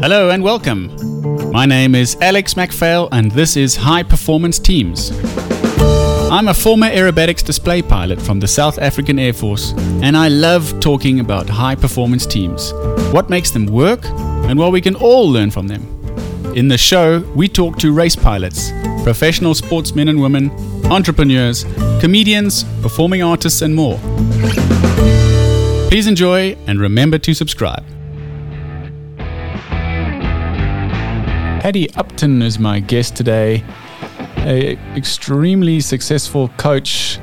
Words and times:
Hello 0.00 0.30
and 0.30 0.44
welcome. 0.44 1.50
My 1.50 1.66
name 1.66 1.96
is 1.96 2.16
Alex 2.20 2.56
MacPhail, 2.56 3.08
and 3.10 3.32
this 3.32 3.56
is 3.56 3.74
High 3.74 4.04
Performance 4.04 4.60
Teams. 4.60 5.10
I'm 6.30 6.46
a 6.46 6.54
former 6.54 6.88
aerobatics 6.88 7.44
display 7.44 7.82
pilot 7.82 8.22
from 8.22 8.38
the 8.38 8.46
South 8.46 8.78
African 8.78 9.18
Air 9.18 9.32
Force, 9.32 9.72
and 10.00 10.16
I 10.16 10.28
love 10.28 10.78
talking 10.78 11.18
about 11.18 11.48
high 11.48 11.74
performance 11.74 12.26
teams, 12.26 12.72
what 13.12 13.28
makes 13.28 13.50
them 13.50 13.66
work, 13.66 14.04
and 14.46 14.56
what 14.56 14.70
we 14.70 14.80
can 14.80 14.94
all 14.94 15.28
learn 15.28 15.50
from 15.50 15.66
them. 15.66 15.82
In 16.54 16.68
the 16.68 16.78
show, 16.78 17.18
we 17.34 17.48
talk 17.48 17.76
to 17.78 17.92
race 17.92 18.14
pilots, 18.14 18.70
professional 19.02 19.52
sportsmen 19.52 20.06
and 20.06 20.20
women, 20.20 20.52
entrepreneurs, 20.92 21.64
comedians, 22.00 22.62
performing 22.82 23.24
artists, 23.24 23.62
and 23.62 23.74
more. 23.74 23.98
Please 25.88 26.06
enjoy 26.06 26.56
and 26.68 26.78
remember 26.78 27.18
to 27.18 27.34
subscribe. 27.34 27.84
Paddy 31.68 31.94
Upton 31.96 32.40
is 32.40 32.58
my 32.58 32.80
guest 32.80 33.14
today 33.14 33.62
a 34.38 34.78
extremely 34.96 35.80
successful 35.80 36.48
coach, 36.56 37.18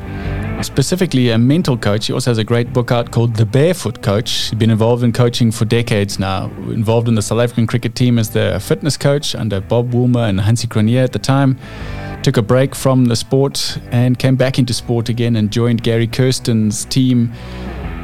specifically 0.62 1.32
a 1.32 1.38
mental 1.40 1.76
coach. 1.76 2.06
He 2.06 2.14
also 2.14 2.30
has 2.30 2.38
a 2.38 2.44
great 2.44 2.72
book 2.72 2.92
out 2.92 3.10
called 3.10 3.36
The 3.36 3.46
Barefoot 3.48 4.04
Coach. 4.04 4.30
He's 4.30 4.54
been 4.54 4.70
involved 4.70 5.02
in 5.02 5.14
coaching 5.14 5.52
for 5.52 5.66
decades 5.66 6.20
now. 6.20 6.52
Involved 6.70 7.08
in 7.08 7.16
the 7.16 7.24
South 7.24 7.40
African 7.40 7.66
cricket 7.66 7.96
team 7.96 8.20
as 8.20 8.30
the 8.30 8.60
fitness 8.60 8.98
coach 8.98 9.34
under 9.34 9.62
Bob 9.62 9.90
Woolmer 9.90 10.30
and 10.30 10.40
Hansie 10.40 10.68
Cronje 10.68 11.04
at 11.04 11.12
the 11.12 11.18
time. 11.18 11.58
Took 12.22 12.38
a 12.38 12.44
break 12.44 12.76
from 12.76 13.06
the 13.06 13.16
sport 13.16 13.80
and 13.90 14.20
came 14.20 14.36
back 14.36 14.60
into 14.60 14.76
sport 14.76 15.10
again 15.10 15.38
and 15.38 15.50
joined 15.50 15.82
Gary 15.82 16.06
Kirsten's 16.06 16.86
team, 16.86 17.34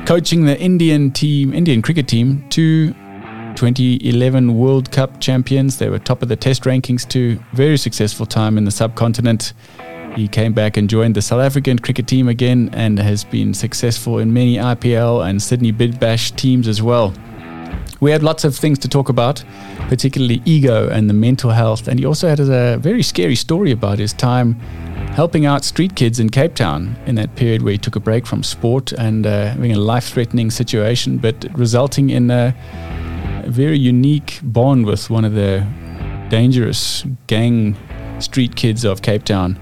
coaching 0.08 0.46
the 0.46 0.60
Indian 0.60 1.12
team, 1.12 1.54
Indian 1.54 1.84
cricket 1.84 2.08
team, 2.08 2.49
to 2.49 2.96
2011 3.55 4.58
World 4.58 4.91
Cup 4.91 5.20
champions. 5.20 5.78
They 5.78 5.90
were 5.90 6.00
top 6.00 6.22
of 6.22 6.30
the 6.30 6.36
test 6.36 6.64
rankings 6.64 7.08
too. 7.08 7.40
Very 7.54 7.77
successful 7.77 8.26
time 8.26 8.57
in 8.57 8.66
the 8.66 8.71
subcontinent. 8.71 9.54
He 10.16 10.27
came 10.27 10.54
back 10.54 10.77
and 10.77 10.90
joined 10.90 11.16
the 11.16 11.21
South 11.21 11.41
African 11.41 11.79
cricket 11.79 12.07
team 12.07 12.27
again 12.27 12.70
and 12.74 12.99
has 12.99 13.24
been 13.24 13.54
successful 13.54 14.20
in 14.20 14.34
many 14.34 14.57
IPL 14.57 15.27
and 15.27 15.41
Sydney 15.41 15.72
Big 15.72 15.99
Bash 15.99 16.32
teams 16.32 16.68
as 16.68 16.82
well. 16.82 17.13
We 18.02 18.12
had 18.12 18.24
lots 18.24 18.44
of 18.44 18.55
things 18.55 18.79
to 18.79 18.88
talk 18.88 19.10
about, 19.10 19.44
particularly 19.88 20.41
ego 20.44 20.90
and 20.90 21.10
the 21.10 21.13
mental 21.13 21.52
health. 21.52 21.88
And 21.88 21.99
he 21.99 22.05
also 22.05 22.27
had 22.27 22.40
a 22.40 22.77
very 22.77 23.04
scary 23.04 23.35
story 23.35 23.72
about 23.72 23.99
his 23.99 24.12
time 24.12 24.54
helping 25.13 25.46
out 25.46 25.63
street 25.63 25.96
kids 25.96 26.20
in 26.20 26.29
Cape 26.29 26.55
Town 26.55 26.96
in 27.05 27.16
that 27.16 27.35
period 27.35 27.62
where 27.62 27.74
he 27.74 27.77
took 27.77 27.96
a 27.96 27.99
break 27.99 28.26
from 28.26 28.44
sport 28.44 28.91
and 28.94 29.27
uh, 29.27 29.49
having 29.49 29.74
a 29.74 29.77
life 29.77 30.05
threatening 30.05 30.49
situation, 30.49 31.18
but 31.18 31.46
resulting 31.54 32.10
in 32.10 32.32
a 32.32 32.55
very 33.48 33.78
unique 33.78 34.40
bond 34.44 34.86
with 34.86 35.10
one 35.10 35.26
of 35.26 35.34
the 35.34 35.66
dangerous 36.30 37.06
gang 37.28 37.76
street 38.20 38.56
kids 38.56 38.84
of 38.86 39.02
Cape 39.02 39.24
Town. 39.24 39.60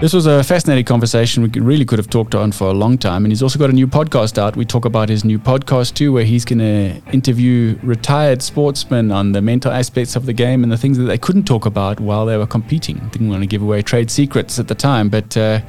This 0.00 0.14
was 0.14 0.24
a 0.24 0.42
fascinating 0.42 0.86
conversation. 0.86 1.42
We 1.42 1.60
really 1.60 1.84
could 1.84 1.98
have 1.98 2.08
talked 2.08 2.34
on 2.34 2.52
for 2.52 2.68
a 2.68 2.72
long 2.72 2.96
time. 2.96 3.24
And 3.26 3.30
he's 3.30 3.42
also 3.42 3.58
got 3.58 3.68
a 3.68 3.74
new 3.74 3.86
podcast 3.86 4.38
out. 4.38 4.56
We 4.56 4.64
talk 4.64 4.86
about 4.86 5.10
his 5.10 5.26
new 5.26 5.38
podcast 5.38 5.92
too, 5.92 6.10
where 6.10 6.24
he's 6.24 6.46
going 6.46 6.60
to 6.60 7.02
interview 7.12 7.78
retired 7.82 8.40
sportsmen 8.40 9.12
on 9.12 9.32
the 9.32 9.42
mental 9.42 9.70
aspects 9.70 10.16
of 10.16 10.24
the 10.24 10.32
game 10.32 10.62
and 10.62 10.72
the 10.72 10.78
things 10.78 10.96
that 10.96 11.04
they 11.04 11.18
couldn't 11.18 11.44
talk 11.44 11.66
about 11.66 12.00
while 12.00 12.24
they 12.24 12.38
were 12.38 12.46
competing. 12.46 12.96
Didn't 13.10 13.28
want 13.28 13.42
to 13.42 13.46
give 13.46 13.60
away 13.60 13.82
trade 13.82 14.10
secrets 14.10 14.58
at 14.58 14.68
the 14.68 14.74
time, 14.74 15.10
but. 15.10 15.36
Uh, 15.36 15.60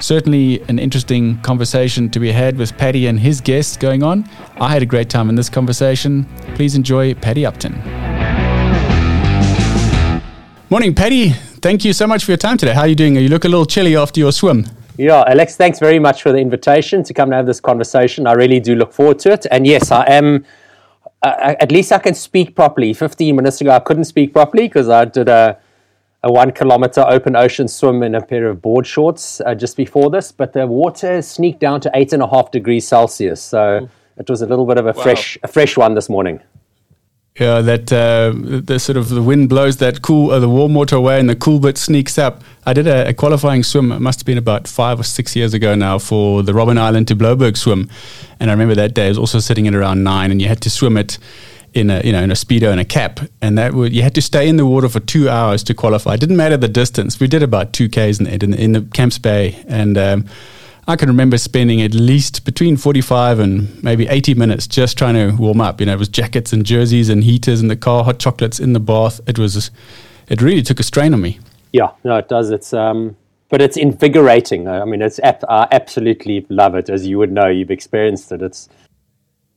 certainly 0.00 0.60
an 0.68 0.78
interesting 0.78 1.40
conversation 1.42 2.10
to 2.10 2.20
be 2.20 2.32
had 2.32 2.56
with 2.56 2.76
Paddy 2.76 3.06
and 3.06 3.20
his 3.20 3.40
guests 3.40 3.76
going 3.76 4.02
on. 4.02 4.28
I 4.60 4.72
had 4.72 4.82
a 4.82 4.86
great 4.86 5.10
time 5.10 5.28
in 5.28 5.34
this 5.34 5.48
conversation. 5.48 6.24
Please 6.54 6.74
enjoy 6.74 7.14
Paddy 7.14 7.46
Upton. 7.46 7.74
Morning, 10.70 10.94
Paddy. 10.94 11.30
Thank 11.30 11.84
you 11.84 11.92
so 11.92 12.06
much 12.06 12.24
for 12.24 12.30
your 12.30 12.38
time 12.38 12.56
today. 12.56 12.72
How 12.72 12.82
are 12.82 12.88
you 12.88 12.94
doing? 12.94 13.16
You 13.16 13.28
look 13.28 13.44
a 13.44 13.48
little 13.48 13.66
chilly 13.66 13.96
after 13.96 14.20
your 14.20 14.32
swim. 14.32 14.66
Yeah, 14.96 15.24
Alex, 15.26 15.56
thanks 15.56 15.78
very 15.78 15.98
much 15.98 16.22
for 16.22 16.30
the 16.32 16.38
invitation 16.38 17.02
to 17.04 17.14
come 17.14 17.30
and 17.30 17.34
have 17.34 17.46
this 17.46 17.60
conversation. 17.60 18.26
I 18.26 18.32
really 18.32 18.60
do 18.60 18.74
look 18.74 18.92
forward 18.92 19.18
to 19.20 19.32
it. 19.32 19.46
And 19.50 19.66
yes, 19.66 19.90
I 19.90 20.04
am. 20.04 20.44
Uh, 21.22 21.54
at 21.60 21.70
least 21.70 21.92
I 21.92 21.98
can 21.98 22.14
speak 22.14 22.54
properly. 22.54 22.94
15 22.94 23.36
minutes 23.36 23.60
ago, 23.60 23.70
I 23.72 23.78
couldn't 23.78 24.04
speak 24.04 24.32
properly 24.32 24.68
because 24.68 24.88
I 24.88 25.04
did 25.04 25.28
a 25.28 25.58
a 26.22 26.30
one 26.30 26.52
kilometer 26.52 27.04
open 27.08 27.34
ocean 27.34 27.66
swim 27.66 28.02
in 28.02 28.14
a 28.14 28.20
pair 28.20 28.48
of 28.48 28.60
board 28.60 28.86
shorts 28.86 29.40
uh, 29.40 29.54
just 29.54 29.76
before 29.76 30.10
this, 30.10 30.32
but 30.32 30.52
the 30.52 30.66
water 30.66 31.22
sneaked 31.22 31.60
down 31.60 31.80
to 31.80 31.90
eight 31.94 32.12
and 32.12 32.22
a 32.22 32.28
half 32.28 32.50
degrees 32.50 32.86
Celsius. 32.86 33.40
So 33.42 33.88
it 34.18 34.28
was 34.28 34.42
a 34.42 34.46
little 34.46 34.66
bit 34.66 34.78
of 34.78 34.86
a 34.86 34.92
wow. 34.92 35.02
fresh, 35.02 35.38
a 35.42 35.48
fresh 35.48 35.76
one 35.76 35.94
this 35.94 36.08
morning. 36.08 36.40
Yeah, 37.38 37.60
that 37.62 37.90
uh, 37.92 38.32
the 38.34 38.78
sort 38.78 38.98
of 38.98 39.08
the 39.08 39.22
wind 39.22 39.48
blows 39.48 39.78
that 39.78 40.02
cool, 40.02 40.30
uh, 40.30 40.40
the 40.40 40.48
warm 40.48 40.74
water 40.74 40.96
away, 40.96 41.18
and 41.18 41.30
the 41.30 41.36
cool 41.36 41.60
bit 41.60 41.78
sneaks 41.78 42.18
up. 42.18 42.42
I 42.66 42.74
did 42.74 42.86
a, 42.86 43.08
a, 43.08 43.14
qualifying 43.14 43.62
swim. 43.62 43.92
It 43.92 44.00
must 44.00 44.20
have 44.20 44.26
been 44.26 44.36
about 44.36 44.66
five 44.66 45.00
or 45.00 45.04
six 45.04 45.34
years 45.36 45.54
ago 45.54 45.74
now 45.74 45.98
for 45.98 46.42
the 46.42 46.52
Robben 46.52 46.76
Island 46.76 47.08
to 47.08 47.16
Blouberg 47.16 47.56
swim, 47.56 47.88
and 48.40 48.50
I 48.50 48.52
remember 48.52 48.74
that 48.74 48.94
day 48.94 49.06
I 49.06 49.08
was 49.08 49.16
also 49.16 49.38
sitting 49.38 49.68
at 49.68 49.74
around 49.74 50.02
nine, 50.02 50.30
and 50.30 50.42
you 50.42 50.48
had 50.48 50.60
to 50.62 50.70
swim 50.70 50.96
it 50.96 51.18
in 51.74 51.90
a 51.90 52.00
you 52.02 52.12
know 52.12 52.22
in 52.22 52.30
a 52.30 52.34
speedo 52.34 52.70
and 52.70 52.80
a 52.80 52.84
cap, 52.84 53.20
and 53.40 53.56
that 53.58 53.74
would 53.74 53.92
you 53.92 54.02
had 54.02 54.14
to 54.14 54.22
stay 54.22 54.48
in 54.48 54.56
the 54.56 54.66
water 54.66 54.88
for 54.88 55.00
two 55.00 55.28
hours 55.28 55.62
to 55.64 55.74
qualify. 55.74 56.14
It 56.14 56.20
didn't 56.20 56.36
matter 56.36 56.56
the 56.56 56.68
distance. 56.68 57.20
We 57.20 57.28
did 57.28 57.42
about 57.42 57.72
two 57.72 57.88
k's 57.88 58.20
in, 58.20 58.26
in, 58.26 58.54
in 58.54 58.72
the 58.72 58.82
Camps 58.82 59.18
Bay, 59.18 59.62
and 59.68 59.96
um, 59.96 60.26
I 60.86 60.96
can 60.96 61.08
remember 61.08 61.38
spending 61.38 61.80
at 61.82 61.94
least 61.94 62.44
between 62.44 62.76
forty 62.76 63.00
five 63.00 63.38
and 63.38 63.82
maybe 63.82 64.08
eighty 64.08 64.34
minutes 64.34 64.66
just 64.66 64.98
trying 64.98 65.14
to 65.14 65.36
warm 65.36 65.60
up. 65.60 65.80
You 65.80 65.86
know, 65.86 65.92
it 65.92 65.98
was 65.98 66.08
jackets 66.08 66.52
and 66.52 66.64
jerseys 66.66 67.08
and 67.08 67.22
heaters 67.24 67.60
in 67.60 67.68
the 67.68 67.76
car, 67.76 68.04
hot 68.04 68.18
chocolates 68.18 68.58
in 68.58 68.72
the 68.72 68.80
bath. 68.80 69.20
It 69.26 69.38
was, 69.38 69.70
it 70.28 70.42
really 70.42 70.62
took 70.62 70.80
a 70.80 70.82
strain 70.82 71.14
on 71.14 71.20
me. 71.20 71.38
Yeah, 71.72 71.90
no, 72.02 72.16
it 72.16 72.28
does. 72.28 72.50
It's 72.50 72.72
um, 72.72 73.16
but 73.48 73.62
it's 73.62 73.76
invigorating. 73.76 74.66
I 74.66 74.84
mean, 74.84 75.02
it's 75.02 75.20
ap- 75.20 75.44
I 75.48 75.68
absolutely 75.70 76.46
love 76.48 76.74
it, 76.74 76.88
as 76.88 77.06
you 77.06 77.18
would 77.18 77.32
know. 77.32 77.46
You've 77.46 77.70
experienced 77.70 78.32
it. 78.32 78.42
It's 78.42 78.68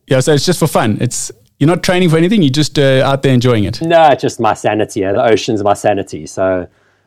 yeah, 0.06 0.20
so 0.20 0.34
it's 0.34 0.44
just 0.44 0.58
for 0.58 0.66
fun. 0.66 0.98
It's 1.00 1.32
you're 1.58 1.68
not 1.68 1.82
training 1.82 2.10
for 2.10 2.16
anything. 2.16 2.42
You're 2.42 2.50
just 2.50 2.78
uh, 2.78 3.02
out 3.04 3.22
there 3.22 3.32
enjoying 3.32 3.64
it. 3.64 3.80
No, 3.80 4.08
it's 4.08 4.22
just 4.22 4.40
my 4.40 4.54
sanity. 4.54 5.00
The 5.02 5.24
ocean's 5.24 5.62
my 5.62 5.74
sanity. 5.74 6.26
So 6.26 6.66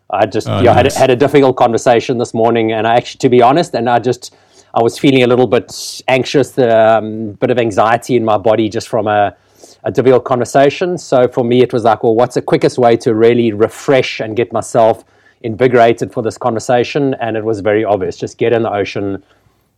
I 0.10 0.26
just 0.26 0.48
oh, 0.48 0.62
yeah, 0.62 0.74
nice. 0.74 0.94
had, 0.96 1.02
had 1.02 1.10
a 1.10 1.16
difficult 1.16 1.58
conversation 1.58 2.18
this 2.18 2.34
morning, 2.34 2.72
and 2.72 2.88
I 2.88 2.96
actually, 2.96 3.20
to 3.20 3.30
be 3.30 3.42
honest, 3.42 3.74
and 3.74 3.90
I 3.90 4.00
just 4.00 4.36
I 4.74 4.82
was 4.82 4.98
feeling 4.98 5.24
a 5.24 5.28
little 5.28 5.48
bit 5.48 6.02
anxious, 6.08 6.58
a 6.58 6.98
um, 6.98 7.32
bit 7.34 7.50
of 7.50 7.58
anxiety 7.58 8.16
in 8.16 8.24
my 8.24 8.38
body 8.38 8.70
just 8.70 8.88
from 8.88 9.08
a, 9.08 9.36
a 9.84 9.92
difficult 9.92 10.24
conversation. 10.24 10.98
So 10.98 11.28
for 11.28 11.44
me, 11.44 11.62
it 11.62 11.74
was 11.74 11.84
like, 11.84 12.04
well, 12.04 12.16
what's 12.16 12.36
the 12.36 12.42
quickest 12.42 12.78
way 12.78 12.96
to 12.98 13.14
really 13.14 13.52
refresh 13.52 14.20
and 14.22 14.36
get 14.36 14.54
myself 14.54 15.04
invigorated 15.42 16.14
for 16.14 16.24
this 16.24 16.38
conversation? 16.38 17.16
And 17.16 17.36
it 17.36 17.44
was 17.44 17.60
very 17.60 17.84
obvious: 17.84 18.16
just 18.16 18.38
get 18.38 18.54
in 18.54 18.64
the 18.64 18.72
ocean 18.72 19.24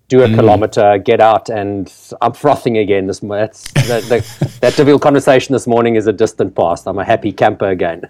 do 0.09 0.23
a 0.23 0.27
mm. 0.27 0.35
kilometer, 0.35 0.97
get 0.97 1.21
out, 1.21 1.49
and 1.49 1.93
I'm 2.21 2.33
frothing 2.33 2.77
again. 2.77 3.07
This 3.07 3.19
that's, 3.19 3.71
that, 3.87 4.03
that, 4.09 4.57
that 4.59 4.75
difficult 4.75 5.01
conversation 5.01 5.53
this 5.53 5.67
morning 5.67 5.95
is 5.95 6.07
a 6.07 6.13
distant 6.13 6.55
past. 6.55 6.87
I'm 6.87 6.97
a 6.97 7.05
happy 7.05 7.31
camper 7.31 7.69
again. 7.69 8.09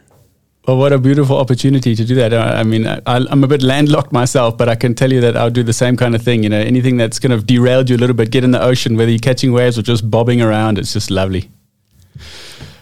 Well, 0.65 0.77
what 0.77 0.93
a 0.93 0.97
beautiful 0.97 1.37
opportunity 1.37 1.95
to 1.95 2.05
do 2.05 2.15
that. 2.15 2.33
I 2.33 2.63
mean, 2.63 2.87
I, 2.87 3.01
am 3.05 3.43
a 3.43 3.47
bit 3.47 3.61
landlocked 3.61 4.11
myself, 4.11 4.57
but 4.57 4.69
I 4.69 4.75
can 4.75 4.95
tell 4.95 5.11
you 5.11 5.19
that 5.21 5.35
I'll 5.35 5.49
do 5.49 5.63
the 5.63 5.73
same 5.73 5.97
kind 5.97 6.15
of 6.15 6.21
thing. 6.21 6.43
You 6.43 6.49
know, 6.49 6.59
anything 6.59 6.95
that's 6.97 7.19
kind 7.19 7.33
of 7.33 7.45
derailed 7.45 7.89
you 7.89 7.95
a 7.95 8.01
little 8.01 8.15
bit, 8.15 8.31
get 8.31 8.43
in 8.43 8.51
the 8.51 8.61
ocean, 8.61 8.95
whether 8.95 9.11
you're 9.11 9.19
catching 9.19 9.51
waves 9.51 9.77
or 9.77 9.81
just 9.81 10.09
bobbing 10.09 10.41
around, 10.41 10.77
it's 10.77 10.93
just 10.93 11.11
lovely. 11.11 11.49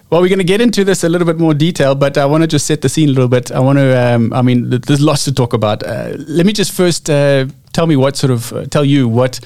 Well, 0.09 0.21
we're 0.21 0.29
going 0.29 0.39
to 0.39 0.45
get 0.45 0.61
into 0.61 0.83
this 0.83 1.03
a 1.03 1.09
little 1.09 1.25
bit 1.25 1.37
more 1.37 1.53
detail, 1.53 1.93
but 1.93 2.17
I 2.17 2.25
want 2.25 2.41
to 2.41 2.47
just 2.47 2.65
set 2.65 2.81
the 2.81 2.89
scene 2.89 3.09
a 3.09 3.11
little 3.11 3.27
bit. 3.27 3.51
I 3.51 3.59
want 3.59 3.77
to, 3.77 4.15
um, 4.15 4.31
I 4.31 4.41
mean, 4.41 4.69
there's 4.69 5.01
lots 5.01 5.25
to 5.25 5.33
talk 5.33 5.53
about. 5.53 5.83
Uh, 5.83 6.13
let 6.17 6.45
me 6.45 6.53
just 6.53 6.71
first 6.71 7.09
uh, 7.09 7.45
tell 7.77 7.85
me 7.85 7.95
what 7.95 8.17
sort 8.17 8.31
of, 8.31 8.51
uh, 8.53 8.65
tell 8.65 8.83
you 8.83 9.07
what 9.07 9.39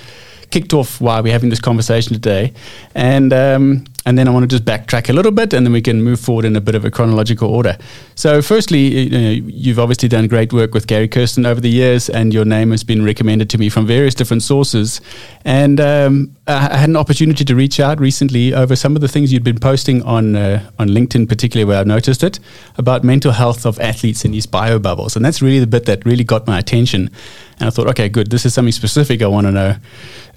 kicked 0.51 0.73
off 0.73 1.01
why 1.01 1.19
we're 1.19 1.33
having 1.33 1.49
this 1.49 1.59
conversation 1.59 2.13
today. 2.13 2.53
And 2.95 3.33
um, 3.33 3.85
and 4.05 4.17
then 4.17 4.27
I 4.27 4.31
want 4.31 4.43
to 4.43 4.47
just 4.47 4.65
backtrack 4.65 5.09
a 5.09 5.13
little 5.13 5.31
bit, 5.31 5.53
and 5.53 5.63
then 5.65 5.73
we 5.73 5.81
can 5.81 6.01
move 6.01 6.19
forward 6.19 6.43
in 6.45 6.55
a 6.55 6.61
bit 6.61 6.73
of 6.73 6.85
a 6.85 6.89
chronological 6.89 7.49
order. 7.49 7.78
So, 8.16 8.41
firstly, 8.41 8.79
you 8.79 9.43
you've 9.47 9.78
obviously 9.78 10.09
done 10.09 10.28
great 10.28 10.51
work 10.51 10.73
with 10.73 10.87
Gary 10.87 11.07
Kirsten 11.07 11.45
over 11.45 11.61
the 11.61 11.69
years, 11.69 12.09
and 12.09 12.33
your 12.33 12.45
name 12.45 12.72
has 12.72 12.83
been 12.83 13.05
recommended 13.05 13.49
to 13.51 13.57
me 13.59 13.69
from 13.69 13.85
various 13.85 14.16
different 14.16 14.41
sources. 14.41 15.01
And 15.45 15.79
um, 15.79 16.35
I 16.47 16.77
had 16.77 16.89
an 16.89 16.95
opportunity 16.95 17.45
to 17.45 17.55
reach 17.55 17.79
out 17.79 17.99
recently 17.99 18.55
over 18.55 18.75
some 18.75 18.95
of 18.95 19.01
the 19.01 19.07
things 19.07 19.31
you'd 19.31 19.43
been 19.43 19.59
posting 19.59 20.01
on 20.03 20.35
uh, 20.35 20.69
on 20.79 20.89
LinkedIn, 20.89 21.29
particularly 21.29 21.66
where 21.66 21.81
I 21.81 21.84
noticed 21.84 22.23
it 22.23 22.39
about 22.77 23.03
mental 23.03 23.34
health 23.34 23.66
of 23.67 23.79
athletes 23.79 24.25
in 24.25 24.31
these 24.31 24.47
bio 24.47 24.79
bubbles, 24.79 25.16
and 25.16 25.23
that's 25.23 25.43
really 25.43 25.59
the 25.59 25.67
bit 25.67 25.85
that 25.85 26.05
really 26.05 26.23
got 26.23 26.47
my 26.47 26.57
attention. 26.57 27.11
And 27.61 27.67
I 27.67 27.69
thought, 27.69 27.87
okay, 27.90 28.09
good. 28.09 28.31
This 28.31 28.43
is 28.43 28.55
something 28.55 28.72
specific 28.72 29.22
I 29.22 29.28
want 29.28 29.46
to 29.46 29.52
know. 29.52 29.75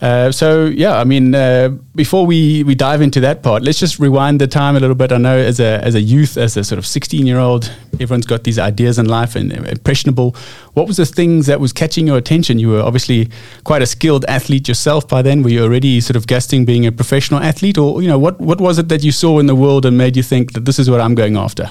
Uh, 0.02 0.30
so 0.30 0.66
yeah, 0.66 0.98
I 0.98 1.04
mean, 1.04 1.34
uh, 1.34 1.70
before 1.94 2.26
we, 2.26 2.62
we 2.64 2.74
dive 2.74 3.00
into 3.00 3.18
that 3.20 3.42
part, 3.42 3.62
let's 3.62 3.80
just 3.80 3.98
rewind 3.98 4.42
the 4.42 4.46
time 4.46 4.76
a 4.76 4.80
little 4.80 4.94
bit. 4.94 5.10
I 5.10 5.16
know 5.16 5.38
as 5.38 5.58
a 5.58 5.82
as 5.82 5.94
a 5.94 6.02
youth, 6.02 6.36
as 6.36 6.54
a 6.58 6.62
sort 6.62 6.78
of 6.78 6.86
sixteen 6.86 7.26
year 7.26 7.38
old, 7.38 7.72
everyone's 7.94 8.26
got 8.26 8.44
these 8.44 8.58
ideas 8.58 8.98
in 8.98 9.06
life 9.06 9.36
and 9.36 9.52
impressionable. 9.52 10.36
What 10.74 10.86
was 10.86 10.98
the 10.98 11.06
things 11.06 11.46
that 11.46 11.60
was 11.60 11.72
catching 11.72 12.06
your 12.06 12.18
attention? 12.18 12.58
You 12.58 12.68
were 12.72 12.82
obviously 12.82 13.30
quite 13.62 13.80
a 13.80 13.86
skilled 13.86 14.26
athlete 14.26 14.68
yourself 14.68 15.08
by 15.08 15.22
then. 15.22 15.42
Were 15.42 15.48
you 15.48 15.62
already 15.62 16.02
sort 16.02 16.16
of 16.16 16.26
guessing 16.26 16.66
being 16.66 16.84
a 16.84 16.92
professional 16.92 17.40
athlete, 17.40 17.78
or 17.78 18.02
you 18.02 18.08
know, 18.08 18.18
what 18.18 18.38
what 18.38 18.60
was 18.60 18.78
it 18.78 18.90
that 18.90 19.02
you 19.02 19.12
saw 19.12 19.38
in 19.38 19.46
the 19.46 19.54
world 19.54 19.86
and 19.86 19.96
made 19.96 20.14
you 20.14 20.22
think 20.22 20.52
that 20.52 20.66
this 20.66 20.78
is 20.78 20.90
what 20.90 21.00
I'm 21.00 21.14
going 21.14 21.38
after? 21.38 21.70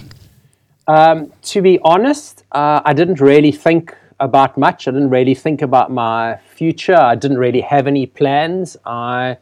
Um, 0.87 1.31
to 1.43 1.61
be 1.61 1.79
honest, 1.83 2.43
uh, 2.53 2.81
I 2.83 2.93
didn't 2.93 3.21
really 3.21 3.51
think 3.51 3.95
about 4.19 4.57
much. 4.57 4.87
I 4.87 4.91
didn't 4.91 5.09
really 5.09 5.35
think 5.35 5.61
about 5.61 5.91
my 5.91 6.37
future. 6.55 6.95
I 6.95 7.15
didn't 7.15 7.37
really 7.37 7.61
have 7.61 7.87
any 7.87 8.05
plans. 8.05 8.77
I, 8.85 9.37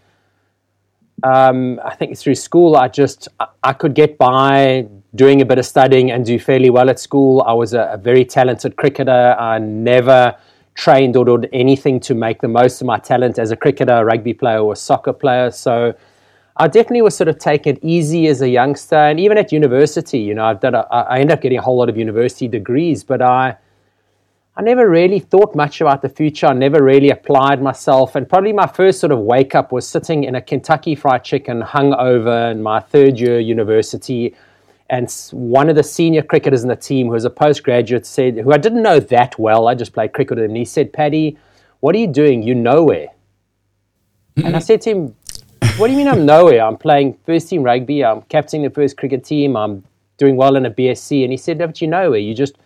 um, 1.24 1.80
I 1.84 1.96
think 1.96 2.18
through 2.18 2.36
school, 2.36 2.76
I 2.76 2.88
just 2.88 3.28
I, 3.64 3.74
could 3.74 3.94
get 3.94 4.18
by 4.18 4.88
doing 5.16 5.42
a 5.42 5.46
bit 5.46 5.60
of 5.60 5.66
studying 5.66 6.12
and 6.12 6.26
do 6.26 6.40
fairly 6.40 6.70
well 6.70 6.90
at 6.90 7.00
school. 7.00 7.44
I 7.46 7.54
was 7.54 7.74
a, 7.74 7.92
a 7.94 7.98
very 7.98 8.26
talented 8.26 8.76
cricketer. 8.76 9.36
I 9.38 9.60
never 9.60 10.36
trained 10.76 11.16
or 11.18 11.26
did 11.26 11.50
anything 11.54 12.00
to 12.00 12.16
make 12.16 12.42
the 12.42 12.48
most 12.48 12.82
of 12.82 12.88
my 12.88 12.98
talent 12.98 13.38
as 13.38 13.52
a 13.52 13.56
cricketer, 13.56 13.94
a 13.94 14.06
rugby 14.06 14.34
player, 14.34 14.60
or 14.60 14.74
a 14.74 14.76
soccer 14.76 15.14
player. 15.14 15.52
So 15.52 15.94
I 16.58 16.68
definitely 16.68 17.02
was 17.02 17.16
sort 17.16 17.28
of 17.28 17.40
taking 17.40 17.76
it 17.76 17.80
easy 17.84 18.28
as 18.28 18.42
a 18.42 18.50
youngster, 18.50 18.96
and 18.96 19.20
even 19.20 19.38
at 19.38 19.52
university, 19.52 20.20
you 20.20 20.34
know, 20.34 20.46
I've 20.46 20.60
done 20.60 20.76
a, 20.76 20.82
I 20.92 21.20
ended 21.20 21.32
up 21.32 21.42
getting 21.42 21.58
a 21.58 21.62
whole 21.62 21.78
lot 21.78 21.90
of 21.90 21.98
university 21.98 22.48
degrees, 22.48 23.04
but 23.04 23.22
I, 23.22 23.58
I 24.56 24.62
never 24.62 24.89
really 24.89 25.19
thought 25.19 25.56
much 25.56 25.80
about 25.80 26.01
the 26.01 26.09
future. 26.09 26.48
I 26.48 26.53
never 26.53 26.83
really 26.83 27.09
applied 27.09 27.62
myself, 27.62 28.15
and 28.15 28.27
probably 28.27 28.53
my 28.53 28.68
first 28.68 29.00
sort 29.00 29.12
of 29.12 29.19
wake 29.19 29.56
up 29.56 29.71
was 29.71 29.88
sitting 29.88 30.25
in 30.25 30.36
a 30.36 30.42
Kentucky 30.42 30.94
Fried 30.94 31.24
Chicken 31.24 31.62
hungover 31.62 32.51
in 32.51 32.62
my 32.62 32.80
third 32.80 33.19
year 33.19 33.39
university, 33.39 34.36
and 34.89 35.09
one 35.31 35.69
of 35.69 35.75
the 35.75 35.83
senior 35.83 36.21
cricketers 36.21 36.63
in 36.63 36.69
the 36.69 36.75
team, 36.75 37.07
who 37.07 37.13
was 37.13 37.24
a 37.24 37.30
postgraduate, 37.30 38.06
said, 38.06 38.38
who 38.38 38.51
I 38.51 38.57
didn't 38.57 38.83
know 38.83 39.00
that 39.00 39.39
well, 39.39 39.69
I 39.69 39.75
just 39.75 39.94
played 39.94 40.12
cricket 40.12 40.31
with 40.31 40.44
him, 40.44 40.51
and 40.51 40.57
he 40.57 40.65
said, 40.65 40.92
"Paddy, 40.92 41.38
what 41.80 41.95
are 41.95 42.00
you 42.00 42.07
doing? 42.07 42.44
You 42.44 42.53
nowhere." 42.53 43.07
And 44.38 44.56
I 44.56 44.59
said 44.59 44.81
to 44.81 44.89
him, 44.89 45.15
what 45.77 45.88
do 45.88 45.94
you 45.94 45.98
mean 45.98 46.07
I'm 46.07 46.25
nowhere? 46.25 46.62
I'm 46.62 46.77
playing 46.77 47.18
first 47.25 47.50
team 47.50 47.63
rugby. 47.63 48.03
I'm 48.03 48.21
captaining 48.24 48.68
the 48.68 48.74
first 48.74 48.98
cricket 48.98 49.24
team. 49.24 49.56
I'm 49.56 49.83
doing 50.18 50.36
well 50.36 50.56
in 50.56 50.65
a 50.65 50.71
BSc. 50.71 51.24
And 51.24 51.31
he 51.31 51.38
said, 51.38 51.57
no, 51.57 51.68
but 51.68 51.81
you 51.81 51.88
nowhere. 51.88 52.19
You 52.19 52.33
just 52.33 52.57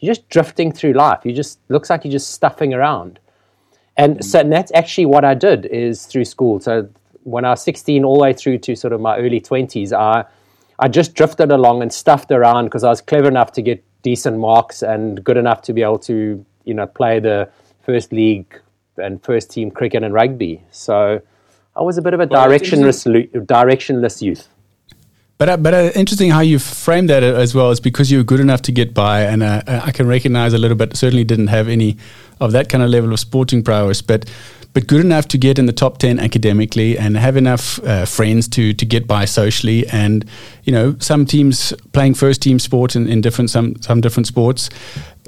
you're 0.00 0.14
just 0.14 0.28
drifting 0.28 0.72
through 0.72 0.94
life. 0.94 1.20
You 1.24 1.32
just 1.32 1.58
looks 1.68 1.90
like 1.90 2.04
you're 2.04 2.12
just 2.12 2.32
stuffing 2.32 2.74
around. 2.74 3.20
And 3.96 4.24
so 4.24 4.40
and 4.40 4.52
that's 4.52 4.72
actually 4.74 5.06
what 5.06 5.24
I 5.24 5.34
did 5.34 5.66
is 5.66 6.06
through 6.06 6.24
school. 6.24 6.58
So 6.60 6.88
when 7.24 7.44
I 7.44 7.50
was 7.50 7.62
16 7.62 8.04
all 8.04 8.14
the 8.16 8.22
way 8.22 8.32
through 8.32 8.58
to 8.58 8.74
sort 8.74 8.92
of 8.92 9.00
my 9.00 9.18
early 9.18 9.40
20s, 9.40 9.92
I 9.92 10.24
I 10.78 10.88
just 10.88 11.14
drifted 11.14 11.50
along 11.50 11.82
and 11.82 11.92
stuffed 11.92 12.30
around 12.30 12.64
because 12.66 12.84
I 12.84 12.88
was 12.88 13.02
clever 13.02 13.28
enough 13.28 13.52
to 13.52 13.62
get 13.62 13.84
decent 14.02 14.38
marks 14.38 14.82
and 14.82 15.22
good 15.22 15.36
enough 15.36 15.60
to 15.62 15.74
be 15.74 15.82
able 15.82 15.98
to, 16.00 16.44
you 16.64 16.74
know, 16.74 16.86
play 16.86 17.20
the 17.20 17.50
first 17.82 18.12
league 18.12 18.58
and 18.96 19.22
first 19.22 19.50
team 19.50 19.70
cricket 19.70 20.02
and 20.02 20.14
rugby. 20.14 20.62
So 20.70 21.20
I 21.76 21.82
was 21.82 21.98
a 21.98 22.02
bit 22.02 22.14
of 22.14 22.20
a 22.20 22.26
well, 22.26 22.48
directionless, 22.48 23.06
directionless 23.46 24.22
youth. 24.22 24.48
But 25.40 25.48
uh, 25.48 25.56
but 25.56 25.72
uh, 25.72 25.90
interesting 25.94 26.28
how 26.28 26.40
you 26.40 26.58
framed 26.58 27.08
that 27.08 27.22
as 27.22 27.54
well 27.54 27.70
is 27.70 27.80
because 27.80 28.10
you 28.10 28.18
were 28.18 28.24
good 28.24 28.40
enough 28.40 28.60
to 28.60 28.72
get 28.72 28.92
by, 28.92 29.22
and 29.22 29.42
uh, 29.42 29.62
uh, 29.66 29.80
I 29.84 29.90
can 29.90 30.06
recognize 30.06 30.52
a 30.52 30.58
little 30.58 30.76
bit. 30.76 30.94
Certainly 30.94 31.24
didn't 31.24 31.46
have 31.46 31.66
any 31.66 31.96
of 32.40 32.52
that 32.52 32.68
kind 32.68 32.84
of 32.84 32.90
level 32.90 33.10
of 33.10 33.20
sporting 33.20 33.62
prowess, 33.62 34.02
but 34.02 34.30
but 34.74 34.86
good 34.86 35.00
enough 35.00 35.28
to 35.28 35.38
get 35.38 35.58
in 35.58 35.64
the 35.64 35.72
top 35.72 35.96
ten 35.96 36.18
academically 36.20 36.98
and 36.98 37.16
have 37.16 37.38
enough 37.38 37.82
uh, 37.84 38.04
friends 38.04 38.48
to 38.48 38.74
to 38.74 38.84
get 38.84 39.06
by 39.06 39.24
socially, 39.24 39.88
and 39.88 40.26
you 40.64 40.74
know 40.74 40.94
some 40.98 41.24
teams 41.24 41.72
playing 41.92 42.12
first 42.12 42.42
team 42.42 42.58
sport 42.58 42.94
in, 42.94 43.08
in 43.08 43.22
different 43.22 43.48
some 43.48 43.80
some 43.80 44.02
different 44.02 44.26
sports, 44.26 44.68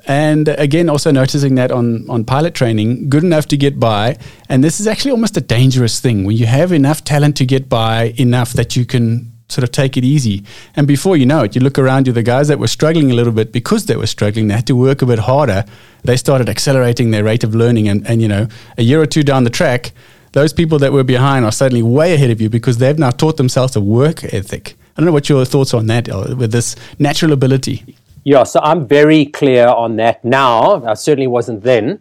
and 0.07 0.49
again, 0.49 0.91
also 0.91 1.11
noticing 1.11 1.55
that 1.55 1.73
on, 1.73 2.05
on 2.11 2.25
pilot 2.25 2.53
training, 2.55 3.09
good 3.09 3.25
enough 3.25 3.47
to 3.47 3.57
get 3.57 3.81
by. 3.81 4.19
And 4.51 4.63
this 4.63 4.79
is 4.79 4.87
actually 4.87 5.13
almost 5.13 5.39
a 5.39 5.41
dangerous 5.41 6.01
thing 6.01 6.25
when 6.25 6.37
you 6.37 6.45
have 6.45 6.71
enough 6.71 7.03
talent 7.03 7.37
to 7.39 7.47
get 7.47 7.71
by 7.71 8.13
enough 8.19 8.53
that 8.53 8.77
you 8.77 8.85
can 8.85 9.32
sort 9.53 9.65
of 9.65 9.71
take 9.71 9.97
it 9.97 10.05
easy. 10.05 10.45
And 10.75 10.87
before 10.87 11.17
you 11.17 11.27
know 11.27 11.45
it, 11.45 11.55
you 11.55 11.61
look 11.61 11.79
around 11.79 12.07
you, 12.07 12.13
the 12.13 12.23
guys 12.23 12.49
that 12.49 12.59
were 12.59 12.69
struggling 12.69 13.11
a 13.11 13.15
little 13.15 13.33
bit 13.33 13.53
because 13.53 13.87
they 13.87 13.97
were 13.97 14.07
struggling, 14.07 14.49
they 14.49 14.55
had 14.55 14.67
to 14.67 14.77
work 14.77 15.03
a 15.03 15.07
bit 15.07 15.21
harder. 15.21 15.65
They 16.05 16.17
started 16.17 16.49
accelerating 16.49 17.11
their 17.11 17.25
rate 17.25 17.45
of 17.45 17.55
learning. 17.55 17.89
And, 17.89 18.07
and 18.07 18.21
you 18.23 18.29
know, 18.29 18.49
a 18.79 18.83
year 18.83 19.01
or 19.01 19.07
two 19.07 19.23
down 19.23 19.45
the 19.45 19.51
track, 19.51 19.93
those 20.33 20.53
people 20.53 20.79
that 20.79 20.93
were 20.93 21.05
behind 21.05 21.45
are 21.45 21.53
suddenly 21.53 21.83
way 21.83 22.15
ahead 22.15 22.31
of 22.31 22.41
you 22.41 22.49
because 22.49 22.79
they've 22.79 22.99
now 22.99 23.11
taught 23.11 23.37
themselves 23.37 23.77
a 23.77 23.81
work 23.81 24.25
ethic. 24.33 24.77
I 24.97 25.01
don't 25.01 25.07
know 25.07 25.13
what 25.13 25.29
your 25.29 25.45
thoughts 25.45 25.73
on 25.75 25.87
that 25.87 26.09
uh, 26.09 26.35
with 26.37 26.53
this 26.53 26.77
natural 26.99 27.33
ability. 27.33 27.97
Yeah, 28.25 28.45
so 28.45 28.61
I'm 28.63 28.87
very 28.87 29.27
clear 29.27 29.67
on 29.67 29.97
that 29.97 30.25
now. 30.25 30.85
I 30.85 30.95
certainly 30.95 31.27
wasn't 31.27 31.63
then, 31.63 32.01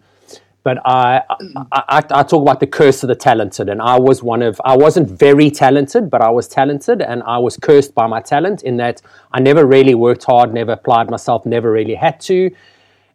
but 0.64 0.78
I, 0.86 1.22
I, 1.72 2.02
I, 2.10 2.22
talk 2.22 2.42
about 2.42 2.60
the 2.60 2.68
curse 2.68 3.02
of 3.02 3.08
the 3.08 3.16
talented, 3.16 3.68
and 3.68 3.82
I 3.82 3.98
was 3.98 4.22
one 4.22 4.42
of. 4.42 4.60
I 4.64 4.76
wasn't 4.76 5.08
very 5.08 5.50
talented, 5.50 6.08
but 6.08 6.20
I 6.20 6.30
was 6.30 6.46
talented, 6.46 7.02
and 7.02 7.22
I 7.24 7.38
was 7.38 7.56
cursed 7.56 7.94
by 7.94 8.06
my 8.06 8.20
talent 8.20 8.62
in 8.62 8.76
that 8.76 9.02
I 9.32 9.40
never 9.40 9.66
really 9.66 9.94
worked 9.94 10.24
hard, 10.24 10.54
never 10.54 10.72
applied 10.72 11.10
myself, 11.10 11.44
never 11.44 11.72
really 11.72 11.94
had 11.94 12.20
to. 12.22 12.50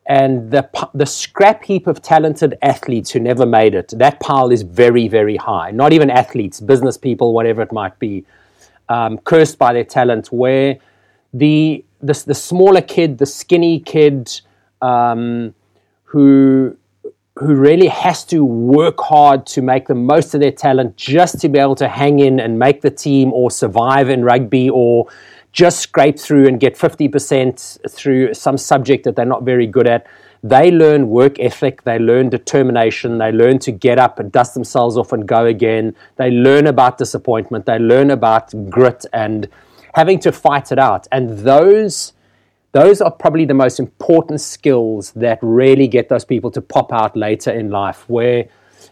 And 0.08 0.52
the 0.52 0.70
the 0.94 1.06
scrap 1.06 1.64
heap 1.64 1.88
of 1.88 2.02
talented 2.02 2.58
athletes 2.62 3.12
who 3.12 3.20
never 3.20 3.46
made 3.46 3.76
it, 3.76 3.94
that 3.96 4.20
pile 4.20 4.52
is 4.52 4.64
very, 4.64 5.08
very 5.08 5.38
high. 5.38 5.72
Not 5.72 5.94
even 5.94 6.10
athletes, 6.10 6.60
business 6.60 6.98
people, 6.98 7.34
whatever 7.34 7.62
it 7.62 7.72
might 7.72 7.98
be, 7.98 8.26
um, 8.90 9.20
cursed 9.20 9.58
by 9.58 9.72
their 9.72 9.86
talent, 9.86 10.34
where 10.34 10.78
the 11.34 11.86
the, 12.02 12.24
the 12.28 12.36
smaller 12.36 12.82
kid, 12.82 13.18
the 13.18 13.26
skinny 13.26 13.80
kid, 13.80 14.42
um, 14.82 15.56
who 16.04 16.78
who 17.40 17.54
really 17.54 17.88
has 17.88 18.24
to 18.26 18.44
work 18.44 19.00
hard 19.00 19.46
to 19.46 19.62
make 19.62 19.88
the 19.88 19.96
most 19.96 20.34
of 20.34 20.42
their 20.42 20.52
talent 20.52 20.96
just 20.98 21.40
to 21.40 21.50
be 21.50 21.60
able 21.60 21.76
to 21.76 21.88
hang 21.88 22.20
in 22.20 22.40
and 22.40 22.58
make 22.58 22.82
the 22.82 22.90
team 22.90 23.32
or 23.32 23.52
survive 23.52 24.10
in 24.10 24.24
rugby 24.24 24.70
or 24.70 25.08
just 25.52 25.80
scrape 25.80 26.20
through 26.20 26.48
and 26.48 26.60
get 26.60 26.76
50% 26.76 27.92
through 27.92 28.34
some 28.34 28.58
subject 28.58 29.04
that 29.04 29.16
they're 29.16 29.26
not 29.26 29.44
very 29.44 29.68
good 29.68 29.88
at. 29.88 30.08
They 30.44 30.72
learn 30.72 31.10
work 31.10 31.40
ethic, 31.40 31.84
they 31.84 32.00
learn 32.00 32.30
determination, 32.30 33.18
they 33.18 33.32
learn 33.32 33.60
to 33.60 33.72
get 33.72 34.00
up 34.00 34.20
and 34.20 34.32
dust 34.32 34.54
themselves 34.54 34.98
off 34.98 35.12
and 35.12 35.28
go 35.28 35.46
again. 35.46 35.96
They 36.16 36.32
learn 36.32 36.68
about 36.68 36.98
disappointment, 36.98 37.66
they 37.66 37.80
learn 37.80 38.12
about 38.12 38.70
grit 38.70 39.06
and 39.14 39.48
having 39.94 40.20
to 40.20 40.32
fight 40.32 40.72
it 40.72 40.80
out. 40.80 41.08
And 41.12 41.40
those 41.40 42.14
those 42.78 43.02
are 43.02 43.10
probably 43.10 43.46
the 43.46 43.56
most 43.56 43.80
important 43.80 44.40
skills 44.40 45.12
that 45.14 45.40
really 45.42 45.88
get 45.88 46.10
those 46.10 46.24
people 46.24 46.52
to 46.52 46.62
pop 46.62 46.94
out 46.94 47.18
later 47.18 47.52
in 47.52 47.72
life 47.72 48.08
where 48.08 48.48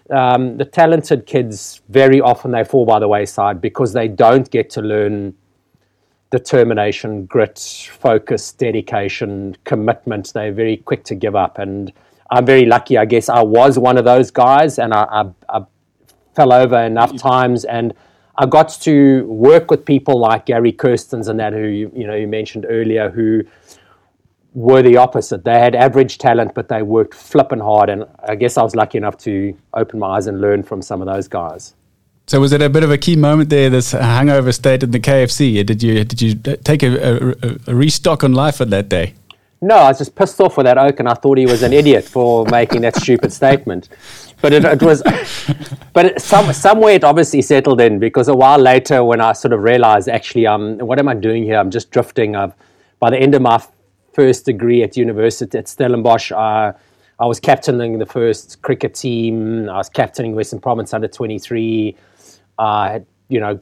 um, 0.09 0.57
the 0.57 0.65
talented 0.65 1.27
kids 1.27 1.81
very 1.89 2.19
often 2.19 2.49
they 2.49 2.63
fall 2.63 2.85
by 2.85 2.97
the 2.97 3.07
wayside 3.07 3.61
because 3.61 3.93
they 3.93 4.07
don't 4.07 4.49
get 4.49 4.71
to 4.71 4.81
learn 4.81 5.35
determination 6.31 7.25
grit 7.27 7.59
focus 7.91 8.51
dedication 8.51 9.55
commitment. 9.65 10.33
They're 10.33 10.51
very 10.51 10.77
quick 10.77 11.03
to 11.05 11.15
give 11.15 11.35
up. 11.35 11.59
And 11.59 11.93
i'm 12.31 12.43
very 12.43 12.65
lucky 12.65 12.97
i 12.97 13.05
guess 13.05 13.29
i 13.29 13.39
was 13.39 13.77
one 13.77 13.99
of 13.99 14.03
those 14.03 14.31
guys 14.31 14.79
and 14.79 14.95
i, 14.95 15.03
I, 15.03 15.57
I 15.57 15.65
fell 16.35 16.51
over 16.51 16.81
enough 16.81 17.15
times 17.17 17.65
and 17.65 17.93
I 18.37 18.45
got 18.45 18.69
to 18.81 19.25
work 19.27 19.71
with 19.71 19.85
people 19.85 20.19
like 20.19 20.47
Gary 20.47 20.73
Kirstens 20.73 21.29
and 21.29 21.39
that 21.39 21.53
who 21.53 21.67
you, 21.67 21.91
you 21.95 22.05
know 22.05 22.15
you 22.15 22.27
mentioned 22.27 22.65
earlier 22.67 23.09
who 23.09 23.43
were 24.55 24.81
the 24.81 24.97
opposite. 24.97 25.43
They 25.43 25.59
had 25.59 25.75
average 25.75 26.17
talent, 26.17 26.55
but 26.55 26.69
they 26.69 26.81
worked 26.81 27.13
flipping 27.13 27.59
hard. 27.59 27.89
And 27.89 28.05
I 28.27 28.35
guess 28.35 28.57
I 28.57 28.63
was 28.63 28.75
lucky 28.75 28.97
enough 28.97 29.17
to 29.19 29.55
open 29.73 29.99
my 29.99 30.15
eyes 30.15 30.25
and 30.25 30.41
learn 30.41 30.63
from 30.63 30.81
some 30.81 31.01
of 31.01 31.07
those 31.07 31.27
guys. 31.27 31.75
So 32.27 32.39
was 32.39 32.53
it 32.53 32.61
a 32.61 32.69
bit 32.69 32.83
of 32.83 32.89
a 32.89 32.97
key 32.97 33.15
moment 33.15 33.51
there? 33.51 33.69
This 33.69 33.91
hangover 33.91 34.51
state 34.51 34.81
in 34.81 34.89
the 34.89 34.99
KFC. 34.99 35.63
Did 35.63 35.83
you 35.83 36.03
did 36.03 36.21
you 36.21 36.33
take 36.33 36.81
a, 36.81 37.35
a, 37.43 37.57
a 37.67 37.75
restock 37.75 38.23
on 38.23 38.33
life 38.33 38.61
at 38.61 38.71
that 38.71 38.89
day? 38.89 39.13
No, 39.61 39.75
I 39.75 39.89
was 39.89 39.99
just 39.99 40.15
pissed 40.15 40.41
off 40.41 40.57
with 40.57 40.65
that 40.65 40.77
oak, 40.77 40.99
and 40.99 41.07
I 41.07 41.13
thought 41.13 41.37
he 41.37 41.45
was 41.45 41.61
an 41.61 41.71
idiot 41.71 42.03
for 42.03 42.45
making 42.49 42.81
that 42.81 42.95
stupid 42.95 43.31
statement 43.31 43.89
but 44.45 44.53
it, 44.53 44.63
it 44.63 44.83
was, 44.83 45.01
but 45.93 46.05
it, 46.05 46.21
some, 46.21 46.53
somewhere 46.53 46.93
it 46.93 47.03
obviously 47.03 47.41
settled 47.41 47.81
in 47.81 47.97
because 47.97 48.27
a 48.27 48.35
while 48.35 48.59
later, 48.59 49.03
when 49.03 49.19
I 49.19 49.33
sort 49.33 49.53
of 49.53 49.61
realized, 49.61 50.07
actually, 50.07 50.45
um, 50.45 50.77
what 50.77 50.99
am 50.99 51.07
I 51.07 51.15
doing 51.15 51.43
here? 51.43 51.57
I'm 51.57 51.71
just 51.71 51.89
drifting. 51.89 52.35
I've, 52.35 52.53
by 52.99 53.09
the 53.09 53.17
end 53.17 53.33
of 53.33 53.41
my 53.41 53.57
first 54.15 54.45
degree 54.45 54.81
at 54.81 54.95
university 54.95 55.57
at 55.57 55.67
Stellenbosch, 55.67 56.31
uh, 56.31 56.71
I 57.19 57.25
was 57.25 57.39
captaining 57.39 57.99
the 57.99 58.05
first 58.05 58.61
cricket 58.61 58.95
team. 58.95 59.69
I 59.69 59.77
was 59.77 59.89
captaining 59.89 60.35
Western 60.35 60.59
Province 60.59 60.93
under 60.93 61.07
23. 61.07 61.95
I 62.57 62.91
had, 62.91 63.05
you 63.27 63.39
know, 63.39 63.59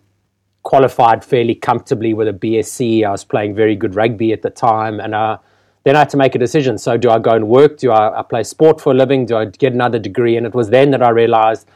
qualified 0.61 1.25
fairly 1.25 1.55
comfortably 1.55 2.13
with 2.13 2.27
a 2.27 2.33
BSc. 2.33 3.03
I 3.03 3.11
was 3.11 3.23
playing 3.23 3.55
very 3.55 3.75
good 3.75 3.95
rugby 3.95 4.31
at 4.31 4.43
the 4.43 4.49
time, 4.49 4.99
and 4.99 5.13
uh, 5.13 5.37
then 5.83 5.95
I 5.95 5.99
had 5.99 6.09
to 6.11 6.17
make 6.17 6.35
a 6.35 6.39
decision. 6.39 6.77
So, 6.77 6.97
do 6.97 7.09
I 7.09 7.19
go 7.19 7.31
and 7.31 7.47
work? 7.47 7.77
Do 7.77 7.91
I, 7.91 8.19
I 8.19 8.23
play 8.23 8.43
sport 8.43 8.79
for 8.79 8.91
a 8.91 8.95
living? 8.95 9.25
Do 9.25 9.37
I 9.37 9.45
get 9.45 9.73
another 9.73 9.99
degree? 9.99 10.37
And 10.37 10.45
it 10.45 10.53
was 10.53 10.69
then 10.69 10.91
that 10.91 11.03
I 11.03 11.09
realized, 11.09 11.67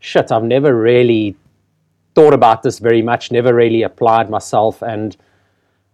shit, 0.00 0.32
I've 0.32 0.44
never 0.44 0.74
really 0.74 1.36
thought 2.14 2.34
about 2.34 2.62
this 2.62 2.78
very 2.78 3.02
much, 3.02 3.30
never 3.30 3.54
really 3.54 3.82
applied 3.82 4.28
myself. 4.28 4.82
And 4.82 5.16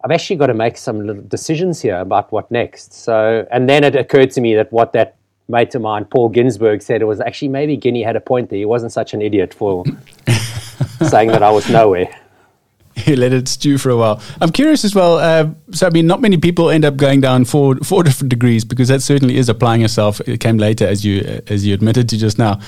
I've 0.03 0.11
actually 0.11 0.37
got 0.37 0.47
to 0.47 0.53
make 0.53 0.77
some 0.77 1.05
little 1.05 1.21
decisions 1.23 1.81
here 1.81 1.99
about 1.99 2.31
what 2.31 2.49
next. 2.51 2.93
So, 2.93 3.45
and 3.51 3.67
then 3.67 3.83
it 3.83 3.95
occurred 3.95 4.31
to 4.31 4.41
me 4.41 4.55
that 4.55 4.71
what 4.71 4.93
that 4.93 5.15
mate 5.49 5.75
of 5.75 5.81
mine, 5.81 6.05
Paul 6.05 6.29
Ginsberg, 6.29 6.81
said 6.81 7.01
it 7.01 7.05
was 7.05 7.19
actually 7.19 7.49
maybe 7.49 7.75
Guinea 7.75 8.03
had 8.03 8.15
a 8.15 8.21
point 8.21 8.49
there. 8.49 8.59
He 8.59 8.65
wasn't 8.65 8.93
such 8.93 9.13
an 9.13 9.21
idiot 9.21 9.53
for 9.53 9.83
saying 11.07 11.29
that 11.29 11.43
I 11.43 11.51
was 11.51 11.69
nowhere. 11.69 12.07
He 12.95 13.15
let 13.15 13.33
it 13.33 13.47
stew 13.47 13.77
for 13.77 13.89
a 13.89 13.97
while. 13.97 14.21
I'm 14.41 14.51
curious 14.51 14.83
as 14.83 14.93
well. 14.93 15.17
Uh, 15.17 15.49
so, 15.71 15.87
I 15.87 15.89
mean, 15.89 16.05
not 16.07 16.21
many 16.21 16.37
people 16.37 16.69
end 16.69 16.85
up 16.85 16.97
going 16.97 17.21
down 17.21 17.45
four 17.45 17.75
four 17.77 18.03
different 18.03 18.29
degrees 18.29 18.65
because 18.65 18.89
that 18.89 19.01
certainly 19.01 19.37
is 19.37 19.49
applying 19.49 19.81
yourself. 19.81 20.19
It 20.21 20.39
came 20.39 20.57
later, 20.57 20.85
as 20.85 21.05
you 21.05 21.41
as 21.47 21.65
you 21.65 21.73
admitted 21.73 22.09
to 22.09 22.17
just 22.17 22.37
now. 22.37 22.59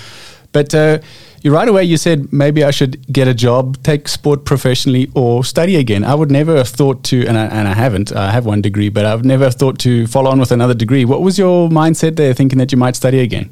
But 0.52 0.74
uh, 0.74 1.00
you 1.44 1.52
right 1.54 1.68
away 1.68 1.84
you 1.84 1.98
said 1.98 2.32
maybe 2.32 2.64
I 2.64 2.72
should 2.72 3.12
get 3.12 3.28
a 3.28 3.34
job, 3.34 3.82
take 3.84 4.08
sport 4.08 4.46
professionally, 4.46 5.10
or 5.16 5.44
study 5.44 5.76
again. 5.76 6.04
I 6.04 6.14
would 6.14 6.32
never 6.32 6.56
have 6.58 6.70
thought 6.70 7.04
to, 7.06 7.26
and 7.26 7.38
I, 7.38 7.46
and 7.46 7.68
I 7.68 7.74
haven't. 7.74 8.12
I 8.16 8.32
have 8.32 8.46
one 8.46 8.62
degree, 8.62 8.90
but 8.90 9.06
I've 9.06 9.26
never 9.26 9.50
thought 9.50 9.80
to 9.80 10.06
follow 10.08 10.30
on 10.30 10.40
with 10.40 10.52
another 10.52 10.76
degree. 10.76 11.04
What 11.04 11.22
was 11.22 11.40
your 11.40 11.70
mindset 11.70 12.16
there, 12.16 12.34
thinking 12.34 12.60
that 12.60 12.72
you 12.72 12.78
might 12.78 12.96
study 12.96 13.20
again? 13.20 13.50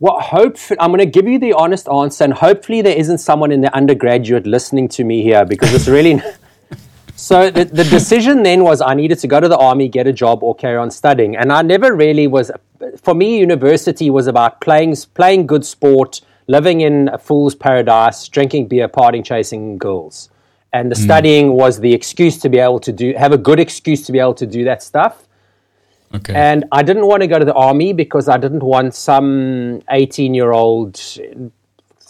Well, 0.00 0.20
hope 0.20 0.56
I'm 0.78 0.90
going 0.90 0.98
to 0.98 1.06
give 1.06 1.26
you 1.26 1.38
the 1.38 1.52
honest 1.52 1.88
answer, 1.88 2.24
and 2.24 2.32
hopefully 2.32 2.82
there 2.82 2.96
isn't 2.96 3.18
someone 3.18 3.50
in 3.52 3.60
the 3.60 3.74
undergraduate 3.74 4.46
listening 4.46 4.88
to 4.90 5.04
me 5.04 5.22
here 5.22 5.44
because 5.44 5.72
it's 5.74 5.88
really. 5.88 6.20
so 7.16 7.50
the, 7.50 7.64
the 7.64 7.84
decision 7.84 8.42
then 8.42 8.62
was 8.62 8.80
I 8.80 8.94
needed 8.94 9.18
to 9.20 9.26
go 9.26 9.40
to 9.40 9.48
the 9.48 9.58
army, 9.58 9.88
get 9.88 10.06
a 10.06 10.12
job, 10.12 10.42
or 10.42 10.54
carry 10.54 10.76
on 10.76 10.90
studying, 10.90 11.36
and 11.36 11.52
I 11.52 11.62
never 11.62 11.94
really 11.94 12.26
was. 12.26 12.50
For 13.02 13.14
me, 13.14 13.38
university 13.38 14.08
was 14.08 14.28
about 14.28 14.60
playing 14.60 14.94
playing 15.14 15.46
good 15.46 15.64
sport, 15.64 16.20
living 16.48 16.80
in 16.80 17.08
a 17.08 17.18
fool's 17.18 17.54
paradise, 17.54 18.26
drinking 18.26 18.66
beer, 18.66 18.88
partying, 18.88 19.24
chasing 19.24 19.78
girls, 19.78 20.30
and 20.72 20.90
the 20.90 20.96
mm. 20.96 21.04
studying 21.04 21.52
was 21.52 21.80
the 21.80 21.94
excuse 21.94 22.38
to 22.38 22.48
be 22.48 22.58
able 22.58 22.80
to 22.80 22.92
do 22.92 23.14
have 23.16 23.32
a 23.32 23.38
good 23.38 23.60
excuse 23.60 24.04
to 24.06 24.12
be 24.12 24.18
able 24.18 24.34
to 24.34 24.46
do 24.46 24.64
that 24.64 24.82
stuff. 24.82 25.24
Okay. 26.14 26.34
And 26.34 26.64
I 26.72 26.82
didn't 26.82 27.06
want 27.06 27.20
to 27.22 27.26
go 27.26 27.38
to 27.38 27.44
the 27.44 27.54
army 27.54 27.92
because 27.92 28.28
I 28.28 28.38
didn't 28.38 28.62
want 28.62 28.94
some 28.94 29.82
18 29.90 30.32
year 30.32 30.52
old, 30.52 31.00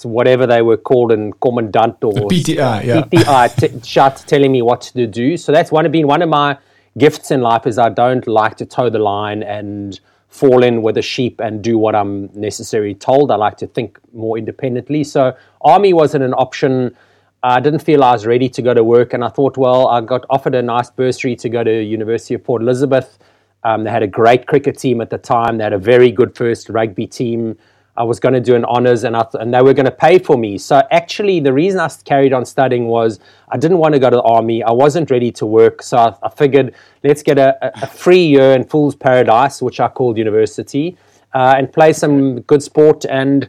whatever 0.03 0.47
they 0.47 0.63
were 0.63 0.77
called 0.77 1.11
in 1.11 1.33
commandant 1.35 2.03
or 2.05 2.13
the 2.13 2.21
PTI, 2.21 2.85
yeah. 2.85 3.03
PTI 3.03 3.57
t- 3.57 3.81
shot 3.89 4.23
telling 4.29 4.53
me 4.53 4.63
what 4.63 4.83
to 4.83 5.07
do. 5.07 5.37
So 5.37 5.51
that's 5.51 5.73
one 5.73 5.85
of 5.85 5.91
been 5.91 6.07
one 6.07 6.23
of 6.23 6.29
my 6.29 6.59
gifts 6.97 7.31
in 7.31 7.41
life 7.41 7.67
is 7.67 7.79
I 7.79 7.89
don't 7.89 8.27
like 8.27 8.57
to 8.59 8.67
toe 8.67 8.89
the 8.89 8.99
line 8.99 9.43
and 9.43 9.99
fall 10.29 10.63
in 10.63 10.83
with 10.83 10.95
the 10.95 11.03
sheep 11.03 11.41
and 11.41 11.63
do 11.63 11.79
what 11.79 11.95
I'm 11.95 12.31
necessarily 12.35 12.95
told. 12.95 13.31
I 13.31 13.37
like 13.37 13.57
to 13.59 13.67
think 13.67 13.99
more 14.13 14.39
independently. 14.39 15.05
So 15.05 15.37
army 15.63 15.93
wasn't 15.93 16.25
an 16.25 16.35
option. 16.35 16.97
I 17.43 17.61
didn't 17.61 17.81
feel 17.81 18.05
I 18.05 18.13
was 18.13 18.27
ready 18.27 18.49
to 18.51 18.63
go 18.63 18.75
to 18.75 18.83
work, 18.83 19.13
and 19.13 19.25
I 19.25 19.29
thought, 19.29 19.57
well, 19.57 19.89
I 19.89 20.01
got 20.01 20.25
offered 20.29 20.55
a 20.55 20.63
nice 20.63 20.91
bursary 20.91 21.37
to 21.37 21.49
go 21.49 21.63
to 21.63 21.83
University 21.83 22.35
of 22.35 22.45
Port 22.45 22.63
Elizabeth 22.63 23.19
um, 23.65 23.85
they 23.85 23.91
had 23.91 24.03
a 24.03 24.09
great 24.09 24.47
cricket 24.47 24.79
team 24.79 25.01
at 25.01 25.11
the 25.11 25.19
time. 25.19 25.59
They 25.59 25.65
had 25.65 25.73
a 25.73 25.79
very 25.79 26.11
good 26.11 26.37
first 26.37 26.69
rugby 26.69 27.07
team. 27.07 27.59
I 27.99 28.05
was 28.05 28.21
going 28.21 28.35
to 28.35 28.41
do 28.41 28.55
an 28.55 28.65
honors, 28.65 29.03
and 29.03 29.17
th- 29.17 29.43
and 29.43 29.53
they 29.53 29.61
were 29.61 29.75
going 29.75 29.87
to 29.87 29.99
pay 30.07 30.19
for 30.21 30.37
me. 30.39 30.57
So 30.57 30.83
actually, 30.93 31.41
the 31.41 31.53
reason 31.53 31.81
I 31.81 31.89
carried 32.05 32.33
on 32.33 32.45
studying 32.45 32.87
was 32.87 33.19
I 33.49 33.57
didn't 33.57 33.79
want 33.79 33.95
to 33.95 33.99
go 33.99 34.09
to 34.09 34.17
the 34.17 34.23
army. 34.23 34.63
I 34.63 34.71
wasn't 34.71 35.11
ready 35.11 35.33
to 35.33 35.45
work, 35.45 35.83
so 35.83 35.99
I, 35.99 36.15
I 36.23 36.31
figured 36.31 36.75
let's 37.03 37.25
get 37.25 37.39
a, 37.39 37.57
a, 37.83 37.87
free 37.89 38.25
year 38.25 38.53
in 38.53 38.65
Fool's 38.65 38.95
Paradise, 38.95 39.61
which 39.61 39.81
I 39.81 39.89
called 39.89 40.17
university, 40.17 40.97
uh, 41.35 41.55
and 41.59 41.73
play 41.73 41.93
some 41.93 42.41
good 42.43 42.63
sport 42.63 43.05
and 43.05 43.49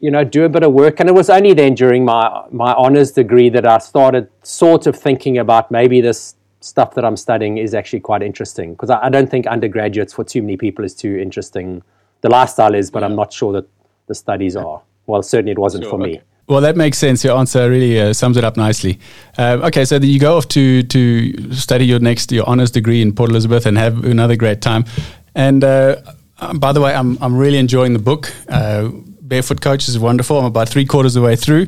you 0.00 0.10
know 0.10 0.24
do 0.24 0.44
a 0.44 0.48
bit 0.48 0.62
of 0.62 0.72
work. 0.72 0.98
And 1.00 1.08
it 1.08 1.14
was 1.14 1.28
only 1.28 1.52
then 1.52 1.74
during 1.74 2.06
my 2.06 2.46
my 2.50 2.72
honors 2.72 3.12
degree 3.12 3.50
that 3.50 3.66
I 3.66 3.78
started 3.78 4.30
sort 4.42 4.86
of 4.86 4.96
thinking 4.96 5.36
about 5.36 5.70
maybe 5.70 6.00
this 6.00 6.36
stuff 6.60 6.94
that 6.94 7.04
I'm 7.04 7.16
studying 7.16 7.58
is 7.58 7.74
actually 7.74 8.00
quite 8.00 8.22
interesting 8.22 8.72
because 8.72 8.90
I, 8.90 9.06
I, 9.06 9.08
don't 9.10 9.30
think 9.30 9.46
undergraduates 9.46 10.12
for 10.12 10.24
too 10.24 10.42
many 10.42 10.56
people 10.56 10.84
is 10.84 10.94
too 10.94 11.16
interesting. 11.16 11.82
The 12.20 12.28
lifestyle 12.28 12.74
is, 12.74 12.90
but 12.90 13.00
yeah. 13.00 13.06
I'm 13.06 13.16
not 13.16 13.32
sure 13.32 13.52
that 13.52 13.68
the 14.06 14.14
studies 14.14 14.56
are. 14.56 14.82
Well, 15.06 15.22
certainly 15.22 15.52
it 15.52 15.58
wasn't 15.58 15.84
sure, 15.84 15.90
for 15.90 16.02
okay. 16.02 16.12
me. 16.12 16.20
Well, 16.48 16.62
that 16.62 16.76
makes 16.76 16.96
sense. 16.96 17.22
Your 17.22 17.36
answer 17.36 17.68
really 17.68 18.00
uh, 18.00 18.12
sums 18.14 18.36
it 18.36 18.44
up 18.44 18.56
nicely. 18.56 18.98
Uh, 19.36 19.58
okay, 19.64 19.84
so 19.84 19.96
you 19.96 20.18
go 20.18 20.36
off 20.38 20.48
to 20.48 20.82
to 20.82 21.52
study 21.52 21.84
your 21.84 22.00
next 22.00 22.32
your 22.32 22.48
honors 22.48 22.70
degree 22.70 23.02
in 23.02 23.12
Port 23.12 23.30
Elizabeth 23.30 23.66
and 23.66 23.76
have 23.76 24.02
another 24.04 24.34
great 24.34 24.62
time. 24.62 24.84
And 25.34 25.62
uh, 25.62 25.96
um, 26.40 26.58
by 26.58 26.72
the 26.72 26.80
way, 26.80 26.94
I'm 26.94 27.18
I'm 27.22 27.36
really 27.36 27.58
enjoying 27.58 27.92
the 27.92 27.98
book. 27.98 28.32
Uh, 28.48 28.88
Barefoot 29.20 29.60
Coach 29.60 29.88
is 29.88 29.98
wonderful. 29.98 30.38
I'm 30.38 30.46
about 30.46 30.70
three 30.70 30.86
quarters 30.86 31.16
of 31.16 31.22
the 31.22 31.26
way 31.26 31.36
through. 31.36 31.66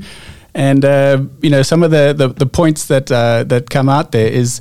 And 0.55 0.85
uh, 0.85 1.25
you 1.43 1.51
know, 1.51 1.63
some 1.63 1.83
of 1.83 1.91
the 1.91 2.15
the, 2.17 2.29
the 2.29 2.47
points 2.47 2.87
that 2.87 3.13
uh, 3.13 3.45
that 3.45 3.69
come 3.69 3.89
out 3.89 4.13
there 4.13 4.29
is 4.29 4.61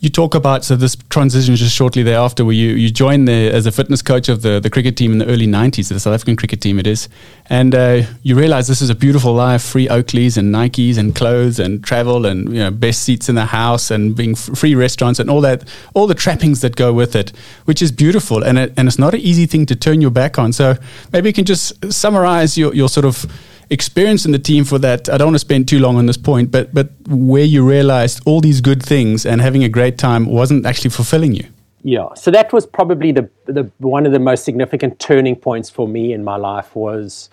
you 0.00 0.10
talk 0.10 0.34
about 0.34 0.62
so 0.62 0.76
this 0.76 0.94
transition 1.08 1.56
just 1.56 1.74
shortly 1.74 2.02
thereafter 2.02 2.44
where 2.44 2.54
you, 2.54 2.74
you 2.74 2.90
joined 2.90 3.26
the, 3.26 3.50
as 3.50 3.64
a 3.64 3.72
fitness 3.72 4.02
coach 4.02 4.28
of 4.28 4.42
the, 4.42 4.60
the 4.60 4.68
cricket 4.68 4.94
team 4.94 5.10
in 5.12 5.18
the 5.18 5.26
early 5.26 5.46
90s 5.46 5.88
the 5.88 5.98
south 5.98 6.12
african 6.12 6.36
cricket 6.36 6.60
team 6.60 6.78
it 6.78 6.86
is. 6.86 7.08
And 7.48 7.74
uh, 7.74 8.02
you 8.22 8.36
realize 8.36 8.68
this 8.68 8.82
is 8.82 8.90
a 8.90 8.94
beautiful 8.94 9.32
life 9.32 9.62
free 9.62 9.88
oakleys 9.88 10.36
and 10.36 10.54
nikes 10.54 10.98
and 10.98 11.14
clothes 11.14 11.58
and 11.58 11.82
travel 11.82 12.26
and 12.26 12.48
you 12.48 12.58
know 12.58 12.70
best 12.70 13.02
seats 13.02 13.28
in 13.28 13.36
the 13.36 13.46
house 13.46 13.90
and 13.90 14.14
being 14.14 14.34
free 14.34 14.74
restaurants 14.74 15.18
and 15.18 15.30
all 15.30 15.40
that 15.40 15.64
all 15.94 16.06
the 16.06 16.14
trappings 16.14 16.60
that 16.60 16.76
go 16.76 16.92
with 16.92 17.16
it 17.16 17.32
which 17.64 17.80
is 17.80 17.90
beautiful. 17.90 18.42
And, 18.44 18.58
it, 18.58 18.74
and 18.76 18.88
it's 18.88 18.98
not 18.98 19.14
an 19.14 19.20
easy 19.20 19.46
thing 19.46 19.64
to 19.66 19.76
turn 19.76 20.00
your 20.00 20.10
back 20.10 20.38
on. 20.38 20.52
So 20.52 20.76
maybe 21.12 21.28
you 21.30 21.32
can 21.32 21.44
just 21.44 21.92
summarize 21.92 22.58
your, 22.58 22.74
your 22.74 22.88
sort 22.88 23.06
of 23.06 23.24
experience 23.70 24.24
in 24.24 24.32
the 24.32 24.38
team 24.38 24.64
for 24.64 24.78
that. 24.78 25.08
I 25.08 25.16
don't 25.16 25.28
want 25.28 25.36
to 25.36 25.40
spend 25.40 25.68
too 25.68 25.78
long 25.78 25.96
on 25.96 26.06
this 26.06 26.16
point, 26.16 26.50
but 26.50 26.72
but 26.72 26.90
where 27.08 27.44
you 27.44 27.68
realized 27.68 28.22
all 28.26 28.40
these 28.40 28.60
good 28.60 28.82
things 28.82 29.26
and 29.26 29.40
having 29.40 29.64
a 29.64 29.68
great 29.68 29.98
time 29.98 30.26
wasn't 30.26 30.66
actually 30.66 30.90
fulfilling 30.90 31.34
you. 31.34 31.46
Yeah, 31.82 32.14
so 32.14 32.30
that 32.30 32.52
was 32.52 32.66
probably 32.66 33.12
the 33.12 33.28
the 33.44 33.70
one 33.78 34.06
of 34.06 34.12
the 34.12 34.18
most 34.18 34.44
significant 34.44 34.98
turning 34.98 35.36
points 35.36 35.70
for 35.70 35.86
me 35.86 36.12
in 36.12 36.24
my 36.24 36.36
life 36.36 36.74
was. 36.74 37.30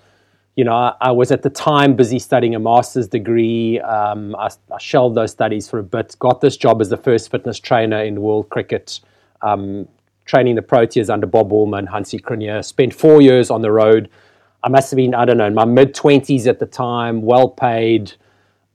You 0.55 0.63
know, 0.63 0.75
I, 0.75 0.93
I 1.01 1.11
was 1.11 1.31
at 1.31 1.41
the 1.41 1.49
time 1.49 1.95
busy 1.95 2.19
studying 2.19 2.53
a 2.53 2.59
master's 2.59 3.07
degree. 3.07 3.79
Um, 3.79 4.35
I, 4.35 4.51
I, 4.71 4.77
shelved 4.77 5.17
those 5.17 5.31
studies 5.31 5.67
for 5.67 5.79
a 5.79 5.83
bit. 5.83 6.15
Got 6.19 6.41
this 6.41 6.57
job 6.57 6.79
as 6.79 6.89
the 6.89 6.97
first 6.97 7.31
fitness 7.31 7.57
trainer 7.57 8.03
in 8.03 8.21
world 8.21 8.49
cricket, 8.49 8.99
um, 9.41 9.87
training 10.25 10.53
the 10.53 10.61
Proteas 10.61 11.11
under 11.11 11.25
Bob 11.25 11.49
Woolmer, 11.49 11.87
Hansie 11.87 12.21
Cronje. 12.21 12.63
Spent 12.63 12.93
four 12.93 13.19
years 13.19 13.49
on 13.49 13.63
the 13.63 13.71
road, 13.71 14.11
I 14.63 14.69
must 14.69 14.91
have 14.91 14.97
been, 14.97 15.13
I 15.13 15.25
don't 15.25 15.37
know, 15.37 15.45
in 15.45 15.53
my 15.53 15.65
mid 15.65 15.93
20s 15.93 16.47
at 16.47 16.59
the 16.59 16.65
time, 16.65 17.21
well 17.21 17.49
paid, 17.49 18.13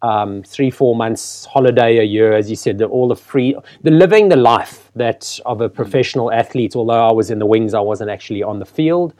um, 0.02 0.42
three, 0.45 0.71
four 0.71 0.95
months 0.95 1.47
holiday 1.47 1.99
a 1.99 2.02
year, 2.02 2.35
as 2.35 2.50
you 2.50 2.57
said, 2.57 2.78
the, 2.78 2.85
all 2.85 3.09
the 3.09 3.16
free, 3.16 3.57
the 3.83 3.90
living 3.90 4.28
the 4.28 4.37
life 4.37 4.90
that 4.95 5.40
of 5.47 5.61
a 5.61 5.68
professional 5.68 6.30
athlete, 6.30 6.76
although 6.76 7.09
I 7.09 7.12
was 7.12 7.30
in 7.30 7.38
the 7.38 7.47
wings, 7.47 7.75
I 7.75 7.80
wasn't 7.80 8.11
actually 8.11 8.42
on 8.42 8.59
the 8.59 8.66
field. 8.66 9.14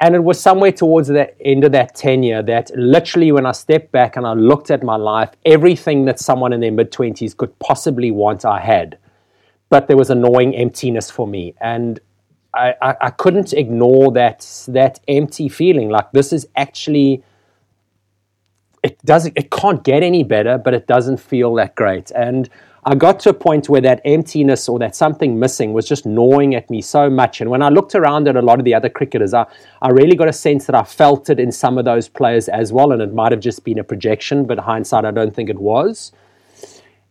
And 0.00 0.14
it 0.14 0.22
was 0.22 0.40
somewhere 0.40 0.70
towards 0.70 1.08
the 1.08 1.34
end 1.44 1.64
of 1.64 1.72
that 1.72 1.96
tenure 1.96 2.42
that 2.42 2.70
literally, 2.76 3.32
when 3.32 3.46
I 3.46 3.52
stepped 3.52 3.90
back 3.90 4.16
and 4.16 4.26
I 4.26 4.34
looked 4.34 4.70
at 4.70 4.84
my 4.84 4.94
life, 4.94 5.30
everything 5.44 6.04
that 6.04 6.20
someone 6.20 6.52
in 6.52 6.60
their 6.60 6.70
mid 6.70 6.92
20s 6.92 7.36
could 7.36 7.58
possibly 7.58 8.12
want, 8.12 8.44
I 8.44 8.60
had. 8.60 8.98
But 9.70 9.88
there 9.88 9.96
was 9.96 10.10
annoying 10.10 10.54
emptiness 10.54 11.10
for 11.10 11.26
me. 11.26 11.54
And 11.60 11.98
I, 12.58 12.96
I, 13.00 13.10
couldn't 13.10 13.52
ignore 13.52 14.12
that 14.12 14.40
that 14.68 15.00
empty 15.06 15.48
feeling. 15.48 15.88
Like 15.90 16.10
this 16.12 16.32
is 16.32 16.48
actually 16.56 17.22
it 18.82 18.98
doesn't 19.04 19.36
it 19.36 19.50
can't 19.50 19.82
get 19.84 20.02
any 20.02 20.24
better, 20.24 20.58
but 20.58 20.74
it 20.74 20.86
doesn't 20.86 21.18
feel 21.18 21.54
that 21.54 21.74
great. 21.74 22.10
And 22.12 22.48
I 22.84 22.94
got 22.94 23.20
to 23.20 23.30
a 23.30 23.34
point 23.34 23.68
where 23.68 23.80
that 23.82 24.00
emptiness 24.04 24.68
or 24.68 24.78
that 24.78 24.96
something 24.96 25.38
missing 25.38 25.72
was 25.72 25.86
just 25.86 26.06
gnawing 26.06 26.54
at 26.54 26.70
me 26.70 26.80
so 26.80 27.10
much. 27.10 27.40
And 27.40 27.50
when 27.50 27.62
I 27.62 27.68
looked 27.68 27.94
around 27.94 28.28
at 28.28 28.36
a 28.36 28.42
lot 28.42 28.58
of 28.58 28.64
the 28.64 28.74
other 28.74 28.88
cricketers, 28.88 29.34
I, 29.34 29.46
I 29.82 29.90
really 29.90 30.16
got 30.16 30.28
a 30.28 30.32
sense 30.32 30.66
that 30.66 30.74
I 30.74 30.84
felt 30.84 31.28
it 31.28 31.38
in 31.38 31.52
some 31.52 31.76
of 31.76 31.84
those 31.84 32.08
players 32.08 32.48
as 32.48 32.72
well. 32.72 32.92
And 32.92 33.02
it 33.02 33.12
might 33.12 33.32
have 33.32 33.40
just 33.40 33.64
been 33.64 33.78
a 33.78 33.84
projection, 33.84 34.46
but 34.46 34.58
hindsight, 34.60 35.04
I 35.04 35.10
don't 35.10 35.34
think 35.34 35.50
it 35.50 35.58
was 35.58 36.12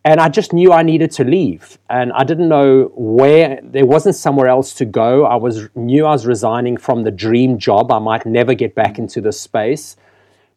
and 0.07 0.21
I 0.21 0.29
just 0.29 0.53
knew 0.53 0.71
I 0.71 0.83
needed 0.83 1.11
to 1.11 1.25
leave, 1.25 1.77
and 1.89 2.13
I 2.13 2.23
didn't 2.23 2.47
know 2.47 2.91
where. 2.95 3.59
There 3.61 3.85
wasn't 3.85 4.15
somewhere 4.15 4.47
else 4.47 4.73
to 4.75 4.85
go. 4.85 5.25
I 5.25 5.35
was 5.35 5.67
knew 5.75 6.05
I 6.05 6.11
was 6.11 6.25
resigning 6.25 6.77
from 6.77 7.03
the 7.03 7.11
dream 7.11 7.57
job. 7.57 7.91
I 7.91 7.99
might 7.99 8.25
never 8.25 8.53
get 8.53 8.73
back 8.73 8.97
into 8.97 9.19
this 9.19 9.37
space, 9.39 9.97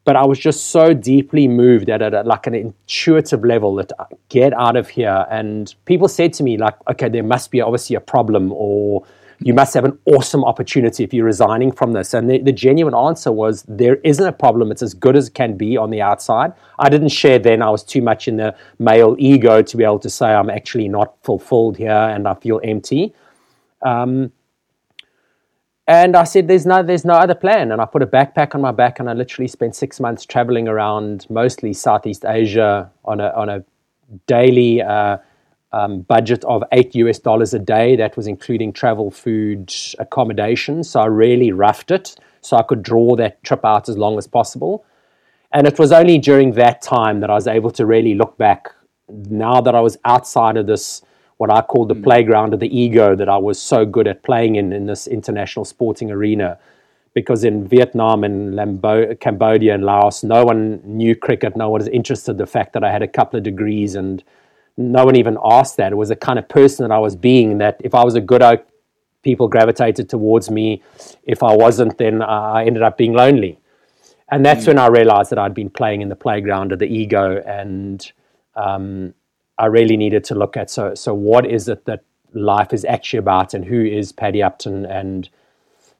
but 0.04 0.14
I 0.14 0.24
was 0.24 0.38
just 0.38 0.66
so 0.66 0.94
deeply 0.94 1.48
moved 1.48 1.90
at 1.90 2.00
it, 2.00 2.26
like 2.26 2.46
an 2.46 2.54
intuitive 2.54 3.44
level, 3.44 3.74
that 3.74 3.90
I 3.98 4.04
get 4.28 4.52
out 4.52 4.76
of 4.76 4.88
here. 4.88 5.26
And 5.28 5.74
people 5.84 6.06
said 6.06 6.32
to 6.34 6.44
me, 6.44 6.56
like, 6.56 6.76
okay, 6.88 7.08
there 7.08 7.24
must 7.24 7.50
be 7.50 7.60
obviously 7.60 7.96
a 7.96 8.00
problem, 8.00 8.52
or 8.52 9.04
you 9.42 9.54
must 9.54 9.72
have 9.72 9.84
an 9.84 9.98
awesome 10.04 10.44
opportunity 10.44 11.02
if 11.02 11.14
you're 11.14 11.24
resigning 11.24 11.72
from 11.72 11.92
this. 11.92 12.12
And 12.12 12.28
the, 12.28 12.38
the, 12.38 12.52
genuine 12.52 12.94
answer 12.94 13.32
was, 13.32 13.62
there 13.62 13.96
isn't 14.04 14.26
a 14.26 14.32
problem. 14.32 14.70
It's 14.70 14.82
as 14.82 14.92
good 14.92 15.16
as 15.16 15.28
it 15.28 15.34
can 15.34 15.56
be 15.56 15.78
on 15.78 15.90
the 15.90 16.02
outside. 16.02 16.52
I 16.78 16.90
didn't 16.90 17.08
share 17.08 17.38
then. 17.38 17.62
I 17.62 17.70
was 17.70 17.82
too 17.82 18.02
much 18.02 18.28
in 18.28 18.36
the 18.36 18.54
male 18.78 19.16
ego 19.18 19.62
to 19.62 19.76
be 19.76 19.84
able 19.84 19.98
to 20.00 20.10
say 20.10 20.26
I'm 20.26 20.50
actually 20.50 20.88
not 20.88 21.14
fulfilled 21.22 21.78
here 21.78 21.90
and 21.90 22.28
I 22.28 22.34
feel 22.34 22.60
empty. 22.62 23.14
Um, 23.82 24.30
and 25.86 26.14
I 26.14 26.22
said, 26.22 26.46
"There's 26.46 26.66
no, 26.66 26.84
there's 26.84 27.04
no 27.04 27.14
other 27.14 27.34
plan." 27.34 27.72
And 27.72 27.82
I 27.82 27.84
put 27.84 28.00
a 28.00 28.06
backpack 28.06 28.54
on 28.54 28.60
my 28.60 28.70
back, 28.70 29.00
and 29.00 29.10
I 29.10 29.12
literally 29.12 29.48
spent 29.48 29.74
six 29.74 29.98
months 29.98 30.24
traveling 30.24 30.68
around 30.68 31.26
mostly 31.28 31.72
Southeast 31.72 32.24
Asia 32.24 32.88
on 33.04 33.18
a 33.20 33.30
on 33.30 33.48
a 33.48 33.64
daily 34.28 34.82
uh, 34.82 35.16
um, 35.72 36.00
budget 36.02 36.44
of 36.44 36.62
eight 36.72 36.94
US 36.94 37.18
dollars 37.18 37.54
a 37.54 37.58
day. 37.58 37.96
That 37.96 38.16
was 38.16 38.26
including 38.26 38.72
travel, 38.72 39.10
food, 39.10 39.72
accommodation. 39.98 40.84
So 40.84 41.00
I 41.00 41.06
really 41.06 41.52
roughed 41.52 41.90
it 41.90 42.16
so 42.40 42.56
I 42.56 42.62
could 42.62 42.82
draw 42.82 43.16
that 43.16 43.42
trip 43.42 43.64
out 43.64 43.88
as 43.88 43.96
long 43.96 44.18
as 44.18 44.26
possible. 44.26 44.84
And 45.52 45.66
it 45.66 45.78
was 45.78 45.92
only 45.92 46.18
during 46.18 46.52
that 46.52 46.80
time 46.80 47.20
that 47.20 47.30
I 47.30 47.34
was 47.34 47.46
able 47.46 47.70
to 47.72 47.84
really 47.84 48.14
look 48.14 48.38
back. 48.38 48.72
Now 49.08 49.60
that 49.60 49.74
I 49.74 49.80
was 49.80 49.98
outside 50.04 50.56
of 50.56 50.66
this 50.66 51.02
what 51.38 51.50
I 51.50 51.62
call 51.62 51.86
the 51.86 51.94
mm. 51.94 52.04
playground 52.04 52.52
of 52.52 52.60
the 52.60 52.68
ego 52.68 53.16
that 53.16 53.30
I 53.30 53.38
was 53.38 53.60
so 53.60 53.86
good 53.86 54.06
at 54.06 54.22
playing 54.22 54.56
in 54.56 54.74
in 54.74 54.84
this 54.84 55.06
international 55.06 55.64
sporting 55.64 56.10
arena. 56.10 56.58
Because 57.14 57.44
in 57.44 57.66
Vietnam 57.66 58.22
and 58.24 58.54
Lambo- 58.54 59.18
Cambodia 59.18 59.74
and 59.74 59.82
Laos, 59.82 60.22
no 60.22 60.44
one 60.44 60.82
knew 60.84 61.16
cricket, 61.16 61.56
no 61.56 61.70
one 61.70 61.80
was 61.80 61.88
interested. 61.88 62.36
The 62.36 62.46
fact 62.46 62.74
that 62.74 62.84
I 62.84 62.92
had 62.92 63.02
a 63.02 63.08
couple 63.08 63.38
of 63.38 63.42
degrees 63.42 63.94
and 63.94 64.22
no 64.80 65.04
one 65.04 65.16
even 65.16 65.36
asked 65.44 65.76
that. 65.76 65.92
It 65.92 65.96
was 65.96 66.08
the 66.08 66.16
kind 66.16 66.38
of 66.38 66.48
person 66.48 66.88
that 66.88 66.94
I 66.94 66.98
was 66.98 67.14
being. 67.14 67.58
That 67.58 67.80
if 67.84 67.94
I 67.94 68.04
was 68.04 68.14
a 68.14 68.20
good 68.20 68.42
oak, 68.42 68.66
people 69.22 69.48
gravitated 69.48 70.08
towards 70.08 70.50
me. 70.50 70.82
If 71.24 71.42
I 71.42 71.54
wasn't, 71.54 71.98
then 71.98 72.22
I 72.22 72.64
ended 72.64 72.82
up 72.82 72.96
being 72.96 73.12
lonely. 73.12 73.58
And 74.30 74.46
that's 74.46 74.64
mm. 74.64 74.68
when 74.68 74.78
I 74.78 74.86
realized 74.86 75.30
that 75.30 75.38
I'd 75.38 75.54
been 75.54 75.70
playing 75.70 76.02
in 76.02 76.08
the 76.08 76.16
playground 76.16 76.72
of 76.72 76.78
the 76.78 76.86
ego 76.86 77.42
and 77.46 78.10
um, 78.54 79.14
I 79.58 79.66
really 79.66 79.96
needed 79.96 80.24
to 80.24 80.34
look 80.34 80.56
at. 80.56 80.70
So, 80.70 80.94
so 80.94 81.12
what 81.12 81.46
is 81.46 81.68
it 81.68 81.84
that 81.84 82.04
life 82.32 82.72
is 82.72 82.84
actually 82.84 83.18
about, 83.18 83.54
and 83.54 83.64
who 83.64 83.84
is 83.84 84.12
Paddy 84.12 84.42
Upton, 84.42 84.86
and 84.86 85.28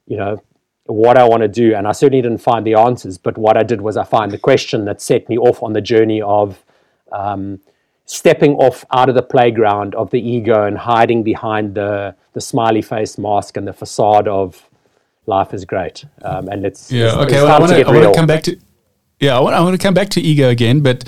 you 0.07 0.17
know 0.17 0.41
what 0.85 1.17
I 1.17 1.27
want 1.27 1.41
to 1.41 1.47
do. 1.47 1.75
And 1.75 1.87
I 1.87 1.91
certainly 1.91 2.21
didn't 2.21 2.39
find 2.39 2.65
the 2.65 2.73
answers, 2.73 3.17
but 3.17 3.37
what 3.37 3.57
I 3.57 3.63
did 3.63 3.81
was 3.81 3.97
I 3.97 4.03
find 4.03 4.31
the 4.31 4.37
question 4.37 4.85
that 4.85 5.01
set 5.01 5.29
me 5.29 5.37
off 5.37 5.61
on 5.61 5.73
the 5.73 5.81
journey 5.81 6.21
of 6.21 6.63
um, 7.11 7.59
stepping 8.05 8.55
off 8.55 8.83
out 8.91 9.09
of 9.09 9.15
the 9.15 9.21
playground 9.21 9.95
of 9.95 10.09
the 10.11 10.19
ego 10.19 10.65
and 10.65 10.77
hiding 10.77 11.23
behind 11.23 11.75
the 11.75 12.15
the 12.33 12.41
smiley 12.41 12.81
face 12.81 13.17
mask 13.17 13.57
and 13.57 13.67
the 13.67 13.73
facade 13.73 14.27
of 14.27 14.69
life 15.25 15.53
is 15.53 15.65
great. 15.65 16.05
Um, 16.23 16.47
and 16.49 16.65
it's 16.65 16.91
yeah. 16.91 17.07
It's, 17.07 17.15
okay, 17.15 17.35
it's 17.35 17.43
well, 17.43 17.55
I 17.55 17.59
want 17.59 17.71
to 17.71 18.13
come 18.13 18.27
back 18.27 18.43
to 18.43 18.57
yeah, 19.21 19.37
I 19.37 19.39
want, 19.39 19.55
I 19.55 19.61
want 19.61 19.79
to 19.79 19.83
come 19.83 19.93
back 19.93 20.09
to 20.09 20.21
ego 20.21 20.49
again, 20.49 20.81
but 20.81 21.03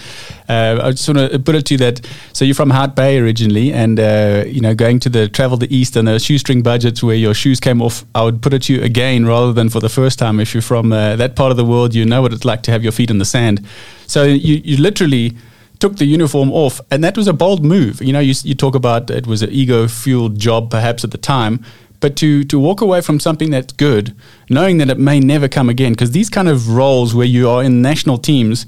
uh, 0.48 0.80
I 0.84 0.92
just 0.92 1.10
want 1.10 1.32
to 1.32 1.40
put 1.40 1.56
it 1.56 1.66
to 1.66 1.74
you 1.74 1.78
that. 1.80 2.08
So 2.32 2.46
you're 2.46 2.54
from 2.54 2.70
Hout 2.70 2.96
Bay 2.96 3.18
originally, 3.18 3.74
and 3.74 4.00
uh, 4.00 4.44
you 4.46 4.62
know 4.62 4.76
going 4.76 5.00
to 5.00 5.10
the 5.10 5.28
travel 5.28 5.58
the 5.58 5.76
east 5.76 5.96
and 5.96 6.08
the 6.08 6.20
shoestring 6.20 6.62
budgets 6.62 7.02
where 7.02 7.16
your 7.16 7.34
shoes 7.34 7.60
came 7.60 7.82
off. 7.82 8.06
I 8.14 8.22
would 8.22 8.44
put 8.44 8.54
it 8.54 8.62
to 8.64 8.74
you 8.76 8.84
again 8.84 9.26
rather 9.26 9.52
than 9.52 9.68
for 9.70 9.80
the 9.80 9.90
first 9.90 10.20
time. 10.20 10.40
If 10.40 10.54
you're 10.54 10.62
from 10.62 10.94
uh, 10.94 11.16
that 11.16 11.36
part 11.36 11.50
of 11.50 11.58
the 11.58 11.66
world, 11.66 11.96
you 11.96 12.06
know 12.06 12.22
what 12.22 12.34
it's 12.34 12.46
like 12.46 12.62
to 12.64 12.72
have 12.72 12.84
your 12.84 12.92
feet 12.92 13.10
in 13.10 13.18
the 13.18 13.26
sand. 13.26 13.66
So 14.06 14.26
you 14.26 14.62
you 14.64 14.78
literally 14.78 15.36
took 15.84 15.98
the 15.98 16.06
uniform 16.06 16.50
off, 16.54 16.80
and 16.90 17.04
that 17.04 17.18
was 17.18 17.28
a 17.28 17.34
bold 17.34 17.62
move. 17.76 18.02
You 18.02 18.14
know, 18.14 18.24
you 18.30 18.34
you 18.50 18.56
talk 18.56 18.76
about 18.76 19.10
it 19.10 19.28
was 19.28 19.42
an 19.42 19.50
ego 19.62 19.88
fueled 19.88 20.40
job 20.40 20.72
perhaps 20.72 21.04
at 21.04 21.12
the 21.12 21.18
time, 21.36 21.54
but 22.00 22.16
to 22.22 22.30
to 22.46 22.58
walk 22.68 22.80
away 22.82 23.02
from 23.02 23.20
something 23.20 23.52
that's 23.52 23.74
good, 23.74 24.06
knowing 24.50 24.80
that 24.80 24.90
it 24.90 24.98
may 24.98 25.20
never 25.20 25.50
come 25.50 25.68
again, 25.76 25.92
because 25.92 26.12
these 26.12 26.30
kind 26.30 26.48
of 26.48 26.58
roles 26.70 27.14
where 27.14 27.28
you 27.28 27.50
are 27.50 27.62
in 27.68 27.82
national 27.82 28.18
teams, 28.18 28.66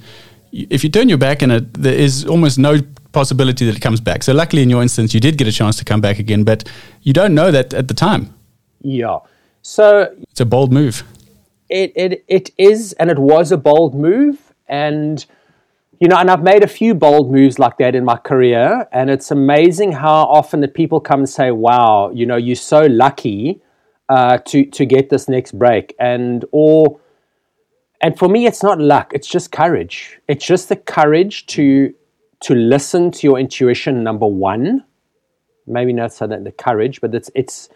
if 0.52 0.84
you 0.84 0.90
turn 0.90 1.08
your 1.08 1.18
back 1.18 1.42
on 1.42 1.52
it, 1.52 1.74
there 1.86 2.00
is 2.08 2.26
almost 2.26 2.58
no 2.60 2.74
possibility 3.14 3.66
that 3.66 3.76
it 3.78 3.82
comes 3.82 4.02
back. 4.02 4.24
So 4.24 4.34
luckily, 4.34 4.62
in 4.62 4.70
your 4.70 4.82
instance, 4.82 5.14
you 5.14 5.22
did 5.22 5.38
get 5.38 5.48
a 5.48 5.54
chance 5.62 5.78
to 5.78 5.86
come 5.86 6.02
back 6.02 6.20
again, 6.20 6.44
but 6.44 6.70
you 7.04 7.14
don't 7.14 7.34
know 7.34 7.50
that 7.52 7.74
at 7.74 7.88
the 7.88 7.94
time. 7.94 8.24
Yeah. 8.82 9.20
So 9.62 10.14
it's 10.32 10.42
a 10.42 10.46
bold 10.46 10.72
move. 10.74 11.04
It 11.70 11.94
it 11.96 12.26
it 12.28 12.50
is, 12.58 12.94
and 13.00 13.10
it 13.10 13.20
was 13.20 13.54
a 13.54 13.58
bold 13.58 13.94
move, 13.96 14.36
and 14.68 15.26
you 16.00 16.08
know, 16.08 16.18
and 16.18 16.30
I've 16.30 16.44
made 16.44 16.64
a 16.64 16.68
few 16.68 16.94
bold 16.94 17.32
moves 17.32 17.58
like 17.60 17.78
that 17.78 17.96
in 17.96 18.04
my 18.04 18.18
career, 18.18 18.88
and 18.92 19.10
it's 19.10 19.32
amazing 19.32 19.94
how 19.94 20.24
often 20.24 20.62
that 20.62 20.74
people 20.74 21.00
come 21.00 21.20
and 21.22 21.30
say, 21.30 21.52
"Wow, 21.52 22.12
you 22.14 22.26
know, 22.26 22.36
you're 22.36 22.56
so 22.56 22.86
lucky 22.86 23.62
uh, 24.10 24.38
to 24.40 24.66
to 24.66 24.86
get 24.86 25.10
this 25.10 25.30
next 25.30 25.58
break," 25.58 25.96
and 26.00 26.44
or 26.52 27.00
and 28.02 28.18
for 28.18 28.28
me, 28.28 28.46
it's 28.46 28.62
not 28.62 28.80
luck; 28.80 29.12
it's 29.14 29.28
just 29.28 29.52
courage. 29.52 30.20
It's 30.28 30.46
just 30.46 30.70
the 30.70 30.76
courage 30.76 31.46
to 31.48 31.94
to 32.42 32.56
listen 32.56 33.12
to 33.12 33.28
your 33.28 33.40
intuition. 33.40 34.04
Number 34.04 34.28
one, 34.28 34.84
maybe 35.66 35.94
not 35.94 36.14
so 36.14 36.28
that 36.28 36.44
the 36.44 36.52
courage, 36.52 37.00
but 37.00 37.16
it's 37.16 37.30
it's 37.36 37.70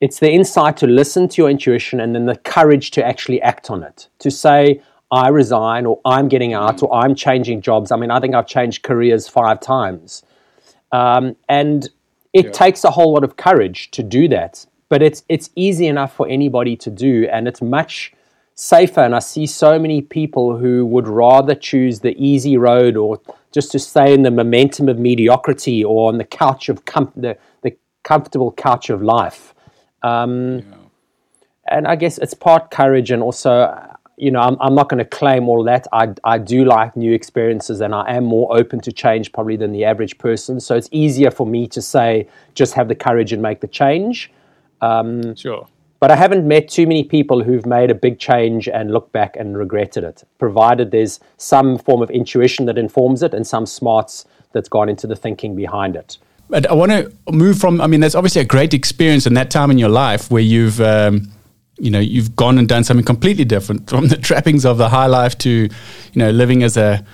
it's 0.00 0.18
the 0.18 0.30
insight 0.30 0.76
to 0.78 0.86
listen 0.86 1.28
to 1.28 1.42
your 1.42 1.50
intuition, 1.50 2.00
and 2.00 2.14
then 2.14 2.26
the 2.26 2.36
courage 2.36 2.90
to 2.92 3.04
actually 3.04 3.40
act 3.42 3.70
on 3.70 3.82
it. 3.82 4.08
To 4.18 4.30
say, 4.30 4.82
I 5.10 5.28
resign 5.28 5.86
or 5.86 6.00
I'm 6.04 6.28
getting 6.28 6.52
out 6.52 6.82
or 6.82 6.92
I'm 6.92 7.14
changing 7.14 7.60
jobs. 7.60 7.92
I 7.92 7.96
mean, 7.96 8.10
I 8.10 8.20
think 8.20 8.34
I've 8.34 8.46
changed 8.46 8.82
careers 8.82 9.28
five 9.28 9.60
times. 9.60 10.22
Um, 10.92 11.36
and 11.48 11.88
it 12.32 12.46
yeah. 12.46 12.50
takes 12.52 12.84
a 12.84 12.90
whole 12.90 13.12
lot 13.12 13.24
of 13.24 13.36
courage 13.36 13.90
to 13.92 14.02
do 14.02 14.28
that. 14.28 14.66
But 14.88 15.02
it's, 15.02 15.24
it's 15.28 15.50
easy 15.54 15.86
enough 15.86 16.14
for 16.14 16.28
anybody 16.28 16.76
to 16.76 16.90
do. 16.90 17.28
And 17.30 17.46
it's 17.46 17.62
much 17.62 18.12
safer. 18.54 19.00
And 19.00 19.14
I 19.14 19.20
see 19.20 19.46
so 19.46 19.78
many 19.78 20.02
people 20.02 20.58
who 20.58 20.84
would 20.86 21.06
rather 21.06 21.54
choose 21.54 22.00
the 22.00 22.16
easy 22.16 22.56
road 22.56 22.96
or 22.96 23.20
just 23.52 23.70
to 23.72 23.78
stay 23.78 24.12
in 24.12 24.22
the 24.22 24.30
momentum 24.30 24.88
of 24.88 24.98
mediocrity 24.98 25.84
or 25.84 26.08
on 26.08 26.18
the 26.18 26.24
couch 26.24 26.68
of 26.68 26.84
com- 26.84 27.12
the, 27.16 27.36
the 27.62 27.76
comfortable 28.02 28.52
couch 28.52 28.90
of 28.90 29.02
life. 29.02 29.54
Um, 30.02 30.58
yeah. 30.58 30.64
And 31.68 31.86
I 31.86 31.96
guess 31.96 32.18
it's 32.18 32.34
part 32.34 32.70
courage 32.70 33.10
and 33.10 33.22
also 33.22 33.95
you 34.16 34.30
know, 34.30 34.40
I'm, 34.40 34.56
I'm 34.60 34.74
not 34.74 34.88
going 34.88 34.98
to 34.98 35.04
claim 35.04 35.48
all 35.48 35.62
that. 35.64 35.86
I, 35.92 36.14
I 36.24 36.38
do 36.38 36.64
like 36.64 36.96
new 36.96 37.12
experiences 37.12 37.80
and 37.80 37.94
I 37.94 38.16
am 38.16 38.24
more 38.24 38.56
open 38.56 38.80
to 38.80 38.92
change 38.92 39.32
probably 39.32 39.56
than 39.56 39.72
the 39.72 39.84
average 39.84 40.16
person. 40.16 40.58
So 40.58 40.74
it's 40.74 40.88
easier 40.90 41.30
for 41.30 41.46
me 41.46 41.66
to 41.68 41.82
say, 41.82 42.26
just 42.54 42.72
have 42.74 42.88
the 42.88 42.94
courage 42.94 43.32
and 43.32 43.42
make 43.42 43.60
the 43.60 43.66
change. 43.66 44.32
Um, 44.80 45.34
sure. 45.36 45.68
But 46.00 46.10
I 46.10 46.16
haven't 46.16 46.46
met 46.46 46.68
too 46.68 46.86
many 46.86 47.04
people 47.04 47.42
who've 47.42 47.66
made 47.66 47.90
a 47.90 47.94
big 47.94 48.18
change 48.18 48.68
and 48.68 48.90
looked 48.90 49.12
back 49.12 49.36
and 49.36 49.56
regretted 49.56 50.04
it, 50.04 50.24
provided 50.38 50.90
there's 50.90 51.20
some 51.36 51.78
form 51.78 52.02
of 52.02 52.10
intuition 52.10 52.66
that 52.66 52.78
informs 52.78 53.22
it 53.22 53.34
and 53.34 53.46
some 53.46 53.66
smarts 53.66 54.24
that's 54.52 54.68
gone 54.68 54.88
into 54.88 55.06
the 55.06 55.16
thinking 55.16 55.54
behind 55.54 55.96
it. 55.96 56.18
But 56.48 56.70
I 56.70 56.74
want 56.74 56.92
to 56.92 57.12
move 57.30 57.58
from, 57.58 57.80
I 57.80 57.86
mean, 57.86 58.00
there's 58.00 58.14
obviously 58.14 58.40
a 58.40 58.44
great 58.46 58.72
experience 58.72 59.26
in 59.26 59.34
that 59.34 59.50
time 59.50 59.70
in 59.70 59.78
your 59.78 59.90
life 59.90 60.30
where 60.30 60.42
you've. 60.42 60.80
Um, 60.80 61.32
you 61.78 61.90
know 61.90 62.00
you've 62.00 62.34
gone 62.36 62.58
and 62.58 62.68
done 62.68 62.84
something 62.84 63.04
completely 63.04 63.44
different 63.44 63.88
from 63.90 64.08
the 64.08 64.16
trappings 64.16 64.64
of 64.64 64.78
the 64.78 64.88
high 64.88 65.06
life 65.06 65.36
to 65.38 65.50
you 65.50 65.68
know 66.14 66.30
living 66.30 66.62
as 66.62 66.76
a 66.76 67.04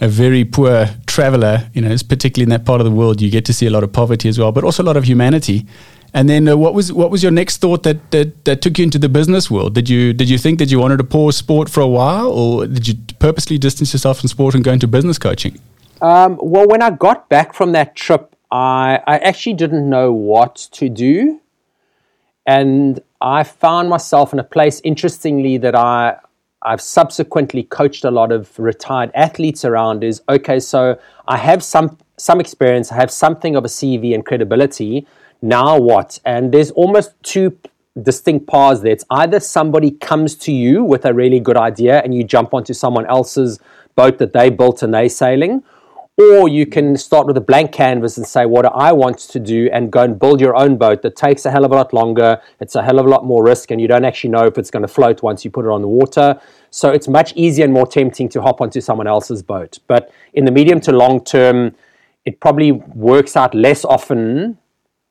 a 0.00 0.08
very 0.08 0.44
poor 0.44 0.88
traveler 1.06 1.70
you 1.74 1.80
know 1.80 1.94
particularly 2.08 2.42
in 2.42 2.48
that 2.48 2.64
part 2.64 2.80
of 2.80 2.84
the 2.84 2.90
world 2.90 3.20
you 3.20 3.30
get 3.30 3.44
to 3.44 3.52
see 3.52 3.66
a 3.66 3.70
lot 3.70 3.84
of 3.84 3.92
poverty 3.92 4.28
as 4.28 4.38
well 4.38 4.50
but 4.50 4.64
also 4.64 4.82
a 4.82 4.84
lot 4.84 4.96
of 4.96 5.04
humanity. 5.04 5.66
And 6.14 6.28
then 6.28 6.46
uh, 6.46 6.58
what 6.58 6.74
was 6.74 6.92
what 6.92 7.10
was 7.10 7.22
your 7.22 7.32
next 7.32 7.62
thought 7.62 7.84
that, 7.84 8.10
that 8.10 8.44
that 8.44 8.60
took 8.60 8.76
you 8.76 8.84
into 8.84 8.98
the 8.98 9.08
business 9.08 9.50
world? 9.50 9.74
Did 9.74 9.88
you 9.88 10.12
did 10.12 10.28
you 10.28 10.36
think 10.36 10.58
that 10.58 10.70
you 10.70 10.78
wanted 10.78 10.98
to 10.98 11.04
pause 11.04 11.38
sport 11.38 11.70
for 11.70 11.80
a 11.80 11.86
while 11.86 12.30
or 12.30 12.66
did 12.66 12.86
you 12.86 12.96
purposely 13.18 13.56
distance 13.56 13.94
yourself 13.94 14.20
from 14.20 14.28
sport 14.28 14.54
and 14.54 14.62
go 14.62 14.72
into 14.72 14.86
business 14.86 15.16
coaching? 15.16 15.58
Um, 16.02 16.38
well 16.42 16.66
when 16.66 16.82
i 16.82 16.90
got 16.90 17.28
back 17.28 17.54
from 17.54 17.72
that 17.72 17.94
trip 17.94 18.32
I, 18.52 19.00
I 19.06 19.16
actually 19.18 19.54
didn't 19.54 19.88
know 19.88 20.12
what 20.12 20.56
to 20.72 20.90
do. 20.90 21.40
And 22.46 23.00
I 23.22 23.44
found 23.44 23.88
myself 23.88 24.32
in 24.32 24.40
a 24.40 24.44
place, 24.44 24.80
interestingly, 24.84 25.56
that 25.58 25.76
I 25.76 26.16
I've 26.64 26.80
subsequently 26.80 27.64
coached 27.64 28.04
a 28.04 28.10
lot 28.10 28.30
of 28.30 28.56
retired 28.58 29.10
athletes 29.14 29.64
around. 29.64 30.04
Is 30.04 30.20
okay, 30.28 30.58
so 30.58 30.98
I 31.28 31.36
have 31.36 31.62
some 31.62 31.98
some 32.18 32.40
experience, 32.40 32.92
I 32.92 32.96
have 32.96 33.10
something 33.10 33.56
of 33.56 33.64
a 33.64 33.68
CV 33.68 34.14
and 34.14 34.26
credibility. 34.26 35.06
Now 35.40 35.78
what? 35.78 36.18
And 36.24 36.52
there's 36.52 36.70
almost 36.72 37.12
two 37.22 37.56
distinct 38.00 38.46
paths 38.48 38.80
there. 38.80 38.92
It's 38.92 39.04
either 39.10 39.40
somebody 39.40 39.90
comes 39.90 40.34
to 40.36 40.52
you 40.52 40.84
with 40.84 41.04
a 41.04 41.12
really 41.12 41.40
good 41.40 41.56
idea 41.56 42.00
and 42.02 42.14
you 42.14 42.24
jump 42.24 42.54
onto 42.54 42.72
someone 42.74 43.06
else's 43.06 43.58
boat 43.96 44.18
that 44.18 44.32
they 44.32 44.50
built 44.50 44.82
and 44.82 44.94
they're 44.94 45.08
sailing, 45.08 45.62
or 46.18 46.48
you 46.48 46.66
can 46.66 46.96
start 46.96 47.26
with 47.26 47.36
a 47.36 47.40
blank 47.40 47.72
canvas 47.72 48.18
and 48.18 48.26
say, 48.26 48.44
What 48.44 48.62
do 48.62 48.68
I 48.68 48.92
want 48.92 49.18
to 49.18 49.40
do? 49.40 49.70
and 49.72 49.90
go 49.90 50.02
and 50.02 50.18
build 50.18 50.40
your 50.40 50.54
own 50.54 50.76
boat 50.76 51.02
that 51.02 51.16
takes 51.16 51.46
a 51.46 51.50
hell 51.50 51.64
of 51.64 51.72
a 51.72 51.74
lot 51.74 51.92
longer. 51.92 52.40
It's 52.60 52.74
a 52.74 52.82
hell 52.82 52.98
of 52.98 53.06
a 53.06 53.08
lot 53.08 53.24
more 53.24 53.42
risk, 53.42 53.70
and 53.70 53.80
you 53.80 53.88
don't 53.88 54.04
actually 54.04 54.30
know 54.30 54.46
if 54.46 54.58
it's 54.58 54.70
going 54.70 54.82
to 54.82 54.88
float 54.88 55.22
once 55.22 55.44
you 55.44 55.50
put 55.50 55.64
it 55.64 55.70
on 55.70 55.80
the 55.80 55.88
water. 55.88 56.40
So 56.70 56.90
it's 56.90 57.08
much 57.08 57.32
easier 57.34 57.64
and 57.64 57.72
more 57.72 57.86
tempting 57.86 58.28
to 58.30 58.42
hop 58.42 58.60
onto 58.60 58.80
someone 58.80 59.06
else's 59.06 59.42
boat. 59.42 59.78
But 59.86 60.12
in 60.34 60.44
the 60.44 60.50
medium 60.52 60.80
to 60.82 60.92
long 60.92 61.24
term, 61.24 61.74
it 62.24 62.40
probably 62.40 62.72
works 62.72 63.36
out 63.36 63.54
less 63.54 63.84
often 63.84 64.58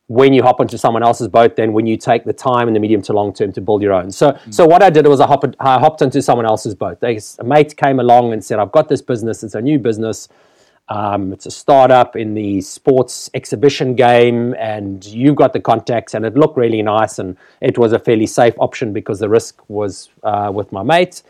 when 0.08 0.34
you 0.34 0.44
hop 0.44 0.60
onto 0.60 0.76
someone 0.76 1.04
else's 1.04 1.30
boat 1.30 1.56
than 1.56 1.72
when 1.72 1.86
you 1.86 1.96
take 1.96 2.26
the 2.26 2.34
time 2.34 2.68
in 2.68 2.74
the 2.74 2.80
medium 2.80 3.02
to 3.02 3.14
long 3.14 3.34
term 3.34 3.52
to 3.54 3.62
build 3.62 3.82
your 3.82 3.94
own. 3.94 4.12
So, 4.12 4.34
mm. 4.34 4.54
so 4.54 4.66
what 4.66 4.84
I 4.84 4.90
did 4.90 5.08
was 5.08 5.20
I 5.22 5.26
hopped, 5.26 5.56
I 5.60 5.80
hopped 5.80 6.02
into 6.02 6.22
someone 6.22 6.46
else's 6.46 6.76
boat. 6.76 7.00
They, 7.00 7.20
a 7.40 7.44
mate 7.44 7.76
came 7.78 8.00
along 8.00 8.34
and 8.34 8.44
said, 8.44 8.60
"I've 8.60 8.72
got 8.72 8.90
this 8.90 9.02
business. 9.02 9.42
It's 9.42 9.56
a 9.56 9.62
new 9.62 9.80
business. 9.80 10.28
Um, 10.92 11.32
it's 11.32 11.46
a 11.46 11.52
startup 11.52 12.18
in 12.18 12.34
the 12.34 12.60
sports 12.60 13.30
exhibition 13.34 13.96
game, 13.96 14.54
and 14.60 15.06
you've 15.06 15.38
got 15.38 15.54
the 15.54 15.62
contacts, 15.62 16.14
and 16.14 16.26
it 16.26 16.36
looked 16.36 16.58
really 16.58 16.82
nice, 16.82 17.18
and 17.18 17.38
it 17.62 17.78
was 17.78 17.94
a 17.94 18.00
fairly 18.00 18.28
safe 18.28 18.56
option 18.60 18.92
because 18.92 19.20
the 19.20 19.30
risk 19.30 19.54
was 19.70 20.10
uh, 20.24 20.52
with 20.54 20.70
my 20.74 20.84
mate. 20.84 21.24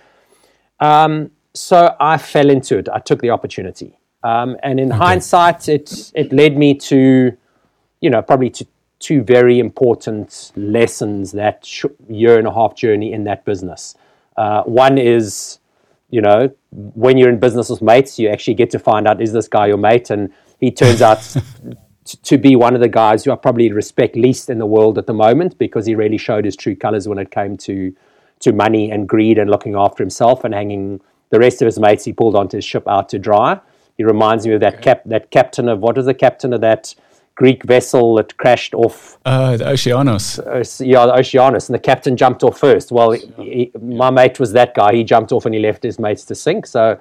Um, 0.80 1.30
so 1.54 1.96
I 2.00 2.18
fell 2.18 2.50
into 2.50 2.80
it. 2.80 2.90
I 2.90 3.00
took 3.00 3.22
the 3.22 3.30
opportunity, 3.30 4.00
um, 4.24 4.58
and 4.64 4.80
in 4.80 4.92
okay. 4.92 4.98
hindsight, 5.06 5.70
it 5.70 6.12
it 6.16 6.34
led 6.34 6.58
me 6.58 6.74
to, 6.90 7.38
you 8.00 8.10
know, 8.10 8.24
probably 8.24 8.50
to 8.50 8.66
two 8.98 9.22
very 9.22 9.60
important 9.60 10.52
lessons 10.56 11.34
that 11.34 11.66
sh- 11.66 11.86
year 12.10 12.40
and 12.40 12.48
a 12.48 12.54
half 12.54 12.76
journey 12.76 13.14
in 13.14 13.26
that 13.26 13.46
business. 13.46 13.96
Uh, 14.38 14.64
one 14.64 14.98
is, 14.98 15.60
you 16.12 16.22
know, 16.22 16.52
when 16.72 17.18
you're 17.18 17.30
in 17.30 17.40
business 17.40 17.70
with 17.70 17.82
mates, 17.82 18.20
you 18.20 18.30
actually 18.30 18.54
get 18.54 18.70
to 18.72 18.80
find 18.80 19.08
out 19.08 19.22
is 19.22 19.34
this 19.34 19.48
guy 19.48 19.68
your 19.68 19.78
mate, 19.78 20.10
and 20.10 20.32
he 20.60 20.70
turns 20.70 21.02
out 21.02 21.22
t- 22.06 22.20
to 22.22 22.38
be 22.38 22.56
one 22.56 22.76
of 22.76 22.82
the 22.82 22.90
guys 22.90 23.24
who 23.24 23.32
I 23.32 23.36
probably 23.36 23.72
respect 23.72 24.16
least 24.16 24.50
in 24.50 24.60
the 24.60 24.66
world 24.66 24.98
at 24.98 25.08
the 25.08 25.14
moment 25.14 25.58
because 25.58 25.86
he 25.86 25.96
really 25.96 26.18
showed 26.18 26.46
his 26.46 26.56
true 26.56 26.76
colors 26.76 27.08
when 27.08 27.18
it 27.18 27.32
came 27.32 27.58
to 27.58 27.96
to 28.42 28.52
money 28.52 28.92
and 28.92 29.08
greed 29.08 29.38
and 29.38 29.50
looking 29.50 29.76
after 29.76 30.04
himself 30.04 30.44
and 30.44 30.54
hanging 30.54 31.00
the 31.30 31.40
rest 31.40 31.62
of 31.62 31.68
his 31.68 31.80
mates. 31.80 32.04
He 32.04 32.12
pulled 32.12 32.36
onto 32.36 32.58
his 32.58 32.66
ship 32.66 32.88
out 32.88 33.08
to 33.10 33.20
dry. 33.20 33.60
He 33.98 34.04
reminds 34.04 34.46
me 34.46 34.54
of 34.54 34.62
that 34.62 34.82
cap 34.82 35.04
that 35.06 35.32
captain 35.32 35.70
of 35.70 35.80
what 35.80 35.96
was 35.96 36.08
the 36.08 36.14
captain 36.14 36.52
of 36.52 36.62
that 36.62 36.94
Greek 37.42 37.64
vessel 37.64 38.14
that 38.14 38.38
crashed 38.38 38.76
off. 38.76 39.18
Uh, 39.26 39.58
the 39.58 39.64
Oceanos. 39.64 40.38
Uh, 40.38 40.86
yeah, 40.86 41.08
the 41.08 41.14
Oceanos, 41.14 41.68
and 41.70 41.74
the 41.74 41.80
captain 41.80 42.16
jumped 42.16 42.44
off 42.44 42.60
first. 42.60 42.92
Well, 42.92 43.14
he, 43.14 43.26
he, 43.38 43.72
my 43.82 44.12
mate 44.12 44.40
was 44.40 44.52
that 44.52 44.76
guy. 44.76 44.94
He 44.94 45.04
jumped 45.04 45.32
off 45.32 45.48
and 45.48 45.56
he 45.56 45.60
left 45.60 45.82
his 45.82 45.98
mates 45.98 46.24
to 46.26 46.36
sink. 46.36 46.68
So, 46.68 47.00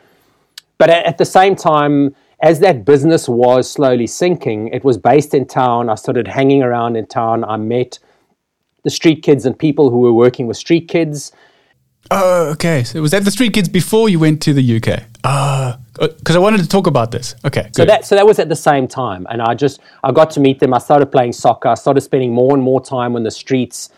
but 0.79 0.89
at, 0.89 1.05
at 1.05 1.19
the 1.19 1.27
same 1.27 1.57
time, 1.57 2.17
as 2.41 2.61
that 2.61 2.87
business 2.87 3.29
was 3.29 3.71
slowly 3.71 4.07
sinking, 4.07 4.69
it 4.69 4.83
was 4.83 4.97
based 4.97 5.35
in 5.35 5.45
town. 5.47 5.91
I 5.91 5.95
started 5.97 6.27
hanging 6.27 6.63
around 6.63 6.97
in 6.97 7.05
town. 7.05 7.45
I 7.45 7.59
met 7.59 7.99
the 8.83 8.91
street 8.91 9.23
kids 9.23 9.45
and 9.45 9.59
people 9.59 9.91
who 9.91 9.99
were 9.99 10.15
working 10.15 10.47
with 10.47 10.57
street 10.57 10.89
kids. 10.89 11.33
Oh, 12.11 12.49
okay. 12.53 12.83
So 12.83 13.03
was 13.03 13.11
that 13.11 13.27
the 13.27 13.31
street 13.31 13.53
kids 13.53 13.69
before 13.69 14.09
you 14.09 14.19
went 14.19 14.41
to 14.41 14.55
the 14.55 14.77
UK? 14.77 15.03
Ah, 15.23 15.79
because 16.01 16.35
I 16.35 16.39
wanted 16.39 16.61
to 16.63 16.69
talk 16.69 16.87
about 16.87 17.11
this. 17.11 17.35
Okay, 17.45 17.65
good. 17.65 17.77
so 17.77 17.85
that 17.85 18.05
so 18.07 18.15
that 18.15 18.27
was 18.27 18.39
at 18.39 18.49
the 18.49 18.57
same 18.57 18.89
time, 18.89 19.27
and 19.31 19.43
I 19.43 19.55
just 19.55 19.81
I 20.03 20.13
got 20.13 20.31
to 20.33 20.41
meet 20.41 20.59
them. 20.59 20.73
I 20.73 20.79
started 20.79 21.07
playing 21.07 21.35
soccer. 21.35 21.69
I 21.69 21.75
started 21.75 22.01
spending 22.01 22.33
more 22.33 22.55
and 22.55 22.63
more 22.63 22.81
time 22.81 23.17
on 23.17 23.23
the 23.23 23.31
streets 23.31 23.91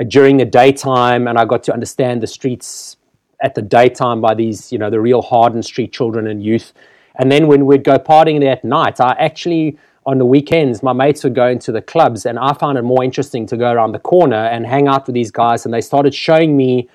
uh, 0.00 0.04
during 0.04 0.38
the 0.38 0.46
daytime, 0.46 1.28
and 1.28 1.38
I 1.38 1.44
got 1.44 1.62
to 1.64 1.72
understand 1.72 2.22
the 2.22 2.26
streets 2.26 2.96
at 3.42 3.54
the 3.54 3.62
daytime 3.62 4.20
by 4.20 4.34
these 4.34 4.72
you 4.72 4.78
know 4.78 4.88
the 4.88 5.00
real 5.00 5.20
hardened 5.20 5.64
street 5.64 5.92
children 5.92 6.26
and 6.26 6.42
youth. 6.42 6.72
And 7.16 7.30
then 7.30 7.46
when 7.46 7.66
we'd 7.66 7.84
go 7.84 7.98
partying 7.98 8.40
there 8.40 8.52
at 8.52 8.64
night, 8.64 8.98
I 8.98 9.12
actually 9.18 9.76
on 10.06 10.18
the 10.18 10.26
weekends 10.26 10.82
my 10.82 10.94
mates 10.94 11.22
would 11.22 11.34
go 11.34 11.48
into 11.48 11.70
the 11.70 11.82
clubs, 11.82 12.24
and 12.24 12.38
I 12.38 12.54
found 12.54 12.78
it 12.78 12.82
more 12.82 13.04
interesting 13.04 13.46
to 13.48 13.58
go 13.58 13.70
around 13.70 13.92
the 13.92 13.98
corner 13.98 14.46
and 14.46 14.66
hang 14.66 14.88
out 14.88 15.06
with 15.06 15.14
these 15.14 15.30
guys, 15.30 15.66
and 15.66 15.74
they 15.74 15.82
started 15.82 16.14
showing 16.14 16.56
me 16.56 16.88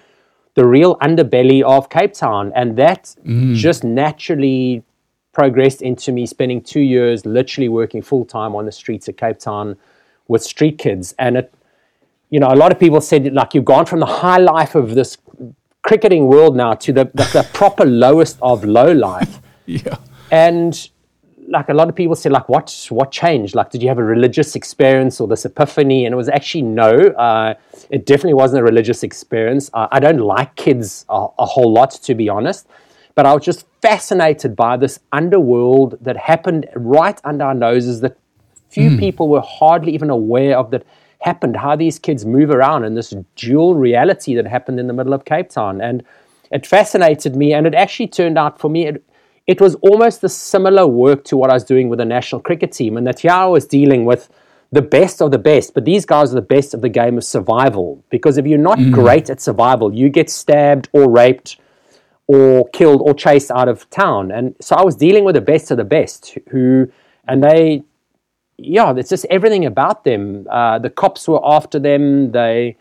the 0.57 0.65
real 0.65 0.95
underbelly 0.97 1.61
of 1.61 1.87
Cape 1.91 2.13
Town. 2.13 2.51
And 2.55 2.75
that 2.77 3.15
mm. 3.23 3.53
just 3.53 3.83
naturally 3.83 4.83
progressed 5.31 5.83
into 5.83 6.11
me 6.11 6.25
spending 6.25 6.61
two 6.61 6.79
years 6.79 7.27
literally 7.27 7.69
working 7.69 8.01
full 8.01 8.25
time 8.25 8.55
on 8.55 8.65
the 8.65 8.71
streets 8.71 9.07
of 9.07 9.15
Cape 9.17 9.37
Town 9.37 9.77
with 10.27 10.41
street 10.41 10.79
kids. 10.79 11.13
And 11.19 11.37
it, 11.37 11.53
you 12.31 12.39
know, 12.39 12.47
a 12.47 12.55
lot 12.55 12.71
of 12.71 12.79
people 12.79 13.01
said, 13.01 13.31
like, 13.33 13.53
you've 13.53 13.65
gone 13.65 13.85
from 13.85 13.99
the 13.99 14.07
high 14.07 14.39
life 14.39 14.73
of 14.73 14.95
this 14.95 15.19
cricketing 15.83 16.25
world 16.25 16.55
now 16.55 16.73
to 16.73 16.91
the, 16.91 17.05
the, 17.13 17.29
the 17.33 17.47
proper 17.53 17.85
lowest 17.85 18.39
of 18.41 18.63
low 18.65 18.91
life. 18.91 19.39
yeah. 19.67 19.97
And 20.31 20.89
like 21.47 21.69
a 21.69 21.73
lot 21.73 21.89
of 21.89 21.95
people 21.95 22.15
say, 22.15 22.29
like, 22.29 22.49
what 22.49 22.87
what 22.89 23.11
changed? 23.11 23.55
Like, 23.55 23.69
did 23.69 23.81
you 23.81 23.87
have 23.87 23.97
a 23.97 24.03
religious 24.03 24.55
experience 24.55 25.19
or 25.19 25.27
this 25.27 25.45
epiphany? 25.45 26.05
And 26.05 26.13
it 26.13 26.15
was 26.15 26.29
actually 26.29 26.63
no. 26.63 26.91
Uh, 26.91 27.53
it 27.89 28.05
definitely 28.05 28.33
wasn't 28.33 28.61
a 28.61 28.63
religious 28.63 29.03
experience. 29.03 29.69
Uh, 29.73 29.87
I 29.91 29.99
don't 29.99 30.19
like 30.19 30.55
kids 30.55 31.05
a, 31.09 31.27
a, 31.39 31.45
whole 31.45 31.71
lot, 31.71 31.91
to 31.91 32.15
be 32.15 32.29
honest. 32.29 32.67
But 33.15 33.25
I 33.25 33.33
was 33.33 33.43
just 33.43 33.65
fascinated 33.81 34.55
by 34.55 34.77
this 34.77 34.99
underworld 35.11 35.97
that 36.01 36.17
happened 36.17 36.67
right 36.75 37.19
under 37.23 37.45
our 37.45 37.53
noses 37.53 38.01
that 38.01 38.17
few 38.69 38.91
mm. 38.91 38.99
people 38.99 39.29
were 39.29 39.41
hardly 39.41 39.93
even 39.93 40.09
aware 40.09 40.57
of 40.57 40.71
that 40.71 40.85
happened. 41.21 41.55
How 41.55 41.75
these 41.75 41.97
kids 41.97 42.25
move 42.25 42.49
around 42.49 42.83
in 42.83 42.95
this 42.95 43.13
dual 43.35 43.75
reality 43.75 44.35
that 44.35 44.45
happened 44.45 44.79
in 44.79 44.87
the 44.87 44.93
middle 44.93 45.13
of 45.13 45.25
Cape 45.25 45.49
Town, 45.49 45.81
and 45.81 46.03
it 46.51 46.67
fascinated 46.67 47.35
me. 47.35 47.53
And 47.53 47.65
it 47.65 47.73
actually 47.73 48.07
turned 48.07 48.37
out 48.37 48.59
for 48.59 48.69
me. 48.69 48.87
It, 48.87 49.03
it 49.47 49.61
was 49.61 49.75
almost 49.75 50.23
a 50.25 50.29
similar 50.29 50.85
work 50.85 51.23
to 51.25 51.37
what 51.37 51.49
I 51.49 51.53
was 51.53 51.63
doing 51.63 51.87
with 51.87 51.99
the 51.99 52.05
national 52.05 52.41
cricket 52.41 52.73
team, 52.73 52.97
and 52.97 53.07
that 53.07 53.21
here 53.21 53.31
I 53.31 53.45
was 53.45 53.65
dealing 53.65 54.03
with 54.03 54.29
the 54.73 54.81
best 54.81 55.21
of 55.21 55.31
the 55.31 55.37
best, 55.37 55.73
but 55.73 55.85
these 55.85 56.05
guys 56.05 56.33
are 56.33 56.35
the 56.35 56.41
best 56.41 56.73
of 56.73 56.81
the 56.81 56.89
game 56.89 57.17
of 57.17 57.23
survival. 57.23 58.03
Because 58.09 58.37
if 58.37 58.45
you're 58.45 58.57
not 58.57 58.77
mm. 58.77 58.91
great 58.91 59.29
at 59.29 59.39
survival, 59.39 59.93
you 59.93 60.09
get 60.09 60.29
stabbed 60.29 60.89
or 60.91 61.09
raped 61.09 61.57
or 62.27 62.67
killed 62.69 63.01
or 63.01 63.13
chased 63.13 63.49
out 63.49 63.69
of 63.69 63.89
town. 63.89 64.31
And 64.31 64.55
so 64.59 64.75
I 64.75 64.83
was 64.83 64.97
dealing 64.97 65.23
with 65.23 65.35
the 65.35 65.41
best 65.41 65.71
of 65.71 65.77
the 65.77 65.85
best 65.85 66.37
who, 66.49 66.91
and 67.29 67.41
they, 67.41 67.83
yeah, 68.57 68.93
it's 68.97 69.09
just 69.09 69.25
everything 69.29 69.65
about 69.65 70.03
them. 70.03 70.45
Uh, 70.51 70.79
the 70.79 70.89
cops 70.89 71.25
were 71.29 71.39
after 71.41 71.79
them. 71.79 72.33
They, 72.33 72.75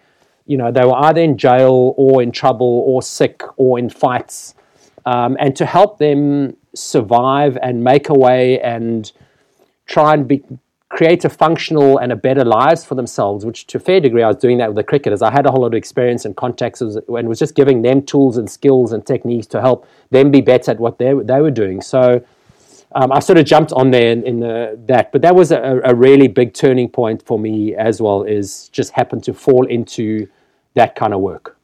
you 0.46 0.56
know, 0.56 0.72
they 0.72 0.84
were 0.84 0.96
either 0.96 1.20
in 1.20 1.38
jail 1.38 1.94
or 1.96 2.20
in 2.20 2.32
trouble 2.32 2.82
or 2.84 3.02
sick 3.02 3.42
or 3.56 3.78
in 3.78 3.90
fights 3.90 4.56
um, 5.06 5.36
and 5.40 5.56
to 5.56 5.64
help 5.64 5.98
them 5.98 6.56
survive 6.74 7.56
and 7.62 7.82
make 7.82 8.08
a 8.08 8.14
way 8.14 8.60
and 8.60 9.12
try 9.86 10.12
and 10.12 10.28
be, 10.28 10.42
create 10.88 11.24
a 11.24 11.28
functional 11.28 11.98
and 11.98 12.12
a 12.12 12.16
better 12.16 12.44
lives 12.44 12.84
for 12.84 12.96
themselves, 12.96 13.44
which 13.44 13.66
to 13.68 13.78
a 13.78 13.80
fair 13.80 14.00
degree 14.00 14.22
I 14.22 14.28
was 14.28 14.36
doing 14.36 14.58
that 14.58 14.68
with 14.68 14.76
the 14.76 14.84
cricketers. 14.84 15.22
I 15.22 15.30
had 15.30 15.46
a 15.46 15.50
whole 15.50 15.62
lot 15.62 15.68
of 15.68 15.74
experience 15.74 16.24
and 16.24 16.36
contacts 16.36 16.80
and 16.80 17.28
was 17.28 17.38
just 17.38 17.54
giving 17.54 17.82
them 17.82 18.02
tools 18.02 18.36
and 18.36 18.50
skills 18.50 18.92
and 18.92 19.06
techniques 19.06 19.46
to 19.48 19.60
help 19.60 19.88
them 20.10 20.30
be 20.30 20.40
better 20.40 20.72
at 20.72 20.80
what 20.80 20.98
they, 20.98 21.14
they 21.14 21.40
were 21.40 21.50
doing. 21.50 21.80
So 21.80 22.24
um, 22.94 23.12
I 23.12 23.20
sort 23.20 23.38
of 23.38 23.46
jumped 23.46 23.72
on 23.72 23.90
there 23.90 24.10
in, 24.10 24.26
in 24.26 24.40
the, 24.40 24.78
that, 24.86 25.12
but 25.12 25.22
that 25.22 25.34
was 25.34 25.52
a, 25.52 25.80
a, 25.84 25.94
really 25.94 26.28
big 26.28 26.54
turning 26.54 26.88
point 26.88 27.22
for 27.26 27.38
me 27.38 27.74
as 27.74 28.00
well, 28.00 28.22
is 28.22 28.68
just 28.70 28.92
happened 28.92 29.24
to 29.24 29.34
fall 29.34 29.66
into 29.66 30.28
that 30.74 30.94
kind 30.94 31.12
of 31.12 31.20
work. 31.20 31.55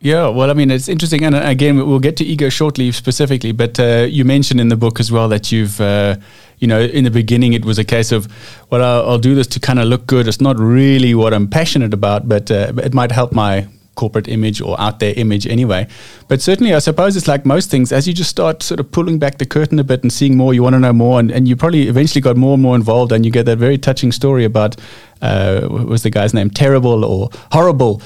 Yeah, 0.00 0.28
well, 0.28 0.48
I 0.48 0.54
mean, 0.54 0.70
it's 0.70 0.88
interesting, 0.88 1.24
and 1.24 1.34
again, 1.34 1.76
we'll 1.76 1.98
get 1.98 2.16
to 2.18 2.24
ego 2.24 2.50
shortly 2.50 2.92
specifically. 2.92 3.50
But 3.50 3.80
uh, 3.80 4.06
you 4.08 4.24
mentioned 4.24 4.60
in 4.60 4.68
the 4.68 4.76
book 4.76 5.00
as 5.00 5.10
well 5.10 5.28
that 5.28 5.50
you've, 5.50 5.80
uh, 5.80 6.16
you 6.58 6.68
know, 6.68 6.80
in 6.80 7.02
the 7.02 7.10
beginning 7.10 7.52
it 7.52 7.64
was 7.64 7.78
a 7.78 7.84
case 7.84 8.12
of, 8.12 8.28
well, 8.70 8.82
I'll, 8.82 9.10
I'll 9.10 9.18
do 9.18 9.34
this 9.34 9.48
to 9.48 9.60
kind 9.60 9.80
of 9.80 9.88
look 9.88 10.06
good. 10.06 10.28
It's 10.28 10.40
not 10.40 10.56
really 10.56 11.16
what 11.16 11.34
I'm 11.34 11.48
passionate 11.48 11.92
about, 11.92 12.28
but 12.28 12.48
uh, 12.48 12.74
it 12.76 12.94
might 12.94 13.10
help 13.10 13.32
my 13.32 13.66
corporate 13.96 14.28
image 14.28 14.60
or 14.60 14.80
out 14.80 15.00
there 15.00 15.12
image 15.16 15.48
anyway. 15.48 15.88
But 16.28 16.40
certainly, 16.40 16.74
I 16.74 16.78
suppose 16.78 17.16
it's 17.16 17.26
like 17.26 17.44
most 17.44 17.68
things. 17.68 17.90
As 17.90 18.06
you 18.06 18.14
just 18.14 18.30
start 18.30 18.62
sort 18.62 18.78
of 18.78 18.92
pulling 18.92 19.18
back 19.18 19.38
the 19.38 19.46
curtain 19.46 19.80
a 19.80 19.84
bit 19.84 20.04
and 20.04 20.12
seeing 20.12 20.36
more, 20.36 20.54
you 20.54 20.62
want 20.62 20.74
to 20.74 20.78
know 20.78 20.92
more, 20.92 21.18
and, 21.18 21.32
and 21.32 21.48
you 21.48 21.56
probably 21.56 21.88
eventually 21.88 22.20
got 22.20 22.36
more 22.36 22.54
and 22.54 22.62
more 22.62 22.76
involved, 22.76 23.10
and 23.10 23.26
you 23.26 23.32
get 23.32 23.46
that 23.46 23.58
very 23.58 23.78
touching 23.78 24.12
story 24.12 24.44
about 24.44 24.76
uh, 25.22 25.62
what 25.62 25.86
was 25.86 26.04
the 26.04 26.10
guy's 26.10 26.32
name, 26.32 26.50
terrible 26.50 27.04
or 27.04 27.30
horrible 27.50 28.00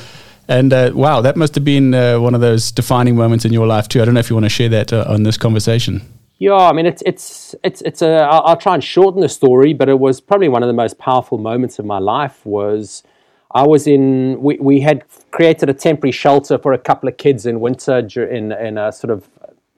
and 0.48 0.72
uh, 0.72 0.90
wow, 0.94 1.20
that 1.20 1.36
must 1.36 1.54
have 1.54 1.64
been 1.64 1.94
uh, 1.94 2.18
one 2.18 2.34
of 2.34 2.40
those 2.40 2.72
defining 2.72 3.16
moments 3.16 3.44
in 3.44 3.52
your 3.52 3.66
life 3.66 3.88
too. 3.88 4.02
I 4.02 4.04
don't 4.04 4.14
know 4.14 4.20
if 4.20 4.30
you 4.30 4.36
want 4.36 4.46
to 4.46 4.50
share 4.50 4.68
that 4.70 4.92
uh, 4.92 5.04
on 5.08 5.22
this 5.22 5.36
conversation. 5.36 6.02
Yeah, 6.38 6.56
I 6.56 6.72
mean, 6.72 6.86
it's 6.86 7.02
it's 7.06 7.54
it's 7.62 7.82
it's 7.82 8.02
a. 8.02 8.22
I'll, 8.22 8.42
I'll 8.42 8.56
try 8.56 8.74
and 8.74 8.82
shorten 8.82 9.20
the 9.20 9.28
story, 9.28 9.74
but 9.74 9.88
it 9.88 10.00
was 10.00 10.20
probably 10.20 10.48
one 10.48 10.64
of 10.64 10.66
the 10.66 10.72
most 10.72 10.98
powerful 10.98 11.38
moments 11.38 11.78
of 11.78 11.84
my 11.84 11.98
life. 11.98 12.44
Was 12.44 13.04
I 13.52 13.64
was 13.64 13.86
in. 13.86 14.42
We, 14.42 14.56
we 14.58 14.80
had 14.80 15.04
created 15.30 15.68
a 15.68 15.74
temporary 15.74 16.10
shelter 16.10 16.58
for 16.58 16.72
a 16.72 16.78
couple 16.78 17.08
of 17.08 17.16
kids 17.16 17.46
in 17.46 17.60
winter 17.60 17.98
in 17.98 18.50
in 18.50 18.76
a 18.76 18.90
sort 18.90 19.12
of 19.12 19.28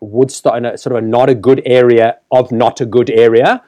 Woodstock, 0.01 0.57
in 0.57 0.65
a 0.65 0.79
sort 0.79 0.97
of 0.97 1.05
a 1.05 1.07
not 1.07 1.29
a 1.29 1.35
good 1.35 1.61
area 1.67 2.19
of 2.31 2.51
not 2.51 2.81
a 2.81 2.87
good 2.87 3.11
area. 3.11 3.63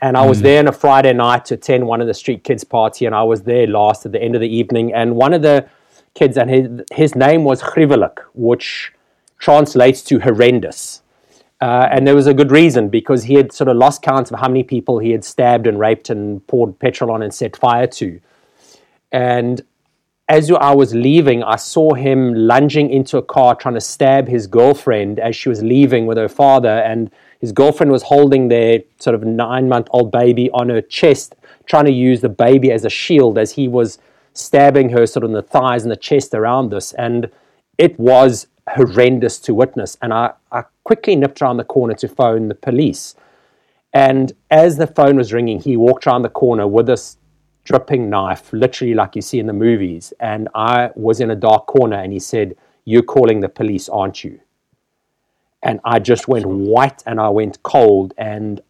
And 0.00 0.16
I 0.16 0.24
was 0.24 0.38
mm. 0.38 0.42
there 0.42 0.58
on 0.60 0.68
a 0.68 0.72
Friday 0.72 1.12
night 1.12 1.46
to 1.46 1.54
attend 1.54 1.88
one 1.88 2.00
of 2.00 2.06
the 2.06 2.14
street 2.14 2.44
kids 2.44 2.62
party, 2.62 3.04
and 3.04 3.16
I 3.16 3.24
was 3.24 3.42
there 3.42 3.66
last 3.66 4.06
at 4.06 4.12
the 4.12 4.22
end 4.22 4.36
of 4.36 4.40
the 4.40 4.48
evening. 4.48 4.94
And 4.94 5.16
one 5.16 5.34
of 5.34 5.42
the 5.42 5.68
kids, 6.18 6.36
and 6.36 6.50
his, 6.50 6.68
his 6.92 7.14
name 7.14 7.44
was 7.44 7.62
Gruwelik, 7.62 8.18
which 8.34 8.92
translates 9.38 10.02
to 10.02 10.18
horrendous. 10.18 11.02
Uh, 11.60 11.88
and 11.90 12.06
there 12.06 12.14
was 12.14 12.26
a 12.26 12.34
good 12.34 12.50
reason 12.50 12.88
because 12.88 13.24
he 13.24 13.34
had 13.34 13.52
sort 13.52 13.68
of 13.68 13.76
lost 13.76 14.02
count 14.02 14.30
of 14.30 14.38
how 14.38 14.48
many 14.48 14.62
people 14.62 14.98
he 14.98 15.10
had 15.10 15.24
stabbed 15.24 15.66
and 15.66 15.78
raped 15.80 16.08
and 16.10 16.46
poured 16.46 16.78
petrol 16.78 17.10
on 17.10 17.22
and 17.22 17.34
set 17.34 17.56
fire 17.56 17.86
to. 17.86 18.20
And 19.10 19.62
as 20.28 20.50
I 20.50 20.74
was 20.74 20.94
leaving, 20.94 21.42
I 21.42 21.56
saw 21.56 21.94
him 21.94 22.34
lunging 22.34 22.90
into 22.90 23.16
a 23.16 23.22
car 23.22 23.54
trying 23.54 23.74
to 23.74 23.80
stab 23.80 24.28
his 24.28 24.46
girlfriend 24.46 25.18
as 25.18 25.34
she 25.34 25.48
was 25.48 25.62
leaving 25.62 26.06
with 26.06 26.18
her 26.18 26.28
father. 26.28 26.68
And 26.68 27.10
his 27.40 27.50
girlfriend 27.50 27.90
was 27.90 28.02
holding 28.02 28.48
their 28.48 28.80
sort 28.98 29.14
of 29.14 29.24
nine 29.24 29.68
month 29.68 29.88
old 29.90 30.12
baby 30.12 30.50
on 30.50 30.68
her 30.68 30.82
chest, 30.82 31.34
trying 31.66 31.86
to 31.86 31.92
use 31.92 32.20
the 32.20 32.28
baby 32.28 32.70
as 32.70 32.84
a 32.84 32.90
shield 32.90 33.38
as 33.38 33.52
he 33.52 33.68
was 33.68 33.98
stabbing 34.38 34.90
her 34.90 35.06
sort 35.06 35.24
of 35.24 35.30
in 35.30 35.34
the 35.34 35.42
thighs 35.42 35.82
and 35.82 35.90
the 35.90 35.96
chest 35.96 36.34
around 36.34 36.70
this. 36.70 36.92
And 36.94 37.30
it 37.76 37.98
was 37.98 38.46
horrendous 38.74 39.38
to 39.40 39.54
witness. 39.54 39.96
And 40.00 40.12
I, 40.12 40.32
I 40.52 40.64
quickly 40.84 41.16
nipped 41.16 41.42
around 41.42 41.56
the 41.56 41.64
corner 41.64 41.94
to 41.94 42.08
phone 42.08 42.48
the 42.48 42.54
police. 42.54 43.14
And 43.92 44.32
as 44.50 44.76
the 44.76 44.86
phone 44.86 45.16
was 45.16 45.32
ringing, 45.32 45.60
he 45.60 45.76
walked 45.76 46.06
around 46.06 46.22
the 46.22 46.28
corner 46.28 46.66
with 46.66 46.86
this 46.86 47.16
dripping 47.64 48.08
knife, 48.08 48.52
literally 48.52 48.94
like 48.94 49.16
you 49.16 49.22
see 49.22 49.38
in 49.38 49.46
the 49.46 49.52
movies. 49.52 50.12
And 50.20 50.48
I 50.54 50.90
was 50.94 51.20
in 51.20 51.30
a 51.30 51.36
dark 51.36 51.66
corner, 51.66 51.96
and 51.96 52.12
he 52.12 52.18
said, 52.18 52.56
You're 52.84 53.02
calling 53.02 53.40
the 53.40 53.48
police, 53.48 53.88
aren't 53.88 54.24
you? 54.24 54.40
And 55.62 55.80
I 55.84 55.98
just 55.98 56.28
went 56.28 56.46
white 56.46 57.02
and 57.04 57.20
I 57.20 57.30
went 57.30 57.62
cold. 57.62 58.14
And 58.16 58.60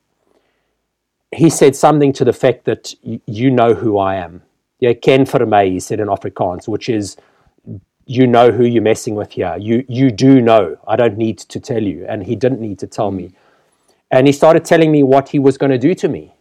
he 1.33 1.51
said 1.51 1.77
something 1.77 2.13
to 2.15 2.25
the 2.25 2.33
fact 2.33 2.65
that 2.65 2.95
you 3.03 3.51
know 3.51 3.75
who 3.75 3.99
I 3.99 4.17
am. 4.17 4.43
Yeah, 4.81 4.93
ken 4.93 5.25
vir 5.25 5.47
my, 5.47 5.67
he 5.67 5.81
said 5.81 6.01
in 6.01 6.09
Afrikaans, 6.09 6.69
which 6.69 6.89
is 6.89 7.17
you 8.07 8.27
know 8.27 8.51
who 8.51 8.65
you're 8.65 8.83
messing 8.83 9.15
with 9.15 9.33
here. 9.33 9.57
You 9.59 9.85
you 9.89 10.11
do 10.11 10.41
know. 10.41 10.79
I 10.87 10.97
don't 10.97 11.19
need 11.19 11.39
to 11.39 11.61
tell 11.61 11.83
you. 11.83 12.07
And 12.09 12.25
he 12.25 12.37
didn't 12.37 12.61
need 12.61 12.79
to 12.79 12.87
tell 12.87 13.11
me. 13.11 13.33
And 14.11 14.27
he 14.27 14.33
started 14.33 14.65
telling 14.65 14.91
me 14.91 15.03
what 15.03 15.29
he 15.29 15.39
was 15.39 15.59
going 15.59 15.71
to 15.71 15.79
do 15.79 15.95
to 15.95 16.09
me. 16.09 16.35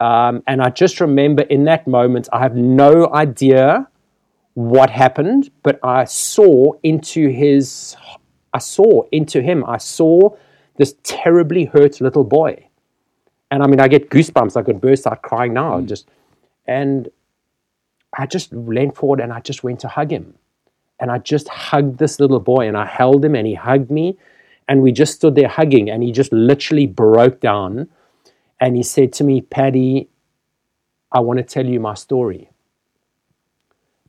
Um, 0.00 0.44
and 0.46 0.62
I 0.62 0.70
just 0.70 1.00
remember 1.00 1.42
in 1.42 1.64
that 1.64 1.88
moment, 1.88 2.28
I 2.32 2.38
have 2.38 2.54
no 2.54 3.12
idea 3.12 3.88
what 4.54 4.90
happened, 4.90 5.50
but 5.62 5.80
I 5.82 6.04
saw 6.04 6.72
into 6.82 7.28
his, 7.28 7.96
I 8.54 8.58
saw 8.58 9.02
into 9.10 9.42
him. 9.42 9.64
I 9.66 9.78
saw 9.78 10.36
this 10.76 10.94
terribly 11.02 11.64
hurt 11.64 12.00
little 12.00 12.24
boy. 12.24 12.68
And 13.50 13.62
I 13.62 13.66
mean, 13.66 13.80
I 13.80 13.88
get 13.88 14.10
goosebumps. 14.10 14.56
I 14.56 14.62
could 14.62 14.80
burst 14.80 15.06
out 15.06 15.22
crying 15.22 15.54
now. 15.54 15.80
Mm. 15.80 15.86
Just, 15.86 16.08
and 16.66 17.08
I 18.16 18.26
just 18.26 18.52
leaned 18.52 18.96
forward 18.96 19.20
and 19.20 19.32
I 19.32 19.40
just 19.40 19.62
went 19.62 19.80
to 19.80 19.88
hug 19.88 20.10
him. 20.10 20.34
And 21.00 21.10
I 21.10 21.18
just 21.18 21.48
hugged 21.48 21.98
this 21.98 22.18
little 22.18 22.40
boy 22.40 22.66
and 22.66 22.76
I 22.76 22.86
held 22.86 23.24
him 23.24 23.34
and 23.34 23.46
he 23.46 23.54
hugged 23.54 23.90
me. 23.90 24.18
And 24.68 24.82
we 24.82 24.92
just 24.92 25.14
stood 25.14 25.34
there 25.34 25.48
hugging 25.48 25.88
and 25.88 26.02
he 26.02 26.12
just 26.12 26.32
literally 26.32 26.86
broke 26.86 27.40
down. 27.40 27.88
And 28.60 28.76
he 28.76 28.82
said 28.82 29.12
to 29.14 29.24
me, 29.24 29.40
Paddy, 29.40 30.08
I 31.12 31.20
want 31.20 31.38
to 31.38 31.44
tell 31.44 31.64
you 31.64 31.80
my 31.80 31.94
story. 31.94 32.50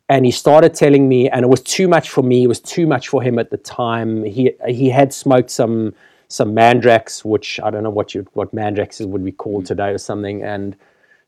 And 0.10 0.26
he 0.26 0.32
started 0.32 0.74
telling 0.74 1.08
me, 1.08 1.30
and 1.30 1.44
it 1.44 1.50
was 1.50 1.62
too 1.62 1.88
much 1.88 2.10
for 2.10 2.24
me. 2.24 2.44
It 2.44 2.48
was 2.48 2.60
too 2.60 2.88
much 2.88 3.08
for 3.08 3.22
him 3.22 3.38
at 3.38 3.52
the 3.52 3.58
time. 3.58 4.24
He 4.24 4.54
he 4.68 4.90
had 4.90 5.14
smoked 5.14 5.52
some 5.52 5.94
some 6.30 6.56
mandrax, 6.56 7.24
which 7.24 7.60
I 7.60 7.70
don't 7.70 7.84
know 7.84 7.92
what 7.92 8.16
you 8.16 8.26
what 8.34 8.54
mandrax 8.54 9.06
would 9.06 9.24
be 9.24 9.32
called 9.32 9.68
today 9.68 9.92
or 9.92 10.00
something. 10.00 10.44
And 10.44 10.76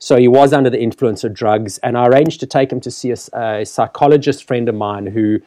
so 0.04 0.18
he 0.18 0.28
was 0.28 0.52
under 0.52 0.72
the 0.72 0.82
influence 0.82 1.24
of 1.24 1.32
drugs, 1.32 1.78
and 1.78 1.96
I 1.96 2.08
arranged 2.08 2.40
to 2.40 2.48
take 2.48 2.72
him 2.72 2.80
to 2.80 2.90
see 2.90 3.12
a, 3.12 3.38
a 3.40 3.64
psychologist 3.64 4.48
friend 4.48 4.68
of 4.68 4.74
mine 4.74 5.06
who 5.06 5.38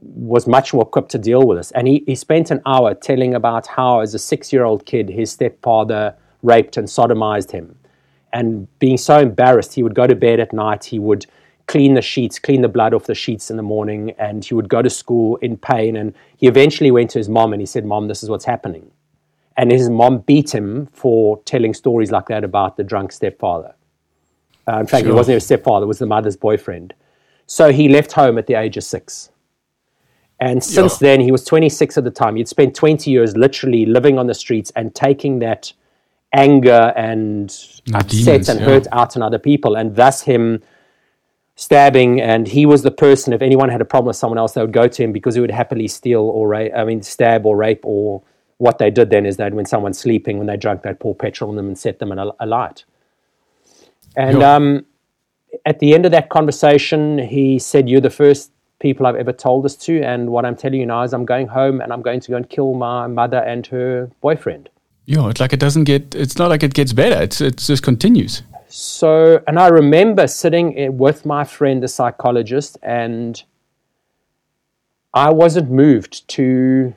was 0.00 0.48
much 0.48 0.74
more 0.74 0.82
equipped 0.82 1.12
to 1.12 1.18
deal 1.18 1.46
with 1.46 1.58
this. 1.58 1.70
And 1.70 1.86
he, 1.86 2.02
he 2.08 2.16
spent 2.16 2.50
an 2.50 2.60
hour 2.66 2.92
telling 2.92 3.34
about 3.34 3.68
how, 3.68 4.00
as 4.00 4.12
a 4.12 4.18
six 4.18 4.52
year 4.52 4.64
old 4.64 4.84
kid, 4.84 5.10
his 5.10 5.30
stepfather 5.30 6.16
raped 6.42 6.76
and 6.76 6.88
sodomized 6.88 7.52
him. 7.52 7.78
And 8.32 8.66
being 8.80 8.96
so 8.96 9.20
embarrassed, 9.20 9.74
he 9.74 9.84
would 9.84 9.94
go 9.94 10.08
to 10.08 10.16
bed 10.16 10.40
at 10.40 10.52
night, 10.52 10.86
he 10.86 10.98
would 10.98 11.26
clean 11.68 11.94
the 11.94 12.02
sheets, 12.02 12.40
clean 12.40 12.62
the 12.62 12.68
blood 12.68 12.92
off 12.92 13.04
the 13.04 13.14
sheets 13.14 13.48
in 13.48 13.56
the 13.56 13.62
morning, 13.62 14.10
and 14.18 14.44
he 14.44 14.54
would 14.54 14.68
go 14.68 14.82
to 14.82 14.90
school 14.90 15.36
in 15.36 15.56
pain. 15.56 15.94
And 15.94 16.14
he 16.36 16.48
eventually 16.48 16.90
went 16.90 17.10
to 17.10 17.18
his 17.20 17.28
mom 17.28 17.52
and 17.52 17.62
he 17.62 17.66
said, 17.66 17.84
Mom, 17.84 18.08
this 18.08 18.24
is 18.24 18.28
what's 18.28 18.44
happening. 18.44 18.90
And 19.56 19.70
his 19.70 19.88
mom 19.88 20.18
beat 20.18 20.52
him 20.52 20.88
for 20.92 21.40
telling 21.44 21.74
stories 21.74 22.10
like 22.10 22.26
that 22.26 22.42
about 22.42 22.76
the 22.76 22.82
drunk 22.82 23.12
stepfather. 23.12 23.76
Uh, 24.70 24.78
in 24.78 24.86
fact, 24.86 25.02
sure. 25.02 25.12
he 25.12 25.16
wasn't 25.16 25.34
his 25.34 25.44
stepfather, 25.44 25.84
it 25.84 25.88
was 25.88 25.98
the 25.98 26.06
mother's 26.06 26.36
boyfriend. 26.36 26.94
So 27.46 27.72
he 27.72 27.88
left 27.88 28.12
home 28.12 28.38
at 28.38 28.46
the 28.46 28.54
age 28.54 28.76
of 28.76 28.84
six. 28.84 29.30
And 30.38 30.62
since 30.62 31.00
yeah. 31.00 31.08
then, 31.08 31.20
he 31.20 31.32
was 31.32 31.44
26 31.44 31.98
at 31.98 32.04
the 32.04 32.10
time. 32.10 32.36
He'd 32.36 32.48
spent 32.48 32.74
20 32.74 33.10
years 33.10 33.36
literally 33.36 33.84
living 33.84 34.18
on 34.18 34.26
the 34.26 34.34
streets 34.34 34.72
and 34.76 34.94
taking 34.94 35.40
that 35.40 35.72
anger 36.32 36.92
and 36.96 37.50
upset 37.92 38.24
demons, 38.24 38.48
and 38.48 38.60
yeah. 38.60 38.66
hurt 38.66 38.86
out 38.92 39.16
on 39.16 39.22
other 39.22 39.38
people, 39.38 39.76
and 39.76 39.96
thus 39.96 40.22
him 40.22 40.62
stabbing. 41.56 42.20
And 42.20 42.46
he 42.46 42.64
was 42.64 42.82
the 42.82 42.90
person, 42.90 43.32
if 43.32 43.42
anyone 43.42 43.68
had 43.68 43.80
a 43.80 43.84
problem 43.84 44.06
with 44.06 44.16
someone 44.16 44.38
else, 44.38 44.52
they 44.52 44.62
would 44.62 44.72
go 44.72 44.88
to 44.88 45.02
him 45.02 45.12
because 45.12 45.34
he 45.34 45.40
would 45.40 45.50
happily 45.50 45.88
steal 45.88 46.22
or 46.22 46.48
rape, 46.48 46.72
I 46.74 46.84
mean, 46.84 47.02
stab 47.02 47.44
or 47.44 47.56
rape. 47.56 47.80
Or 47.82 48.22
what 48.58 48.78
they 48.78 48.90
did 48.90 49.10
then 49.10 49.26
is 49.26 49.36
that 49.38 49.52
when 49.52 49.66
someone's 49.66 49.98
sleeping, 49.98 50.38
when 50.38 50.46
they 50.46 50.56
drunk, 50.56 50.82
they'd 50.82 51.00
pour 51.00 51.14
petrol 51.14 51.50
on 51.50 51.56
them 51.56 51.66
and 51.66 51.78
set 51.78 51.98
them 51.98 52.12
alight. 52.12 52.84
And 54.16 54.42
um, 54.42 54.86
at 55.66 55.78
the 55.78 55.94
end 55.94 56.04
of 56.06 56.12
that 56.12 56.28
conversation, 56.28 57.18
he 57.18 57.58
said, 57.58 57.88
You're 57.88 58.00
the 58.00 58.10
first 58.10 58.52
people 58.80 59.06
I've 59.06 59.16
ever 59.16 59.32
told 59.32 59.64
this 59.64 59.76
to. 59.76 60.02
And 60.02 60.30
what 60.30 60.44
I'm 60.44 60.56
telling 60.56 60.80
you 60.80 60.86
now 60.86 61.02
is 61.02 61.12
I'm 61.12 61.26
going 61.26 61.46
home 61.46 61.80
and 61.80 61.92
I'm 61.92 62.02
going 62.02 62.20
to 62.20 62.30
go 62.30 62.36
and 62.36 62.48
kill 62.48 62.74
my 62.74 63.06
mother 63.06 63.38
and 63.38 63.66
her 63.68 64.10
boyfriend. 64.20 64.70
Yeah, 65.04 65.28
it's 65.28 65.40
like 65.40 65.52
it 65.52 65.60
doesn't 65.60 65.84
get, 65.84 66.14
it's 66.14 66.38
not 66.38 66.50
like 66.50 66.62
it 66.62 66.74
gets 66.74 66.92
better, 66.92 67.22
it's, 67.22 67.40
it 67.40 67.58
just 67.58 67.82
continues. 67.82 68.42
So, 68.68 69.42
and 69.48 69.58
I 69.58 69.68
remember 69.68 70.28
sitting 70.28 70.96
with 70.96 71.26
my 71.26 71.42
friend, 71.42 71.82
the 71.82 71.88
psychologist, 71.88 72.78
and 72.82 73.42
I 75.12 75.30
wasn't 75.30 75.70
moved 75.70 76.28
to 76.28 76.94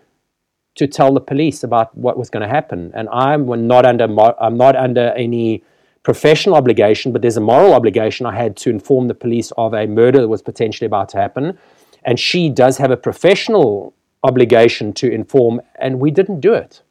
to 0.76 0.88
tell 0.88 1.14
the 1.14 1.20
police 1.20 1.64
about 1.64 1.96
what 1.96 2.18
was 2.18 2.32
going 2.32 2.42
to 2.42 2.48
happen. 2.48 2.92
And 2.96 3.08
I'm 3.10 3.68
not 3.68 3.86
under 3.86 4.06
I'm 4.40 4.58
not 4.58 4.76
under 4.76 5.14
any 5.18 5.64
professional 6.04 6.56
obligation, 6.56 7.12
but 7.12 7.22
there's 7.22 7.38
a 7.38 7.42
moral 7.42 7.74
obligation. 7.74 8.26
I 8.26 8.36
had 8.36 8.56
to 8.58 8.70
inform 8.70 9.08
the 9.08 9.14
police 9.16 9.52
of 9.58 9.74
a 9.74 9.88
murder 9.88 10.20
that 10.20 10.28
was 10.28 10.42
potentially 10.42 10.86
about 10.86 11.10
to 11.10 11.18
happen. 11.18 11.58
And 12.04 12.20
she 12.20 12.50
does 12.50 12.78
have 12.78 12.92
a 12.92 12.98
professional 12.98 13.94
obligation 14.24 14.94
to 14.94 15.10
inform, 15.10 15.62
and 15.80 16.00
we 16.00 16.12
didn't 16.12 16.42
do 16.42 16.54
it. 16.54 16.82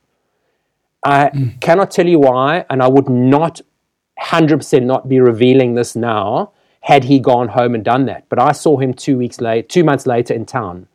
I 1.05 1.31
mm. 1.31 1.61
cannot 1.61 1.91
tell 1.91 2.07
you 2.07 2.21
why, 2.21 2.65
and 2.71 2.83
I 2.83 2.89
would 2.89 3.09
not 3.09 3.61
100% 4.21 4.83
not 4.85 5.09
be 5.09 5.21
revealing 5.21 5.75
this 5.75 5.95
now 5.97 6.53
had 6.81 7.05
he 7.05 7.19
gone 7.19 7.49
home 7.49 7.75
and 7.75 7.85
done 7.85 8.07
that. 8.07 8.29
But 8.29 8.41
I 8.41 8.53
saw 8.53 8.77
him 8.79 8.93
two 8.93 9.17
weeks 9.17 9.41
later, 9.41 9.67
two 9.67 9.85
months 9.85 10.07
later 10.07 10.35
in 10.35 10.47
town. 10.47 10.89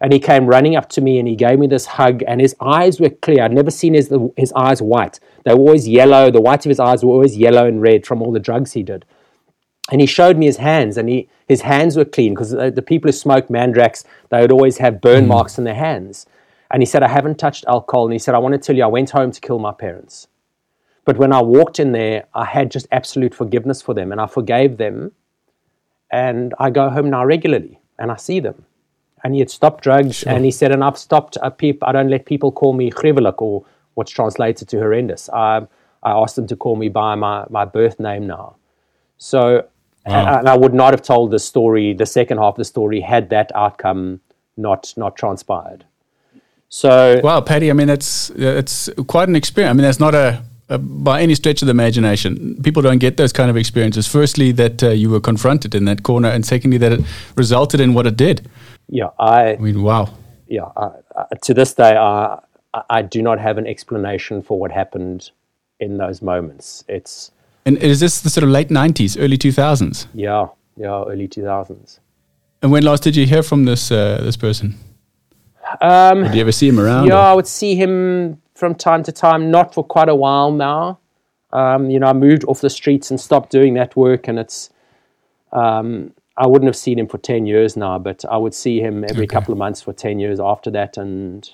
And 0.00 0.12
he 0.12 0.18
came 0.18 0.46
running 0.46 0.76
up 0.76 0.88
to 0.90 1.00
me 1.00 1.18
and 1.18 1.26
he 1.26 1.36
gave 1.36 1.58
me 1.58 1.66
this 1.66 1.86
hug, 1.86 2.22
and 2.26 2.40
his 2.40 2.54
eyes 2.60 3.00
were 3.00 3.10
clear. 3.10 3.42
I'd 3.42 3.52
never 3.52 3.70
seen 3.70 3.94
his, 3.94 4.12
his 4.36 4.52
eyes 4.52 4.82
white. 4.82 5.20
They 5.44 5.54
were 5.54 5.60
always 5.60 5.88
yellow. 5.88 6.30
The 6.30 6.40
whites 6.40 6.66
of 6.66 6.70
his 6.70 6.80
eyes 6.80 7.02
were 7.02 7.12
always 7.12 7.36
yellow 7.36 7.66
and 7.66 7.80
red 7.80 8.04
from 8.04 8.20
all 8.20 8.32
the 8.32 8.40
drugs 8.40 8.72
he 8.72 8.82
did. 8.82 9.06
And 9.90 10.00
he 10.00 10.06
showed 10.06 10.36
me 10.36 10.46
his 10.46 10.58
hands, 10.58 10.96
and 10.96 11.08
he, 11.08 11.28
his 11.48 11.62
hands 11.62 11.96
were 11.96 12.04
clean 12.04 12.34
because 12.34 12.50
the, 12.50 12.70
the, 12.70 12.82
people 12.82 13.08
who 13.08 13.12
smoked 13.12 13.50
Mandrax, 13.50 14.04
they 14.30 14.40
would 14.40 14.52
always 14.52 14.78
have 14.78 15.00
burn 15.00 15.24
mm. 15.24 15.28
marks 15.28 15.58
on 15.58 15.64
their 15.64 15.76
hands. 15.76 16.26
And 16.70 16.82
he 16.82 16.86
said, 16.86 17.02
I 17.02 17.08
haven't 17.08 17.38
touched 17.38 17.64
alcohol. 17.68 18.04
And 18.04 18.12
he 18.12 18.18
said, 18.18 18.34
I 18.34 18.38
want 18.38 18.52
to 18.54 18.58
tell 18.58 18.76
you, 18.76 18.82
I 18.82 18.88
went 18.88 19.10
home 19.10 19.30
to 19.30 19.40
kill 19.40 19.60
my 19.60 19.72
parents. 19.72 20.26
But 21.04 21.18
when 21.18 21.32
I 21.32 21.40
walked 21.40 21.78
in 21.78 21.92
there, 21.92 22.26
I 22.34 22.44
had 22.44 22.72
just 22.72 22.88
absolute 22.90 23.32
forgiveness 23.32 23.80
for 23.80 23.94
them, 23.94 24.10
and 24.12 24.20
I 24.20 24.26
forgave 24.26 24.76
them. 24.76 25.12
And 26.10 26.52
I 26.58 26.70
go 26.70 26.90
home 26.90 27.08
now 27.10 27.24
regularly, 27.24 27.78
and 27.98 28.10
I 28.10 28.16
see 28.16 28.40
them 28.40 28.66
and 29.24 29.34
he 29.34 29.40
had 29.40 29.50
stopped 29.50 29.82
drugs. 29.82 30.16
Sure. 30.16 30.32
And 30.32 30.44
he 30.44 30.50
said, 30.50 30.72
and 30.72 30.84
I've 30.84 30.98
stopped. 30.98 31.36
Uh, 31.42 31.50
peop- 31.50 31.82
I 31.84 31.92
don't 31.92 32.08
let 32.08 32.26
people 32.26 32.52
call 32.52 32.72
me 32.72 32.90
gruwelijk 32.90 33.40
or 33.40 33.64
what's 33.94 34.10
translated 34.10 34.68
to 34.68 34.78
horrendous. 34.78 35.28
I, 35.30 35.66
I 36.02 36.12
asked 36.12 36.36
them 36.36 36.46
to 36.48 36.56
call 36.56 36.76
me 36.76 36.88
by 36.88 37.14
my, 37.14 37.44
my 37.50 37.64
birth 37.64 37.98
name 37.98 38.26
now. 38.26 38.56
So, 39.18 39.66
wow. 40.06 40.38
and 40.38 40.48
I 40.48 40.56
would 40.56 40.74
not 40.74 40.92
have 40.92 41.02
told 41.02 41.30
the 41.30 41.38
story, 41.38 41.94
the 41.94 42.06
second 42.06 42.38
half 42.38 42.54
of 42.54 42.56
the 42.58 42.64
story, 42.64 43.00
had 43.00 43.30
that 43.30 43.50
outcome 43.54 44.20
not 44.56 44.92
not 44.96 45.16
transpired. 45.16 45.84
So, 46.68 47.20
wow, 47.22 47.40
Paddy. 47.40 47.70
I 47.70 47.74
mean, 47.74 47.88
it's 47.88 48.30
it's 48.30 48.90
quite 49.06 49.28
an 49.28 49.36
experience. 49.36 49.70
I 49.70 49.74
mean, 49.74 49.82
that's 49.82 50.00
not 50.00 50.14
a 50.14 50.42
uh, 50.68 50.78
by 50.78 51.22
any 51.22 51.34
stretch 51.34 51.62
of 51.62 51.66
the 51.66 51.70
imagination. 51.70 52.60
People 52.62 52.82
don't 52.82 52.98
get 52.98 53.16
those 53.16 53.32
kind 53.32 53.50
of 53.50 53.56
experiences. 53.56 54.06
Firstly, 54.06 54.52
that 54.52 54.82
uh, 54.82 54.90
you 54.90 55.08
were 55.08 55.20
confronted 55.20 55.74
in 55.74 55.84
that 55.86 56.02
corner, 56.02 56.28
and 56.28 56.44
secondly, 56.44 56.78
that 56.78 56.92
it 56.92 57.00
resulted 57.36 57.80
in 57.80 57.94
what 57.94 58.06
it 58.06 58.16
did 58.16 58.48
yeah, 58.88 59.10
I. 59.18 59.54
I 59.54 59.56
mean, 59.56 59.82
wow. 59.82 60.08
Yeah, 60.48 60.66
I, 60.76 60.90
I, 61.16 61.24
to 61.42 61.54
this 61.54 61.74
day, 61.74 61.96
I 61.96 62.38
I 62.90 63.02
do 63.02 63.22
not 63.22 63.38
have 63.38 63.58
an 63.58 63.66
explanation 63.66 64.42
for 64.42 64.58
what 64.58 64.70
happened 64.70 65.30
in 65.80 65.98
those 65.98 66.22
moments. 66.22 66.84
It's. 66.88 67.32
And 67.64 67.78
is 67.78 68.00
this 68.00 68.20
the 68.20 68.30
sort 68.30 68.44
of 68.44 68.50
late 68.50 68.70
nineties, 68.70 69.16
early 69.16 69.36
two 69.36 69.52
thousands? 69.52 70.06
Yeah, 70.14 70.46
yeah, 70.76 71.04
early 71.06 71.28
two 71.28 71.42
thousands. 71.42 72.00
And 72.62 72.70
when 72.72 72.84
last 72.84 73.02
did 73.02 73.16
you 73.16 73.26
hear 73.26 73.42
from 73.42 73.64
this 73.64 73.90
uh, 73.90 74.20
this 74.22 74.36
person? 74.36 74.76
Um, 75.80 76.22
did 76.24 76.34
you 76.34 76.40
ever 76.40 76.52
see 76.52 76.68
him 76.68 76.78
around? 76.78 77.08
Yeah, 77.08 77.14
or? 77.14 77.18
I 77.18 77.32
would 77.34 77.46
see 77.46 77.74
him 77.74 78.40
from 78.54 78.74
time 78.74 79.02
to 79.02 79.12
time, 79.12 79.50
not 79.50 79.74
for 79.74 79.84
quite 79.84 80.08
a 80.08 80.14
while 80.14 80.52
now. 80.52 80.98
Um, 81.52 81.90
you 81.90 81.98
know, 81.98 82.06
I 82.06 82.12
moved 82.12 82.44
off 82.44 82.60
the 82.60 82.70
streets 82.70 83.10
and 83.10 83.20
stopped 83.20 83.50
doing 83.50 83.74
that 83.74 83.96
work, 83.96 84.28
and 84.28 84.38
it's 84.38 84.70
um, 85.52 86.12
I 86.38 86.46
wouldn't 86.46 86.68
have 86.68 86.76
seen 86.76 86.98
him 86.98 87.08
for 87.08 87.18
10 87.18 87.46
years 87.46 87.76
now, 87.76 87.98
but 87.98 88.24
I 88.24 88.36
would 88.36 88.54
see 88.54 88.80
him 88.80 89.04
every 89.04 89.24
okay. 89.24 89.34
couple 89.34 89.52
of 89.52 89.58
months 89.58 89.80
for 89.80 89.92
10 89.92 90.18
years 90.18 90.38
after 90.38 90.70
that. 90.72 90.96
And 90.96 91.48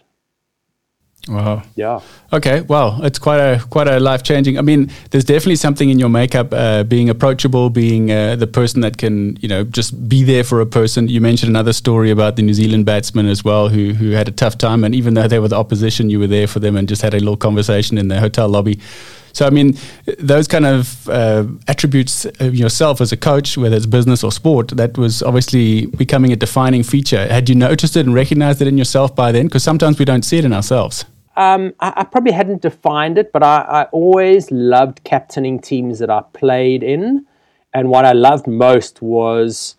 Wow. 1.28 1.62
Yeah. 1.76 2.00
Okay. 2.32 2.62
Well, 2.62 2.98
it's 3.04 3.18
quite 3.18 3.38
a 3.38 3.64
quite 3.70 3.86
a 3.86 4.00
life 4.00 4.24
changing. 4.24 4.58
I 4.58 4.62
mean, 4.62 4.90
there's 5.10 5.24
definitely 5.24 5.56
something 5.56 5.88
in 5.88 6.00
your 6.00 6.08
makeup, 6.08 6.52
uh, 6.52 6.82
being 6.82 7.08
approachable, 7.08 7.70
being 7.70 8.10
uh, 8.10 8.34
the 8.34 8.48
person 8.48 8.80
that 8.80 8.98
can, 8.98 9.36
you 9.36 9.46
know, 9.46 9.62
just 9.62 10.08
be 10.08 10.24
there 10.24 10.42
for 10.42 10.60
a 10.60 10.66
person. 10.66 11.06
You 11.06 11.20
mentioned 11.20 11.50
another 11.50 11.72
story 11.72 12.10
about 12.10 12.34
the 12.34 12.42
New 12.42 12.54
Zealand 12.54 12.86
batsman 12.86 13.26
as 13.26 13.44
well, 13.44 13.68
who 13.68 13.92
who 13.92 14.10
had 14.10 14.26
a 14.26 14.32
tough 14.32 14.58
time, 14.58 14.82
and 14.82 14.96
even 14.96 15.14
though 15.14 15.28
they 15.28 15.38
were 15.38 15.46
the 15.46 15.58
opposition, 15.58 16.10
you 16.10 16.18
were 16.18 16.26
there 16.26 16.48
for 16.48 16.58
them 16.58 16.76
and 16.76 16.88
just 16.88 17.02
had 17.02 17.14
a 17.14 17.20
little 17.20 17.36
conversation 17.36 17.98
in 17.98 18.08
the 18.08 18.18
hotel 18.18 18.48
lobby. 18.48 18.80
So, 19.32 19.46
I 19.46 19.50
mean, 19.50 19.76
those 20.18 20.46
kind 20.46 20.66
of 20.66 21.08
uh, 21.08 21.46
attributes 21.68 22.24
of 22.24 22.54
yourself 22.54 23.00
as 23.00 23.12
a 23.12 23.16
coach, 23.16 23.56
whether 23.56 23.76
it's 23.76 23.86
business 23.86 24.22
or 24.22 24.30
sport, 24.30 24.68
that 24.68 24.98
was 24.98 25.22
obviously 25.22 25.86
becoming 25.86 26.32
a 26.32 26.36
defining 26.36 26.82
feature. 26.82 27.26
Had 27.26 27.48
you 27.48 27.54
noticed 27.54 27.96
it 27.96 28.06
and 28.06 28.14
recognized 28.14 28.60
it 28.60 28.68
in 28.68 28.78
yourself 28.78 29.14
by 29.14 29.32
then? 29.32 29.46
Because 29.46 29.62
sometimes 29.62 29.98
we 29.98 30.04
don't 30.04 30.22
see 30.22 30.38
it 30.38 30.44
in 30.44 30.52
ourselves. 30.52 31.04
Um, 31.36 31.72
I, 31.80 31.92
I, 31.96 32.04
probably 32.04 32.32
hadn't 32.32 32.60
defined 32.60 33.16
it, 33.16 33.32
but 33.32 33.42
I, 33.42 33.62
I, 33.62 33.82
always 33.84 34.50
loved 34.50 35.02
captaining 35.04 35.60
teams 35.60 35.98
that 36.00 36.10
I 36.10 36.22
played 36.34 36.82
in. 36.82 37.24
And 37.72 37.88
what 37.88 38.04
I 38.04 38.12
loved 38.12 38.46
most 38.46 39.00
was 39.00 39.76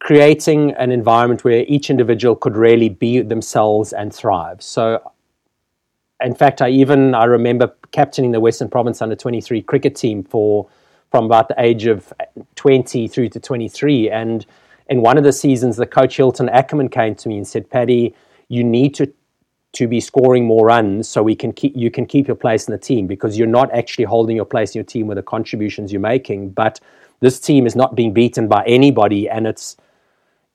creating 0.00 0.72
an 0.72 0.92
environment 0.92 1.42
where 1.42 1.64
each 1.68 1.88
individual 1.88 2.36
could 2.36 2.54
really 2.54 2.90
be 2.90 3.22
themselves 3.22 3.94
and 3.94 4.14
thrive. 4.14 4.60
So, 4.60 5.00
in 6.22 6.34
fact, 6.34 6.62
I 6.62 6.70
even 6.70 7.14
I 7.14 7.24
remember 7.24 7.74
captaining 7.92 8.32
the 8.32 8.40
Western 8.40 8.68
Province 8.68 9.02
under 9.02 9.16
23 9.16 9.62
cricket 9.62 9.94
team 9.94 10.22
for 10.22 10.68
from 11.10 11.26
about 11.26 11.48
the 11.48 11.54
age 11.58 11.86
of 11.86 12.12
20 12.56 13.06
through 13.08 13.28
to 13.28 13.40
23. 13.40 14.10
And 14.10 14.44
in 14.88 15.00
one 15.00 15.16
of 15.16 15.24
the 15.24 15.32
seasons, 15.32 15.76
the 15.76 15.86
coach 15.86 16.16
Hilton 16.16 16.48
Ackerman 16.48 16.88
came 16.88 17.14
to 17.16 17.28
me 17.28 17.36
and 17.36 17.46
said, 17.46 17.70
"Paddy, 17.70 18.14
you 18.48 18.64
need 18.64 18.94
to 18.96 19.12
to 19.74 19.88
be 19.88 20.00
scoring 20.00 20.46
more 20.46 20.66
runs 20.66 21.08
so 21.08 21.22
we 21.22 21.34
can 21.34 21.52
keep 21.52 21.76
you 21.76 21.90
can 21.90 22.06
keep 22.06 22.28
your 22.28 22.36
place 22.36 22.68
in 22.68 22.72
the 22.72 22.78
team 22.78 23.06
because 23.06 23.36
you're 23.36 23.46
not 23.46 23.72
actually 23.72 24.04
holding 24.04 24.36
your 24.36 24.44
place 24.44 24.74
in 24.74 24.78
your 24.78 24.84
team 24.84 25.08
with 25.08 25.16
the 25.16 25.22
contributions 25.22 25.92
you're 25.92 26.00
making 26.00 26.48
but 26.50 26.78
this 27.20 27.40
team 27.40 27.66
is 27.66 27.74
not 27.74 27.96
being 27.96 28.12
beaten 28.12 28.46
by 28.46 28.64
anybody 28.66 29.28
and 29.28 29.48
it's 29.48 29.76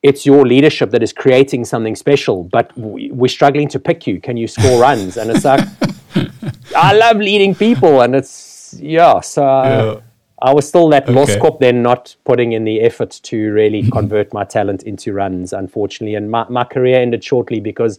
it's 0.02 0.24
your 0.24 0.46
leadership 0.46 0.90
that 0.90 1.02
is 1.02 1.12
creating 1.12 1.64
something 1.64 1.94
special 1.94 2.44
but 2.44 2.72
we're 2.76 3.28
struggling 3.28 3.68
to 3.68 3.78
pick 3.78 4.06
you 4.06 4.20
can 4.20 4.36
you 4.36 4.46
score 4.46 4.80
runs 4.88 5.16
and 5.16 5.30
it's 5.30 5.44
like 5.44 5.66
i 6.76 6.92
love 6.92 7.16
leading 7.16 7.54
people 7.54 8.00
and 8.00 8.14
it's 8.14 8.74
yeah 8.78 9.20
so 9.20 9.42
yeah. 9.42 10.00
I 10.42 10.54
was 10.54 10.66
still 10.66 10.88
that 10.88 11.04
okay. 11.04 11.12
lost 11.12 11.58
then, 11.60 11.82
not 11.82 12.16
putting 12.24 12.52
in 12.52 12.64
the 12.64 12.80
effort 12.80 13.20
to 13.24 13.52
really 13.52 13.90
convert 13.92 14.32
my 14.32 14.44
talent 14.44 14.82
into 14.84 15.12
runs, 15.12 15.52
unfortunately. 15.52 16.14
And 16.14 16.30
my, 16.30 16.46
my 16.48 16.64
career 16.64 16.98
ended 16.98 17.22
shortly 17.22 17.60
because 17.60 17.98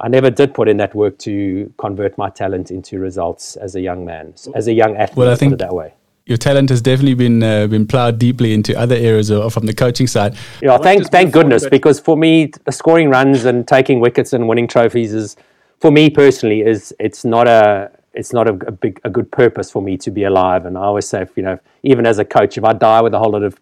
I 0.00 0.08
never 0.08 0.30
did 0.30 0.52
put 0.52 0.68
in 0.68 0.78
that 0.78 0.94
work 0.94 1.18
to 1.18 1.72
convert 1.78 2.18
my 2.18 2.30
talent 2.30 2.70
into 2.70 2.98
results 2.98 3.56
as 3.56 3.76
a 3.76 3.80
young 3.80 4.04
man, 4.04 4.34
as 4.54 4.66
a 4.66 4.72
young 4.72 4.96
athlete. 4.96 5.16
Well, 5.16 5.30
I 5.30 5.36
think 5.36 5.58
that 5.58 5.72
way. 5.72 5.94
Your 6.30 6.36
talent 6.36 6.70
has 6.70 6.80
definitely 6.80 7.14
been 7.14 7.42
uh, 7.42 7.66
been 7.66 7.88
plowed 7.88 8.20
deeply 8.20 8.54
into 8.54 8.78
other 8.78 8.94
areas 8.94 9.30
of, 9.30 9.52
from 9.52 9.66
the 9.66 9.74
coaching 9.74 10.06
side. 10.06 10.36
Yeah, 10.62 10.78
thank 10.78 11.10
thank 11.10 11.32
goodness 11.32 11.68
because 11.68 11.98
for 11.98 12.16
me, 12.16 12.52
scoring 12.70 13.10
runs 13.10 13.44
and 13.46 13.66
taking 13.66 13.98
wickets 13.98 14.32
and 14.32 14.46
winning 14.46 14.68
trophies 14.68 15.12
is, 15.12 15.36
for 15.80 15.90
me 15.90 16.08
personally, 16.08 16.60
is 16.60 16.94
it's 17.00 17.24
not 17.24 17.48
a 17.48 17.90
it's 18.14 18.32
not 18.32 18.46
a, 18.46 18.52
a 18.68 18.70
big 18.70 19.00
a 19.02 19.10
good 19.10 19.32
purpose 19.32 19.72
for 19.72 19.82
me 19.82 19.96
to 19.96 20.10
be 20.12 20.22
alive. 20.22 20.66
And 20.66 20.78
I 20.78 20.82
always 20.82 21.08
say, 21.08 21.26
you 21.34 21.42
know, 21.42 21.58
even 21.82 22.06
as 22.06 22.20
a 22.20 22.24
coach, 22.24 22.56
if 22.56 22.62
I 22.62 22.74
die 22.74 23.00
with 23.00 23.12
a 23.12 23.18
whole 23.18 23.32
lot 23.32 23.42
of 23.42 23.58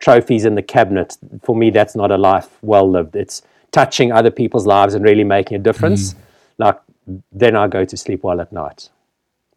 trophies 0.00 0.44
in 0.44 0.56
the 0.56 0.62
cabinet, 0.62 1.16
for 1.44 1.54
me, 1.54 1.70
that's 1.70 1.94
not 1.94 2.10
a 2.10 2.18
life 2.18 2.48
well 2.62 2.90
lived. 2.90 3.14
It's 3.14 3.42
touching 3.70 4.10
other 4.10 4.32
people's 4.32 4.66
lives 4.66 4.94
and 4.94 5.04
really 5.04 5.22
making 5.22 5.54
a 5.54 5.60
difference, 5.60 6.14
mm. 6.14 6.16
like 6.58 6.80
then 7.30 7.54
I 7.54 7.68
go 7.68 7.84
to 7.84 7.96
sleep 7.96 8.24
well 8.24 8.40
at 8.40 8.52
night. 8.52 8.88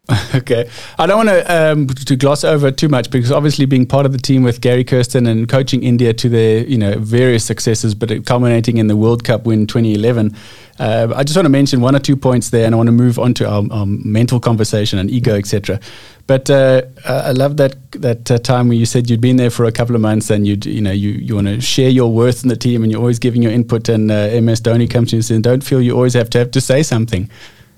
okay, 0.36 0.70
I 0.98 1.06
don't 1.06 1.26
want 1.26 1.28
to 1.30 1.72
um, 1.72 1.86
to 1.88 2.14
gloss 2.14 2.44
over 2.44 2.70
too 2.70 2.88
much 2.88 3.10
because 3.10 3.32
obviously 3.32 3.66
being 3.66 3.86
part 3.86 4.06
of 4.06 4.12
the 4.12 4.18
team 4.18 4.44
with 4.44 4.60
Gary 4.60 4.84
Kirsten 4.84 5.26
and 5.26 5.48
coaching 5.48 5.82
India 5.82 6.12
to 6.12 6.28
their 6.28 6.64
you 6.64 6.78
know 6.78 6.96
various 6.98 7.44
successes, 7.44 7.92
but 7.92 8.24
culminating 8.24 8.76
in 8.76 8.86
the 8.86 8.94
World 8.96 9.24
Cup 9.24 9.46
win 9.46 9.66
2011. 9.66 10.36
Uh, 10.78 11.12
I 11.16 11.24
just 11.24 11.36
want 11.36 11.46
to 11.46 11.50
mention 11.50 11.80
one 11.80 11.96
or 11.96 11.98
two 11.98 12.16
points 12.16 12.50
there, 12.50 12.66
and 12.66 12.74
I 12.74 12.76
want 12.76 12.86
to 12.86 12.92
move 12.92 13.18
on 13.18 13.34
to 13.34 13.48
our, 13.48 13.64
our 13.72 13.86
mental 13.86 14.38
conversation 14.38 15.00
and 15.00 15.10
ego, 15.10 15.34
etc. 15.34 15.80
But 16.28 16.50
uh, 16.50 16.82
I 17.04 17.32
love 17.32 17.56
that 17.56 17.74
that 17.92 18.30
uh, 18.30 18.38
time 18.38 18.68
where 18.68 18.76
you 18.76 18.86
said 18.86 19.10
you'd 19.10 19.20
been 19.20 19.36
there 19.36 19.50
for 19.50 19.64
a 19.64 19.72
couple 19.72 19.96
of 19.96 20.00
months, 20.00 20.30
and 20.30 20.46
you 20.46 20.56
you 20.62 20.82
know 20.82 20.92
you 20.92 21.10
you 21.10 21.34
want 21.34 21.48
to 21.48 21.60
share 21.60 21.88
your 21.88 22.12
worth 22.12 22.44
in 22.44 22.48
the 22.48 22.56
team, 22.56 22.84
and 22.84 22.92
you're 22.92 23.00
always 23.00 23.18
giving 23.18 23.42
your 23.42 23.52
input. 23.52 23.88
And 23.88 24.12
uh, 24.12 24.40
MS 24.40 24.60
Dhoni 24.60 24.88
comes 24.88 25.10
to 25.10 25.16
you 25.16 25.18
and 25.18 25.24
says, 25.24 25.40
"Don't 25.40 25.64
feel 25.64 25.82
you 25.82 25.96
always 25.96 26.14
have 26.14 26.30
to 26.30 26.38
have 26.38 26.52
to 26.52 26.60
say 26.60 26.84
something." 26.84 27.28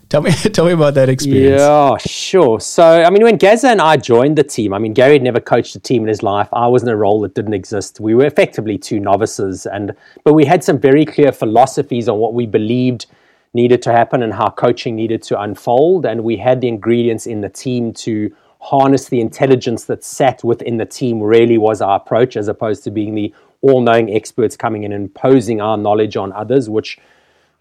Tell 0.09 0.23
me, 0.23 0.31
tell 0.33 0.65
me 0.65 0.73
about 0.73 0.95
that 0.95 1.09
experience. 1.09 1.61
Yeah, 1.61 1.97
sure. 1.99 2.61
So, 2.61 3.03
I 3.03 3.11
mean, 3.11 3.23
when 3.23 3.37
Gazza 3.37 3.69
and 3.69 3.81
I 3.81 3.97
joined 3.97 4.39
the 4.39 4.43
team, 4.43 4.73
I 4.73 4.79
mean, 4.79 4.95
Gary 4.95 5.15
had 5.15 5.23
never 5.23 5.41
coached 5.41 5.77
a 5.77 5.81
team 5.81 6.03
in 6.03 6.09
his 6.09 6.23
life. 6.23 6.49
I 6.53 6.67
was 6.67 6.83
in 6.83 6.89
a 6.89 6.97
role 6.97 7.21
that 7.23 7.35
didn't 7.35 7.55
exist. 7.55 8.01
We 8.01 8.15
were 8.15 8.25
effectively 8.25 8.79
two 8.79 9.01
novices, 9.01 9.67
and 9.67 9.95
but 10.25 10.33
we 10.33 10.47
had 10.47 10.65
some 10.65 10.79
very 10.79 11.05
clear 11.05 11.33
philosophies 11.33 12.09
on 12.09 12.19
what 12.19 12.33
we 12.33 12.47
believed 12.47 13.07
needed 13.55 13.83
to 13.83 13.93
happen 13.93 14.23
and 14.23 14.33
how 14.33 14.49
coaching 14.49 14.97
needed 14.97 15.23
to 15.23 15.41
unfold. 15.41 16.07
And 16.07 16.25
we 16.25 16.37
had 16.37 16.61
the 16.61 16.69
ingredients 16.69 17.27
in 17.27 17.41
the 17.41 17.49
team 17.49 17.93
to 17.95 18.35
harness 18.61 19.09
the 19.09 19.21
intelligence 19.21 19.85
that 19.85 20.05
sat 20.05 20.43
within 20.43 20.79
the 20.79 20.87
team. 20.87 21.21
Really, 21.21 21.59
was 21.59 21.83
our 21.83 21.97
approach, 21.97 22.37
as 22.37 22.49
opposed 22.49 22.83
to 22.85 22.91
being 22.91 23.15
the 23.15 23.35
all-knowing 23.61 24.15
experts 24.15 24.57
coming 24.57 24.85
in 24.85 24.93
and 24.93 25.07
imposing 25.07 25.61
our 25.61 25.77
knowledge 25.77 26.17
on 26.17 26.33
others, 26.33 26.71
which 26.71 26.97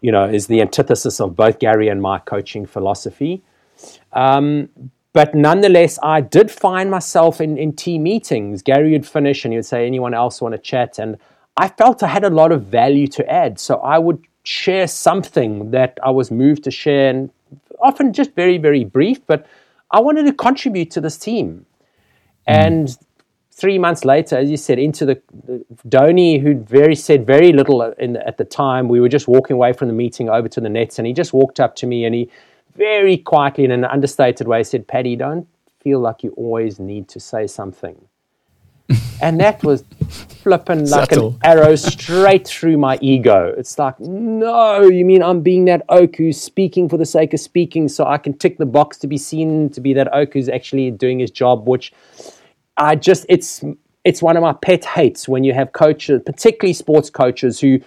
you 0.00 0.12
know, 0.12 0.24
is 0.24 0.46
the 0.46 0.60
antithesis 0.60 1.20
of 1.20 1.34
both 1.34 1.58
Gary 1.58 1.88
and 1.88 2.00
my 2.00 2.18
coaching 2.18 2.66
philosophy. 2.66 3.42
Um, 4.12 4.68
but 5.12 5.34
nonetheless, 5.34 5.98
I 6.02 6.20
did 6.20 6.50
find 6.50 6.90
myself 6.90 7.40
in, 7.40 7.58
in 7.58 7.72
team 7.72 8.04
meetings. 8.04 8.62
Gary 8.62 8.92
would 8.92 9.06
finish 9.06 9.44
and 9.44 9.52
he 9.52 9.58
would 9.58 9.66
say, 9.66 9.86
anyone 9.86 10.14
else 10.14 10.40
want 10.40 10.54
to 10.54 10.58
chat? 10.58 10.98
And 10.98 11.18
I 11.56 11.68
felt 11.68 12.02
I 12.02 12.08
had 12.08 12.24
a 12.24 12.30
lot 12.30 12.52
of 12.52 12.64
value 12.64 13.08
to 13.08 13.28
add. 13.30 13.58
So 13.58 13.78
I 13.78 13.98
would 13.98 14.24
share 14.44 14.86
something 14.86 15.72
that 15.72 15.98
I 16.02 16.10
was 16.10 16.30
moved 16.30 16.64
to 16.64 16.70
share, 16.70 17.10
and 17.10 17.30
often 17.80 18.12
just 18.12 18.34
very, 18.34 18.58
very 18.58 18.84
brief, 18.84 19.26
but 19.26 19.46
I 19.90 20.00
wanted 20.00 20.24
to 20.26 20.32
contribute 20.32 20.90
to 20.92 21.00
this 21.00 21.18
team. 21.18 21.66
Mm. 22.48 22.54
And 22.54 22.98
three 23.58 23.76
months 23.76 24.04
later, 24.04 24.36
as 24.38 24.48
you 24.48 24.56
said, 24.56 24.78
into 24.78 25.04
the, 25.04 25.20
the 25.44 25.64
Dhoni, 25.88 26.40
who 26.40 26.54
very 26.60 26.94
said 26.94 27.26
very 27.26 27.52
little 27.52 27.82
in, 27.82 28.16
at 28.18 28.36
the 28.38 28.44
time. 28.44 28.88
We 28.88 29.00
were 29.00 29.08
just 29.08 29.26
walking 29.26 29.54
away 29.54 29.72
from 29.72 29.88
the 29.88 29.94
meeting 29.94 30.30
over 30.30 30.48
to 30.48 30.60
the 30.60 30.68
nets, 30.68 30.98
and 30.98 31.06
he 31.06 31.12
just 31.12 31.32
walked 31.32 31.58
up 31.58 31.74
to 31.76 31.86
me 31.86 32.04
and 32.04 32.14
he 32.14 32.30
very 32.76 33.16
quietly, 33.16 33.64
in 33.64 33.72
an 33.72 33.84
understated 33.84 34.46
way, 34.46 34.62
said, 34.62 34.86
"Paddy, 34.86 35.16
don't 35.16 35.48
feel 35.80 35.98
like 35.98 36.22
you 36.22 36.30
always 36.36 36.78
need 36.78 37.08
to 37.08 37.18
say 37.18 37.48
something." 37.48 37.96
and 39.20 39.40
that 39.40 39.62
was 39.64 39.84
flipping 40.08 40.88
like 40.88 41.10
Subtle. 41.10 41.38
an 41.42 41.58
arrow 41.58 41.74
straight 41.74 42.46
through 42.46 42.78
my 42.78 42.98
ego. 43.02 43.52
It's 43.58 43.78
like, 43.78 44.00
no, 44.00 44.82
you 44.82 45.04
mean 45.04 45.22
I'm 45.22 45.42
being 45.42 45.66
that 45.66 45.82
oak 45.90 46.16
who's 46.16 46.40
speaking 46.40 46.88
for 46.88 46.96
the 46.96 47.04
sake 47.04 47.34
of 47.34 47.40
speaking, 47.40 47.88
so 47.88 48.06
I 48.06 48.16
can 48.16 48.32
tick 48.38 48.56
the 48.56 48.66
box 48.66 48.96
to 48.98 49.06
be 49.06 49.18
seen 49.18 49.68
to 49.70 49.80
be 49.80 49.92
that 49.94 50.14
oak 50.14 50.32
who's 50.34 50.48
actually 50.48 50.90
doing 50.92 51.18
his 51.18 51.30
job, 51.30 51.66
which 51.66 51.92
I 52.78 52.94
just 52.94 53.26
it's 53.28 53.62
it's 54.04 54.22
one 54.22 54.36
of 54.36 54.42
my 54.42 54.52
pet 54.54 54.84
hates 54.84 55.28
when 55.28 55.44
you 55.44 55.52
have 55.52 55.72
coaches, 55.72 56.22
particularly 56.24 56.72
sports 56.72 57.10
coaches, 57.10 57.60
who 57.60 57.80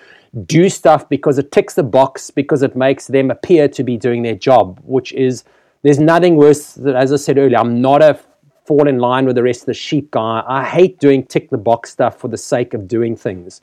do 0.45 0.69
stuff 0.69 1.09
because 1.09 1.37
it 1.37 1.51
ticks 1.51 1.73
the 1.73 1.83
box 1.83 2.29
because 2.29 2.61
it 2.61 2.75
makes 2.75 3.07
them 3.07 3.31
appear 3.31 3.67
to 3.69 3.83
be 3.83 3.97
doing 3.97 4.21
their 4.21 4.35
job, 4.35 4.79
which 4.83 5.13
is 5.13 5.43
there's 5.81 5.99
nothing 5.99 6.35
worse 6.35 6.73
than 6.73 6.95
as 6.95 7.11
I 7.11 7.15
said 7.15 7.37
earlier, 7.37 7.57
I'm 7.57 7.81
not 7.81 8.01
a 8.01 8.19
fall 8.65 8.87
in 8.87 8.99
line 8.99 9.25
with 9.25 9.35
the 9.35 9.43
rest 9.43 9.61
of 9.61 9.65
the 9.67 9.73
sheep 9.73 10.11
guy. 10.11 10.43
I 10.47 10.63
hate 10.63 10.99
doing 10.99 11.25
tick 11.25 11.49
the 11.49 11.57
box 11.57 11.91
stuff 11.91 12.19
for 12.19 12.27
the 12.27 12.37
sake 12.37 12.73
of 12.73 12.87
doing 12.87 13.15
things. 13.15 13.61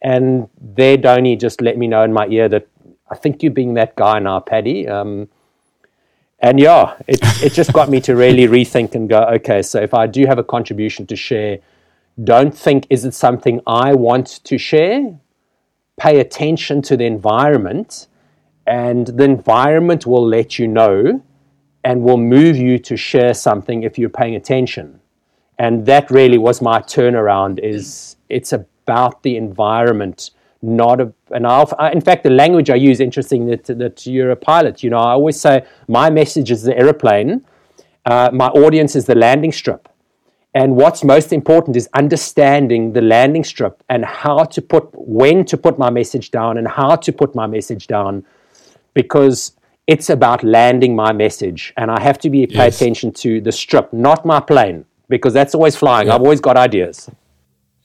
And 0.00 0.48
there 0.60 0.96
Dhoni 0.96 1.38
just 1.38 1.60
let 1.60 1.76
me 1.76 1.88
know 1.88 2.04
in 2.04 2.12
my 2.12 2.26
ear 2.28 2.48
that 2.48 2.68
I 3.10 3.16
think 3.16 3.42
you're 3.42 3.52
being 3.52 3.74
that 3.74 3.96
guy 3.96 4.18
now, 4.20 4.38
Paddy. 4.40 4.86
Um, 4.86 5.28
and 6.40 6.60
yeah, 6.60 6.94
it, 7.06 7.18
it 7.42 7.52
just 7.52 7.72
got 7.72 7.88
me 7.88 8.00
to 8.02 8.14
really 8.14 8.46
rethink 8.46 8.94
and 8.94 9.08
go, 9.08 9.22
okay, 9.22 9.62
so 9.62 9.80
if 9.80 9.92
I 9.92 10.06
do 10.06 10.26
have 10.26 10.38
a 10.38 10.44
contribution 10.44 11.06
to 11.08 11.16
share, 11.16 11.58
don't 12.22 12.54
think, 12.54 12.86
is 12.90 13.04
it 13.04 13.14
something 13.14 13.60
I 13.66 13.94
want 13.94 14.44
to 14.44 14.58
share? 14.58 15.18
Pay 15.98 16.20
attention 16.20 16.80
to 16.82 16.96
the 16.96 17.06
environment, 17.06 18.06
and 18.66 19.06
the 19.06 19.24
environment 19.24 20.06
will 20.06 20.26
let 20.26 20.58
you 20.58 20.68
know 20.68 21.22
and 21.82 22.02
will 22.02 22.18
move 22.18 22.56
you 22.56 22.78
to 22.78 22.96
share 22.96 23.34
something 23.34 23.82
if 23.82 23.98
you're 23.98 24.10
paying 24.10 24.36
attention. 24.36 25.00
And 25.58 25.86
that 25.86 26.10
really 26.10 26.38
was 26.38 26.62
my 26.62 26.80
turnaround 26.80 27.58
is 27.58 28.16
it's 28.28 28.52
about 28.52 29.22
the 29.22 29.36
environment 29.36 30.30
not 30.60 31.00
a, 31.00 31.12
and 31.30 31.46
I'll, 31.46 31.70
I, 31.78 31.92
in 31.92 32.00
fact, 32.00 32.22
the 32.22 32.30
language 32.30 32.70
I 32.70 32.74
use, 32.74 33.00
interesting 33.00 33.46
that, 33.46 33.64
that 33.64 34.06
you're 34.06 34.30
a 34.30 34.36
pilot. 34.36 34.82
You 34.82 34.90
know, 34.90 34.98
I 34.98 35.12
always 35.12 35.40
say 35.40 35.64
my 35.86 36.10
message 36.10 36.50
is 36.50 36.62
the 36.62 36.76
aeroplane, 36.76 37.44
uh, 38.06 38.30
my 38.32 38.48
audience 38.48 38.96
is 38.96 39.06
the 39.06 39.14
landing 39.14 39.52
strip. 39.52 39.88
And 40.54 40.76
what's 40.76 41.04
most 41.04 41.32
important 41.32 41.76
is 41.76 41.88
understanding 41.94 42.92
the 42.92 43.02
landing 43.02 43.44
strip 43.44 43.82
and 43.88 44.04
how 44.04 44.44
to 44.44 44.62
put, 44.62 44.88
when 44.94 45.44
to 45.44 45.56
put 45.56 45.78
my 45.78 45.90
message 45.90 46.30
down 46.30 46.56
and 46.58 46.66
how 46.66 46.96
to 46.96 47.12
put 47.12 47.34
my 47.34 47.46
message 47.46 47.86
down. 47.86 48.24
Because 48.94 49.52
it's 49.86 50.10
about 50.10 50.42
landing 50.42 50.96
my 50.96 51.12
message. 51.12 51.72
And 51.76 51.90
I 51.90 52.00
have 52.02 52.18
to 52.20 52.30
be 52.30 52.46
pay 52.46 52.64
yes. 52.64 52.80
attention 52.80 53.12
to 53.12 53.40
the 53.40 53.52
strip, 53.52 53.92
not 53.92 54.24
my 54.24 54.40
plane, 54.40 54.84
because 55.08 55.32
that's 55.32 55.54
always 55.54 55.76
flying. 55.76 56.10
I've 56.10 56.22
always 56.22 56.40
got 56.40 56.56
ideas. 56.56 57.10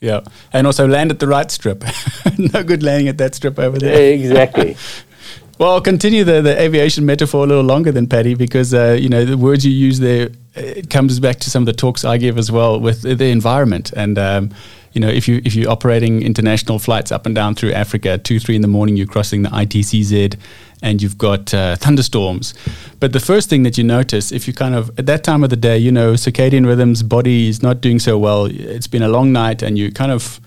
Yeah. 0.04 0.20
And 0.52 0.68
also 0.68 0.86
land 0.86 1.12
at 1.12 1.20
the 1.20 1.28
right 1.28 1.50
strip. 1.50 1.86
no 2.38 2.62
good 2.62 2.84
landing 2.84 3.08
at 3.08 3.18
that 3.20 3.36
strip 3.36 3.58
over 3.58 3.80
there. 3.80 4.14
Exactly. 4.14 4.76
well, 5.60 5.72
I'll 5.72 5.82
continue 5.82 6.26
the, 6.26 6.42
the 6.42 6.60
aviation 6.60 7.06
metaphor 7.06 7.46
a 7.46 7.48
little 7.48 7.64
longer 7.64 7.90
than 7.90 8.08
Paddy 8.08 8.36
because, 8.36 8.74
uh, 8.74 8.98
you 9.00 9.08
know, 9.08 9.24
the 9.24 9.38
words 9.38 9.66
you 9.66 9.72
use 9.72 10.00
there, 10.00 10.30
it 10.56 10.90
comes 10.90 11.22
back 11.22 11.40
to 11.40 11.50
some 11.50 11.64
of 11.64 11.68
the 11.68 11.74
talks 11.74 12.04
I 12.04 12.18
give 12.18 12.38
as 12.38 12.52
well 12.52 12.82
with 12.82 13.04
the 13.04 13.30
environment. 13.30 13.94
And, 13.94 14.20
um, 14.20 14.50
you 14.94 15.02
know, 15.02 15.10
if 15.10 15.28
you 15.28 15.42
if 15.44 15.56
you're 15.56 15.70
operating 15.70 16.22
international 16.22 16.80
flights 16.80 17.12
up 17.12 17.26
and 17.26 17.36
down 17.36 17.56
through 17.56 17.74
Africa, 17.74 18.18
two 18.18 18.40
three 18.40 18.56
in 18.56 18.62
the 18.62 18.68
morning, 18.68 18.96
you're 18.96 19.08
crossing 19.08 19.42
the 19.42 19.50
ITCZ, 19.50 20.38
and 20.82 21.02
you've 21.02 21.18
got 21.18 21.54
uh, 21.54 21.76
thunderstorms. 21.76 22.54
But 23.00 23.12
the 23.12 23.20
first 23.20 23.50
thing 23.50 23.64
that 23.64 23.78
you 23.78 23.84
notice, 23.84 24.32
if 24.32 24.48
you 24.48 24.54
kind 24.54 24.76
of 24.76 24.92
at 25.00 25.08
that 25.08 25.24
time 25.24 25.44
of 25.44 25.50
the 25.50 25.56
day, 25.56 25.78
you 25.78 25.92
know, 25.92 26.14
circadian 26.14 26.66
rhythms, 26.66 27.02
body 27.02 27.48
is 27.48 27.64
not 27.64 27.82
doing 27.82 28.00
so 28.00 28.18
well. 28.18 28.46
It's 28.46 28.88
been 28.88 29.04
a 29.04 29.10
long 29.10 29.32
night, 29.32 29.64
and 29.64 29.78
you 29.78 29.92
kind 29.92 30.12
of 30.12 30.40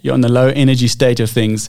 you're 0.00 0.14
on 0.14 0.20
the 0.20 0.30
low 0.30 0.48
energy 0.48 0.88
state 0.88 1.20
of 1.20 1.30
things. 1.30 1.68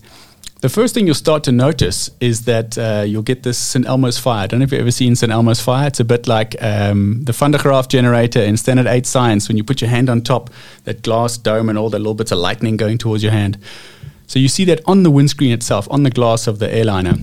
The 0.64 0.70
first 0.70 0.94
thing 0.94 1.06
you'll 1.06 1.16
start 1.16 1.44
to 1.44 1.52
notice 1.52 2.10
is 2.22 2.46
that 2.46 2.78
uh, 2.78 3.04
you'll 3.06 3.22
get 3.22 3.44
this 3.44 3.58
St. 3.58 3.86
Elmo's 3.86 4.18
fire. 4.18 4.46
I 4.46 4.48
don't 4.48 4.62
know 4.62 4.64
if 4.64 4.72
you've 4.72 4.80
ever 4.80 4.92
seen 4.92 5.14
St. 5.14 5.30
Elmo's 5.30 5.60
fire. 5.60 5.88
It's 5.88 6.00
a 6.00 6.06
bit 6.06 6.26
like 6.26 6.56
um, 6.64 7.22
the 7.26 7.34
Van 7.34 7.52
generator 7.90 8.40
in 8.40 8.56
Standard 8.56 8.88
8 8.88 9.06
Science 9.06 9.50
when 9.50 9.58
you 9.58 9.66
put 9.66 9.82
your 9.82 9.90
hand 9.90 10.10
on 10.10 10.22
top, 10.22 10.50
that 10.86 11.04
glass 11.04 11.38
dome 11.38 11.68
and 11.68 11.78
all 11.78 11.90
the 11.90 12.00
little 12.00 12.14
bits 12.14 12.32
of 12.32 12.38
lightning 12.38 12.78
going 12.78 12.98
towards 12.98 13.24
your 13.24 13.34
hand. 13.34 13.58
So 14.26 14.40
you 14.40 14.48
see 14.48 14.64
that 14.64 14.80
on 14.86 15.04
the 15.04 15.12
windscreen 15.12 15.52
itself, 15.52 15.86
on 15.92 16.04
the 16.04 16.10
glass 16.10 16.48
of 16.48 16.60
the 16.60 16.74
airliner 16.74 17.16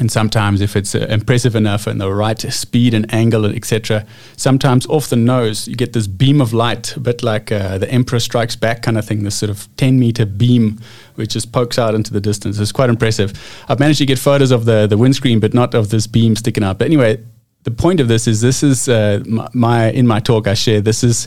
and 0.00 0.10
sometimes 0.10 0.60
if 0.60 0.74
it's 0.76 0.94
uh, 0.94 1.06
impressive 1.08 1.54
enough 1.54 1.86
and 1.86 2.00
the 2.00 2.12
right 2.12 2.40
speed 2.40 2.92
and 2.92 3.12
angle 3.14 3.46
etc 3.46 4.04
sometimes 4.36 4.86
off 4.86 5.08
the 5.08 5.16
nose 5.16 5.68
you 5.68 5.76
get 5.76 5.92
this 5.92 6.06
beam 6.06 6.40
of 6.40 6.52
light 6.52 6.96
a 6.96 7.00
bit 7.00 7.22
like 7.22 7.52
uh, 7.52 7.78
the 7.78 7.88
emperor 7.90 8.18
strikes 8.18 8.56
back 8.56 8.82
kind 8.82 8.98
of 8.98 9.04
thing 9.04 9.22
this 9.22 9.36
sort 9.36 9.50
of 9.50 9.68
10 9.76 9.98
meter 9.98 10.26
beam 10.26 10.80
which 11.14 11.30
just 11.30 11.52
pokes 11.52 11.78
out 11.78 11.94
into 11.94 12.12
the 12.12 12.20
distance. 12.20 12.58
It's 12.58 12.72
quite 12.72 12.90
impressive. 12.90 13.32
I've 13.68 13.80
managed 13.80 13.98
to 14.00 14.06
get 14.06 14.18
photos 14.18 14.50
of 14.50 14.66
the, 14.66 14.86
the 14.86 14.98
windscreen 14.98 15.40
but 15.40 15.54
not 15.54 15.74
of 15.74 15.88
this 15.88 16.06
beam 16.06 16.36
sticking 16.36 16.64
out. 16.64 16.78
But 16.78 16.86
anyway 16.86 17.22
the 17.62 17.70
point 17.70 18.00
of 18.00 18.08
this 18.08 18.26
is 18.26 18.40
this 18.40 18.62
is 18.62 18.88
uh, 18.88 19.22
my, 19.26 19.48
my 19.52 19.90
in 19.90 20.06
my 20.06 20.20
talk 20.20 20.46
i 20.46 20.54
share 20.54 20.80
this 20.80 21.02
is 21.02 21.26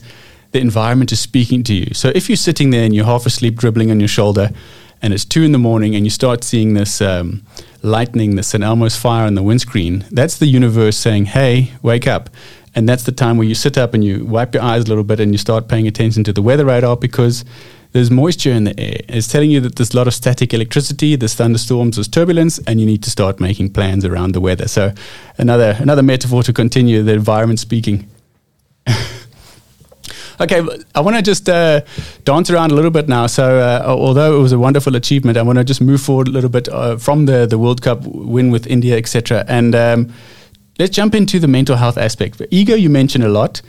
the 0.51 0.59
environment 0.59 1.11
is 1.11 1.19
speaking 1.19 1.63
to 1.63 1.73
you. 1.73 1.93
So 1.93 2.11
if 2.15 2.27
you're 2.27 2.35
sitting 2.35 2.71
there 2.71 2.83
and 2.83 2.95
you're 2.95 3.05
half 3.05 3.25
asleep 3.25 3.55
dribbling 3.55 3.91
on 3.91 3.99
your 3.99 4.07
shoulder 4.07 4.49
and 5.01 5.13
it's 5.13 5.25
two 5.25 5.43
in 5.43 5.51
the 5.51 5.57
morning 5.57 5.95
and 5.95 6.05
you 6.05 6.09
start 6.09 6.43
seeing 6.43 6.73
this 6.73 7.01
um, 7.01 7.45
lightning, 7.81 8.35
the 8.35 8.43
St. 8.43 8.63
Elmo's 8.63 8.95
fire 8.95 9.25
on 9.25 9.35
the 9.35 9.43
windscreen, 9.43 10.05
that's 10.11 10.37
the 10.37 10.47
universe 10.47 10.97
saying, 10.97 11.25
hey, 11.25 11.71
wake 11.81 12.07
up. 12.07 12.29
And 12.75 12.87
that's 12.87 13.03
the 13.03 13.11
time 13.11 13.37
where 13.37 13.47
you 13.47 13.55
sit 13.55 13.77
up 13.77 13.93
and 13.93 14.03
you 14.03 14.25
wipe 14.25 14.53
your 14.53 14.63
eyes 14.63 14.83
a 14.83 14.87
little 14.87 15.03
bit 15.03 15.19
and 15.19 15.31
you 15.31 15.37
start 15.37 15.67
paying 15.67 15.87
attention 15.87 16.23
to 16.25 16.33
the 16.33 16.41
weather 16.41 16.65
radar 16.65 16.95
because 16.95 17.43
there's 17.91 18.11
moisture 18.11 18.51
in 18.51 18.65
the 18.65 18.79
air. 18.79 18.97
It's 19.07 19.27
telling 19.27 19.49
you 19.49 19.59
that 19.61 19.75
there's 19.75 19.93
a 19.93 19.97
lot 19.97 20.07
of 20.07 20.13
static 20.13 20.53
electricity, 20.53 21.15
there's 21.15 21.33
thunderstorms, 21.33 21.95
there's 21.97 22.07
turbulence, 22.07 22.59
and 22.59 22.79
you 22.79 22.85
need 22.85 23.01
to 23.03 23.09
start 23.09 23.39
making 23.39 23.73
plans 23.73 24.05
around 24.05 24.33
the 24.33 24.41
weather. 24.41 24.67
So 24.67 24.93
another 25.37 25.75
another 25.79 26.03
metaphor 26.03 26.43
to 26.43 26.53
continue 26.53 27.01
the 27.01 27.13
environment 27.13 27.59
speaking. 27.59 28.07
Okay, 30.41 30.61
I 30.95 31.01
want 31.01 31.17
to 31.17 31.21
just 31.21 31.49
uh, 31.49 31.81
dance 32.23 32.49
around 32.49 32.71
a 32.71 32.75
little 32.75 32.91
bit 32.91 33.09
now. 33.09 33.27
So, 33.27 33.59
uh, 33.59 33.83
although 33.85 34.37
it 34.37 34.41
was 34.41 34.53
a 34.53 34.59
wonderful 34.59 34.95
achievement, 34.95 35.37
I 35.37 35.41
want 35.41 35.57
to 35.57 35.65
just 35.65 35.81
move 35.81 36.01
forward 36.01 36.29
a 36.29 36.31
little 36.31 36.49
bit 36.49 36.69
uh, 36.69 36.97
from 36.97 37.25
the 37.25 37.45
the 37.45 37.57
World 37.57 37.81
Cup 37.81 38.05
win 38.05 38.49
with 38.49 38.65
India, 38.65 38.97
etc. 38.97 39.43
And 39.49 39.75
um, 39.75 40.13
let's 40.79 40.95
jump 40.95 41.13
into 41.13 41.39
the 41.39 41.47
mental 41.47 41.75
health 41.75 41.97
aspect. 41.97 42.41
Ego, 42.51 42.75
you 42.75 42.89
mentioned 42.89 43.25
a 43.25 43.29
lot, 43.29 43.61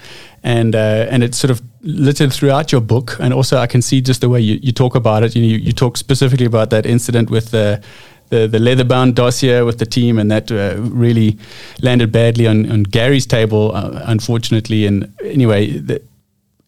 and 0.45 0.77
uh, 0.77 1.07
and 1.11 1.25
it's 1.25 1.39
sort 1.39 1.51
of 1.51 1.61
littered 1.83 2.33
throughout 2.33 2.71
your 2.71 2.81
book. 2.81 3.17
And 3.19 3.35
also, 3.35 3.59
I 3.59 3.67
can 3.67 3.83
see 3.83 4.01
just 4.01 4.21
the 4.21 4.29
way 4.29 4.41
you, 4.41 4.61
you 4.63 4.71
talk 4.71 4.95
about 4.95 5.25
it. 5.25 5.35
You, 5.35 5.43
know, 5.43 5.49
you, 5.49 5.57
you 5.57 5.73
talk 5.73 5.97
specifically 5.97 6.47
about 6.47 6.71
that 6.71 6.87
incident 6.87 7.31
with 7.31 7.51
the 7.51 7.83
the, 8.29 8.47
the 8.47 8.61
leather 8.61 8.85
bound 8.85 9.17
dossier 9.17 9.63
with 9.63 9.79
the 9.79 9.87
team, 9.87 10.19
and 10.19 10.31
that 10.31 10.51
uh, 10.53 10.77
really 10.79 11.37
landed 11.83 12.13
badly 12.13 12.47
on, 12.47 12.71
on 12.71 12.85
Gary's 12.85 13.27
table, 13.27 13.73
uh, 13.75 14.03
unfortunately. 14.07 14.87
And 14.87 15.13
anyway, 15.25 15.79
the, 15.79 16.01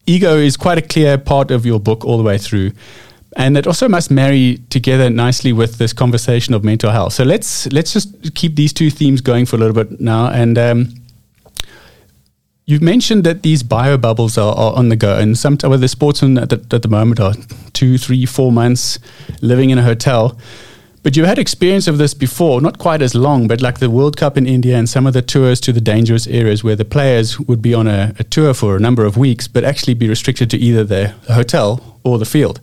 ego 0.06 0.36
is 0.36 0.56
quite 0.56 0.78
a 0.78 0.82
clear 0.82 1.18
part 1.18 1.50
of 1.50 1.64
your 1.64 1.80
book 1.80 2.04
all 2.04 2.16
the 2.16 2.22
way 2.22 2.38
through. 2.38 2.72
And 3.36 3.56
it 3.56 3.66
also 3.66 3.88
must 3.88 4.10
marry 4.10 4.58
together 4.68 5.08
nicely 5.08 5.52
with 5.52 5.78
this 5.78 5.92
conversation 5.92 6.52
of 6.52 6.64
mental 6.64 6.90
health. 6.90 7.14
So 7.14 7.24
let's 7.24 7.66
let's 7.72 7.92
just 7.92 8.34
keep 8.34 8.56
these 8.56 8.72
two 8.72 8.90
themes 8.90 9.22
going 9.22 9.46
for 9.46 9.56
a 9.56 9.58
little 9.58 9.74
bit 9.74 10.00
now. 10.00 10.28
And 10.30 10.58
um, 10.58 10.94
you've 12.66 12.82
mentioned 12.82 13.24
that 13.24 13.42
these 13.42 13.62
bio 13.62 13.96
bubbles 13.96 14.36
are, 14.36 14.54
are 14.54 14.74
on 14.74 14.90
the 14.90 14.96
go, 14.96 15.18
and 15.18 15.38
some 15.38 15.56
well, 15.62 15.78
the 15.78 15.88
sportsmen 15.88 16.36
at 16.36 16.50
the, 16.50 16.76
at 16.76 16.82
the 16.82 16.88
moment 16.88 17.20
are 17.20 17.32
two, 17.72 17.96
three, 17.96 18.26
four 18.26 18.52
months 18.52 18.98
living 19.40 19.70
in 19.70 19.78
a 19.78 19.82
hotel. 19.82 20.38
But 21.02 21.16
you 21.16 21.24
had 21.24 21.38
experience 21.38 21.88
of 21.88 21.98
this 21.98 22.14
before, 22.14 22.60
not 22.60 22.78
quite 22.78 23.02
as 23.02 23.14
long, 23.14 23.48
but 23.48 23.60
like 23.60 23.80
the 23.80 23.90
World 23.90 24.16
Cup 24.16 24.36
in 24.36 24.46
India 24.46 24.76
and 24.76 24.88
some 24.88 25.04
of 25.04 25.14
the 25.14 25.22
tours 25.22 25.60
to 25.62 25.72
the 25.72 25.80
dangerous 25.80 26.28
areas 26.28 26.62
where 26.62 26.76
the 26.76 26.84
players 26.84 27.40
would 27.40 27.60
be 27.60 27.74
on 27.74 27.88
a, 27.88 28.14
a 28.20 28.24
tour 28.24 28.54
for 28.54 28.76
a 28.76 28.80
number 28.80 29.04
of 29.04 29.16
weeks, 29.16 29.48
but 29.48 29.64
actually 29.64 29.94
be 29.94 30.08
restricted 30.08 30.48
to 30.50 30.56
either 30.58 30.84
the 30.84 31.08
hotel 31.28 31.98
or 32.04 32.18
the 32.18 32.24
field. 32.24 32.60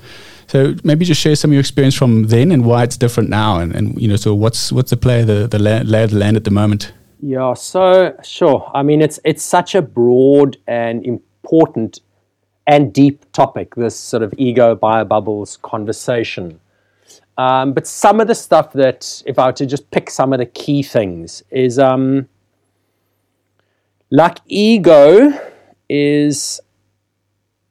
So 0.47 0.73
maybe 0.85 1.03
just 1.03 1.19
share 1.19 1.35
some 1.35 1.51
of 1.51 1.53
your 1.53 1.59
experience 1.59 1.95
from 1.95 2.27
then 2.27 2.51
and 2.51 2.65
why 2.65 2.83
it's 2.83 2.97
different 2.97 3.29
now, 3.29 3.59
and, 3.59 3.75
and 3.75 4.01
you 4.01 4.07
know, 4.07 4.15
so 4.15 4.33
what's 4.33 4.71
what's 4.71 4.89
the 4.89 4.97
player 4.97 5.23
the 5.23 5.47
the 5.47 5.59
lay 5.59 6.03
of 6.03 6.09
the 6.09 6.17
land 6.17 6.37
at 6.37 6.43
the 6.43 6.51
moment? 6.51 6.91
Yeah, 7.21 7.53
so 7.53 8.17
sure. 8.23 8.71
I 8.73 8.81
mean, 8.81 9.01
it's 9.01 9.19
it's 9.23 9.43
such 9.43 9.75
a 9.75 9.81
broad 9.81 10.57
and 10.65 11.05
important 11.05 11.99
and 12.65 12.91
deep 12.91 13.31
topic. 13.31 13.75
This 13.75 13.95
sort 13.95 14.23
of 14.23 14.33
ego 14.37 14.75
bio 14.75 15.05
bubbles 15.05 15.57
conversation. 15.61 16.59
Um, 17.39 17.71
but 17.71 17.87
some 17.87 18.19
of 18.19 18.27
the 18.27 18.35
stuff 18.35 18.73
that, 18.73 19.23
if 19.25 19.39
I 19.39 19.45
were 19.45 19.53
to 19.53 19.65
just 19.65 19.89
pick 19.91 20.09
some 20.09 20.33
of 20.33 20.39
the 20.39 20.45
key 20.45 20.83
things, 20.83 21.41
is 21.49 21.79
um, 21.79 22.27
like 24.11 24.39
ego 24.45 25.31
is. 25.87 26.59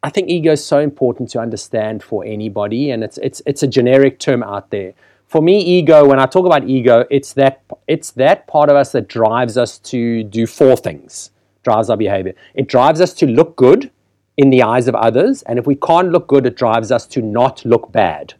I 0.03 0.09
think 0.09 0.31
ego 0.31 0.53
is 0.53 0.65
so 0.65 0.79
important 0.79 1.29
to 1.31 1.39
understand 1.39 2.03
for 2.03 2.25
anybody, 2.25 2.91
and 2.91 3.05
it's 3.05 3.19
it's 3.19 3.43
it's 3.45 3.63
a 3.63 3.67
generic 3.67 4.19
term 4.19 4.43
out 4.43 4.71
there. 4.71 4.95
For 5.27 5.43
me, 5.43 5.61
ego. 5.61 6.07
When 6.07 6.19
I 6.19 6.25
talk 6.25 6.47
about 6.47 6.67
ego, 6.67 7.05
it's 7.11 7.35
that 7.35 7.61
it's 7.87 8.13
that 8.13 8.47
part 8.47 8.71
of 8.71 8.77
us 8.77 8.93
that 8.93 9.07
drives 9.07 9.59
us 9.59 9.77
to 9.91 10.25
do 10.25 10.47
four 10.47 10.79
things. 10.79 11.31
Drives 11.63 11.91
our 11.91 11.97
behavior. 11.99 12.35
It 12.55 12.69
drives 12.69 13.03
us 13.03 13.13
to 13.15 13.27
look 13.27 13.55
good 13.57 13.91
in 14.39 14.49
the 14.49 14.63
eyes 14.63 14.89
of 14.89 14.95
others, 14.95 15.43
and 15.43 15.59
if 15.59 15.67
we 15.67 15.75
can't 15.75 16.11
look 16.11 16.27
good, 16.27 16.47
it 16.47 16.57
drives 16.57 16.91
us 16.91 17.07
to 17.09 17.21
not 17.21 17.63
look 17.67 17.93
bad. 17.93 18.33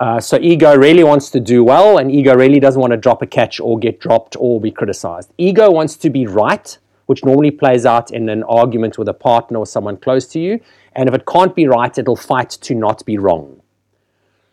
Uh, 0.00 0.20
so 0.20 0.38
ego 0.40 0.76
really 0.76 1.04
wants 1.04 1.30
to 1.30 1.40
do 1.40 1.62
well, 1.62 1.98
and 1.98 2.10
ego 2.10 2.34
really 2.34 2.58
doesn't 2.58 2.80
want 2.80 2.90
to 2.90 2.96
drop 2.96 3.22
a 3.22 3.26
catch 3.26 3.60
or 3.60 3.78
get 3.78 4.00
dropped 4.00 4.36
or 4.38 4.60
be 4.60 4.70
criticized. 4.70 5.32
Ego 5.38 5.70
wants 5.70 5.96
to 5.96 6.10
be 6.10 6.26
right, 6.26 6.76
which 7.06 7.24
normally 7.24 7.50
plays 7.50 7.86
out 7.86 8.10
in 8.10 8.28
an 8.28 8.42
argument 8.44 8.98
with 8.98 9.08
a 9.08 9.14
partner 9.14 9.58
or 9.58 9.66
someone 9.66 9.96
close 9.96 10.26
to 10.26 10.40
you. 10.40 10.60
And 10.94 11.08
if 11.08 11.14
it 11.14 11.26
can't 11.26 11.54
be 11.54 11.66
right, 11.66 11.96
it'll 11.96 12.16
fight 12.16 12.50
to 12.50 12.74
not 12.74 13.04
be 13.04 13.18
wrong. 13.18 13.60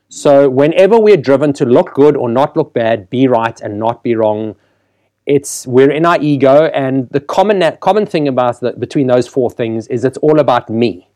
So 0.09 0.49
whenever 0.49 0.99
we're 0.99 1.17
driven 1.17 1.53
to 1.53 1.65
look 1.65 1.93
good 1.93 2.17
or 2.17 2.29
not 2.29 2.57
look 2.57 2.73
bad, 2.73 3.09
be 3.09 3.27
right 3.27 3.59
and 3.61 3.79
not 3.79 4.03
be 4.03 4.15
wrong, 4.15 4.55
it's 5.25 5.65
we're 5.65 5.91
in 5.91 6.05
our 6.05 6.21
ego. 6.21 6.65
And 6.65 7.09
the 7.09 7.21
common 7.21 7.77
common 7.79 8.05
thing 8.05 8.27
about 8.27 8.59
the, 8.59 8.73
between 8.73 9.07
those 9.07 9.27
four 9.27 9.49
things 9.49 9.87
is 9.87 10.03
it's 10.03 10.17
all 10.17 10.39
about 10.39 10.69
me. 10.69 11.07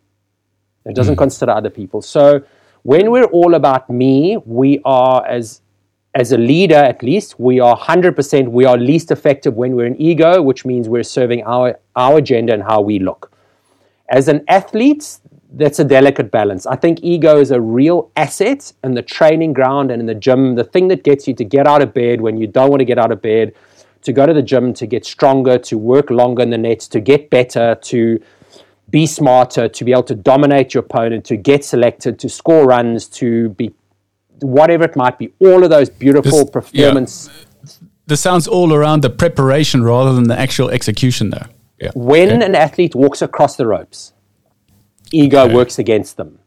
It 0.86 0.96
doesn't 0.96 1.16
mm. 1.16 1.18
consider 1.18 1.52
other 1.52 1.70
people. 1.70 2.02
So 2.02 2.44
when 2.86 3.10
we're 3.10 3.26
all 3.26 3.56
about 3.56 3.90
me, 3.90 4.38
we 4.46 4.80
are 4.86 5.26
as 5.26 5.62
as 6.14 6.32
a 6.32 6.38
leader 6.38 6.76
at 6.76 7.02
least, 7.04 7.38
we 7.40 7.60
are 7.60 7.76
100%, 7.76 8.48
we 8.48 8.64
are 8.64 8.78
least 8.78 9.12
effective 9.12 9.56
when 9.56 9.76
we're 9.76 9.88
in 9.88 10.00
ego, 10.00 10.42
which 10.42 10.64
means 10.64 10.88
we're 10.88 11.04
serving 11.04 11.44
our, 11.44 11.78
our 11.98 12.20
agenda 12.20 12.54
and 12.54 12.64
how 12.64 12.80
we 12.80 13.00
look. 13.00 13.34
As 14.08 14.30
an 14.30 14.46
athlete, 14.48 15.20
that's 15.52 15.80
a 15.80 15.84
delicate 15.84 16.32
balance. 16.32 16.66
I 16.66 16.78
think 16.78 17.00
ego 17.02 17.38
is 17.38 17.52
a 17.52 17.60
real 17.60 18.12
asset 18.16 18.72
in 18.82 18.94
the 18.94 19.02
training 19.02 19.52
ground 19.52 19.92
and 19.92 20.00
in 20.00 20.06
the 20.06 20.16
gym, 20.16 20.56
the 20.56 20.64
thing 20.64 20.88
that 20.88 21.04
gets 21.04 21.28
you 21.28 21.34
to 21.34 21.44
get 21.44 21.68
out 21.68 21.82
of 21.82 21.94
bed 21.94 22.22
when 22.22 22.38
you 22.38 22.48
don't 22.48 22.70
want 22.70 22.80
to 22.80 22.86
get 22.86 22.98
out 22.98 23.12
of 23.12 23.22
bed, 23.22 23.54
to 24.04 24.14
go 24.14 24.26
to 24.26 24.34
the 24.34 24.44
gym, 24.44 24.74
to 24.76 24.86
get 24.86 25.06
stronger, 25.06 25.58
to 25.58 25.78
work 25.78 26.10
longer 26.12 26.44
in 26.44 26.50
the 26.50 26.58
nets, 26.58 26.88
to 26.90 27.02
get 27.02 27.30
better, 27.30 27.76
to 27.82 28.22
be 28.96 29.06
smarter, 29.06 29.68
to 29.68 29.84
be 29.84 29.92
able 29.92 30.04
to 30.04 30.16
dominate 30.16 30.74
your 30.74 30.82
opponent, 30.82 31.26
to 31.26 31.36
get 31.36 31.66
selected, 31.66 32.18
to 32.18 32.30
score 32.30 32.66
runs, 32.66 33.10
to 33.10 33.50
be 33.50 33.70
whatever 34.40 34.86
it 34.86 34.96
might 34.96 35.18
be. 35.20 35.34
All 35.40 35.66
of 35.66 35.70
those 35.70 35.90
beautiful 35.90 36.40
this, 36.46 36.50
performance. 36.50 37.30
Yeah. 37.30 37.88
This 38.08 38.22
sounds 38.22 38.48
all 38.48 38.74
around 38.74 39.02
the 39.02 39.10
preparation 39.10 39.84
rather 39.84 40.14
than 40.14 40.30
the 40.30 40.40
actual 40.40 40.70
execution, 40.70 41.30
though. 41.32 41.48
Yeah. 41.82 41.92
When 41.94 42.30
okay. 42.30 42.46
an 42.46 42.56
athlete 42.56 42.96
walks 42.96 43.22
across 43.22 43.58
the 43.58 43.68
ropes, 43.68 44.14
ego 45.12 45.42
okay. 45.44 45.54
works 45.54 45.78
against 45.78 46.16
them. 46.16 46.40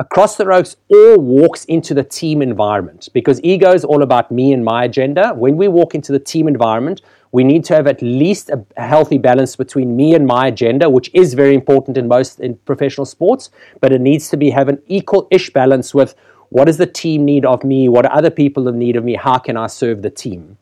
across 0.00 0.36
the 0.36 0.46
ropes 0.46 0.76
all 0.88 1.18
walks 1.18 1.64
into 1.66 1.92
the 1.92 2.02
team 2.02 2.40
environment 2.40 3.08
because 3.12 3.38
ego 3.44 3.70
is 3.72 3.84
all 3.84 4.02
about 4.02 4.32
me 4.32 4.52
and 4.52 4.64
my 4.64 4.84
agenda. 4.84 5.34
When 5.34 5.56
we 5.56 5.68
walk 5.68 5.94
into 5.94 6.10
the 6.10 6.18
team 6.18 6.48
environment, 6.48 7.02
we 7.32 7.44
need 7.44 7.64
to 7.64 7.74
have 7.74 7.86
at 7.86 8.02
least 8.02 8.50
a, 8.50 8.64
healthy 8.76 9.18
balance 9.18 9.56
between 9.56 9.94
me 9.96 10.14
and 10.14 10.26
my 10.26 10.48
agenda, 10.48 10.90
which 10.90 11.10
is 11.14 11.34
very 11.34 11.54
important 11.54 11.96
in 11.96 12.08
most 12.08 12.40
in 12.40 12.56
professional 12.56 13.04
sports, 13.04 13.50
but 13.80 13.92
it 13.92 14.00
needs 14.00 14.28
to 14.30 14.36
be 14.36 14.50
have 14.50 14.68
an 14.68 14.82
equal-ish 14.86 15.50
balance 15.50 15.94
with 15.94 16.14
what 16.48 16.64
does 16.64 16.78
the 16.78 16.86
team 16.86 17.24
need 17.24 17.44
of 17.44 17.62
me, 17.62 17.88
what 17.88 18.02
do 18.02 18.08
other 18.08 18.30
people 18.30 18.66
in 18.66 18.78
need 18.78 18.96
of 18.96 19.04
me, 19.04 19.14
how 19.14 19.38
can 19.38 19.56
I 19.56 19.68
serve 19.68 20.02
the 20.02 20.10
team? 20.10 20.58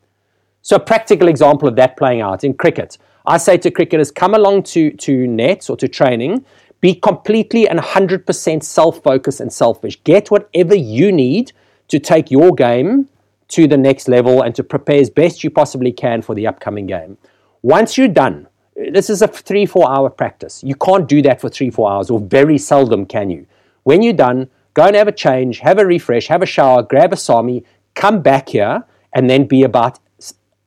So 0.60 0.76
a 0.76 0.80
practical 0.80 1.28
example 1.28 1.68
of 1.68 1.76
that 1.76 1.96
playing 1.96 2.20
out 2.20 2.44
in 2.44 2.52
cricket. 2.52 2.98
I 3.24 3.38
say 3.38 3.56
to 3.58 3.70
cricketers, 3.70 4.10
come 4.10 4.34
along 4.34 4.64
to, 4.64 4.90
to 4.90 5.26
nets 5.26 5.70
or 5.70 5.76
to 5.78 5.88
training, 5.88 6.44
be 6.80 6.94
completely 6.94 7.66
and 7.66 7.78
100% 7.78 8.62
self-focused 8.62 9.40
and 9.40 9.52
selfish. 9.52 10.02
Get 10.04 10.30
whatever 10.30 10.74
you 10.74 11.10
need 11.10 11.52
to 11.88 11.98
take 11.98 12.30
your 12.30 12.54
game 12.54 13.08
to 13.48 13.66
the 13.66 13.76
next 13.76 14.08
level 14.08 14.42
and 14.42 14.54
to 14.54 14.62
prepare 14.62 15.00
as 15.00 15.10
best 15.10 15.42
you 15.42 15.50
possibly 15.50 15.92
can 15.92 16.22
for 16.22 16.34
the 16.34 16.46
upcoming 16.46 16.86
game. 16.86 17.16
Once 17.62 17.96
you're 17.98 18.08
done, 18.08 18.46
this 18.76 19.10
is 19.10 19.22
a 19.22 19.28
three, 19.28 19.66
four 19.66 19.90
hour 19.90 20.08
practice. 20.10 20.62
You 20.62 20.74
can't 20.74 21.08
do 21.08 21.20
that 21.22 21.40
for 21.40 21.48
three, 21.48 21.70
four 21.70 21.90
hours, 21.90 22.10
or 22.10 22.20
very 22.20 22.58
seldom 22.58 23.06
can 23.06 23.30
you. 23.30 23.46
When 23.82 24.02
you're 24.02 24.12
done, 24.12 24.48
go 24.74 24.84
and 24.84 24.94
have 24.94 25.08
a 25.08 25.12
change, 25.12 25.58
have 25.60 25.78
a 25.78 25.86
refresh, 25.86 26.28
have 26.28 26.42
a 26.42 26.46
shower, 26.46 26.82
grab 26.82 27.12
a 27.12 27.16
Sami, 27.16 27.64
come 27.94 28.22
back 28.22 28.50
here, 28.50 28.84
and 29.12 29.28
then 29.28 29.46
be 29.46 29.64
about 29.64 29.98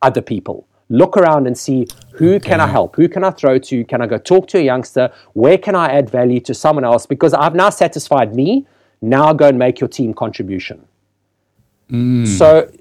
other 0.01 0.21
people. 0.21 0.67
Look 0.89 1.15
around 1.15 1.47
and 1.47 1.57
see 1.57 1.88
who 2.15 2.34
okay. 2.34 2.49
can 2.49 2.59
I 2.59 2.67
help? 2.67 2.97
Who 2.97 3.07
can 3.07 3.23
I 3.23 3.29
throw 3.29 3.57
to? 3.59 3.86
Can 3.86 4.01
I 4.01 4.07
go 4.07 4.17
talk 4.17 4.47
to 4.49 4.57
a 4.57 4.61
youngster? 4.61 5.09
Where 5.34 5.57
can 5.57 5.73
I 5.73 5.88
add 5.88 6.09
value 6.09 6.41
to 6.41 6.53
someone 6.53 6.84
else? 6.84 7.05
Because 7.05 7.34
I've 7.34 7.55
now 7.55 7.69
satisfied 7.69 8.36
me. 8.36 8.67
Now 9.01 9.32
go 9.32 9.47
and 9.47 9.57
make 9.57 9.79
your 9.79 9.88
team 9.88 10.13
contribution. 10.13 10.86
Mm. 11.92 12.26
So 12.26 12.72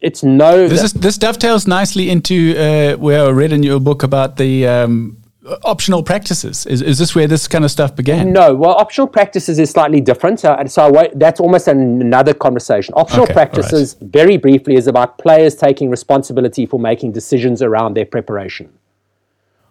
it's 0.00 0.22
no. 0.22 0.68
This, 0.68 0.82
is, 0.82 0.92
this 0.92 1.16
dovetails 1.16 1.66
nicely 1.66 2.10
into 2.10 2.54
uh, 2.56 2.96
where 2.96 3.24
I 3.24 3.30
read 3.30 3.52
in 3.52 3.62
your 3.62 3.80
book 3.80 4.02
about 4.02 4.36
the 4.36 4.66
um, 4.66 5.16
optional 5.64 6.02
practices. 6.02 6.66
Is, 6.66 6.82
is 6.82 6.98
this 6.98 7.14
where 7.14 7.26
this 7.26 7.48
kind 7.48 7.64
of 7.64 7.70
stuff 7.70 7.96
began? 7.96 8.32
No. 8.32 8.54
Well, 8.54 8.72
optional 8.72 9.06
practices 9.06 9.58
is 9.58 9.70
slightly 9.70 10.02
different. 10.02 10.44
Uh, 10.44 10.66
so 10.66 10.92
that's 11.14 11.40
almost 11.40 11.66
another 11.66 12.34
conversation. 12.34 12.92
Optional 12.94 13.24
okay, 13.24 13.32
practices, 13.32 13.96
right. 14.00 14.10
very 14.10 14.36
briefly, 14.36 14.74
is 14.74 14.86
about 14.86 15.16
players 15.16 15.54
taking 15.54 15.88
responsibility 15.88 16.66
for 16.66 16.78
making 16.78 17.12
decisions 17.12 17.62
around 17.62 17.94
their 17.94 18.06
preparation. 18.06 18.70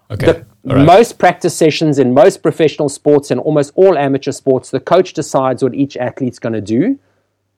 Okay. 0.10 0.26
The, 0.26 0.46
right. 0.74 0.86
Most 0.86 1.20
practice 1.20 1.56
sessions 1.56 2.00
in 2.00 2.14
most 2.14 2.42
professional 2.42 2.90
sports 2.90 3.30
and 3.30 3.40
almost 3.42 3.74
all 3.76 3.96
amateur 3.98 4.32
sports, 4.32 4.72
the 4.72 4.80
coach 4.80 5.14
decides 5.14 5.62
what 5.62 5.76
each 5.76 5.98
athlete's 5.98 6.40
going 6.40 6.54
to 6.54 6.62
do 6.62 6.98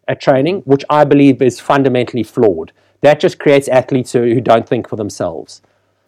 at 0.10 0.20
training, 0.20 0.62
which 0.62 0.84
I 0.90 1.06
believe 1.06 1.42
is 1.42 1.60
fundamentally 1.60 2.24
flawed. 2.24 2.74
That 3.02 3.22
just 3.22 3.40
creates 3.40 3.70
athletes 3.70 4.12
who, 4.12 4.34
who 4.34 4.42
don't 4.42 4.68
think 4.68 4.90
for 4.90 4.98
themselves. 4.98 5.62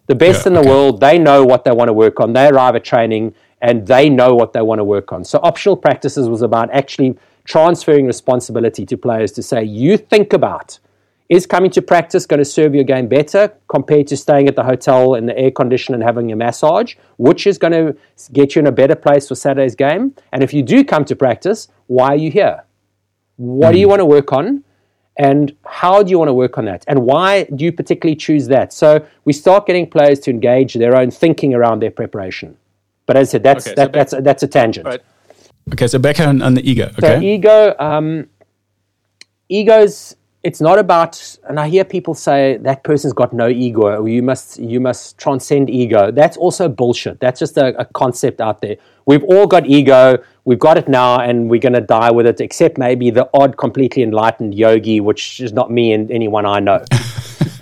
The 0.07 0.15
best 0.15 0.41
yeah, 0.41 0.49
in 0.49 0.53
the 0.55 0.59
okay. 0.59 0.69
world, 0.69 0.99
they 0.99 1.17
know 1.17 1.45
what 1.45 1.63
they 1.63 1.71
want 1.71 1.87
to 1.87 1.93
work 1.93 2.19
on. 2.19 2.33
They 2.33 2.47
arrive 2.47 2.75
at 2.75 2.83
training 2.83 3.33
and 3.61 3.87
they 3.87 4.09
know 4.09 4.33
what 4.33 4.51
they 4.51 4.61
want 4.61 4.79
to 4.79 4.83
work 4.83 5.13
on. 5.13 5.23
So, 5.23 5.39
optional 5.43 5.77
practices 5.77 6.27
was 6.27 6.41
about 6.41 6.69
actually 6.73 7.17
transferring 7.45 8.07
responsibility 8.07 8.85
to 8.87 8.97
players 8.97 9.31
to 9.33 9.43
say, 9.43 9.63
you 9.63 9.97
think 9.97 10.33
about 10.33 10.79
is 11.29 11.45
coming 11.45 11.71
to 11.71 11.81
practice 11.81 12.25
going 12.25 12.39
to 12.39 12.45
serve 12.45 12.75
your 12.75 12.83
game 12.83 13.07
better 13.07 13.53
compared 13.69 14.05
to 14.05 14.17
staying 14.17 14.49
at 14.49 14.55
the 14.57 14.63
hotel 14.63 15.15
in 15.15 15.27
the 15.27 15.37
air 15.37 15.49
condition 15.49 15.93
and 15.93 16.03
having 16.03 16.29
a 16.33 16.35
massage? 16.35 16.95
Which 17.17 17.47
is 17.47 17.57
going 17.57 17.71
to 17.71 17.95
get 18.33 18.53
you 18.53 18.59
in 18.59 18.67
a 18.67 18.71
better 18.71 18.95
place 18.95 19.29
for 19.29 19.35
Saturday's 19.35 19.75
game? 19.75 20.13
And 20.33 20.43
if 20.43 20.53
you 20.53 20.61
do 20.61 20.83
come 20.83 21.05
to 21.05 21.15
practice, 21.15 21.69
why 21.87 22.07
are 22.09 22.17
you 22.17 22.31
here? 22.31 22.65
What 23.41 23.69
mm. 23.69 23.73
do 23.73 23.79
you 23.79 23.85
hmm. 23.87 23.89
want 23.89 23.99
to 24.01 24.05
work 24.05 24.33
on? 24.33 24.63
And 25.17 25.55
how 25.65 26.03
do 26.03 26.09
you 26.09 26.17
want 26.17 26.29
to 26.29 26.33
work 26.33 26.57
on 26.57 26.65
that? 26.65 26.85
And 26.87 27.03
why 27.03 27.43
do 27.55 27.65
you 27.65 27.71
particularly 27.71 28.15
choose 28.15 28.47
that? 28.47 28.71
So 28.71 29.05
we 29.25 29.33
start 29.33 29.65
getting 29.65 29.89
players 29.89 30.19
to 30.21 30.31
engage 30.31 30.75
their 30.75 30.95
own 30.95 31.11
thinking 31.11 31.53
around 31.53 31.81
their 31.81 31.91
preparation. 31.91 32.55
But 33.07 33.17
as 33.17 33.29
I 33.29 33.31
said, 33.31 33.43
that's, 33.43 33.67
okay, 33.67 33.75
that, 33.75 34.09
so 34.09 34.17
that's, 34.17 34.23
that's 34.23 34.43
a 34.43 34.47
tangent. 34.47 34.85
Right. 34.85 35.01
Okay, 35.73 35.87
so 35.87 35.99
back 35.99 36.19
on, 36.19 36.41
on 36.41 36.53
the 36.53 36.69
ego. 36.69 36.85
Okay. 36.97 37.01
So 37.01 37.21
ego, 37.21 37.75
um, 37.77 38.29
ego's 39.49 40.15
it's 40.43 40.59
not 40.59 40.79
about 40.79 41.37
and 41.49 41.59
i 41.59 41.67
hear 41.67 41.83
people 41.83 42.13
say 42.13 42.57
that 42.57 42.83
person's 42.83 43.13
got 43.13 43.31
no 43.31 43.47
ego 43.47 44.01
or 44.01 44.09
you 44.09 44.23
must 44.23 44.59
you 44.59 44.79
must 44.79 45.17
transcend 45.17 45.69
ego. 45.69 46.11
That's 46.11 46.37
also 46.37 46.67
bullshit. 46.67 47.19
That's 47.19 47.39
just 47.39 47.57
a, 47.57 47.79
a 47.79 47.85
concept 47.85 48.41
out 48.41 48.61
there. 48.61 48.77
We've 49.05 49.23
all 49.23 49.47
got 49.47 49.65
ego. 49.65 50.17
We've 50.45 50.59
got 50.59 50.77
it 50.77 50.87
now 50.87 51.19
and 51.19 51.49
we're 51.49 51.59
going 51.59 51.73
to 51.73 51.81
die 51.81 52.11
with 52.11 52.25
it 52.25 52.41
except 52.41 52.77
maybe 52.77 53.09
the 53.09 53.29
odd 53.33 53.57
completely 53.57 54.03
enlightened 54.03 54.55
yogi 54.55 54.99
which 54.99 55.39
is 55.39 55.53
not 55.53 55.71
me 55.71 55.93
and 55.93 56.11
anyone 56.11 56.45
i 56.45 56.59
know. 56.59 56.83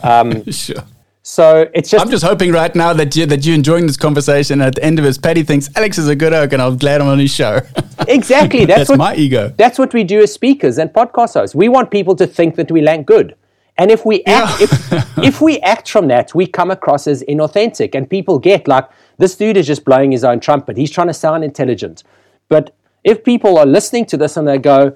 Um, 0.02 0.50
sure 0.50 0.82
so 1.30 1.70
it's 1.76 1.92
just. 1.92 2.04
I'm 2.04 2.10
just 2.10 2.24
hoping 2.24 2.52
right 2.52 2.74
now 2.74 2.92
that 2.94 3.16
you 3.16 3.28
that 3.28 3.46
you're 3.46 3.54
enjoying 3.54 3.86
this 3.86 3.98
conversation. 3.98 4.62
At 4.62 4.74
the 4.76 4.84
end 4.84 4.98
of 4.98 5.06
it, 5.06 5.22
Paddy 5.22 5.44
thinks 5.44 5.70
Alex 5.76 6.00
is 6.00 6.08
a 6.08 6.16
good 6.16 6.34
oak, 6.34 6.54
and 6.54 6.62
I'm 6.62 6.76
glad 6.76 7.02
I'm 7.02 7.08
on 7.08 7.20
his 7.20 7.32
show. 7.32 7.60
Exactly. 8.08 8.64
That's, 8.64 8.80
that's 8.80 8.90
what, 8.92 8.98
my 8.98 9.16
ego. 9.16 9.54
That's 9.58 9.78
what 9.78 9.94
we 9.94 10.06
do 10.06 10.22
as 10.22 10.34
speakers 10.34 10.78
and 10.78 10.90
podcast 10.90 11.34
hosts. 11.34 11.54
We 11.54 11.68
want 11.68 11.92
people 11.92 12.16
to 12.16 12.26
think 12.26 12.56
that 12.56 12.72
we 12.72 12.82
lank 12.82 13.06
good, 13.06 13.36
and 13.78 13.92
if 13.92 14.06
we 14.06 14.24
act, 14.24 14.62
yeah. 14.62 14.68
if, 14.68 15.18
if 15.26 15.42
we 15.42 15.60
act 15.60 15.92
from 15.92 16.08
that, 16.08 16.34
we 16.34 16.48
come 16.48 16.72
across 16.72 17.06
as 17.08 17.24
inauthentic, 17.24 17.94
and 17.94 18.10
people 18.10 18.40
get 18.40 18.68
like 18.68 18.90
this 19.18 19.36
dude 19.36 19.58
is 19.58 19.68
just 19.68 19.84
blowing 19.84 20.14
his 20.14 20.24
own 20.24 20.40
trumpet. 20.40 20.78
He's 20.78 20.90
trying 20.90 21.08
to 21.08 21.14
sound 21.14 21.44
intelligent, 21.44 22.04
but 22.48 22.74
if 23.04 23.24
people 23.24 23.58
are 23.60 23.66
listening 23.66 24.06
to 24.08 24.18
this 24.18 24.38
and 24.38 24.48
they 24.48 24.58
go, 24.58 24.96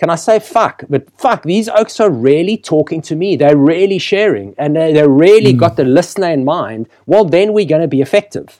can 0.00 0.08
I 0.08 0.14
say 0.14 0.38
fuck? 0.38 0.84
But 0.88 1.10
fuck, 1.18 1.42
these 1.42 1.68
oaks 1.68 2.00
are 2.00 2.08
really 2.08 2.56
talking 2.56 3.02
to 3.02 3.14
me. 3.14 3.36
They're 3.36 3.54
really 3.54 3.98
sharing 3.98 4.54
and 4.56 4.74
they, 4.74 4.94
they 4.94 5.06
really 5.06 5.52
mm. 5.52 5.58
got 5.58 5.76
the 5.76 5.84
listener 5.84 6.30
in 6.30 6.42
mind. 6.42 6.88
Well, 7.04 7.26
then 7.26 7.52
we're 7.52 7.66
going 7.66 7.82
to 7.82 7.86
be 7.96 8.00
effective. 8.00 8.58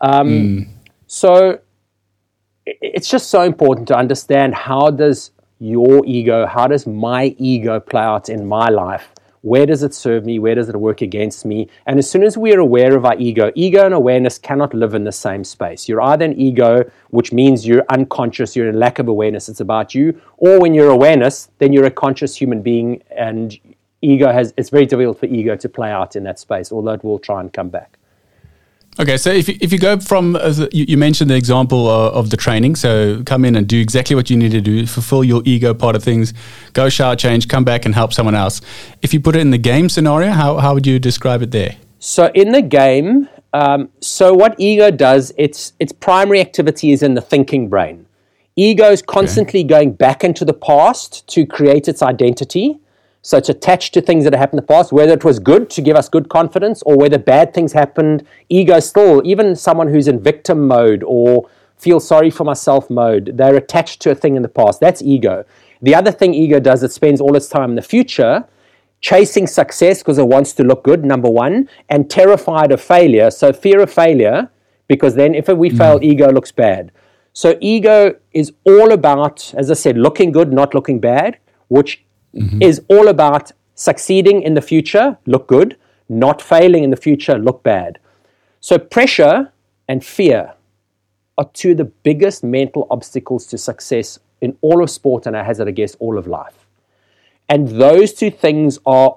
Um, 0.00 0.28
mm. 0.28 0.68
So 1.06 1.60
it's 2.66 3.08
just 3.08 3.30
so 3.30 3.42
important 3.42 3.86
to 3.88 3.96
understand 3.96 4.56
how 4.56 4.90
does 4.90 5.30
your 5.60 6.04
ego, 6.06 6.44
how 6.44 6.66
does 6.66 6.88
my 6.88 7.36
ego 7.38 7.78
play 7.78 8.02
out 8.02 8.28
in 8.28 8.44
my 8.44 8.68
life? 8.68 9.13
Where 9.44 9.66
does 9.66 9.82
it 9.82 9.92
serve 9.92 10.24
me? 10.24 10.38
Where 10.38 10.54
does 10.54 10.70
it 10.70 10.76
work 10.76 11.02
against 11.02 11.44
me? 11.44 11.68
And 11.84 11.98
as 11.98 12.10
soon 12.10 12.22
as 12.22 12.38
we 12.38 12.54
are 12.54 12.60
aware 12.60 12.96
of 12.96 13.04
our 13.04 13.14
ego, 13.18 13.52
ego 13.54 13.84
and 13.84 13.92
awareness 13.92 14.38
cannot 14.38 14.72
live 14.72 14.94
in 14.94 15.04
the 15.04 15.12
same 15.12 15.44
space. 15.44 15.86
You're 15.86 16.00
either 16.00 16.24
an 16.24 16.40
ego, 16.40 16.90
which 17.10 17.30
means 17.30 17.66
you're 17.66 17.84
unconscious, 17.90 18.56
you're 18.56 18.70
in 18.70 18.78
lack 18.78 18.98
of 18.98 19.06
awareness, 19.06 19.50
it's 19.50 19.60
about 19.60 19.94
you, 19.94 20.18
or 20.38 20.58
when 20.58 20.72
you're 20.72 20.88
awareness, 20.88 21.50
then 21.58 21.74
you're 21.74 21.84
a 21.84 21.90
conscious 21.90 22.34
human 22.34 22.62
being 22.62 23.02
and 23.14 23.58
ego 24.00 24.32
has 24.32 24.54
it's 24.56 24.70
very 24.70 24.86
difficult 24.86 25.18
for 25.20 25.26
ego 25.26 25.56
to 25.56 25.68
play 25.68 25.90
out 25.90 26.16
in 26.16 26.24
that 26.24 26.38
space, 26.38 26.72
although 26.72 26.92
it 26.92 27.04
will 27.04 27.18
try 27.18 27.38
and 27.38 27.52
come 27.52 27.68
back. 27.68 27.98
Okay, 29.00 29.16
so 29.16 29.30
if 29.30 29.48
you, 29.48 29.56
if 29.60 29.72
you 29.72 29.78
go 29.78 29.98
from 29.98 30.36
uh, 30.36 30.68
you, 30.70 30.84
you, 30.86 30.96
mentioned 30.96 31.28
the 31.28 31.34
example 31.34 31.88
of, 31.88 32.14
of, 32.14 32.30
the 32.30 32.36
training, 32.36 32.76
so 32.76 33.24
come 33.24 33.44
in 33.44 33.56
and 33.56 33.66
do 33.66 33.80
exactly 33.80 34.14
what 34.14 34.30
you 34.30 34.36
need 34.36 34.52
to 34.52 34.60
do, 34.60 34.86
fulfill 34.86 35.24
your 35.24 35.42
ego 35.44 35.74
part 35.74 35.96
of 35.96 36.04
things, 36.04 36.32
go 36.74 36.88
shower 36.88 37.16
change, 37.16 37.48
come 37.48 37.64
back 37.64 37.86
and 37.86 37.94
help 37.94 38.12
someone 38.12 38.36
else. 38.36 38.60
If 39.02 39.12
you 39.12 39.18
put 39.18 39.34
it 39.34 39.40
in 39.40 39.50
the 39.50 39.58
game 39.58 39.88
scenario, 39.88 40.30
how 40.30 40.58
how 40.58 40.74
would 40.74 40.86
you 40.86 41.00
describe 41.00 41.42
it 41.42 41.50
there? 41.50 41.74
So 41.98 42.30
in 42.34 42.52
the 42.52 42.62
game, 42.62 43.28
um, 43.52 43.88
so 44.00 44.32
what 44.32 44.54
ego 44.58 44.92
does, 44.92 45.32
its 45.36 45.72
its 45.80 45.90
primary 45.90 46.40
activity 46.40 46.92
is 46.92 47.02
in 47.02 47.14
the 47.14 47.20
thinking 47.20 47.68
brain. 47.68 48.06
Ego 48.54 48.92
is 48.92 49.02
constantly 49.02 49.60
okay. 49.60 49.68
going 49.68 49.92
back 49.94 50.22
into 50.22 50.44
the 50.44 50.54
past 50.54 51.26
to 51.26 51.44
create 51.44 51.88
its 51.88 52.00
identity 52.00 52.78
so 53.24 53.38
it's 53.38 53.48
attached 53.48 53.94
to 53.94 54.02
things 54.02 54.24
that 54.24 54.34
have 54.34 54.40
happened 54.40 54.60
in 54.60 54.66
the 54.66 54.74
past, 54.74 54.92
whether 54.92 55.14
it 55.14 55.24
was 55.24 55.38
good 55.38 55.70
to 55.70 55.80
give 55.80 55.96
us 55.96 56.10
good 56.10 56.28
confidence 56.28 56.82
or 56.82 56.98
whether 56.98 57.16
bad 57.16 57.54
things 57.54 57.72
happened. 57.72 58.22
Ego 58.50 58.80
still, 58.80 59.22
even 59.24 59.56
someone 59.56 59.88
who's 59.88 60.08
in 60.08 60.22
victim 60.22 60.68
mode 60.68 61.02
or 61.06 61.48
feel 61.78 62.00
sorry 62.00 62.28
for 62.28 62.44
myself 62.44 62.90
mode, 62.90 63.32
they're 63.38 63.56
attached 63.56 64.02
to 64.02 64.10
a 64.10 64.14
thing 64.14 64.36
in 64.36 64.42
the 64.42 64.48
past. 64.48 64.78
That's 64.78 65.00
ego. 65.00 65.46
The 65.80 65.94
other 65.94 66.12
thing 66.12 66.34
ego 66.34 66.60
does, 66.60 66.82
it 66.82 66.92
spends 66.92 67.18
all 67.18 67.34
its 67.34 67.48
time 67.48 67.70
in 67.70 67.76
the 67.76 67.82
future 67.82 68.44
chasing 69.00 69.46
success 69.46 70.00
because 70.02 70.18
it 70.18 70.28
wants 70.28 70.52
to 70.52 70.62
look 70.62 70.84
good, 70.84 71.02
number 71.02 71.30
one, 71.30 71.66
and 71.88 72.10
terrified 72.10 72.72
of 72.72 72.80
failure. 72.82 73.30
So 73.30 73.54
fear 73.54 73.80
of 73.80 73.90
failure, 73.90 74.50
because 74.86 75.14
then 75.14 75.34
if 75.34 75.48
we 75.48 75.70
mm. 75.70 75.78
fail, 75.78 75.98
ego 76.02 76.30
looks 76.30 76.52
bad. 76.52 76.92
So 77.32 77.56
ego 77.62 78.16
is 78.32 78.52
all 78.64 78.92
about, 78.92 79.54
as 79.56 79.70
I 79.70 79.74
said, 79.74 79.96
looking 79.96 80.30
good, 80.30 80.52
not 80.52 80.74
looking 80.74 81.00
bad, 81.00 81.38
which 81.68 82.04
mm-hmm. 82.34 82.62
is 82.62 82.82
all 82.88 83.08
about 83.08 83.52
succeeding 83.74 84.42
in 84.42 84.54
the 84.54 84.62
future, 84.62 85.18
look 85.26 85.46
good, 85.46 85.76
not 86.08 86.42
failing 86.42 86.84
in 86.84 86.90
the 86.90 86.96
future, 86.96 87.38
look 87.38 87.62
bad. 87.62 87.98
So, 88.60 88.78
pressure 88.78 89.52
and 89.88 90.04
fear 90.04 90.54
are 91.36 91.50
two 91.52 91.72
of 91.72 91.78
the 91.78 91.84
biggest 91.84 92.44
mental 92.44 92.86
obstacles 92.90 93.46
to 93.48 93.58
success 93.58 94.18
in 94.40 94.56
all 94.60 94.82
of 94.82 94.90
sport 94.90 95.26
and 95.26 95.36
I 95.36 95.42
hazard 95.42 95.68
a 95.68 95.72
guess 95.72 95.94
all 95.96 96.18
of 96.18 96.26
life. 96.26 96.66
And 97.48 97.68
those 97.68 98.14
two 98.14 98.30
things 98.30 98.78
are 98.86 99.16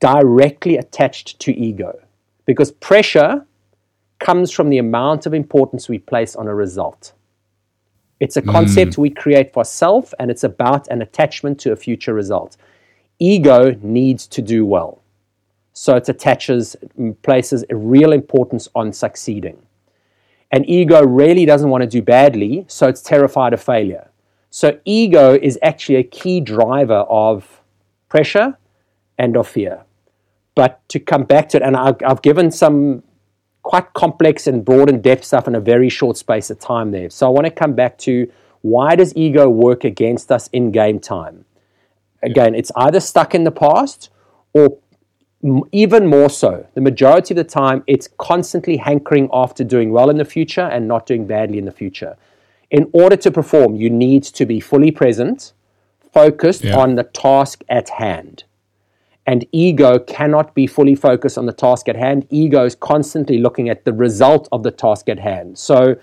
directly 0.00 0.76
attached 0.76 1.38
to 1.40 1.52
ego 1.52 2.00
because 2.44 2.72
pressure 2.72 3.46
comes 4.18 4.50
from 4.50 4.68
the 4.68 4.78
amount 4.78 5.26
of 5.26 5.34
importance 5.34 5.88
we 5.88 5.98
place 5.98 6.36
on 6.36 6.48
a 6.48 6.54
result. 6.54 7.12
It's 8.22 8.36
a 8.36 8.42
concept 8.42 8.92
mm. 8.92 8.98
we 8.98 9.10
create 9.10 9.52
for 9.52 9.64
self, 9.64 10.14
and 10.20 10.30
it's 10.30 10.44
about 10.44 10.86
an 10.92 11.02
attachment 11.02 11.58
to 11.62 11.72
a 11.72 11.76
future 11.76 12.14
result. 12.14 12.56
Ego 13.18 13.76
needs 13.82 14.28
to 14.28 14.40
do 14.40 14.64
well. 14.64 15.02
So 15.72 15.96
it 15.96 16.08
attaches, 16.08 16.76
places 17.22 17.64
a 17.68 17.74
real 17.74 18.12
importance 18.12 18.68
on 18.76 18.92
succeeding. 18.92 19.60
And 20.52 20.64
ego 20.70 21.04
really 21.04 21.44
doesn't 21.44 21.68
want 21.68 21.82
to 21.82 21.88
do 21.88 22.00
badly, 22.00 22.64
so 22.68 22.86
it's 22.86 23.02
terrified 23.02 23.54
of 23.54 23.60
failure. 23.60 24.08
So 24.50 24.78
ego 24.84 25.34
is 25.34 25.58
actually 25.60 25.96
a 25.96 26.04
key 26.04 26.38
driver 26.38 27.04
of 27.10 27.60
pressure 28.08 28.56
and 29.18 29.36
of 29.36 29.48
fear. 29.48 29.82
But 30.54 30.88
to 30.90 31.00
come 31.00 31.24
back 31.24 31.48
to 31.48 31.56
it, 31.56 31.64
and 31.64 31.76
I've, 31.76 31.96
I've 32.06 32.22
given 32.22 32.52
some 32.52 33.02
quite 33.62 33.92
complex 33.92 34.46
and 34.46 34.64
broad 34.64 34.88
and 34.88 35.02
depth 35.02 35.24
stuff 35.24 35.46
in 35.46 35.54
a 35.54 35.60
very 35.60 35.88
short 35.88 36.16
space 36.16 36.50
of 36.50 36.58
time 36.58 36.90
there. 36.90 37.08
So 37.10 37.26
I 37.26 37.30
want 37.30 37.46
to 37.46 37.50
come 37.50 37.74
back 37.74 37.98
to 37.98 38.30
why 38.62 38.96
does 38.96 39.14
ego 39.16 39.48
work 39.48 39.84
against 39.84 40.30
us 40.30 40.48
in 40.48 40.70
game 40.70 41.00
time? 41.00 41.44
Again, 42.22 42.54
it's 42.54 42.70
either 42.76 43.00
stuck 43.00 43.34
in 43.34 43.44
the 43.44 43.50
past 43.50 44.10
or 44.52 44.78
even 45.72 46.06
more 46.06 46.30
so. 46.30 46.66
The 46.74 46.80
majority 46.80 47.34
of 47.34 47.36
the 47.36 47.44
time, 47.44 47.82
it's 47.86 48.08
constantly 48.18 48.76
hankering 48.76 49.28
after 49.32 49.64
doing 49.64 49.90
well 49.90 50.08
in 50.08 50.16
the 50.16 50.24
future 50.24 50.60
and 50.62 50.86
not 50.86 51.06
doing 51.06 51.26
badly 51.26 51.58
in 51.58 51.64
the 51.64 51.72
future. 51.72 52.16
In 52.70 52.88
order 52.92 53.16
to 53.16 53.30
perform, 53.30 53.74
you 53.74 53.90
need 53.90 54.22
to 54.24 54.46
be 54.46 54.60
fully 54.60 54.92
present, 54.92 55.52
focused 56.12 56.64
yeah. 56.64 56.78
on 56.78 56.94
the 56.94 57.04
task 57.04 57.64
at 57.68 57.88
hand 57.88 58.44
and 59.26 59.46
ego 59.52 59.98
cannot 59.98 60.54
be 60.54 60.66
fully 60.66 60.94
focused 60.94 61.38
on 61.38 61.46
the 61.46 61.52
task 61.52 61.88
at 61.88 61.96
hand. 61.96 62.26
Ego 62.30 62.64
is 62.64 62.74
constantly 62.74 63.38
looking 63.38 63.68
at 63.68 63.84
the 63.84 63.92
result 63.92 64.48
of 64.52 64.62
the 64.62 64.70
task 64.70 65.08
at 65.08 65.18
hand. 65.18 65.58
So, 65.58 65.96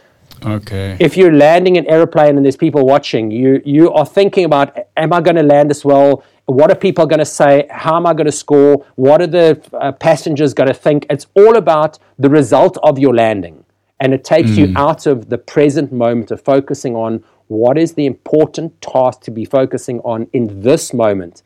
okay. 0.45 0.95
if 0.99 1.17
you're 1.17 1.33
landing 1.33 1.77
an 1.77 1.85
airplane 1.87 2.37
and 2.37 2.45
there's 2.45 2.57
people 2.57 2.85
watching, 2.85 3.29
you 3.29 3.61
you 3.65 3.91
are 3.91 4.05
thinking 4.05 4.45
about, 4.45 4.77
am 4.95 5.11
I 5.11 5.21
going 5.21 5.35
to 5.35 5.43
land 5.43 5.69
this 5.69 5.83
well? 5.83 6.23
What 6.45 6.71
are 6.71 6.75
people 6.75 7.05
going 7.05 7.19
to 7.19 7.25
say? 7.25 7.67
How 7.69 7.97
am 7.97 8.07
I 8.07 8.13
going 8.13 8.25
to 8.25 8.31
score? 8.31 8.85
What 8.95 9.21
are 9.21 9.27
the 9.27 9.61
uh, 9.73 9.91
passengers 9.91 10.53
going 10.53 10.67
to 10.67 10.73
think? 10.73 11.05
It's 11.09 11.27
all 11.35 11.57
about 11.57 11.99
the 12.17 12.29
result 12.29 12.77
of 12.83 12.97
your 12.97 13.13
landing, 13.13 13.65
and 13.99 14.13
it 14.13 14.23
takes 14.23 14.51
mm. 14.51 14.57
you 14.57 14.67
hmm. 14.67 14.77
out 14.77 15.05
of 15.05 15.29
the 15.29 15.37
present 15.37 15.91
moment 15.91 16.31
of 16.31 16.41
focusing 16.41 16.95
on 16.95 17.23
what 17.47 17.77
is 17.77 17.95
the 17.95 18.05
important 18.05 18.79
task 18.81 19.21
to 19.21 19.31
be 19.31 19.43
focusing 19.43 19.99
on 20.01 20.27
in 20.33 20.61
this 20.61 20.93
moment 20.93 21.43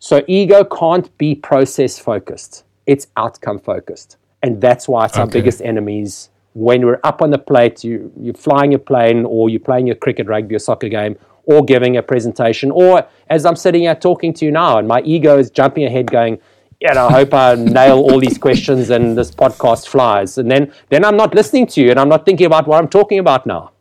so 0.00 0.24
ego 0.26 0.64
can't 0.64 1.16
be 1.18 1.34
process 1.34 1.98
focused. 1.98 2.64
It's 2.86 3.06
outcome 3.16 3.58
focused. 3.60 4.16
And 4.42 4.60
that's 4.60 4.88
why 4.88 5.04
it's 5.04 5.14
okay. 5.14 5.20
our 5.20 5.26
biggest 5.26 5.60
enemies. 5.60 6.30
When 6.54 6.84
we're 6.86 7.00
up 7.04 7.20
on 7.20 7.30
the 7.30 7.38
plate, 7.38 7.84
you, 7.84 8.10
you're 8.18 8.34
flying 8.34 8.72
a 8.72 8.78
plane 8.78 9.26
or 9.26 9.50
you're 9.50 9.60
playing 9.60 9.90
a 9.90 9.94
cricket, 9.94 10.26
rugby, 10.26 10.54
or 10.54 10.58
soccer 10.58 10.88
game, 10.88 11.16
or 11.44 11.62
giving 11.62 11.98
a 11.98 12.02
presentation, 12.02 12.70
or 12.70 13.06
as 13.28 13.44
I'm 13.44 13.56
sitting 13.56 13.82
here 13.82 13.94
talking 13.94 14.32
to 14.34 14.44
you 14.44 14.50
now, 14.50 14.78
and 14.78 14.88
my 14.88 15.02
ego 15.02 15.38
is 15.38 15.50
jumping 15.50 15.84
ahead 15.84 16.10
going, 16.10 16.38
you 16.80 16.94
know, 16.94 17.08
I 17.08 17.12
hope 17.12 17.34
I 17.34 17.54
nail 17.56 17.98
all 17.98 18.18
these 18.18 18.38
questions 18.38 18.88
and 18.88 19.16
this 19.18 19.30
podcast 19.30 19.86
flies. 19.88 20.38
And 20.38 20.50
then, 20.50 20.72
then 20.88 21.04
I'm 21.04 21.16
not 21.16 21.34
listening 21.34 21.66
to 21.68 21.82
you 21.82 21.90
and 21.90 22.00
I'm 22.00 22.08
not 22.08 22.24
thinking 22.24 22.46
about 22.46 22.66
what 22.66 22.82
I'm 22.82 22.88
talking 22.88 23.18
about 23.18 23.46
now. 23.46 23.72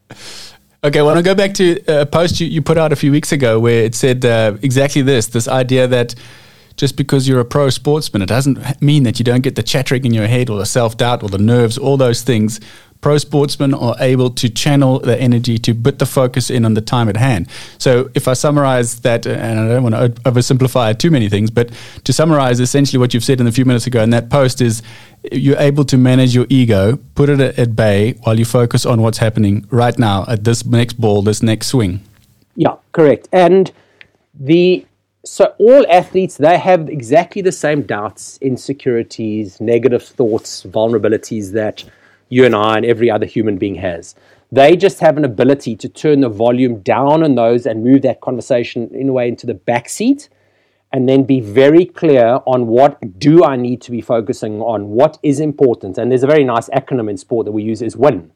Okay, 0.81 1.01
well, 1.01 1.09
I 1.09 1.13
want 1.15 1.25
to 1.25 1.29
go 1.29 1.35
back 1.35 1.53
to 1.55 2.01
a 2.01 2.05
post 2.05 2.39
you, 2.39 2.47
you 2.47 2.61
put 2.61 2.77
out 2.77 2.93
a 2.93 2.95
few 2.95 3.11
weeks 3.11 3.33
ago 3.33 3.59
where 3.59 3.83
it 3.83 3.95
said 3.95 4.23
uh, 4.23 4.55
exactly 4.61 5.01
this 5.01 5.27
this 5.27 5.45
idea 5.45 5.87
that 5.87 6.15
just 6.77 6.95
because 6.95 7.27
you're 7.27 7.41
a 7.41 7.45
pro 7.45 7.69
sportsman, 7.69 8.21
it 8.21 8.27
doesn't 8.27 8.81
mean 8.81 9.03
that 9.03 9.19
you 9.19 9.25
don't 9.25 9.41
get 9.41 9.57
the 9.57 9.63
chattering 9.63 10.05
in 10.05 10.13
your 10.13 10.27
head 10.27 10.49
or 10.49 10.57
the 10.57 10.65
self 10.65 10.95
doubt 10.95 11.21
or 11.21 11.27
the 11.27 11.37
nerves, 11.37 11.77
all 11.77 11.97
those 11.97 12.21
things 12.21 12.61
pro 13.01 13.17
sportsmen 13.17 13.73
are 13.73 13.95
able 13.99 14.29
to 14.29 14.49
channel 14.49 14.99
the 14.99 15.19
energy 15.19 15.57
to 15.57 15.73
put 15.73 15.99
the 15.99 16.05
focus 16.05 16.49
in 16.49 16.65
on 16.65 16.73
the 16.73 16.81
time 16.81 17.07
at 17.07 17.15
hand. 17.15 17.47
So, 17.77 18.09
if 18.13 18.27
I 18.27 18.33
summarize 18.33 18.99
that, 19.01 19.25
and 19.25 19.59
I 19.59 19.67
don't 19.67 19.83
want 19.83 19.95
to 19.95 20.21
oversimplify 20.23 20.97
too 20.97 21.11
many 21.11 21.29
things, 21.29 21.49
but 21.49 21.69
to 22.03 22.13
summarize 22.13 22.59
essentially 22.59 22.99
what 22.99 23.13
you've 23.13 23.23
said 23.23 23.39
in 23.39 23.47
a 23.47 23.51
few 23.51 23.65
minutes 23.65 23.87
ago 23.87 24.03
in 24.03 24.09
that 24.09 24.29
post 24.29 24.61
is 24.61 24.81
you're 25.31 25.59
able 25.59 25.83
to 25.85 25.97
manage 25.97 26.33
your 26.33 26.45
ego, 26.49 26.97
put 27.15 27.29
it 27.29 27.39
at 27.39 27.75
bay 27.75 28.13
while 28.23 28.37
you 28.37 28.45
focus 28.45 28.85
on 28.85 29.01
what's 29.01 29.17
happening 29.17 29.65
right 29.69 29.97
now 29.97 30.25
at 30.27 30.43
this 30.43 30.65
next 30.65 30.93
ball, 30.99 31.21
this 31.21 31.43
next 31.43 31.67
swing. 31.67 32.01
Yeah, 32.55 32.75
correct. 32.91 33.27
And 33.31 33.71
the 34.33 34.85
so 35.25 35.53
all 35.59 35.85
athletes 35.91 36.37
they 36.37 36.57
have 36.57 36.89
exactly 36.89 37.41
the 37.41 37.51
same 37.51 37.81
doubts, 37.81 38.37
insecurities, 38.41 39.59
negative 39.59 40.03
thoughts, 40.03 40.63
vulnerabilities 40.63 41.51
that 41.51 41.83
you 42.29 42.45
and 42.45 42.55
I 42.55 42.77
and 42.77 42.85
every 42.85 43.11
other 43.11 43.25
human 43.25 43.57
being 43.57 43.75
has. 43.75 44.15
They 44.51 44.75
just 44.75 44.99
have 44.99 45.17
an 45.17 45.25
ability 45.25 45.75
to 45.75 45.89
turn 45.89 46.21
the 46.21 46.29
volume 46.29 46.79
down 46.79 47.23
on 47.23 47.35
those 47.35 47.65
and 47.65 47.83
move 47.83 48.01
that 48.03 48.21
conversation 48.21 48.89
in 48.93 49.09
a 49.09 49.13
way 49.13 49.27
into 49.27 49.45
the 49.45 49.53
back 49.53 49.89
seat 49.89 50.29
and 50.91 51.07
then 51.07 51.23
be 51.23 51.39
very 51.39 51.85
clear 51.85 52.39
on 52.47 52.67
what 52.67 53.19
do 53.19 53.43
I 53.43 53.55
need 53.55 53.81
to 53.81 53.91
be 53.91 54.01
focusing 54.01 54.61
on, 54.61 54.89
what 54.89 55.19
is 55.21 55.39
important. 55.39 55.97
And 55.97 56.11
there's 56.11 56.23
a 56.23 56.27
very 56.27 56.43
nice 56.43 56.67
acronym 56.69 57.09
in 57.09 57.17
sport 57.17 57.45
that 57.45 57.51
we 57.51 57.63
use 57.63 57.81
is 57.81 57.95
WIN. 57.95 58.31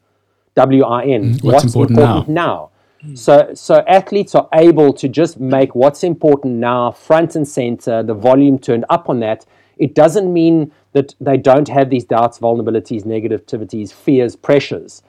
W-I-N. 0.56 1.24
Mm, 1.24 1.43
what's, 1.43 1.43
what's 1.43 1.66
important, 1.66 1.97
important, 1.97 2.30
now? 2.30 2.70
now? 3.04 3.16
So, 3.16 3.54
so 3.54 3.84
athletes 3.88 4.34
are 4.34 4.47
able 4.54 4.93
to 4.93 5.10
just 5.10 5.39
make 5.39 5.76
what's 5.76 6.04
important 6.04 6.56
now 6.56 6.91
front 6.91 7.36
and 7.36 7.47
center, 7.47 8.01
the 8.01 8.14
volume 8.14 8.58
turned 8.58 8.86
up 8.89 9.10
on 9.10 9.20
that. 9.20 9.45
It 9.78 9.93
doesn't 9.93 10.32
mean 10.32 10.72
that 10.93 11.16
they 11.20 11.38
don't 11.38 11.68
have 11.68 11.89
these 11.89 12.06
doubts, 12.06 12.39
vulnerabilities, 12.39 13.04
negativities, 13.04 13.91
fears, 13.91 14.36
pressures. 14.36 15.01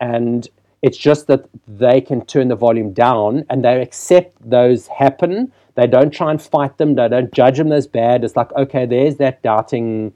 And 0.00 0.48
it's 0.82 0.98
just 0.98 1.26
that 1.28 1.48
they 1.68 2.00
can 2.00 2.24
turn 2.24 2.48
the 2.48 2.56
volume 2.56 2.92
down 2.92 3.44
and 3.48 3.64
they 3.64 3.80
accept 3.80 4.36
those 4.48 4.88
happen. 4.88 5.52
They 5.76 5.86
don't 5.86 6.10
try 6.10 6.30
and 6.30 6.42
fight 6.42 6.78
them. 6.78 6.94
They 6.94 7.08
don't 7.08 7.32
judge 7.32 7.58
them 7.58 7.72
as 7.72 7.86
bad. 7.86 8.24
It's 8.24 8.36
like, 8.36 8.52
okay, 8.52 8.86
there's 8.86 9.16
that 9.16 9.42
doubting 9.42 10.12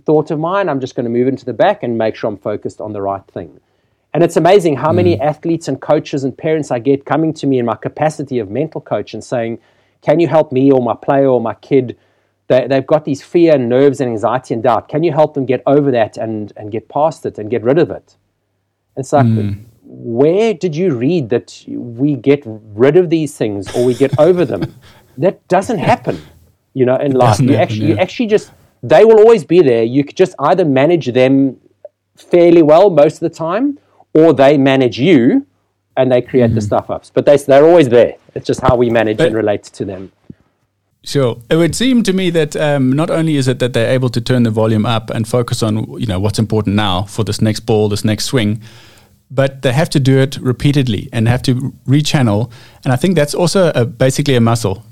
thought 0.00 0.30
of 0.30 0.38
mine. 0.38 0.68
I'm 0.68 0.80
just 0.80 0.94
going 0.94 1.04
to 1.04 1.10
move 1.10 1.26
into 1.26 1.44
the 1.44 1.52
back 1.52 1.82
and 1.82 1.98
make 1.98 2.14
sure 2.14 2.28
I'm 2.30 2.36
focused 2.36 2.80
on 2.80 2.92
the 2.92 3.02
right 3.02 3.26
thing. 3.26 3.60
And 4.12 4.22
it's 4.22 4.36
amazing 4.36 4.76
how 4.76 4.92
mm. 4.92 4.96
many 4.96 5.20
athletes 5.20 5.68
and 5.68 5.80
coaches 5.80 6.24
and 6.24 6.36
parents 6.36 6.70
I 6.70 6.78
get 6.78 7.04
coming 7.04 7.32
to 7.34 7.46
me 7.46 7.58
in 7.58 7.66
my 7.66 7.76
capacity 7.76 8.38
of 8.38 8.50
mental 8.50 8.80
coach 8.80 9.14
and 9.14 9.24
saying, 9.24 9.58
Can 10.02 10.20
you 10.20 10.28
help 10.28 10.52
me 10.52 10.70
or 10.70 10.82
my 10.82 10.94
player 10.94 11.28
or 11.28 11.40
my 11.40 11.54
kid? 11.54 11.96
they, 12.50 12.66
they've 12.66 12.86
got 12.86 13.04
these 13.04 13.22
fear, 13.22 13.54
and 13.54 13.68
nerves, 13.68 14.00
and 14.00 14.10
anxiety 14.10 14.54
and 14.54 14.62
doubt. 14.64 14.88
Can 14.88 15.04
you 15.04 15.12
help 15.12 15.34
them 15.34 15.46
get 15.46 15.62
over 15.66 15.92
that 15.92 16.16
and, 16.16 16.52
and 16.56 16.72
get 16.72 16.88
past 16.88 17.24
it 17.24 17.38
and 17.38 17.48
get 17.48 17.62
rid 17.62 17.78
of 17.78 17.92
it? 17.92 18.16
It's 18.96 19.12
like, 19.12 19.24
mm. 19.24 19.64
Where 19.92 20.54
did 20.54 20.76
you 20.76 20.94
read 20.94 21.30
that 21.30 21.64
we 21.66 22.14
get 22.14 22.42
rid 22.46 22.96
of 22.96 23.10
these 23.10 23.36
things 23.36 23.74
or 23.74 23.84
we 23.84 23.94
get 23.94 24.16
over 24.20 24.44
them? 24.44 24.72
that 25.18 25.46
doesn't 25.48 25.78
happen, 25.78 26.20
you 26.74 26.86
know, 26.86 26.94
in 26.96 27.12
life. 27.12 27.40
You 27.40 27.48
happen, 27.48 27.60
actually, 27.60 27.88
yeah. 27.88 27.94
you 27.94 28.00
actually 28.00 28.26
just, 28.26 28.52
they 28.84 29.04
will 29.04 29.18
always 29.18 29.44
be 29.44 29.62
there. 29.62 29.82
You 29.82 30.04
could 30.04 30.16
just 30.16 30.34
either 30.38 30.64
manage 30.64 31.12
them 31.12 31.60
fairly 32.16 32.62
well 32.62 32.88
most 32.88 33.14
of 33.14 33.20
the 33.20 33.30
time 33.30 33.78
or 34.14 34.32
they 34.32 34.56
manage 34.56 34.98
you 34.98 35.44
and 35.96 36.12
they 36.12 36.22
create 36.22 36.52
mm. 36.52 36.54
the 36.54 36.60
stuff 36.60 36.88
ups. 36.88 37.10
But 37.12 37.26
they, 37.26 37.36
they're 37.36 37.66
always 37.66 37.88
there. 37.88 38.14
It's 38.36 38.46
just 38.46 38.60
how 38.60 38.76
we 38.76 38.90
manage 38.90 39.18
but, 39.18 39.28
and 39.28 39.36
relate 39.36 39.64
to 39.64 39.84
them. 39.84 40.12
Sure. 41.02 41.38
It 41.50 41.56
would 41.56 41.74
seem 41.74 42.04
to 42.04 42.12
me 42.12 42.30
that 42.30 42.54
um, 42.54 42.92
not 42.92 43.10
only 43.10 43.36
is 43.36 43.48
it 43.48 43.58
that 43.58 43.72
they're 43.72 43.90
able 43.90 44.10
to 44.10 44.20
turn 44.20 44.44
the 44.44 44.50
volume 44.50 44.86
up 44.86 45.10
and 45.10 45.26
focus 45.26 45.62
on 45.62 45.98
you 45.98 46.06
know 46.06 46.20
what's 46.20 46.38
important 46.38 46.76
now 46.76 47.02
for 47.02 47.24
this 47.24 47.40
next 47.40 47.60
ball, 47.60 47.88
this 47.88 48.04
next 48.04 48.26
swing, 48.26 48.62
but 49.30 49.62
they 49.62 49.72
have 49.72 49.90
to 49.90 50.00
do 50.00 50.18
it 50.18 50.36
repeatedly 50.38 51.08
and 51.12 51.28
have 51.28 51.42
to 51.42 51.72
rechannel. 51.86 52.50
And 52.84 52.92
I 52.92 52.96
think 52.96 53.14
that's 53.14 53.34
also 53.34 53.70
a, 53.74 53.84
basically 53.84 54.34
a 54.34 54.40
muscle 54.40 54.84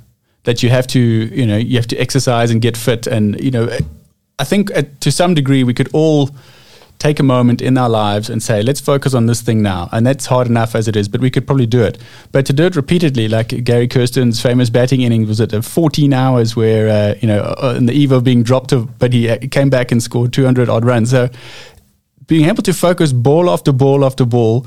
that 0.44 0.62
you 0.62 0.70
have 0.70 0.86
to 0.86 1.00
you 1.00 1.46
know 1.46 1.56
you 1.56 1.76
have 1.76 1.88
to 1.88 1.96
exercise 1.96 2.50
and 2.50 2.60
get 2.60 2.76
fit. 2.76 3.06
And 3.06 3.38
you 3.40 3.50
know, 3.50 3.68
I 4.38 4.44
think 4.44 4.70
at, 4.74 5.00
to 5.00 5.10
some 5.10 5.34
degree 5.34 5.64
we 5.64 5.74
could 5.74 5.88
all 5.92 6.30
take 6.98 7.20
a 7.20 7.22
moment 7.22 7.62
in 7.62 7.78
our 7.78 7.88
lives 7.88 8.28
and 8.28 8.42
say, 8.42 8.60
let's 8.60 8.80
focus 8.80 9.14
on 9.14 9.26
this 9.26 9.40
thing 9.40 9.62
now. 9.62 9.88
And 9.92 10.06
that's 10.06 10.26
hard 10.26 10.48
enough 10.48 10.74
as 10.74 10.88
it 10.88 10.96
is, 10.96 11.08
but 11.08 11.20
we 11.20 11.30
could 11.30 11.46
probably 11.46 11.66
do 11.66 11.82
it. 11.82 11.98
But 12.32 12.44
to 12.46 12.52
do 12.52 12.64
it 12.64 12.74
repeatedly, 12.74 13.28
like 13.28 13.62
Gary 13.64 13.86
Kirsten's 13.86 14.40
famous 14.42 14.68
batting 14.68 15.02
innings, 15.02 15.28
was 15.28 15.40
at 15.40 15.64
14 15.64 16.12
hours 16.12 16.56
where, 16.56 16.88
uh, 16.88 17.14
you 17.20 17.28
know, 17.28 17.54
on 17.58 17.86
the 17.86 17.92
eve 17.92 18.10
of 18.10 18.24
being 18.24 18.42
dropped, 18.42 18.74
but 18.98 19.12
he 19.12 19.28
uh, 19.28 19.38
came 19.50 19.70
back 19.70 19.92
and 19.92 20.02
scored 20.02 20.32
200 20.32 20.68
odd 20.68 20.84
runs. 20.84 21.10
So 21.10 21.28
being 22.28 22.48
able 22.48 22.62
to 22.62 22.72
focus 22.72 23.12
ball 23.12 23.50
after 23.50 23.72
ball 23.72 24.04
after 24.04 24.24
ball, 24.24 24.66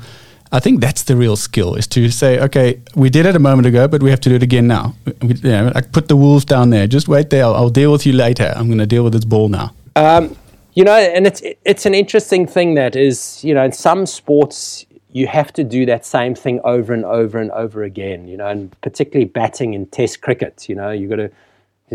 I 0.50 0.60
think 0.60 0.82
that's 0.82 1.04
the 1.04 1.16
real 1.16 1.36
skill 1.36 1.76
is 1.76 1.86
to 1.88 2.10
say, 2.10 2.38
okay, 2.40 2.82
we 2.94 3.08
did 3.08 3.24
it 3.24 3.34
a 3.34 3.38
moment 3.38 3.66
ago, 3.66 3.88
but 3.88 4.02
we 4.02 4.10
have 4.10 4.20
to 4.20 4.28
do 4.28 4.34
it 4.34 4.42
again 4.42 4.66
now. 4.66 4.94
We, 5.22 5.34
you 5.36 5.50
know, 5.50 5.72
like 5.74 5.92
put 5.92 6.08
the 6.08 6.16
wolves 6.16 6.44
down 6.44 6.68
there. 6.68 6.86
Just 6.86 7.08
wait 7.08 7.30
there. 7.30 7.44
I'll, 7.44 7.54
I'll 7.54 7.70
deal 7.70 7.90
with 7.90 8.04
you 8.04 8.12
later. 8.12 8.52
I'm 8.54 8.66
going 8.66 8.78
to 8.78 8.86
deal 8.86 9.02
with 9.02 9.14
this 9.14 9.24
ball 9.24 9.48
now. 9.48 9.72
Um, 9.96 10.36
you 10.74 10.84
know, 10.84 10.94
and 10.94 11.26
it's 11.26 11.42
it's 11.64 11.86
an 11.86 11.94
interesting 11.94 12.46
thing 12.46 12.74
that 12.74 12.96
is, 12.96 13.42
you 13.42 13.54
know, 13.54 13.64
in 13.64 13.72
some 13.72 14.04
sports 14.04 14.84
you 15.14 15.26
have 15.26 15.52
to 15.52 15.62
do 15.62 15.84
that 15.84 16.06
same 16.06 16.34
thing 16.34 16.58
over 16.64 16.94
and 16.94 17.04
over 17.04 17.38
and 17.38 17.50
over 17.52 17.82
again. 17.82 18.28
You 18.28 18.36
know, 18.36 18.46
and 18.46 18.78
particularly 18.82 19.26
batting 19.26 19.74
in 19.74 19.86
Test 19.86 20.20
cricket. 20.20 20.68
You 20.68 20.74
know, 20.74 20.90
you've 20.90 21.10
got 21.10 21.16
to. 21.16 21.30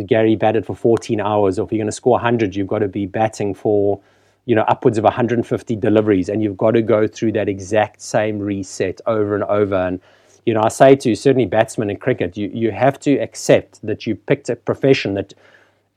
Gary 0.05 0.35
batted 0.35 0.63
for 0.63 0.75
14 0.75 1.19
hours, 1.19 1.57
or 1.57 1.65
if 1.65 1.71
you're 1.71 1.79
going 1.79 1.87
to 1.87 1.91
score 1.91 2.11
100, 2.11 2.55
you've 2.55 2.67
got 2.67 2.79
to 2.79 2.87
be 2.87 3.07
batting 3.07 3.55
for, 3.55 3.99
you 4.47 4.55
know, 4.55 4.63
upwards 4.63 4.97
of 4.97 5.03
150 5.03 5.75
deliveries, 5.75 6.29
and 6.29 6.41
you've 6.41 6.57
got 6.57 6.71
to 6.71 6.81
go 6.81 7.05
through 7.05 7.33
that 7.33 7.49
exact 7.49 8.01
same 8.01 8.39
reset 8.39 9.01
over 9.05 9.35
and 9.35 9.43
over. 9.43 9.75
And 9.75 9.99
you 10.45 10.53
know, 10.53 10.61
I 10.63 10.69
say 10.69 10.95
to 10.95 11.13
certainly 11.15 11.45
batsmen 11.45 11.89
in 11.89 11.97
cricket, 11.97 12.37
you, 12.37 12.49
you 12.53 12.71
have 12.71 12.97
to 13.01 13.17
accept 13.17 13.85
that 13.85 14.07
you 14.07 14.15
picked 14.15 14.49
a 14.49 14.55
profession 14.55 15.13
that 15.15 15.33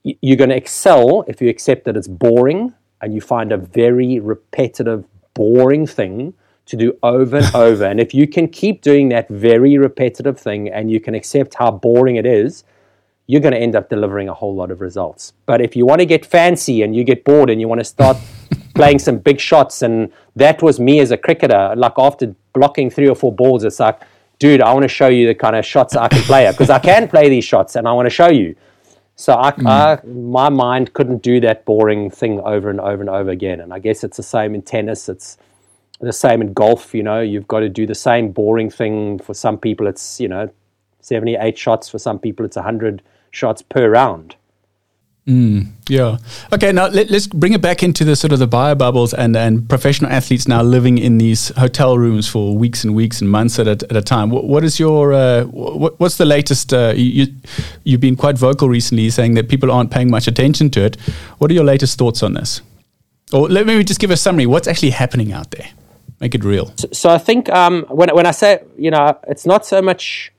you're 0.03 0.35
going 0.35 0.49
to 0.49 0.57
excel 0.57 1.23
if 1.29 1.41
you 1.41 1.47
accept 1.47 1.85
that 1.85 1.95
it's 1.95 2.09
boring 2.09 2.73
and 3.01 3.13
you 3.13 3.21
find 3.21 3.53
a 3.53 3.57
very 3.57 4.19
repetitive, 4.19 5.05
boring 5.33 5.87
thing 5.87 6.33
to 6.65 6.75
do 6.75 6.97
over 7.03 7.37
and 7.37 7.55
over. 7.55 7.85
and 7.91 8.01
if 8.01 8.13
you 8.13 8.27
can 8.27 8.49
keep 8.49 8.81
doing 8.81 9.07
that 9.09 9.29
very 9.29 9.77
repetitive 9.77 10.37
thing 10.37 10.67
and 10.67 10.91
you 10.91 10.99
can 10.99 11.15
accept 11.15 11.53
how 11.53 11.71
boring 11.71 12.17
it 12.17 12.25
is, 12.25 12.65
you're 13.27 13.41
going 13.41 13.53
to 13.53 13.59
end 13.59 13.75
up 13.75 13.89
delivering 13.89 14.29
a 14.29 14.33
whole 14.33 14.55
lot 14.55 14.71
of 14.71 14.81
results. 14.81 15.33
But 15.45 15.61
if 15.61 15.75
you 15.75 15.85
want 15.85 15.99
to 15.99 16.05
get 16.05 16.25
fancy 16.25 16.81
and 16.81 16.95
you 16.95 17.03
get 17.03 17.23
bored 17.23 17.49
and 17.49 17.61
you 17.61 17.67
want 17.67 17.79
to 17.79 17.85
start 17.85 18.17
playing 18.75 18.99
some 18.99 19.19
big 19.19 19.39
shots, 19.39 19.81
and 19.81 20.11
that 20.35 20.61
was 20.61 20.79
me 20.79 20.99
as 20.99 21.11
a 21.11 21.17
cricketer, 21.17 21.73
like 21.75 21.93
after 21.97 22.35
blocking 22.53 22.89
three 22.89 23.07
or 23.07 23.15
four 23.15 23.31
balls, 23.33 23.63
it's 23.63 23.79
like, 23.79 24.01
dude, 24.39 24.61
I 24.61 24.73
want 24.73 24.83
to 24.83 24.89
show 24.89 25.07
you 25.07 25.27
the 25.27 25.35
kind 25.35 25.55
of 25.55 25.65
shots 25.65 25.95
I 25.95 26.07
can 26.07 26.21
play 26.23 26.49
because 26.51 26.69
I 26.69 26.79
can 26.79 27.07
play 27.07 27.29
these 27.29 27.45
shots 27.45 27.75
and 27.75 27.87
I 27.87 27.93
want 27.93 28.07
to 28.07 28.09
show 28.09 28.29
you. 28.29 28.55
So 29.15 29.37
I, 29.37 29.51
mm. 29.51 29.67
I, 29.67 30.03
my 30.07 30.49
mind 30.49 30.93
couldn't 30.93 31.21
do 31.21 31.39
that 31.41 31.63
boring 31.63 32.09
thing 32.09 32.39
over 32.39 32.69
and 32.69 32.81
over 32.81 33.01
and 33.01 33.09
over 33.09 33.29
again. 33.29 33.59
And 33.59 33.71
I 33.71 33.77
guess 33.77 34.03
it's 34.03 34.17
the 34.17 34.23
same 34.23 34.55
in 34.55 34.63
tennis. 34.63 35.07
It's 35.07 35.37
the 35.99 36.11
same 36.11 36.41
in 36.41 36.53
golf. 36.53 36.95
You 36.95 37.03
know, 37.03 37.21
you've 37.21 37.47
got 37.47 37.59
to 37.59 37.69
do 37.69 37.85
the 37.85 37.95
same 37.95 38.31
boring 38.31 38.71
thing. 38.71 39.19
For 39.19 39.35
some 39.35 39.57
people, 39.59 39.85
it's 39.85 40.19
you 40.19 40.27
know, 40.27 40.49
seventy-eight 41.01 41.57
shots. 41.57 41.87
For 41.87 41.99
some 41.99 42.17
people, 42.17 42.45
it's 42.45 42.57
hundred 42.57 43.03
shots 43.31 43.61
per 43.61 43.89
round. 43.89 44.35
Mm, 45.27 45.67
yeah. 45.87 46.17
Okay. 46.51 46.71
Now 46.71 46.87
let, 46.87 47.11
us 47.11 47.27
bring 47.27 47.53
it 47.53 47.61
back 47.61 47.83
into 47.83 48.03
the 48.03 48.15
sort 48.15 48.33
of 48.33 48.39
the 48.39 48.47
bio 48.47 48.73
bubbles 48.73 49.13
and 49.13 49.37
and 49.37 49.69
professional 49.69 50.11
athletes 50.11 50.47
now 50.47 50.63
living 50.63 50.97
in 50.97 51.19
these 51.19 51.49
hotel 51.49 51.97
rooms 51.97 52.27
for 52.27 52.57
weeks 52.57 52.83
and 52.83 52.95
weeks 52.95 53.21
and 53.21 53.29
months 53.29 53.59
at 53.59 53.67
a, 53.67 53.71
at 53.71 53.95
a 53.95 54.01
time. 54.01 54.31
what, 54.31 54.45
what 54.45 54.63
is 54.63 54.79
your 54.79 55.13
uh, 55.13 55.43
what, 55.43 55.99
what's 55.99 56.17
the 56.17 56.25
latest? 56.25 56.73
Uh, 56.73 56.93
you 56.95 57.27
you've 57.83 58.01
been 58.01 58.15
quite 58.15 58.35
vocal 58.35 58.67
recently, 58.67 59.09
saying 59.11 59.35
that 59.35 59.47
people 59.47 59.71
aren't 59.71 59.91
paying 59.91 60.09
much 60.09 60.27
attention 60.27 60.71
to 60.71 60.83
it. 60.83 60.99
What 61.37 61.51
are 61.51 61.53
your 61.53 61.65
latest 61.65 61.99
thoughts 61.99 62.23
on 62.23 62.33
this? 62.33 62.61
Or 63.31 63.47
let 63.47 63.67
me 63.67 63.83
just 63.83 63.99
give 63.99 64.09
a 64.09 64.17
summary. 64.17 64.47
What's 64.47 64.67
actually 64.67 64.89
happening 64.89 65.31
out 65.31 65.51
there? 65.51 65.69
Make 66.19 66.33
it 66.33 66.43
real. 66.43 66.73
So, 66.77 66.87
so 66.91 67.09
I 67.11 67.19
think 67.19 67.47
um, 67.49 67.85
when 67.89 68.09
when 68.15 68.25
I 68.25 68.31
say 68.31 68.63
you 68.75 68.89
know 68.89 69.19
it's 69.27 69.45
not 69.45 69.67
so 69.67 69.83
much 69.83 70.33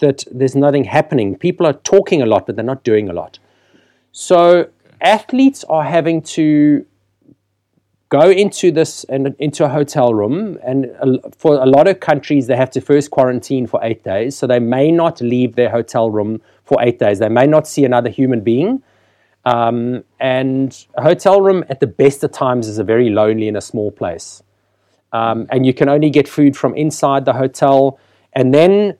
that 0.00 0.24
there's 0.30 0.54
nothing 0.54 0.84
happening. 0.84 1.36
People 1.36 1.66
are 1.66 1.72
talking 1.72 2.22
a 2.22 2.26
lot, 2.26 2.46
but 2.46 2.56
they're 2.56 2.64
not 2.64 2.84
doing 2.84 3.08
a 3.08 3.12
lot. 3.12 3.38
So 4.12 4.68
athletes 5.00 5.64
are 5.64 5.84
having 5.84 6.22
to 6.22 6.86
go 8.08 8.30
into 8.30 8.70
this 8.70 9.04
and 9.04 9.34
into 9.38 9.64
a 9.64 9.68
hotel 9.68 10.14
room, 10.14 10.58
and 10.62 10.90
for 11.36 11.54
a 11.54 11.66
lot 11.66 11.88
of 11.88 11.98
countries, 12.00 12.46
they 12.46 12.56
have 12.56 12.70
to 12.70 12.80
first 12.80 13.10
quarantine 13.10 13.66
for 13.66 13.80
eight 13.82 14.04
days. 14.04 14.36
So 14.36 14.46
they 14.46 14.60
may 14.60 14.92
not 14.92 15.20
leave 15.20 15.56
their 15.56 15.70
hotel 15.70 16.10
room 16.10 16.40
for 16.64 16.80
eight 16.80 16.98
days. 16.98 17.18
They 17.18 17.28
may 17.28 17.46
not 17.46 17.66
see 17.66 17.84
another 17.84 18.10
human 18.10 18.40
being. 18.40 18.82
Um, 19.44 20.04
and 20.20 20.86
a 20.94 21.02
hotel 21.02 21.40
room, 21.40 21.64
at 21.68 21.80
the 21.80 21.86
best 21.86 22.22
of 22.24 22.32
times, 22.32 22.68
is 22.68 22.78
a 22.78 22.84
very 22.84 23.10
lonely 23.10 23.48
and 23.48 23.56
a 23.56 23.60
small 23.60 23.90
place. 23.90 24.42
Um, 25.12 25.46
and 25.50 25.66
you 25.66 25.74
can 25.74 25.88
only 25.88 26.10
get 26.10 26.28
food 26.28 26.56
from 26.56 26.74
inside 26.74 27.24
the 27.24 27.34
hotel. 27.34 27.98
And 28.32 28.54
then 28.54 28.96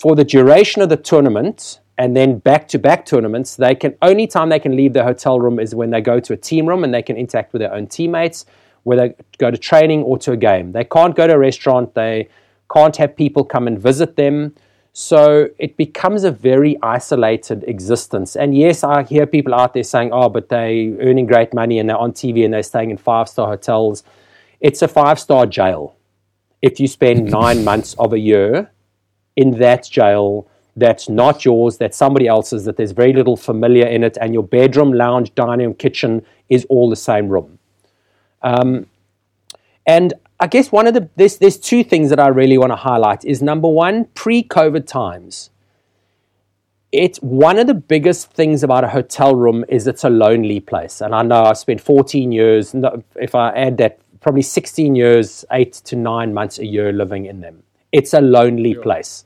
for 0.00 0.16
the 0.16 0.24
duration 0.24 0.80
of 0.80 0.88
the 0.88 0.96
tournament 0.96 1.78
and 1.98 2.16
then 2.16 2.38
back 2.38 2.66
to 2.68 2.78
back 2.78 3.04
tournaments, 3.04 3.56
they 3.56 3.74
can 3.74 3.94
only 4.00 4.26
time 4.26 4.48
they 4.48 4.58
can 4.58 4.74
leave 4.74 4.94
the 4.94 5.04
hotel 5.04 5.38
room 5.38 5.60
is 5.60 5.74
when 5.74 5.90
they 5.90 6.00
go 6.00 6.18
to 6.18 6.32
a 6.32 6.36
team 6.38 6.66
room 6.66 6.84
and 6.84 6.94
they 6.94 7.02
can 7.02 7.18
interact 7.18 7.52
with 7.52 7.60
their 7.60 7.74
own 7.74 7.86
teammates, 7.86 8.46
whether 8.84 9.08
they 9.08 9.14
go 9.36 9.50
to 9.50 9.58
training 9.58 10.02
or 10.02 10.16
to 10.16 10.32
a 10.32 10.38
game. 10.38 10.72
They 10.72 10.84
can't 10.84 11.14
go 11.14 11.26
to 11.26 11.34
a 11.34 11.38
restaurant, 11.38 11.94
they 11.94 12.30
can't 12.72 12.96
have 12.96 13.14
people 13.14 13.44
come 13.44 13.66
and 13.66 13.78
visit 13.78 14.16
them. 14.16 14.54
So 14.94 15.50
it 15.58 15.76
becomes 15.76 16.24
a 16.24 16.30
very 16.30 16.78
isolated 16.82 17.62
existence. 17.68 18.36
And 18.36 18.56
yes, 18.56 18.82
I 18.82 19.02
hear 19.02 19.26
people 19.26 19.52
out 19.52 19.74
there 19.74 19.82
saying, 19.82 20.12
oh, 20.14 20.30
but 20.30 20.48
they're 20.48 20.96
earning 21.00 21.26
great 21.26 21.52
money 21.52 21.78
and 21.78 21.90
they're 21.90 21.98
on 21.98 22.12
TV 22.12 22.42
and 22.46 22.54
they're 22.54 22.62
staying 22.62 22.90
in 22.90 22.96
five 22.96 23.28
star 23.28 23.48
hotels. 23.48 24.02
It's 24.60 24.80
a 24.80 24.88
five 24.88 25.20
star 25.20 25.44
jail. 25.44 25.94
If 26.62 26.80
you 26.80 26.88
spend 26.88 27.30
nine 27.30 27.64
months 27.64 27.94
of 27.98 28.14
a 28.14 28.18
year 28.18 28.70
in 29.40 29.52
that 29.58 29.88
jail 29.90 30.46
that's 30.76 31.08
not 31.08 31.44
yours, 31.44 31.78
that's 31.78 31.96
somebody 31.96 32.26
else's, 32.26 32.64
that 32.64 32.76
there's 32.76 32.92
very 32.92 33.12
little 33.12 33.36
familiar 33.36 33.86
in 33.86 34.04
it, 34.04 34.16
and 34.20 34.32
your 34.32 34.42
bedroom, 34.42 34.92
lounge, 34.92 35.34
dining 35.34 35.66
room, 35.66 35.74
kitchen 35.74 36.24
is 36.48 36.64
all 36.68 36.88
the 36.88 36.96
same 36.96 37.28
room. 37.28 37.58
Um, 38.42 38.86
and 39.86 40.14
I 40.38 40.46
guess 40.46 40.70
one 40.70 40.86
of 40.86 40.94
the 40.94 41.08
there's, 41.16 41.38
there's 41.38 41.58
two 41.58 41.82
things 41.84 42.10
that 42.10 42.20
I 42.20 42.28
really 42.28 42.56
want 42.56 42.72
to 42.72 42.76
highlight 42.76 43.24
is 43.24 43.42
number 43.42 43.68
one, 43.68 44.06
pre-COVID 44.14 44.86
times. 44.86 45.50
It's 46.92 47.18
one 47.18 47.58
of 47.58 47.66
the 47.66 47.74
biggest 47.74 48.32
things 48.32 48.62
about 48.62 48.84
a 48.84 48.88
hotel 48.88 49.34
room 49.34 49.64
is 49.68 49.86
it's 49.86 50.04
a 50.04 50.10
lonely 50.10 50.60
place. 50.60 51.00
And 51.00 51.14
I 51.14 51.22
know 51.22 51.44
I've 51.44 51.58
spent 51.58 51.80
14 51.80 52.32
years, 52.32 52.74
if 53.16 53.34
I 53.34 53.50
add 53.50 53.78
that, 53.78 54.00
probably 54.20 54.42
16 54.42 54.94
years, 54.96 55.44
eight 55.52 55.72
to 55.72 55.96
nine 55.96 56.34
months 56.34 56.58
a 56.58 56.66
year 56.66 56.92
living 56.92 57.26
in 57.26 57.40
them. 57.40 57.62
It's 57.92 58.14
a 58.14 58.20
lonely 58.20 58.74
sure. 58.74 58.82
place. 58.82 59.24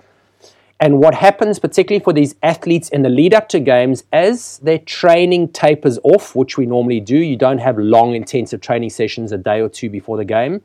And 0.80 0.98
what 0.98 1.14
happens, 1.14 1.58
particularly 1.58 2.02
for 2.02 2.12
these 2.12 2.34
athletes 2.42 2.88
in 2.88 3.02
the 3.02 3.08
lead 3.08 3.32
up 3.32 3.48
to 3.50 3.60
games, 3.60 4.04
as 4.12 4.58
their 4.58 4.78
training 4.78 5.48
tapers 5.48 5.98
off, 6.02 6.34
which 6.34 6.58
we 6.58 6.66
normally 6.66 7.00
do, 7.00 7.16
you 7.16 7.36
don't 7.36 7.58
have 7.58 7.78
long, 7.78 8.14
intensive 8.14 8.60
training 8.60 8.90
sessions 8.90 9.32
a 9.32 9.38
day 9.38 9.60
or 9.60 9.68
two 9.68 9.88
before 9.88 10.16
the 10.16 10.24
game. 10.24 10.60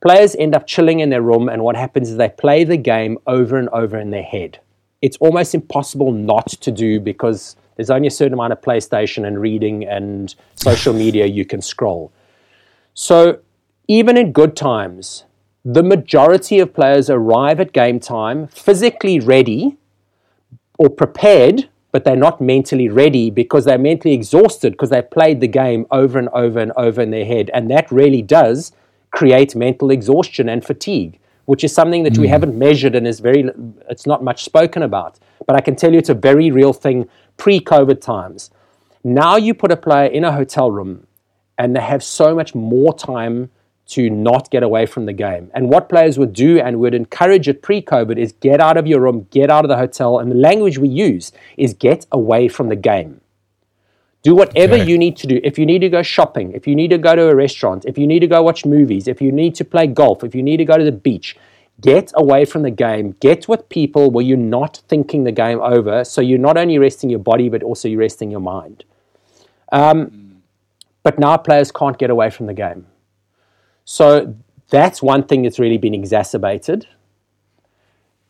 Players 0.00 0.36
end 0.36 0.54
up 0.54 0.66
chilling 0.66 1.00
in 1.00 1.10
their 1.10 1.22
room, 1.22 1.48
and 1.48 1.64
what 1.64 1.76
happens 1.76 2.10
is 2.10 2.16
they 2.16 2.28
play 2.28 2.62
the 2.62 2.76
game 2.76 3.18
over 3.26 3.58
and 3.58 3.68
over 3.70 3.98
in 3.98 4.10
their 4.10 4.22
head. 4.22 4.60
It's 5.02 5.16
almost 5.16 5.54
impossible 5.54 6.12
not 6.12 6.48
to 6.48 6.70
do 6.70 7.00
because 7.00 7.56
there's 7.76 7.90
only 7.90 8.08
a 8.08 8.12
certain 8.12 8.34
amount 8.34 8.52
of 8.52 8.60
PlayStation 8.60 9.26
and 9.26 9.40
reading 9.40 9.84
and 9.84 10.34
social 10.56 10.92
media 10.92 11.26
you 11.26 11.44
can 11.44 11.62
scroll. 11.62 12.12
So, 12.94 13.40
even 13.88 14.16
in 14.16 14.32
good 14.32 14.56
times, 14.56 15.24
the 15.64 15.82
majority 15.82 16.60
of 16.60 16.72
players 16.72 17.10
arrive 17.10 17.60
at 17.60 17.72
game 17.72 18.00
time 18.00 18.46
physically 18.48 19.20
ready 19.20 19.76
or 20.78 20.88
prepared, 20.88 21.68
but 21.92 22.04
they're 22.04 22.16
not 22.16 22.40
mentally 22.40 22.88
ready 22.88 23.30
because 23.30 23.64
they're 23.64 23.78
mentally 23.78 24.14
exhausted 24.14 24.72
because 24.72 24.90
they've 24.90 25.10
played 25.10 25.40
the 25.40 25.48
game 25.48 25.86
over 25.90 26.18
and 26.18 26.28
over 26.30 26.60
and 26.60 26.72
over 26.76 27.02
in 27.02 27.10
their 27.10 27.24
head. 27.24 27.50
And 27.52 27.70
that 27.70 27.90
really 27.90 28.22
does 28.22 28.72
create 29.10 29.56
mental 29.56 29.90
exhaustion 29.90 30.48
and 30.48 30.64
fatigue, 30.64 31.18
which 31.46 31.64
is 31.64 31.72
something 31.72 32.04
that 32.04 32.12
mm. 32.14 32.18
we 32.18 32.26
hmm. 32.26 32.32
haven't 32.32 32.56
measured 32.56 32.94
and 32.94 33.06
is 33.06 33.20
very, 33.20 33.50
it's 33.90 34.06
not 34.06 34.22
much 34.22 34.44
spoken 34.44 34.82
about. 34.82 35.18
But 35.46 35.56
I 35.56 35.60
can 35.60 35.76
tell 35.76 35.92
you 35.92 35.98
it's 35.98 36.10
a 36.10 36.14
very 36.14 36.50
real 36.50 36.72
thing 36.72 37.08
pre 37.36 37.58
COVID 37.58 38.00
times. 38.00 38.50
Now 39.02 39.36
you 39.36 39.54
put 39.54 39.72
a 39.72 39.76
player 39.76 40.06
in 40.06 40.24
a 40.24 40.32
hotel 40.32 40.70
room 40.70 41.06
and 41.56 41.74
they 41.74 41.80
have 41.80 42.02
so 42.02 42.34
much 42.34 42.54
more 42.54 42.94
time 42.94 43.50
to 43.88 44.10
not 44.10 44.50
get 44.50 44.62
away 44.62 44.84
from 44.84 45.06
the 45.06 45.12
game. 45.12 45.50
And 45.54 45.70
what 45.70 45.88
players 45.88 46.18
would 46.18 46.34
do 46.34 46.60
and 46.60 46.78
would 46.78 46.94
encourage 46.94 47.48
it 47.48 47.62
pre 47.62 47.80
COVID 47.82 48.18
is 48.18 48.32
get 48.32 48.60
out 48.60 48.76
of 48.76 48.86
your 48.86 49.00
room, 49.00 49.26
get 49.30 49.50
out 49.50 49.64
of 49.64 49.70
the 49.70 49.78
hotel. 49.78 50.18
And 50.18 50.30
the 50.30 50.36
language 50.36 50.78
we 50.78 50.88
use 50.88 51.32
is 51.56 51.72
get 51.72 52.06
away 52.12 52.48
from 52.48 52.68
the 52.68 52.76
game. 52.76 53.20
Do 54.22 54.34
whatever 54.34 54.74
okay. 54.74 54.86
you 54.86 54.98
need 54.98 55.16
to 55.18 55.26
do. 55.26 55.40
If 55.42 55.58
you 55.58 55.64
need 55.64 55.78
to 55.78 55.88
go 55.88 56.02
shopping, 56.02 56.52
if 56.52 56.66
you 56.66 56.74
need 56.76 56.88
to 56.88 56.98
go 56.98 57.14
to 57.14 57.28
a 57.28 57.34
restaurant, 57.34 57.86
if 57.86 57.96
you 57.96 58.06
need 58.06 58.18
to 58.18 58.26
go 58.26 58.42
watch 58.42 58.66
movies, 58.66 59.08
if 59.08 59.22
you 59.22 59.32
need 59.32 59.54
to 59.54 59.64
play 59.64 59.86
golf, 59.86 60.22
if 60.22 60.34
you 60.34 60.42
need 60.42 60.58
to 60.58 60.64
go 60.66 60.76
to 60.76 60.84
the 60.84 60.92
beach, 60.92 61.36
get 61.80 62.12
away 62.14 62.44
from 62.44 62.62
the 62.62 62.70
game. 62.70 63.16
Get 63.20 63.48
with 63.48 63.68
people 63.70 64.10
where 64.10 64.24
you're 64.24 64.36
not 64.36 64.82
thinking 64.88 65.24
the 65.24 65.32
game 65.32 65.60
over. 65.60 66.04
So 66.04 66.20
you're 66.20 66.38
not 66.38 66.58
only 66.58 66.78
resting 66.78 67.08
your 67.08 67.20
body, 67.20 67.48
but 67.48 67.62
also 67.62 67.88
you're 67.88 68.00
resting 68.00 68.30
your 68.30 68.40
mind. 68.40 68.84
Um, 69.72 70.42
but 71.02 71.18
now 71.18 71.38
players 71.38 71.72
can't 71.72 71.96
get 71.96 72.10
away 72.10 72.28
from 72.28 72.46
the 72.46 72.54
game. 72.54 72.86
So 73.90 74.36
that's 74.68 75.02
one 75.02 75.22
thing 75.22 75.44
that's 75.44 75.58
really 75.58 75.78
been 75.78 75.94
exacerbated. 75.94 76.86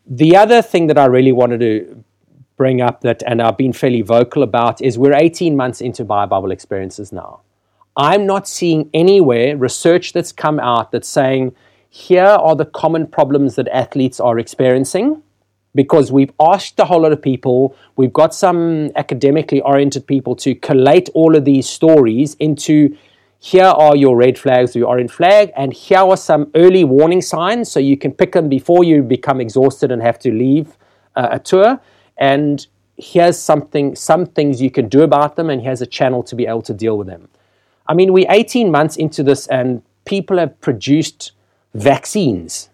The 0.07 0.37
other 0.37 0.63
thing 0.63 0.87
that 0.87 0.97
I 0.97 1.07
really 1.07 1.33
wanted 1.33 1.59
to 1.59 2.05
bring 2.57 2.81
up 2.81 3.01
that, 3.01 3.25
and 3.27 3.43
I've 3.43 3.57
been 3.57 3.73
fairly 3.73 4.03
vocal 4.03 4.45
about, 4.45 4.81
is 4.81 4.97
we're 4.97 5.17
18 5.17 5.57
months 5.57 5.81
into 5.81 6.05
BioBubble 6.05 6.53
experiences 6.53 7.11
now. 7.11 7.41
I'm 7.97 8.25
not 8.25 8.47
seeing 8.47 8.89
anywhere 8.95 9.57
research 9.57 10.13
that's 10.13 10.31
come 10.31 10.61
out 10.61 10.93
that's 10.93 11.09
saying 11.09 11.57
here 11.91 12.23
are 12.23 12.55
the 12.55 12.65
common 12.65 13.09
problems 13.09 13.57
that 13.57 13.67
athletes 13.67 14.21
are 14.21 14.39
experiencing 14.39 15.25
because 15.75 16.13
we've 16.13 16.33
asked 16.39 16.79
a 16.79 16.85
whole 16.85 17.03
lot 17.03 17.11
of 17.11 17.21
people, 17.21 17.77
we've 17.97 18.13
got 18.13 18.33
some 18.33 18.93
academically 18.95 19.61
oriented 19.63 20.07
people 20.07 20.37
to 20.37 20.55
collate 20.55 21.09
all 21.15 21.35
of 21.35 21.45
these 21.45 21.69
stories 21.69 22.37
into 22.37 22.97
here 23.39 23.65
are 23.65 23.97
your 23.97 24.17
red 24.17 24.37
flags, 24.37 24.75
your 24.75 24.89
orange 24.89 25.13
flag, 25.13 25.53
and 25.57 25.73
here 25.73 25.99
are 25.99 26.17
some 26.17 26.51
early 26.57 26.83
warning 26.83 27.23
signs 27.23 27.71
so 27.71 27.79
you 27.79 27.97
can 27.97 28.13
pick 28.13 28.33
them 28.33 28.49
before 28.49 28.83
you 28.83 29.03
become 29.03 29.41
exhausted 29.41 29.93
and 29.93 30.03
have 30.03 30.19
to 30.19 30.33
leave 30.33 30.77
uh, 31.15 31.29
a 31.31 31.39
tour. 31.39 31.81
And 32.17 32.67
here's 32.97 33.39
something, 33.39 33.95
some 33.95 34.27
things 34.27 34.61
you 34.61 34.73
can 34.73 34.89
do 34.89 35.03
about 35.03 35.37
them, 35.37 35.51
and 35.51 35.63
here's 35.63 35.81
a 35.81 35.87
channel 35.87 36.25
to 36.25 36.35
be 36.35 36.47
able 36.47 36.63
to 36.63 36.75
deal 36.75 36.99
with 36.99 37.07
them. 37.07 37.29
I 37.87 37.95
mean, 37.95 38.13
we're 38.13 38.27
18 38.29 38.73
months 38.73 38.97
into 38.97 39.23
this, 39.23 39.47
and 39.47 39.83
people 40.05 40.39
have 40.39 40.61
produced 40.61 41.33
vaccines 41.75 42.71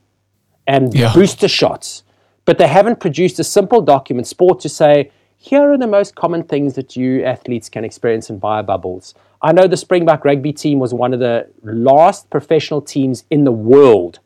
and 0.67 0.95
yeah. 0.95 1.13
booster 1.13 1.47
shots, 1.47 2.05
but 2.47 2.57
they 2.57 2.69
haven't 2.69 3.01
produced 3.01 3.39
a 3.39 3.45
simple 3.45 3.83
document, 3.83 4.27
sport, 4.27 4.61
to 4.61 4.71
say, 4.71 5.11
here 5.37 5.71
are 5.71 5.77
the 5.77 5.87
most 5.87 6.15
common 6.15 6.43
things 6.43 6.75
that 6.75 6.97
you 6.97 7.23
athletes 7.23 7.69
can 7.69 7.85
experience 7.85 8.31
in 8.31 8.41
biobubbles. 8.41 9.13
I 9.45 9.53
know 9.53 9.67
the 9.67 9.77
Springbok 9.77 10.25
rugby 10.25 10.55
team 10.55 10.79
was 10.79 10.95
one 10.95 11.13
of 11.13 11.21
the 11.21 11.47
last 11.63 12.31
professional 12.31 12.81
teams 12.81 13.25
in 13.31 13.45
the 13.45 13.53
world 13.53 14.19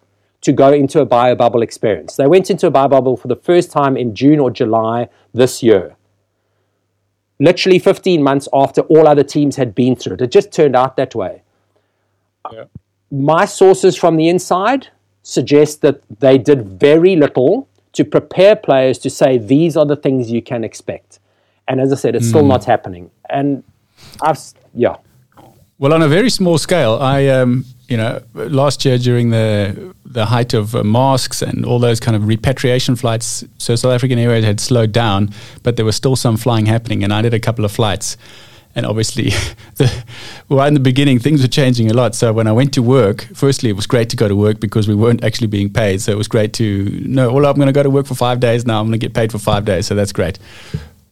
to 0.42 0.52
go 0.52 0.72
into 0.72 1.00
a 1.00 1.06
biobubble 1.06 1.60
experience. 1.60 2.14
They 2.14 2.28
went 2.28 2.50
into 2.50 2.68
a 2.68 2.70
biobubble 2.70 3.20
for 3.20 3.26
the 3.26 3.34
first 3.34 3.72
time 3.72 3.96
in 3.96 4.14
June 4.14 4.38
or 4.38 4.52
July 4.52 5.08
this 5.34 5.60
year. 5.60 5.96
Literally 7.40 7.80
15 7.80 8.22
months 8.22 8.46
after 8.52 8.82
all 8.82 9.08
other 9.08 9.24
teams 9.24 9.56
had 9.56 9.74
been 9.74 9.96
through 9.96 10.14
it. 10.14 10.20
It 10.20 10.30
just 10.30 10.52
turned 10.52 10.76
out 10.76 10.96
that 10.96 11.16
way. 11.16 11.42
Yeah. 12.52 12.64
My 13.10 13.44
sources 13.44 13.96
from 13.96 14.14
the 14.16 14.28
inside 14.28 14.86
suggest 15.24 15.80
that 15.80 16.00
they 16.20 16.38
did 16.38 16.62
very 16.62 17.16
little 17.16 17.68
to 17.94 18.04
prepare 18.04 18.54
players 18.54 18.98
to 18.98 19.10
say 19.10 19.36
these 19.36 19.76
are 19.76 19.84
the 19.84 19.96
things 19.96 20.30
you 20.30 20.42
can 20.42 20.62
expect. 20.62 21.18
And 21.66 21.80
as 21.80 21.92
I 21.92 21.96
said, 21.96 22.14
it's 22.14 22.26
mm. 22.26 22.30
still 22.30 22.42
hmm. 22.42 22.48
not 22.48 22.64
happening. 22.64 23.10
And 23.28 23.64
I've, 24.22 24.38
yeah. 24.74 24.96
Well, 25.81 25.93
on 25.93 26.03
a 26.03 26.09
very 26.09 26.29
small 26.29 26.59
scale, 26.59 26.99
I, 27.01 27.29
um, 27.29 27.64
you 27.89 27.97
know, 27.97 28.20
last 28.35 28.85
year 28.85 28.99
during 28.99 29.31
the 29.31 29.95
the 30.05 30.26
height 30.26 30.55
of 30.55 30.74
uh, 30.74 30.83
masks 30.83 31.43
and 31.43 31.64
all 31.64 31.79
those 31.79 32.01
kind 32.01 32.16
of 32.16 32.26
repatriation 32.26 32.97
flights, 32.97 33.45
so 33.59 33.76
South 33.76 33.93
African 33.93 34.18
Airways 34.18 34.45
had 34.45 34.59
slowed 34.59 34.91
down, 34.91 35.31
but 35.62 35.76
there 35.76 35.85
was 35.85 35.95
still 35.95 36.16
some 36.16 36.37
flying 36.37 36.66
happening, 36.66 37.05
and 37.05 37.12
I 37.12 37.22
did 37.22 37.33
a 37.33 37.39
couple 37.39 37.64
of 37.64 37.70
flights. 37.70 38.16
And 38.74 38.87
obviously, 38.87 39.31
the, 39.76 40.05
well, 40.49 40.66
in 40.66 40.74
the 40.74 40.81
beginning, 40.81 41.20
things 41.20 41.43
were 41.43 41.49
changing 41.49 41.91
a 41.91 41.95
lot. 41.95 42.14
So 42.14 42.33
when 42.33 42.47
I 42.47 42.53
went 42.53 42.72
to 42.74 42.83
work, 42.83 43.29
firstly, 43.35 43.70
it 43.70 43.76
was 43.76 43.87
great 43.87 44.09
to 44.11 44.16
go 44.16 44.29
to 44.29 44.37
work 44.37 44.61
because 44.61 44.89
we 44.89 44.95
weren't 44.95 45.22
actually 45.24 45.49
being 45.49 45.72
paid. 45.72 46.01
So 46.01 46.12
it 46.12 46.18
was 46.18 46.29
great 46.29 46.53
to 46.55 46.85
know, 47.07 47.33
well, 47.33 47.47
I'm 47.47 47.57
going 47.57 47.66
to 47.66 47.72
go 47.72 47.83
to 47.83 47.91
work 47.91 48.07
for 48.07 48.14
five 48.14 48.41
days 48.41 48.66
now. 48.66 48.81
I'm 48.81 48.87
going 48.87 48.99
to 49.01 49.05
get 49.05 49.14
paid 49.14 49.33
for 49.33 49.39
five 49.39 49.64
days. 49.64 49.87
So 49.87 49.95
that's 49.95 50.12
great 50.12 50.39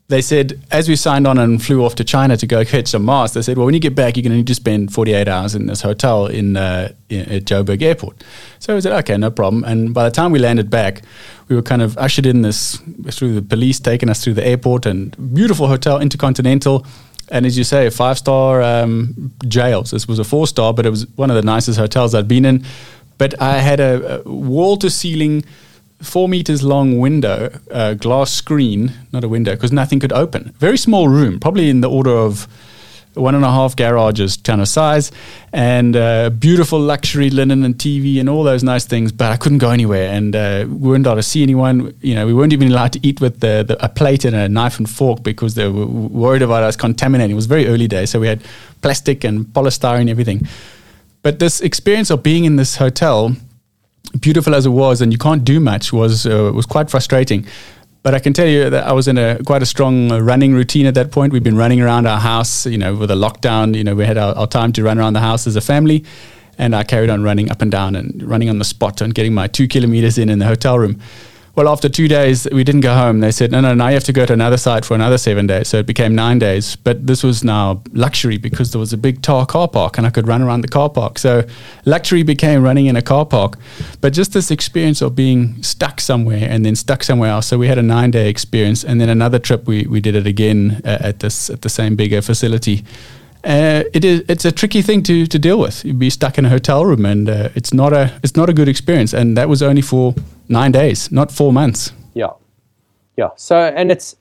they 0.09 0.22
said, 0.22 0.61
as 0.70 0.88
we 0.88 0.94
signed 0.94 1.26
on 1.26 1.36
and 1.36 1.62
flew 1.62 1.84
off 1.84 1.96
to 1.96 2.04
China 2.04 2.36
to 2.36 2.46
go 2.46 2.64
catch 2.64 2.88
some 2.88 3.04
masks, 3.04 3.34
they 3.34 3.42
said, 3.42 3.57
well, 3.57 3.66
when 3.66 3.74
you 3.74 3.80
get 3.80 3.96
back, 3.96 4.16
you're 4.16 4.22
going 4.22 4.30
to 4.32 4.36
need 4.36 4.46
to 4.46 4.54
spend 4.54 4.92
48 4.92 5.26
hours 5.26 5.57
in 5.57 5.66
this 5.66 5.82
hotel 5.82 6.26
in, 6.26 6.57
uh, 6.57 6.92
in 7.09 7.28
at 7.28 7.44
Joburg 7.44 7.82
Airport. 7.82 8.22
So 8.61 8.76
I 8.76 8.80
said, 8.80 8.92
okay, 9.00 9.16
no 9.16 9.32
problem. 9.32 9.64
And 9.64 9.92
by 9.92 10.04
the 10.04 10.12
time 10.12 10.30
we 10.30 10.38
landed 10.38 10.70
back, 10.70 11.02
we 11.48 11.57
were 11.57 11.62
kind 11.62 11.82
of 11.82 11.98
ushered 11.98 12.24
in 12.24 12.42
this 12.42 12.76
through 13.11 13.34
the 13.34 13.42
police 13.42 13.80
taking 13.80 14.09
us 14.09 14.22
through 14.22 14.34
the 14.34 14.46
airport 14.46 14.86
and 14.86 15.34
beautiful 15.34 15.66
hotel, 15.66 16.00
Intercontinental. 16.00 16.86
And 17.30 17.44
as 17.44 17.59
you 17.59 17.64
say, 17.64 17.90
five 17.90 18.18
star 18.18 18.62
um, 18.62 19.32
jails. 19.48 19.90
This 19.90 20.07
was 20.07 20.20
a 20.20 20.24
four 20.24 20.46
star, 20.46 20.72
but 20.72 20.86
it 20.86 20.90
was 20.90 21.09
one 21.16 21.30
of 21.30 21.36
the 21.36 21.42
nicest 21.42 21.80
hotels 21.80 22.14
I'd 22.14 22.28
been 22.28 22.44
in. 22.44 22.64
But 23.18 23.40
I 23.42 23.59
had 23.59 23.80
a, 23.80 24.20
a 24.20 24.30
wall 24.30 24.76
to 24.76 24.88
ceiling 24.88 25.44
four 26.01 26.28
meters 26.28 26.62
long 26.62 26.99
window, 26.99 27.59
uh, 27.70 27.94
glass 27.94 28.30
screen, 28.30 28.92
not 29.12 29.24
a 29.24 29.28
window, 29.28 29.53
because 29.53 29.72
nothing 29.72 30.01
could 30.01 30.12
open. 30.12 30.55
Very 30.59 30.78
small 30.78 31.09
room, 31.09 31.40
probably 31.40 31.70
in 31.70 31.80
the 31.80 31.90
order 31.90 32.11
of 32.11 32.49
one 33.16 33.34
and 33.34 33.44
a 33.44 33.51
half 33.51 33.74
garages 33.76 34.36
kind 34.36 34.61
of 34.61 34.68
size, 34.68 35.11
and 35.53 35.97
uh, 35.97 36.30
beautiful 36.30 36.78
luxury 36.78 37.30
linen 37.30 37.64
and 37.64 37.76
TV 37.76 38.20
and 38.20 38.28
all 38.28 38.44
those 38.44 38.62
nice 38.62 38.84
things. 38.84 39.11
But 39.11 39.32
I 39.32 39.36
couldn't 39.36 39.59
go 39.59 39.70
anywhere, 39.70 40.11
and 40.11 40.36
uh, 40.36 40.64
we 40.68 40.90
weren't 40.90 41.07
allowed 41.07 41.16
to 41.16 41.22
see 41.22 41.42
anyone. 41.42 41.94
You 42.03 42.14
know, 42.14 42.26
we 42.26 42.34
weren't 42.34 42.53
even 42.53 42.70
allowed 42.70 42.92
to 42.92 43.07
eat 43.07 43.20
with 43.20 43.40
the, 43.40 43.64
the, 43.66 43.82
a 43.82 43.88
plate 43.88 44.24
and 44.24 44.36
a 44.36 44.49
knife 44.49 44.78
and 44.78 44.88
fork 44.88 45.22
because 45.22 45.55
they 45.55 45.68
were 45.68 45.86
worried 45.86 46.42
about 46.42 46.62
us 46.62 46.76
contaminating. 46.76 47.32
It 47.32 47.36
was 47.36 47.47
very 47.47 47.66
early 47.66 47.88
days, 47.88 48.11
so 48.11 48.20
we 48.20 48.26
had 48.26 48.42
plastic 48.82 49.24
and 49.24 49.47
polystyrene 49.47 50.11
everything. 50.11 50.47
But 51.22 51.38
this 51.38 51.61
experience 51.61 52.11
of 52.11 52.22
being 52.22 52.44
in 52.44 52.57
this 52.57 52.76
hotel 52.76 53.34
beautiful 54.20 54.54
as 54.54 54.66
it 54.66 54.70
was, 54.70 55.00
and 55.00 55.12
you 55.12 55.18
can't 55.18 55.44
do 55.44 55.61
much, 55.61 55.92
was 55.92 56.26
uh, 56.26 56.52
was 56.54 56.66
quite 56.66 56.90
frustrating. 56.90 57.46
But 58.02 58.14
I 58.14 58.20
can 58.20 58.32
tell 58.32 58.46
you 58.46 58.70
that 58.70 58.86
I 58.86 58.92
was 58.92 59.09
in 59.09 59.18
a 59.18 59.42
quite 59.44 59.62
a 59.62 59.66
strong 59.66 60.12
uh, 60.12 60.20
running 60.20 60.54
routine 60.54 60.86
at 60.86 60.94
that 60.94 61.11
point. 61.11 61.32
We've 61.32 61.42
been 61.42 61.57
running 61.57 61.80
around 61.80 62.07
our 62.07 62.20
house, 62.20 62.64
you 62.66 62.78
know, 62.78 62.94
with 62.94 63.11
a 63.11 63.14
lockdown. 63.16 63.74
You 63.74 63.84
know, 63.84 63.94
we 63.94 64.07
had 64.07 64.16
our, 64.16 64.34
our 64.36 64.46
time 64.46 64.72
to 64.74 64.82
run 64.84 64.98
around 64.98 65.14
the 65.14 65.20
house 65.20 65.46
as 65.46 65.57
a 65.57 65.61
family, 65.61 66.04
and 66.57 66.74
I 66.74 66.84
carried 66.84 67.11
on 67.11 67.22
running 67.22 67.50
up 67.50 67.62
and 67.62 67.70
down 67.70 67.96
and 67.96 68.22
running 68.22 68.48
on 68.48 68.59
the 68.59 68.64
spot 68.64 69.00
and 69.00 69.14
getting 69.14 69.34
my 69.34 69.48
two 69.48 69.66
kilometers 69.66 70.18
in 70.18 70.28
in 70.28 70.38
the 70.38 70.46
hotel 70.46 70.78
room. 70.78 71.00
Well, 71.57 71.70
after 71.70 71.88
two 71.88 72.07
days, 72.07 72.46
we 72.52 72.64
didn't 72.64 72.82
go 72.82 72.94
home. 72.94 73.20
They 73.20 73.30
said, 73.30 73.50
no, 73.50 73.62
no, 73.62 73.72
now 73.72 73.88
you 73.88 73.94
have 73.94 74.04
to 74.04 74.12
go 74.12 74.26
to 74.26 74.32
another 74.34 74.59
site 74.59 74.84
for 74.84 74.92
another 74.92 75.16
seven 75.16 75.46
days. 75.46 75.68
So 75.68 75.78
it 75.78 75.86
became 75.86 76.14
nine 76.14 76.38
days. 76.38 76.76
But 76.76 77.07
this 77.07 77.22
was 77.22 77.42
now 77.42 77.82
luxury 77.94 78.36
because 78.36 78.72
there 78.72 78.78
was 78.78 78.92
a 78.92 78.98
big 78.98 79.22
tar 79.22 79.46
car 79.46 79.66
park 79.66 79.96
and 79.96 80.07
I 80.07 80.11
could 80.11 80.28
run 80.28 80.42
around 80.42 80.61
the 80.61 80.68
car 80.68 80.90
park. 80.90 81.18
So 81.18 81.46
luxury 81.86 82.22
became 82.24 82.62
running 82.62 82.84
in 82.86 82.96
a 82.96 83.00
car 83.00 83.24
park. 83.24 83.57
But 84.02 84.12
just 84.12 84.34
this 84.34 84.50
experience 84.50 85.00
of 85.00 85.14
being 85.14 85.62
stuck 85.62 85.98
somewhere 85.98 86.46
and 86.46 86.62
then 86.62 86.76
stuck 86.76 87.02
somewhere 87.02 87.30
else. 87.30 87.46
So 87.46 87.57
we 87.57 87.68
had 87.68 87.78
a 87.78 87.82
nine 87.82 88.11
day 88.11 88.28
experience. 88.28 88.84
And 88.84 89.00
then 89.00 89.09
another 89.09 89.38
trip, 89.38 89.66
we, 89.66 89.86
we 89.86 90.02
did 90.02 90.14
it 90.14 90.26
again 90.26 90.82
uh, 90.84 90.98
at, 91.00 91.20
this, 91.20 91.48
at 91.48 91.62
the 91.62 91.70
same 91.70 91.96
bigger 91.96 92.20
facility. 92.20 92.84
Uh, 93.47 93.84
it 93.94 94.05
is 94.05 94.24
it's 94.28 94.44
a 94.44 94.51
tricky 94.51 94.82
thing 94.82 95.05
to, 95.05 95.24
to 95.24 95.38
deal 95.38 95.61
with. 95.61 95.84
You'd 95.84 96.01
be 96.01 96.11
stuck 96.11 96.36
in 96.36 96.44
a 96.44 96.49
hotel 96.49 96.84
room, 96.84 97.07
and 97.07 97.28
uh, 97.28 97.51
it's 97.55 97.72
not 97.72 97.92
a 97.92 98.18
it's 98.24 98.34
not 98.34 98.51
a 98.51 98.53
good 98.53 98.68
experience. 98.68 99.12
And 99.12 99.36
that 99.36 99.49
was 99.49 99.62
only 99.62 99.82
for 99.82 100.16
nine 100.49 100.72
days, 100.72 101.12
not 101.12 101.30
four 101.30 101.53
months. 101.53 101.92
Yeah, 102.14 102.32
yeah. 103.16 103.28
So 103.36 103.57
and 103.57 103.92
it's 103.92 104.16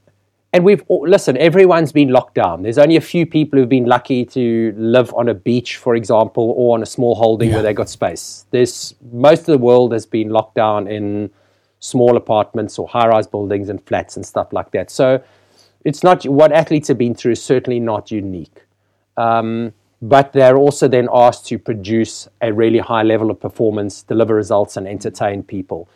and 0.54 0.64
we've 0.64 0.84
listen. 0.90 1.38
Everyone's 1.38 1.92
been 1.92 2.10
locked 2.10 2.36
down. 2.36 2.62
There's 2.62 2.78
only 2.78 2.98
a 2.98 3.02
few 3.02 3.26
people 3.26 3.58
who've 3.58 3.68
been 3.68 3.86
lucky 3.86 4.26
to 4.26 4.76
live 4.78 5.12
on 5.16 5.28
a 5.28 5.34
beach, 5.34 5.78
for 5.78 5.96
example, 5.96 6.54
or 6.56 6.76
on 6.76 6.84
a 6.84 6.86
small 6.86 7.16
holding 7.16 7.50
yeah. 7.50 7.56
where 7.56 7.64
they 7.64 7.74
got 7.74 7.90
space. 7.90 8.46
There's 8.52 8.94
most 9.12 9.40
of 9.40 9.48
the 9.48 9.58
world 9.58 9.92
has 9.92 10.06
been 10.06 10.30
locked 10.30 10.54
down 10.54 10.88
in 10.88 11.32
small 11.80 12.16
apartments 12.16 12.78
or 12.78 12.88
high-rise 12.88 13.26
buildings 13.26 13.70
and 13.70 13.84
flats 13.88 14.16
and 14.16 14.26
stuff 14.26 14.54
like 14.54 14.70
that. 14.72 14.92
So 14.92 15.24
it's 15.84 16.04
not 16.04 16.26
what 16.26 16.52
athletes 16.52 16.90
have 16.90 17.00
been 17.00 17.16
through. 17.16 17.32
Is 17.32 17.42
certainly 17.44 17.80
not 17.80 18.12
unique. 18.12 18.62
Um, 19.18 19.74
but 20.02 20.34
they're 20.34 20.58
also 20.58 20.88
then 20.88 21.08
asked 21.12 21.48
to 21.48 21.58
produce 21.58 22.28
a 22.42 22.54
really 22.54 22.80
high 22.80 23.04
level 23.04 23.32
of 23.32 23.40
performance, 23.40 24.04
deliver 24.04 24.36
results, 24.36 24.78
and 24.78 24.88
entertain 24.88 25.42
people. 25.42 25.88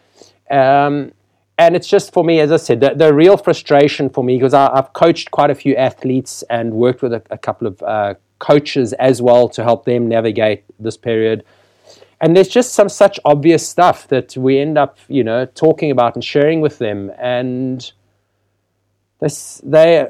Um, 0.49 1.11
and 1.57 1.75
it's 1.75 1.87
just 1.87 2.13
for 2.13 2.23
me, 2.23 2.39
as 2.39 2.51
I 2.51 2.57
said, 2.57 2.79
the, 2.79 2.93
the 2.95 3.13
real 3.13 3.37
frustration 3.37 4.09
for 4.09 4.23
me 4.23 4.37
because 4.37 4.53
I, 4.53 4.73
have 4.73 4.93
coached 4.93 5.29
quite 5.31 5.51
a 5.51 5.55
few 5.55 5.75
athletes 5.75 6.41
and 6.49 6.73
worked 6.73 7.01
with 7.01 7.13
a, 7.13 7.21
a 7.29 7.37
couple 7.37 7.67
of 7.67 7.81
uh, 7.83 8.13
coaches 8.39 8.93
as 8.93 9.21
well 9.21 9.49
to 9.49 9.63
help 9.63 9.83
them 9.83 10.07
navigate 10.07 10.63
this 10.79 10.95
period. 10.95 11.43
And 12.21 12.35
there's 12.35 12.47
just 12.47 12.73
some 12.73 12.89
such 12.89 13.19
obvious 13.25 13.67
stuff 13.67 14.07
that 14.07 14.35
we 14.35 14.59
end 14.59 14.77
up, 14.77 14.97
you 15.07 15.23
know, 15.23 15.45
talking 15.45 15.91
about 15.91 16.15
and 16.15 16.23
sharing 16.23 16.61
with 16.61 16.79
them, 16.79 17.11
and 17.17 17.91
this, 19.19 19.61
they 19.63 20.07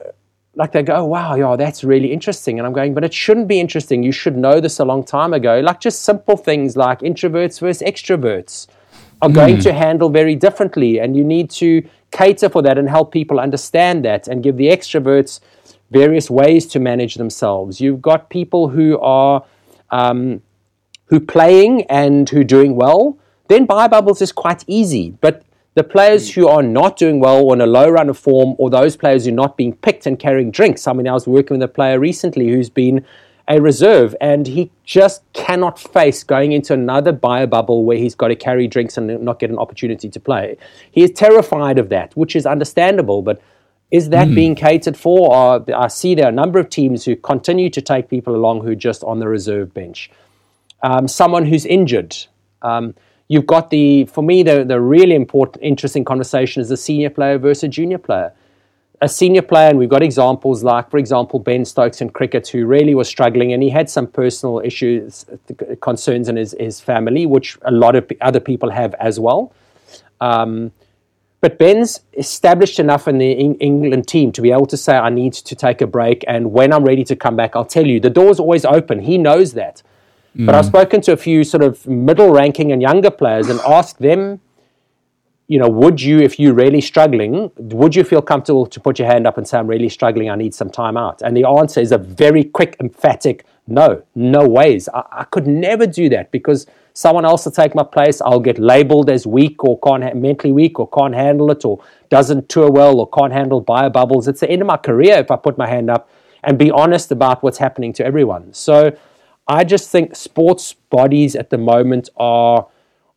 like 0.56 0.72
they 0.72 0.84
go, 0.84 0.96
oh, 0.96 1.06
wow, 1.06 1.36
yeah, 1.36 1.56
that's 1.56 1.84
really 1.84 2.12
interesting. 2.12 2.60
And 2.60 2.66
I'm 2.66 2.74
going, 2.74 2.94
but 2.94 3.04
it 3.04 3.14
shouldn't 3.14 3.48
be 3.48 3.60
interesting. 3.60 4.04
You 4.04 4.12
should 4.12 4.36
know 4.36 4.60
this 4.60 4.80
a 4.80 4.86
long 4.86 5.04
time 5.04 5.34
ago. 5.34 5.60
Like 5.60 5.80
just 5.80 6.04
simple 6.04 6.38
things 6.38 6.76
like 6.76 7.00
introverts 7.00 7.60
versus 7.60 7.82
extroverts 7.82 8.68
are 9.22 9.30
mm. 9.30 9.36
going 9.36 9.56
hmm. 9.56 9.62
to 9.62 9.74
handle 9.74 10.10
very 10.10 10.36
differently. 10.36 11.00
And 11.00 11.16
you 11.16 11.24
need 11.24 11.50
to 11.52 11.88
cater 12.12 12.50
for 12.50 12.62
that 12.64 12.78
and 12.78 12.90
help 12.90 13.12
people 13.12 13.40
understand 13.40 14.04
that 14.06 14.28
and 14.28 14.42
give 14.42 14.58
the 14.58 14.68
extroverts 14.68 15.40
various 15.92 16.30
ways 16.30 16.66
to 16.68 16.80
manage 16.80 17.16
themselves. 17.16 17.80
You've 17.80 18.02
got 18.02 18.30
people 18.30 18.70
who 18.70 19.00
are 19.00 19.44
um, 19.92 20.42
who 21.06 21.20
playing 21.20 21.84
and 21.84 22.30
who 22.30 22.44
doing 22.44 22.76
well. 22.76 23.18
Then 23.48 23.66
bio 23.66 23.88
bubbles 23.88 24.22
is 24.22 24.32
quite 24.32 24.64
easy, 24.68 25.12
but 25.22 25.44
the 25.80 25.84
players 25.86 26.34
who 26.34 26.46
are 26.50 26.62
not 26.62 26.98
doing 26.98 27.22
well 27.22 27.42
or 27.42 27.56
in 27.56 27.62
a 27.62 27.66
low 27.66 27.90
run 27.90 28.10
of 28.10 28.18
form, 28.18 28.54
or 28.58 28.70
those 28.70 28.98
players 28.98 29.24
who 29.24 29.32
are 29.32 29.34
not 29.34 29.56
being 29.56 29.74
picked 29.74 30.06
and 30.06 30.20
carrying 30.20 30.52
drinks. 30.52 30.88
I 30.88 30.92
mean, 30.92 31.08
I 31.08 31.14
was 31.14 31.26
working 31.26 31.58
with 31.58 31.64
a 31.64 31.72
player 31.72 31.98
recently 31.98 32.50
who's 32.50 32.70
been 32.70 33.06
a 33.48 33.62
reserve, 33.62 34.14
and 34.20 34.46
he 34.46 34.72
just 34.84 35.24
cannot 35.32 35.80
face 35.80 36.22
going 36.22 36.52
into 36.52 36.74
another 36.74 37.14
bio 37.14 37.48
bubble 37.48 37.86
where 37.86 37.96
he's 37.96 38.14
got 38.14 38.28
to 38.28 38.36
carry 38.36 38.68
drinks 38.68 38.98
and 38.98 39.24
not 39.24 39.40
get 39.40 39.50
an 39.50 39.58
opportunity 39.58 40.10
to 40.10 40.20
play. 40.20 40.58
He 40.92 41.02
is 41.02 41.12
terrified 41.12 41.80
of 41.80 41.88
that, 41.88 42.14
which 42.18 42.36
is 42.36 42.46
understandable, 42.46 43.22
but 43.22 43.42
is 43.90 44.10
that 44.10 44.28
mm. 44.28 44.36
being 44.36 44.56
catered 44.56 44.98
for? 44.98 45.34
Or 45.34 45.66
I 45.74 45.88
see 45.88 46.14
there 46.14 46.26
are 46.26 46.30
a 46.30 46.42
number 46.44 46.60
of 46.60 46.70
teams 46.70 47.06
who 47.06 47.16
continue 47.16 47.70
to 47.70 47.82
take 47.82 48.10
people 48.10 48.36
along 48.36 48.64
who 48.64 48.72
are 48.72 48.76
just 48.90 49.02
on 49.06 49.20
the 49.20 49.30
reserve 49.30 49.74
bench. 49.74 50.12
Um, 50.84 51.08
someone 51.08 51.46
who's 51.46 51.66
injured. 51.66 52.18
Um, 52.62 52.96
you've 53.30 53.46
got 53.46 53.70
the, 53.70 54.06
for 54.06 54.22
me, 54.22 54.44
the, 54.44 54.66
the 54.66 54.82
really 54.82 55.16
important, 55.16 55.64
interesting 55.64 56.04
conversation 56.04 56.62
is 56.62 56.68
the 56.68 56.78
senior 56.78 57.10
player 57.10 57.38
versus 57.38 57.64
a 57.64 57.68
junior 57.70 57.98
player. 57.98 58.34
A 59.02 59.08
senior 59.08 59.44
player, 59.44 59.70
and 59.70 59.80
we've 59.80 59.88
got 59.88 60.04
examples 60.04 60.62
like, 60.62 60.92
for 60.92 60.98
example, 60.98 61.40
Ben 61.40 61.64
Stokes 61.64 62.02
in 62.02 62.10
cricket, 62.10 62.50
who 62.50 62.66
really 62.66 62.94
was 62.94 63.08
struggling 63.08 63.54
and 63.54 63.64
he 63.64 63.70
had 63.70 63.90
some 63.90 64.08
personal 64.08 64.60
issues, 64.60 65.26
concerns 65.80 66.28
in 66.28 66.36
his, 66.36 66.54
his 66.60 66.82
family, 66.82 67.26
which 67.26 67.58
a 67.62 67.72
lot 67.72 67.96
of 67.96 68.12
other 68.20 68.42
people 68.42 68.70
have 68.72 68.94
as 68.96 69.18
well. 69.18 69.54
Um, 70.20 70.74
but 71.40 71.58
Ben's 71.58 72.02
established 72.18 72.80
enough 72.80 73.08
in 73.08 73.18
the 73.18 73.32
England 73.32 74.06
team 74.08 74.34
to 74.34 74.42
be 74.42 74.52
able 74.52 74.66
to 74.66 74.76
say, 74.76 74.98
I 74.98 75.10
need 75.10 75.32
to 75.32 75.56
take 75.56 75.80
a 75.80 75.88
break. 75.88 76.26
And 76.28 76.52
when 76.52 76.74
I'm 76.74 76.84
ready 76.84 77.06
to 77.06 77.16
come 77.16 77.38
back, 77.38 77.56
I'll 77.56 77.64
tell 77.64 77.88
you. 77.88 78.02
The 78.02 78.10
door's 78.10 78.42
always 78.42 78.66
open. 78.66 79.00
He 79.00 79.18
knows 79.18 79.54
that. 79.54 79.82
Mm. 80.38 80.46
But 80.46 80.56
I've 80.56 80.66
mm. 80.66 80.70
spoken 80.70 81.02
to 81.02 81.14
a 81.14 81.18
few 81.18 81.44
sort 81.44 81.64
of 81.64 81.86
middle 81.88 82.32
ranking 82.32 82.72
and 82.72 82.82
younger 82.82 83.12
players 83.12 83.50
and 83.50 83.60
asked 83.62 84.00
them, 84.00 84.42
you 85.48 85.58
know, 85.58 85.68
would 85.68 86.00
you, 86.00 86.20
if 86.20 86.40
you're 86.40 86.54
really 86.54 86.80
struggling, 86.80 87.52
would 87.58 87.96
you 87.96 88.04
feel 88.04 88.22
comfortable 88.22 88.68
to 88.68 88.80
put 88.80 89.00
your 89.00 89.08
hand 89.08 89.26
up 89.26 89.36
and 89.38 89.48
say, 89.48 89.58
I'm 89.58 89.66
really 89.66 89.90
struggling, 89.90 90.30
I 90.30 90.36
need 90.36 90.54
some 90.54 90.70
time 90.70 90.96
out? 90.96 91.24
And 91.24 91.36
the 91.36 91.44
answer 91.48 91.80
is 91.82 91.92
a 91.92 91.98
very 91.98 92.44
quick, 92.44 92.78
emphatic 92.80 93.46
no, 93.70 94.02
no 94.16 94.48
ways. 94.48 94.90
I, 94.94 95.04
I 95.12 95.24
could 95.26 95.48
never 95.48 95.86
do 95.86 96.10
that 96.10 96.32
because 96.32 96.66
someone 96.94 97.24
else 97.24 97.46
will 97.46 97.52
take 97.52 97.76
my 97.76 97.84
place. 97.84 98.22
I'll 98.22 98.40
get 98.40 98.60
labeled 98.60 99.10
as 99.10 99.26
weak 99.28 99.64
or 99.64 99.80
can't 99.80 100.04
ha- 100.04 100.14
mentally 100.14 100.52
weak 100.52 100.80
or 100.80 100.88
can't 100.90 101.14
handle 101.14 101.50
it 101.52 101.64
or 101.64 101.82
doesn't 102.10 102.50
tour 102.50 102.70
well 102.70 103.00
or 103.00 103.08
can't 103.10 103.32
handle 103.32 103.62
bio 103.62 103.90
bubbles. 103.90 104.28
It's 104.28 104.42
the 104.42 104.50
end 104.50 104.62
of 104.62 104.68
my 104.68 104.78
career 104.78 105.18
if 105.18 105.32
I 105.32 105.36
put 105.36 105.58
my 105.58 105.68
hand 105.68 105.90
up 105.90 106.10
and 106.44 106.58
be 106.58 106.72
honest 106.72 107.12
about 107.12 107.44
what's 107.44 107.58
happening 107.58 107.94
to 107.94 108.06
everyone. 108.06 108.54
So 108.54 108.98
I 109.50 109.64
just 109.64 109.90
think 109.90 110.16
sports 110.16 110.74
bodies 110.74 111.36
at 111.36 111.50
the 111.50 111.58
moment 111.58 112.10
are 112.16 112.68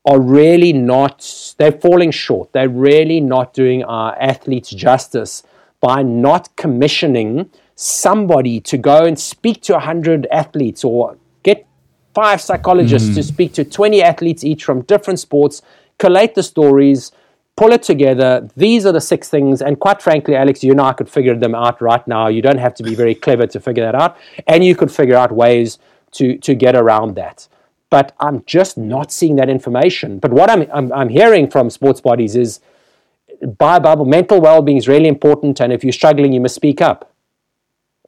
are 0.05 0.21
really 0.21 0.73
not 0.73 1.55
they're 1.59 1.71
falling 1.71 2.11
short. 2.11 2.53
They're 2.53 2.69
really 2.69 3.21
not 3.21 3.55
doing 3.55 3.85
our 3.85 4.21
athletes 4.21 4.71
justice 4.71 5.45
by 5.81 6.03
not 6.03 6.57
commissioning 6.57 7.51
somebody 7.77 8.61
to 8.61 8.79
go 8.79 9.05
and 9.05 9.19
speak 9.19 9.63
to 9.63 9.75
100 9.75 10.27
athletes 10.33 10.83
or 10.85 11.19
get 11.43 11.67
five 12.15 12.41
psychologists 12.41 13.11
mm. 13.11 13.15
to 13.15 13.23
speak 13.23 13.53
to 13.55 13.65
20 13.65 14.03
athletes 14.03 14.43
each 14.43 14.65
from 14.65 14.83
different 14.83 15.21
sports, 15.21 15.63
collate 15.99 16.35
the 16.35 16.43
stories, 16.43 17.13
pull 17.57 17.73
it 17.73 17.83
together. 17.83 18.49
These 18.57 18.87
are 18.87 18.93
the 18.93 19.01
six 19.01 19.29
things. 19.29 19.63
And 19.63 19.79
quite 19.79 20.03
frankly, 20.03 20.35
Alex, 20.35 20.65
you 20.65 20.73
and 20.73 20.81
I 20.81 20.93
could 20.93 21.09
figure 21.09 21.37
them 21.37 21.55
out 21.55 21.81
right 21.81 22.07
now. 22.09 22.29
You 22.29 22.43
don't 22.43 22.59
have 22.59 22.75
to 22.75 22.83
be 22.83 22.95
very 22.95 23.15
clever 23.15 23.47
to 23.47 23.61
figure 23.61 23.85
that 23.85 23.95
out. 23.95 24.17
And 24.47 24.65
you 24.65 24.75
could 24.75 24.91
figure 24.91 25.17
out 25.17 25.33
ways 25.33 25.79
to, 26.13 26.39
to 26.39 26.55
get 26.55 26.75
around 26.75 27.17
that. 27.17 27.49
But 27.91 28.15
I'm 28.21 28.43
just 28.47 28.79
not 28.79 29.13
seeing 29.13 29.37
that 29.37 29.51
information. 29.51 30.19
But 30.19 30.33
what 30.33 30.49
I'm, 30.51 30.67
I'm, 30.73 30.93
I'm 30.93 31.09
hearing 31.11 31.51
from 31.51 31.69
sports 31.71 32.01
bodies 32.01 32.37
is 32.37 32.61
bio 33.59 33.81
bubble, 33.81 34.07
mental 34.07 34.41
well 34.41 34.63
being 34.63 34.79
is 34.79 34.89
really 34.89 35.09
important. 35.09 35.61
And 35.61 35.73
if 35.73 35.85
you're 35.85 35.93
struggling, 35.93 36.33
you 36.33 36.41
must 36.41 36.55
speak 36.55 36.81
up 36.81 37.13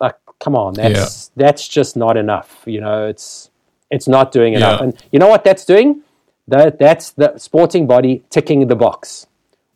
Like, 0.00 0.16
come 0.40 0.56
on, 0.56 0.74
that's 0.74 1.30
yeah. 1.36 1.46
that's 1.46 1.68
just 1.68 1.96
not 1.96 2.16
enough. 2.16 2.62
You 2.66 2.80
know, 2.80 3.06
it's 3.06 3.50
it's 3.90 4.08
not 4.08 4.32
doing 4.32 4.54
enough. 4.54 4.80
Yeah. 4.80 4.84
And 4.84 5.04
you 5.12 5.18
know 5.18 5.28
what 5.28 5.44
that's 5.44 5.64
doing? 5.64 6.02
That 6.48 6.78
that's 6.78 7.12
the 7.12 7.38
sporting 7.38 7.86
body 7.86 8.22
ticking 8.30 8.66
the 8.68 8.76
box. 8.76 9.26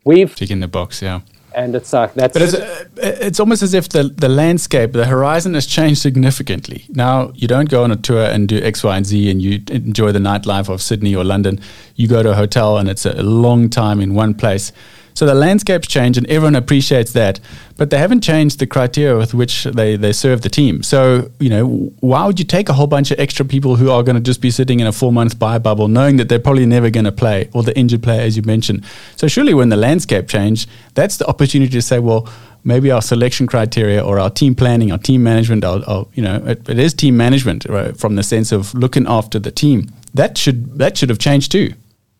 We've 0.05 0.33
ticking 0.35 0.59
the 0.59 0.67
box, 0.67 1.01
yeah. 1.01 1.21
And 1.53 1.75
it's 1.75 1.93
like 1.93 2.11
uh, 2.11 2.13
that's. 2.15 2.33
But 2.33 2.41
it's, 2.41 2.53
uh, 2.53 2.85
it's 2.97 3.39
almost 3.39 3.63
as 3.63 3.73
if 3.73 3.89
the 3.89 4.03
the 4.03 4.29
landscape, 4.29 4.91
the 4.93 5.05
horizon 5.05 5.53
has 5.55 5.65
changed 5.65 6.01
significantly. 6.01 6.85
Now 6.89 7.31
you 7.35 7.47
don't 7.47 7.69
go 7.69 7.83
on 7.83 7.91
a 7.91 7.95
tour 7.95 8.23
and 8.23 8.47
do 8.47 8.61
X, 8.61 8.83
Y, 8.83 8.95
and 8.95 9.05
Z, 9.05 9.31
and 9.31 9.41
you 9.41 9.61
enjoy 9.69 10.11
the 10.11 10.19
nightlife 10.19 10.69
of 10.69 10.81
Sydney 10.81 11.15
or 11.15 11.23
London. 11.23 11.59
You 11.95 12.07
go 12.07 12.23
to 12.23 12.31
a 12.31 12.35
hotel, 12.35 12.77
and 12.77 12.89
it's 12.89 13.05
a 13.05 13.23
long 13.23 13.69
time 13.69 13.99
in 13.99 14.13
one 14.13 14.33
place. 14.33 14.71
So 15.19 15.25
the 15.25 15.35
landscape's 15.35 15.85
changed 15.85 16.17
and 16.17 16.25
everyone 16.27 16.55
appreciates 16.55 17.11
that, 17.11 17.41
but 17.75 17.89
they 17.89 17.97
haven't 17.97 18.21
changed 18.21 18.59
the 18.59 18.65
criteria 18.65 19.17
with 19.17 19.33
which 19.33 19.65
they, 19.65 19.97
they 19.97 20.13
serve 20.13 20.43
the 20.43 20.49
team. 20.49 20.81
So, 20.81 21.29
you 21.41 21.49
know, 21.49 21.91
why 21.99 22.25
would 22.25 22.39
you 22.39 22.45
take 22.45 22.69
a 22.69 22.73
whole 22.73 22.87
bunch 22.87 23.11
of 23.11 23.19
extra 23.19 23.45
people 23.45 23.75
who 23.75 23.91
are 23.91 24.01
going 24.01 24.15
to 24.15 24.21
just 24.21 24.41
be 24.41 24.49
sitting 24.49 24.79
in 24.79 24.87
a 24.87 24.93
four 24.93 25.11
month 25.11 25.37
bio 25.37 25.59
bubble 25.59 25.89
knowing 25.89 26.15
that 26.15 26.29
they're 26.29 26.39
probably 26.39 26.65
never 26.65 26.89
going 26.89 27.03
to 27.03 27.11
play 27.11 27.49
or 27.51 27.63
the 27.63 27.77
injured 27.77 28.01
player, 28.01 28.21
as 28.21 28.37
you 28.37 28.43
mentioned? 28.43 28.85
So, 29.17 29.27
surely 29.27 29.53
when 29.53 29.67
the 29.67 29.75
landscape 29.75 30.29
changed, 30.29 30.69
that's 30.93 31.17
the 31.17 31.27
opportunity 31.27 31.71
to 31.73 31.81
say, 31.81 31.99
well, 31.99 32.25
maybe 32.63 32.89
our 32.89 33.01
selection 33.01 33.45
criteria 33.45 34.01
or 34.01 34.21
our 34.21 34.29
team 34.29 34.55
planning, 34.55 34.89
our 34.93 34.97
team 34.99 35.21
management, 35.21 35.65
our, 35.65 35.83
our 35.85 36.07
you 36.13 36.23
know, 36.23 36.37
it, 36.45 36.69
it 36.69 36.79
is 36.79 36.93
team 36.93 37.17
management 37.17 37.65
right, 37.65 37.97
from 37.97 38.15
the 38.15 38.23
sense 38.23 38.53
of 38.53 38.73
looking 38.73 39.05
after 39.05 39.37
the 39.37 39.51
team. 39.51 39.91
That 40.13 40.37
should 40.37 40.77
that 40.77 40.97
should 40.97 41.09
have 41.09 41.19
changed 41.19 41.51
too. 41.51 41.73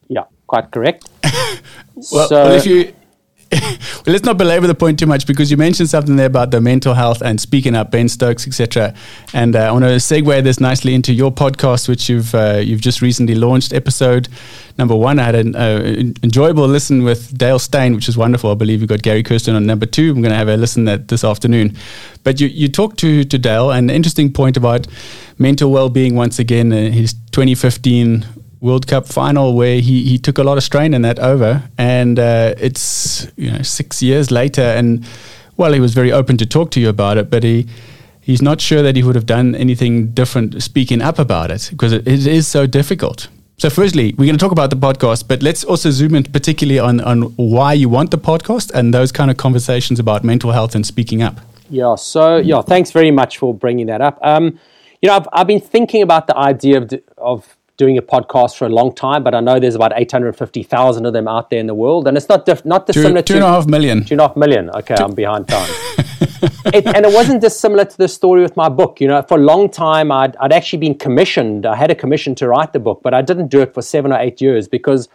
Yeah, 0.10 0.26
quite 0.48 0.70
correct. 0.72 1.10
Well, 2.12 2.28
so, 2.28 2.36
well, 2.36 2.52
if 2.54 2.66
you 2.66 2.94
well, 3.52 3.78
let's 4.06 4.24
not 4.24 4.38
belabor 4.38 4.68
the 4.68 4.76
point 4.76 5.00
too 5.00 5.08
much 5.08 5.26
because 5.26 5.50
you 5.50 5.58
mentioned 5.58 5.90
something 5.90 6.18
there 6.18 6.28
about 6.28 6.52
the 6.52 6.62
mental 6.62 6.94
health 6.94 7.22
and 7.22 7.42
speaking 7.42 7.76
up, 7.76 7.90
Ben 7.90 8.08
Stokes, 8.08 8.46
etc. 8.46 8.94
And 9.34 9.56
uh, 9.56 9.62
I 9.62 9.72
want 9.72 9.86
to 9.86 9.92
segue 9.92 10.44
this 10.44 10.60
nicely 10.60 10.94
into 10.94 11.14
your 11.14 11.32
podcast, 11.32 11.90
which 11.90 12.10
you've 12.10 12.36
uh, 12.36 12.62
you've 12.64 12.82
just 12.82 13.02
recently 13.02 13.34
launched. 13.34 13.74
Episode 13.74 14.30
number 14.78 14.96
one, 14.96 15.18
I 15.18 15.24
had 15.24 15.36
an 15.36 15.56
uh, 15.56 16.14
enjoyable 16.22 16.68
listen 16.68 17.04
with 17.04 17.36
Dale 17.36 17.58
Steyn, 17.58 17.96
which 17.96 18.08
is 18.08 18.16
wonderful. 18.16 18.52
I 18.52 18.56
believe 18.56 18.82
you 18.82 18.88
got 18.88 19.02
Gary 19.02 19.24
Kirsten 19.24 19.56
on 19.56 19.66
number 19.66 19.88
two. 19.88 20.12
I'm 20.12 20.22
going 20.22 20.32
to 20.32 20.38
have 20.38 20.48
a 20.48 20.56
listen 20.56 20.86
that 20.86 21.08
this 21.08 21.24
afternoon. 21.24 21.76
But 22.24 22.40
you 22.40 22.48
you 22.48 22.68
talked 22.68 23.00
to 23.00 23.24
to 23.24 23.38
Dale, 23.40 23.72
an 23.72 23.90
interesting 23.90 24.32
point 24.32 24.58
about 24.58 24.86
mental 25.40 25.72
well 25.72 25.90
being 25.90 26.16
once 26.16 26.38
again. 26.38 26.72
Uh, 26.72 26.92
his 26.92 27.14
2015 27.32 28.26
World 28.62 28.88
Cup 28.88 29.08
final 29.08 29.56
where 29.56 29.80
he, 29.80 30.04
he 30.04 30.18
took 30.18 30.38
a 30.38 30.44
lot 30.44 30.58
of 30.58 30.64
strain 30.64 30.94
in 30.94 31.02
that 31.04 31.20
over, 31.20 31.64
and 31.78 32.20
uh, 32.20 32.54
it's 32.58 33.28
you 33.38 33.52
know 33.52 33.62
six 33.62 34.02
years 34.02 34.32
later, 34.32 34.62
and 34.62 35.06
well, 35.58 35.74
he 35.74 35.80
was 35.80 35.94
very 35.94 36.12
open 36.12 36.38
to 36.38 36.46
talk 36.46 36.72
to 36.72 36.80
you 36.80 36.90
about 36.90 37.18
it, 37.18 37.30
but 37.30 37.44
he 37.44 37.68
he's 38.22 38.42
not 38.42 38.62
sure 38.62 38.82
that 38.82 38.96
he 38.96 39.04
would 39.04 39.16
have 39.16 39.26
done 39.26 39.56
anything 39.56 40.08
different 40.08 40.62
speaking 40.62 41.02
up 41.02 41.20
about 41.20 41.52
it 41.52 41.70
because 41.72 41.94
it, 41.94 42.08
it 42.08 42.28
is 42.28 42.48
so 42.48 42.68
difficult. 42.68 43.28
So, 43.58 43.70
firstly, 43.70 44.14
we're 44.18 44.26
going 44.26 44.38
to 44.38 44.44
talk 44.44 44.54
about 44.54 44.70
the 44.70 44.78
podcast, 44.78 45.28
but 45.28 45.44
let's 45.44 45.66
also 45.66 45.92
zoom 45.92 46.16
in 46.16 46.24
particularly 46.24 46.80
on 46.80 47.02
on 47.02 47.24
why 47.36 47.74
you 47.74 47.90
want 47.90 48.12
the 48.12 48.18
podcast 48.18 48.72
and 48.72 48.94
those 48.94 49.12
kind 49.12 49.32
of 49.32 49.38
conversations 49.38 50.00
about 50.00 50.24
mental 50.24 50.52
health 50.52 50.76
and 50.76 50.86
speaking 50.86 51.22
up. 51.22 51.40
Yeah. 51.70 51.96
So, 51.96 52.38
yeah, 52.38 52.62
thanks 52.62 52.92
very 52.92 53.12
much 53.12 53.38
for 53.38 53.54
bringing 53.54 53.88
that 53.88 54.02
up. 54.02 54.18
Um, 54.22 54.60
you 55.02 55.08
know, 55.08 55.16
I've, 55.16 55.28
I've 55.34 55.48
been 55.48 55.62
thinking 55.62 56.02
about 56.02 56.28
the 56.28 56.38
idea 56.38 56.82
of 56.82 56.94
of 57.18 57.58
doing 57.80 57.98
a 57.98 58.02
podcast 58.02 58.58
for 58.58 58.66
a 58.66 58.70
long 58.70 58.94
time, 58.94 59.24
but 59.24 59.34
I 59.34 59.40
know 59.40 59.58
there's 59.58 59.74
about 59.74 59.94
850,000 59.96 61.06
of 61.06 61.14
them 61.14 61.30
out 61.30 61.50
there 61.50 61.60
in 61.60 61.66
the 61.66 61.74
world. 61.74 62.10
And 62.10 62.18
it's 62.18 62.28
not 62.28 62.46
diff- 62.46 62.66
not 62.66 62.86
dissimilar 62.86 63.22
two, 63.22 63.34
two 63.34 63.34
to... 63.34 63.40
Two 63.40 63.46
and 63.46 63.46
a 63.46 63.48
half 63.48 63.68
million. 63.68 64.04
Two 64.04 64.16
and 64.16 64.22
a 64.22 64.28
half 64.28 64.36
million. 64.36 64.70
Okay, 64.72 64.96
i 64.96 65.04
I'm 65.04 65.16
behind 65.16 65.48
time. 65.48 65.70
it, 66.78 66.86
and 66.86 67.06
it 67.06 67.14
wasn't 67.14 67.40
dissimilar 67.40 67.86
to 67.86 67.98
the 67.98 68.10
story 68.10 68.42
with 68.42 68.58
my 68.58 68.68
book. 68.68 69.00
You 69.00 69.08
know, 69.08 69.22
for 69.22 69.38
a 69.38 69.42
long 69.42 69.70
time, 69.70 70.12
I'd, 70.12 70.36
I'd 70.36 70.52
actually 70.52 70.80
been 70.80 70.96
commissioned. 70.96 71.66
I 71.66 71.76
had 71.78 71.90
a 71.90 71.96
commission 71.96 72.36
to 72.36 72.50
write 72.50 72.74
the 72.74 72.80
book, 72.80 73.00
but 73.02 73.14
I 73.14 73.22
didn't 73.22 73.48
do 73.48 73.62
it 73.62 73.74
for 73.74 73.82
seven 73.82 74.12
or 74.12 74.20
eight 74.20 74.42
years 74.42 74.68
because 74.68 75.08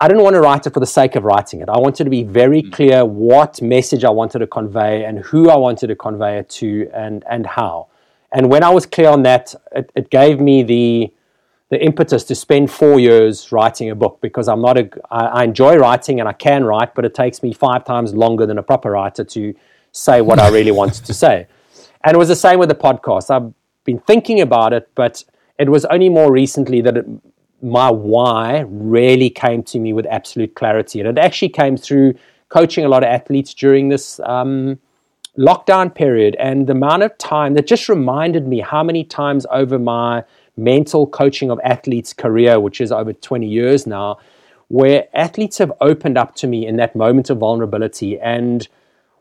I 0.00 0.08
didn't 0.08 0.24
want 0.24 0.34
to 0.34 0.40
write 0.40 0.66
it 0.66 0.74
for 0.74 0.80
the 0.80 0.86
sake 0.86 1.14
of 1.14 1.22
writing 1.22 1.60
it. 1.60 1.68
I 1.68 1.78
wanted 1.78 2.02
to 2.02 2.10
be 2.10 2.24
very 2.24 2.62
mm. 2.62 2.72
clear 2.72 3.04
what 3.04 3.62
message 3.62 4.02
I 4.02 4.10
wanted 4.10 4.40
to 4.40 4.48
convey 4.48 5.04
and 5.04 5.20
who 5.20 5.48
I 5.48 5.56
wanted 5.56 5.86
to 5.86 5.94
convey 5.94 6.38
it 6.38 6.48
to 6.60 6.90
and, 6.92 7.22
and 7.30 7.46
how. 7.46 7.86
And 8.32 8.50
when 8.50 8.64
I 8.64 8.70
was 8.70 8.84
clear 8.84 9.10
on 9.10 9.22
that, 9.22 9.54
it, 9.70 9.92
it 9.94 10.10
gave 10.10 10.40
me 10.40 10.64
the 10.64 11.13
the 11.74 11.84
impetus 11.84 12.22
to 12.24 12.34
spend 12.34 12.70
four 12.70 13.00
years 13.00 13.50
writing 13.50 13.90
a 13.90 13.94
book 13.94 14.18
because 14.20 14.48
I'm 14.48 14.62
not 14.62 14.78
a, 14.78 14.88
I, 15.10 15.24
I 15.26 15.44
enjoy 15.44 15.76
writing 15.76 16.20
and 16.20 16.28
I 16.28 16.32
can 16.32 16.64
write, 16.64 16.94
but 16.94 17.04
it 17.04 17.14
takes 17.14 17.42
me 17.42 17.52
five 17.52 17.84
times 17.84 18.14
longer 18.14 18.46
than 18.46 18.58
a 18.58 18.62
proper 18.62 18.92
writer 18.92 19.24
to 19.24 19.54
say 19.90 20.20
what 20.20 20.38
I 20.38 20.48
really 20.50 20.70
wanted 20.70 21.04
to 21.04 21.12
say. 21.12 21.46
And 22.04 22.14
it 22.14 22.18
was 22.18 22.28
the 22.28 22.36
same 22.36 22.58
with 22.60 22.68
the 22.68 22.76
podcast. 22.76 23.28
I've 23.30 23.52
been 23.84 23.98
thinking 23.98 24.40
about 24.40 24.72
it, 24.72 24.88
but 24.94 25.24
it 25.58 25.68
was 25.68 25.84
only 25.86 26.08
more 26.08 26.30
recently 26.30 26.80
that 26.82 26.96
it, 26.96 27.06
my 27.60 27.90
why 27.90 28.64
really 28.68 29.30
came 29.30 29.62
to 29.64 29.78
me 29.80 29.92
with 29.92 30.06
absolute 30.06 30.54
clarity. 30.54 31.00
And 31.00 31.08
it 31.08 31.18
actually 31.18 31.48
came 31.48 31.76
through 31.76 32.14
coaching 32.50 32.84
a 32.84 32.88
lot 32.88 33.02
of 33.02 33.08
athletes 33.08 33.52
during 33.52 33.88
this 33.88 34.20
um, 34.20 34.78
lockdown 35.36 35.92
period 35.92 36.36
and 36.38 36.68
the 36.68 36.72
amount 36.72 37.02
of 37.02 37.16
time 37.18 37.54
that 37.54 37.66
just 37.66 37.88
reminded 37.88 38.46
me 38.46 38.60
how 38.60 38.84
many 38.84 39.02
times 39.02 39.44
over 39.50 39.78
my 39.78 40.22
mental 40.56 41.06
coaching 41.06 41.50
of 41.50 41.60
athletes 41.64 42.12
career, 42.12 42.60
which 42.60 42.80
is 42.80 42.92
over 42.92 43.12
20 43.12 43.46
years 43.46 43.86
now, 43.86 44.18
where 44.68 45.08
athletes 45.14 45.58
have 45.58 45.72
opened 45.80 46.16
up 46.18 46.34
to 46.36 46.46
me 46.46 46.66
in 46.66 46.76
that 46.76 46.96
moment 46.96 47.30
of 47.30 47.38
vulnerability. 47.38 48.18
And 48.18 48.66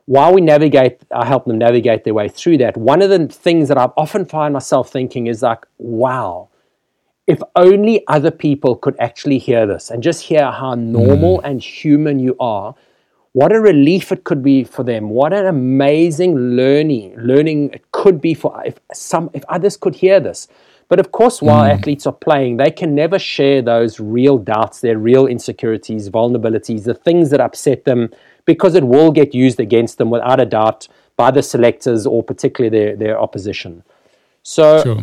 while 0.06 0.34
we 0.34 0.42
navigate, 0.42 1.02
I 1.12 1.26
help 1.26 1.46
them 1.46 1.58
navigate 1.58 2.04
their 2.04 2.14
way 2.14 2.30
through 2.30 2.58
that. 2.60 2.78
One 2.78 3.02
of 3.02 3.10
the 3.10 3.28
things 3.28 3.68
that 3.70 3.78
I've 3.78 3.94
often 3.98 4.26
find 4.26 4.54
myself 4.54 4.92
thinking 4.92 5.28
is 5.28 5.42
like, 5.42 5.66
wow, 5.78 6.50
if 7.26 7.42
only 7.56 8.06
other 8.08 8.32
people 8.32 8.76
could 8.76 8.96
actually 9.00 9.38
hear 9.38 9.66
this 9.66 9.90
and 9.90 10.04
just 10.04 10.24
hear 10.24 10.52
how 10.52 10.76
normal 10.76 11.40
mm. 11.40 11.42
and 11.46 11.62
human 11.62 12.20
you 12.20 12.36
are, 12.40 12.76
what 13.32 13.52
a 13.52 13.60
relief 13.60 14.12
it 14.12 14.26
could 14.26 14.44
be 14.44 14.64
for 14.64 14.84
them. 14.84 15.10
What 15.10 15.34
an 15.34 15.48
amazing 15.48 16.36
learning 16.36 17.16
learning 17.18 17.72
it 17.74 17.92
could 17.92 18.22
be 18.22 18.34
for 18.34 18.62
if 18.64 18.80
some 18.94 19.30
if 19.34 19.44
others 19.50 19.76
could 19.76 19.96
hear 19.96 20.20
this. 20.20 20.48
But 20.94 21.00
of 21.00 21.12
course, 21.12 21.42
while 21.42 21.64
mm. 21.64 21.74
athletes 21.74 22.06
are 22.06 22.14
playing, 22.14 22.58
they 22.58 22.70
can 22.70 22.94
never 22.94 23.18
share 23.18 23.64
those 23.64 24.00
real 24.00 24.38
doubts, 24.38 24.82
their 24.82 25.00
real 25.00 25.26
insecurities, 25.26 26.08
vulnerabilities, 26.08 26.84
the 26.84 26.94
things 26.94 27.32
that 27.32 27.42
upset 27.42 27.86
them, 27.86 28.12
because 28.46 28.76
it 28.76 28.84
will 28.84 29.10
get 29.12 29.34
used 29.34 29.60
against 29.60 29.98
them 29.98 30.12
without 30.12 30.40
a 30.40 30.46
doubt 30.46 30.88
by 31.18 31.32
the 31.32 31.42
selectors 31.42 32.06
or 32.06 32.22
particularly 32.22 32.70
their, 32.70 32.96
their 32.96 33.20
opposition. 33.20 33.82
So 34.44 34.84
sure. 34.84 35.02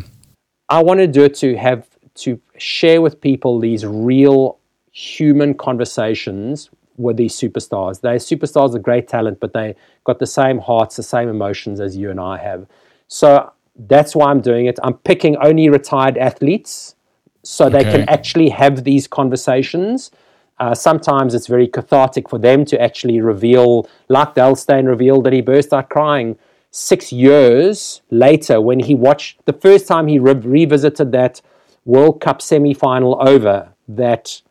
I 0.69 0.81
want 0.81 1.01
to 1.01 1.09
do 1.09 1.25
it 1.25 1.35
to 1.39 1.57
have 1.57 1.89
to 2.19 2.41
share 2.57 3.03
with 3.03 3.21
people 3.21 3.59
these 3.59 3.85
real 3.85 4.59
human 4.93 5.55
conversations 5.55 6.71
with 6.99 7.17
these 7.17 7.35
superstars. 7.35 8.01
They're 8.01 8.15
superstars 8.15 8.77
of 8.77 8.85
great 8.85 9.09
talent, 9.09 9.41
but 9.41 9.55
they 9.55 9.75
got 10.05 10.21
the 10.21 10.29
same 10.29 10.61
hearts, 10.61 10.95
the 10.95 11.03
same 11.03 11.29
emotions 11.29 11.81
as 11.81 11.97
you 11.97 12.13
and 12.13 12.21
I 12.21 12.39
have. 12.39 12.69
So 13.09 13.51
that's 13.89 14.15
why 14.15 14.31
I'm 14.31 14.41
doing 14.41 14.67
it. 14.67 14.79
I'm 14.83 14.95
picking 14.95 15.37
only 15.39 15.69
retired 15.69 16.19
athletes 16.19 16.95
so 17.43 17.67
okay. 17.67 17.79
they 17.79 17.85
can 17.85 18.09
actually 18.09 18.51
have 18.51 18.85
these 18.85 19.07
conversations. 19.07 20.11
Uh, 20.59 20.75
sometimes 20.75 21.35
it's 21.35 21.47
very 21.47 21.67
cathartic 21.67 22.29
for 22.29 22.39
them 22.39 22.65
to 22.67 22.81
actually 22.81 23.21
reveal, 23.21 23.89
like 24.09 24.35
Dale 24.35 24.57
Steyn 24.57 24.85
revealed 24.85 25.25
that 25.25 25.33
he 25.33 25.41
burst 25.41 25.73
out 25.73 25.89
crying 25.89 26.39
six 26.71 27.13
years 27.13 28.03
later 28.11 28.61
when 28.61 28.79
he 28.79 28.95
watched 28.95 29.45
the 29.47 29.53
first 29.53 29.89
time 29.89 30.07
he 30.07 30.19
re- 30.19 30.35
revisited 30.35 31.13
that 31.13 31.41
World 31.85 32.21
Cup 32.21 32.43
semi 32.43 32.75
final 32.75 33.17
over 33.27 33.71
that 33.89 34.43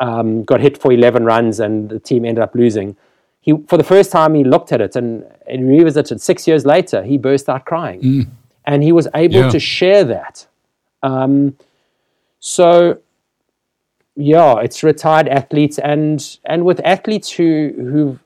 um, 0.00 0.42
got 0.44 0.60
hit 0.60 0.76
for 0.76 0.92
11 0.92 1.24
runs 1.24 1.60
and 1.60 1.88
the 1.88 2.00
team 2.00 2.24
ended 2.24 2.42
up 2.42 2.54
losing. 2.54 2.96
He, 3.40 3.54
for 3.66 3.78
the 3.78 3.84
first 3.84 4.10
time, 4.10 4.34
he 4.34 4.44
looked 4.44 4.72
at 4.72 4.80
it 4.80 4.96
and, 4.96 5.24
and 5.46 5.68
revisited 5.68 6.20
six 6.20 6.46
years 6.46 6.66
later, 6.66 7.02
he 7.02 7.16
burst 7.16 7.48
out 7.48 7.64
crying. 7.64 8.02
Mm. 8.02 8.28
And 8.68 8.84
he 8.84 8.92
was 8.92 9.08
able 9.14 9.42
yeah. 9.42 9.50
to 9.50 9.58
share 9.58 10.04
that. 10.04 10.46
Um, 11.02 11.56
so, 12.38 13.00
yeah, 14.14 14.60
it's 14.64 14.82
retired 14.82 15.26
athletes 15.26 15.78
and, 15.78 16.38
and 16.44 16.64
with 16.64 16.80
athletes 16.84 17.28
who, 17.30 17.72
who, 17.76 18.18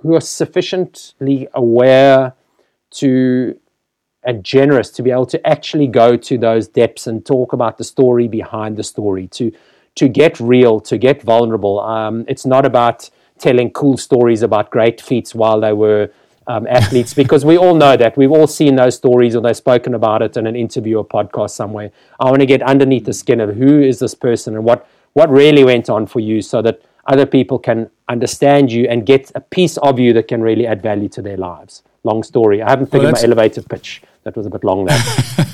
who 0.00 0.14
are 0.14 0.20
sufficiently 0.20 1.48
aware 1.54 2.34
to 3.00 3.58
and 4.24 4.44
generous 4.44 4.90
to 4.90 5.02
be 5.02 5.10
able 5.10 5.26
to 5.26 5.44
actually 5.46 5.88
go 5.88 6.16
to 6.16 6.38
those 6.38 6.68
depths 6.68 7.06
and 7.06 7.26
talk 7.26 7.52
about 7.52 7.78
the 7.78 7.84
story 7.84 8.28
behind 8.28 8.76
the 8.76 8.82
story, 8.82 9.26
to 9.28 9.50
to 9.94 10.08
get 10.08 10.40
real, 10.40 10.80
to 10.80 10.96
get 10.96 11.22
vulnerable. 11.22 11.80
Um, 11.80 12.24
it's 12.26 12.46
not 12.46 12.64
about 12.64 13.10
telling 13.38 13.70
cool 13.72 13.96
stories 13.98 14.42
about 14.42 14.70
great 14.70 15.00
feats 15.00 15.34
while 15.34 15.60
they 15.60 15.72
were 15.72 16.10
um, 16.46 16.66
athletes, 16.66 17.14
because 17.14 17.44
we 17.44 17.56
all 17.56 17.74
know 17.74 17.96
that. 17.96 18.16
We've 18.16 18.32
all 18.32 18.46
seen 18.46 18.76
those 18.76 18.96
stories 18.96 19.34
or 19.36 19.42
they've 19.42 19.56
spoken 19.56 19.94
about 19.94 20.22
it 20.22 20.36
in 20.36 20.46
an 20.46 20.56
interview 20.56 20.98
or 20.98 21.06
podcast 21.06 21.50
somewhere. 21.50 21.90
I 22.20 22.26
want 22.26 22.40
to 22.40 22.46
get 22.46 22.62
underneath 22.62 23.04
the 23.04 23.12
skin 23.12 23.40
of 23.40 23.56
who 23.56 23.80
is 23.80 23.98
this 23.98 24.14
person 24.14 24.54
and 24.54 24.64
what, 24.64 24.86
what 25.12 25.30
really 25.30 25.64
went 25.64 25.88
on 25.88 26.06
for 26.06 26.20
you 26.20 26.42
so 26.42 26.62
that 26.62 26.82
other 27.06 27.26
people 27.26 27.58
can 27.58 27.90
understand 28.08 28.70
you 28.70 28.86
and 28.88 29.04
get 29.04 29.30
a 29.34 29.40
piece 29.40 29.76
of 29.78 29.98
you 29.98 30.12
that 30.12 30.28
can 30.28 30.40
really 30.40 30.66
add 30.66 30.82
value 30.82 31.08
to 31.08 31.22
their 31.22 31.36
lives. 31.36 31.82
Long 32.04 32.22
story. 32.22 32.62
I 32.62 32.70
haven't 32.70 32.86
figured 32.86 33.12
well, 33.12 33.22
my 33.22 33.26
elevator 33.26 33.62
pitch 33.62 34.02
that 34.24 34.36
was 34.36 34.46
a 34.46 34.50
bit 34.50 34.62
long 34.62 34.84
there. 34.84 34.98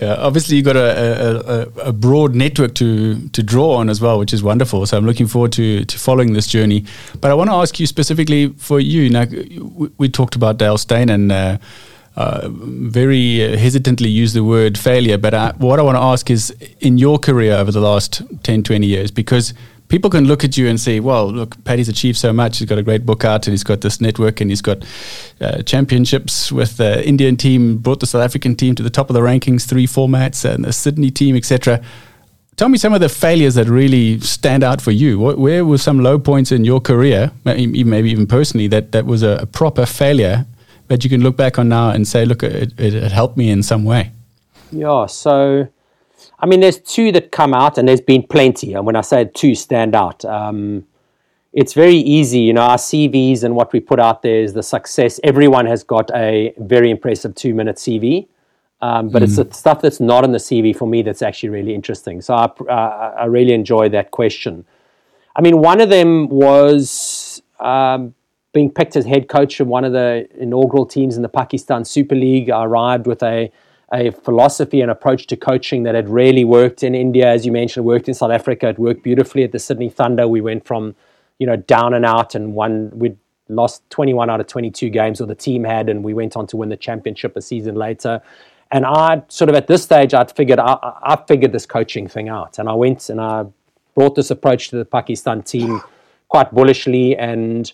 yeah, 0.00 0.14
obviously 0.14 0.56
you 0.56 0.62
got 0.62 0.76
a, 0.76 1.68
a, 1.84 1.88
a, 1.88 1.92
broad 1.92 2.34
network 2.34 2.74
to 2.76 3.28
to 3.28 3.42
draw 3.42 3.74
on 3.76 3.90
as 3.90 4.00
well, 4.00 4.18
which 4.18 4.32
is 4.32 4.42
wonderful. 4.42 4.86
So 4.86 4.96
I'm 4.96 5.04
looking 5.04 5.26
forward 5.26 5.52
to 5.52 5.84
to 5.84 5.98
following 5.98 6.32
this 6.32 6.46
journey. 6.46 6.84
But 7.20 7.30
I 7.30 7.34
want 7.34 7.50
to 7.50 7.54
ask 7.54 7.78
you 7.78 7.86
specifically 7.86 8.48
for 8.56 8.80
you. 8.80 9.10
Now 9.10 9.26
we, 9.26 9.90
we 9.98 10.08
talked 10.08 10.36
about 10.36 10.58
Dale 10.58 10.78
Steyn 10.78 11.10
and. 11.10 11.32
Uh, 11.32 11.58
uh, 12.18 12.48
very 12.48 13.40
hesitantly 13.58 14.08
use 14.08 14.32
the 14.32 14.42
word 14.42 14.78
failure, 14.78 15.18
but 15.18 15.34
I, 15.34 15.52
what 15.58 15.78
I 15.78 15.82
want 15.82 15.96
to 15.96 16.02
ask 16.02 16.30
is 16.30 16.50
in 16.80 16.96
your 16.96 17.18
career 17.18 17.52
over 17.52 17.70
the 17.70 17.82
last 17.82 18.22
10, 18.42 18.62
20 18.62 18.86
years, 18.86 19.10
because 19.10 19.52
people 19.88 20.10
can 20.10 20.26
look 20.26 20.44
at 20.44 20.56
you 20.56 20.68
and 20.68 20.80
say, 20.80 21.00
well, 21.00 21.30
look, 21.30 21.62
Paddy's 21.64 21.88
achieved 21.88 22.18
so 22.18 22.32
much. 22.32 22.58
He's 22.58 22.68
got 22.68 22.78
a 22.78 22.82
great 22.82 23.06
book 23.06 23.24
out 23.24 23.46
and 23.46 23.52
he's 23.52 23.64
got 23.64 23.80
this 23.80 24.00
network 24.00 24.40
and 24.40 24.50
he's 24.50 24.62
got 24.62 24.84
uh, 25.40 25.62
championships 25.62 26.50
with 26.50 26.76
the 26.76 27.06
Indian 27.06 27.36
team, 27.36 27.78
brought 27.78 28.00
the 28.00 28.06
South 28.06 28.22
African 28.22 28.56
team 28.56 28.74
to 28.74 28.82
the 28.82 28.90
top 28.90 29.10
of 29.10 29.14
the 29.14 29.20
rankings, 29.20 29.66
three 29.66 29.86
formats, 29.86 30.44
and 30.44 30.64
the 30.64 30.72
Sydney 30.72 31.10
team, 31.10 31.36
etc. 31.36 31.82
Tell 32.56 32.68
me 32.68 32.78
some 32.78 32.94
of 32.94 33.00
the 33.00 33.08
failures 33.08 33.54
that 33.56 33.68
really 33.68 34.18
stand 34.20 34.64
out 34.64 34.80
for 34.80 34.90
you. 34.90 35.18
What, 35.18 35.38
where 35.38 35.64
were 35.64 35.78
some 35.78 36.00
low 36.00 36.18
points 36.18 36.52
in 36.52 36.64
your 36.64 36.80
career, 36.80 37.30
maybe, 37.44 38.10
even 38.10 38.26
personally, 38.26 38.66
that, 38.68 38.92
that 38.92 39.04
was 39.04 39.22
a, 39.22 39.38
a 39.42 39.46
proper 39.46 39.84
failure 39.84 40.46
that 40.88 41.04
you 41.04 41.10
can 41.10 41.22
look 41.22 41.36
back 41.36 41.58
on 41.58 41.68
now 41.68 41.90
and 41.90 42.06
say, 42.08 42.24
look, 42.24 42.42
it, 42.42 42.72
it, 42.78 42.94
it 42.94 43.12
helped 43.12 43.36
me 43.36 43.50
in 43.50 43.62
some 43.62 43.84
way? 43.84 44.12
Yeah, 44.72 45.06
so 45.06 45.68
I 46.38 46.46
mean, 46.46 46.60
there's 46.60 46.78
two 46.78 47.12
that 47.12 47.32
come 47.32 47.54
out, 47.54 47.78
and 47.78 47.88
there's 47.88 48.00
been 48.00 48.22
plenty. 48.22 48.74
And 48.74 48.84
when 48.84 48.96
I 48.96 49.00
say 49.00 49.24
two 49.24 49.54
stand 49.54 49.94
out, 49.94 50.24
um, 50.24 50.86
it's 51.52 51.72
very 51.72 51.96
easy. 51.96 52.40
You 52.40 52.52
know, 52.52 52.62
our 52.62 52.76
CVs 52.76 53.42
and 53.42 53.54
what 53.54 53.72
we 53.72 53.80
put 53.80 53.98
out 53.98 54.22
there 54.22 54.40
is 54.40 54.52
the 54.52 54.62
success. 54.62 55.18
Everyone 55.24 55.66
has 55.66 55.82
got 55.82 56.10
a 56.14 56.52
very 56.58 56.90
impressive 56.90 57.34
two 57.34 57.54
minute 57.54 57.76
CV. 57.76 58.28
Um, 58.82 59.08
but 59.08 59.22
mm. 59.22 59.24
it's 59.24 59.36
the 59.36 59.50
stuff 59.52 59.80
that's 59.80 60.00
not 60.00 60.24
in 60.24 60.32
the 60.32 60.38
CV 60.38 60.76
for 60.76 60.86
me 60.86 61.02
that's 61.02 61.22
actually 61.22 61.48
really 61.48 61.74
interesting. 61.74 62.20
So 62.20 62.34
I, 62.34 62.44
uh, 62.44 63.14
I 63.20 63.24
really 63.24 63.54
enjoy 63.54 63.88
that 63.90 64.10
question. 64.10 64.66
I 65.34 65.40
mean, 65.40 65.58
one 65.58 65.80
of 65.80 65.88
them 65.88 66.28
was 66.28 67.42
um, 67.60 68.14
being 68.52 68.70
picked 68.70 68.96
as 68.96 69.06
head 69.06 69.28
coach 69.28 69.60
of 69.60 69.66
one 69.66 69.84
of 69.84 69.92
the 69.92 70.28
inaugural 70.38 70.84
teams 70.84 71.16
in 71.16 71.22
the 71.22 71.28
Pakistan 71.28 71.84
Super 71.84 72.14
League. 72.14 72.50
I 72.50 72.64
arrived 72.64 73.06
with 73.06 73.22
a 73.22 73.50
a 73.92 74.10
philosophy 74.10 74.80
and 74.80 74.90
approach 74.90 75.26
to 75.28 75.36
coaching 75.36 75.84
that 75.84 75.94
had 75.94 76.08
really 76.08 76.44
worked 76.44 76.82
in 76.82 76.94
India, 76.94 77.28
as 77.28 77.46
you 77.46 77.52
mentioned, 77.52 77.86
worked 77.86 78.08
in 78.08 78.14
South 78.14 78.32
Africa. 78.32 78.68
It 78.68 78.78
worked 78.78 79.02
beautifully 79.02 79.44
at 79.44 79.52
the 79.52 79.58
Sydney 79.58 79.88
Thunder. 79.88 80.26
We 80.26 80.40
went 80.40 80.66
from, 80.66 80.96
you 81.38 81.46
know, 81.46 81.56
down 81.56 81.94
and 81.94 82.04
out, 82.04 82.34
and 82.34 82.54
one 82.54 82.90
we'd 82.92 83.16
lost 83.48 83.88
21 83.90 84.28
out 84.28 84.40
of 84.40 84.48
22 84.48 84.90
games, 84.90 85.20
or 85.20 85.26
the 85.26 85.36
team 85.36 85.62
had, 85.62 85.88
and 85.88 86.02
we 86.02 86.14
went 86.14 86.36
on 86.36 86.46
to 86.48 86.56
win 86.56 86.68
the 86.68 86.76
championship 86.76 87.36
a 87.36 87.42
season 87.42 87.76
later. 87.76 88.20
And 88.72 88.84
I 88.84 89.22
sort 89.28 89.48
of 89.48 89.54
at 89.54 89.68
this 89.68 89.84
stage, 89.84 90.14
I'd 90.14 90.32
figured 90.32 90.58
I, 90.58 90.76
I 90.82 91.16
figured 91.28 91.52
this 91.52 91.66
coaching 91.66 92.08
thing 92.08 92.28
out, 92.28 92.58
and 92.58 92.68
I 92.68 92.74
went 92.74 93.08
and 93.08 93.20
I 93.20 93.46
brought 93.94 94.16
this 94.16 94.30
approach 94.30 94.68
to 94.70 94.76
the 94.76 94.84
Pakistan 94.84 95.42
team 95.42 95.80
quite 96.28 96.52
bullishly 96.52 97.16
and 97.16 97.72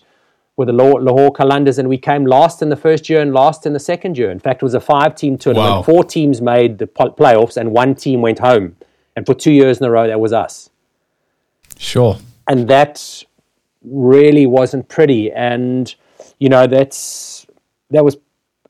with 0.55 0.67
the 0.67 0.73
Lahore 0.73 1.33
Qalandars, 1.33 1.79
and 1.79 1.89
we 1.89 1.97
came 1.97 2.25
last 2.25 2.61
in 2.61 2.69
the 2.69 2.75
first 2.75 3.09
year 3.09 3.21
and 3.21 3.33
last 3.33 3.65
in 3.65 3.73
the 3.73 3.79
second 3.79 4.17
year. 4.17 4.29
In 4.29 4.39
fact, 4.39 4.61
it 4.61 4.65
was 4.65 4.75
a 4.75 4.79
five-team 4.79 5.37
tournament. 5.37 5.69
Wow. 5.69 5.81
Four 5.83 6.03
teams 6.03 6.41
made 6.41 6.77
the 6.77 6.85
playoffs, 6.85 7.57
and 7.57 7.71
one 7.71 7.95
team 7.95 8.21
went 8.21 8.39
home. 8.39 8.75
And 9.15 9.25
for 9.25 9.33
two 9.33 9.51
years 9.51 9.79
in 9.79 9.85
a 9.85 9.91
row, 9.91 10.07
that 10.07 10.19
was 10.19 10.33
us. 10.33 10.69
Sure. 11.77 12.17
And 12.47 12.67
that 12.67 13.23
really 13.83 14.45
wasn't 14.45 14.89
pretty. 14.89 15.31
And 15.31 15.93
you 16.39 16.49
know, 16.49 16.67
that's 16.67 17.47
that 17.91 18.03
was 18.03 18.17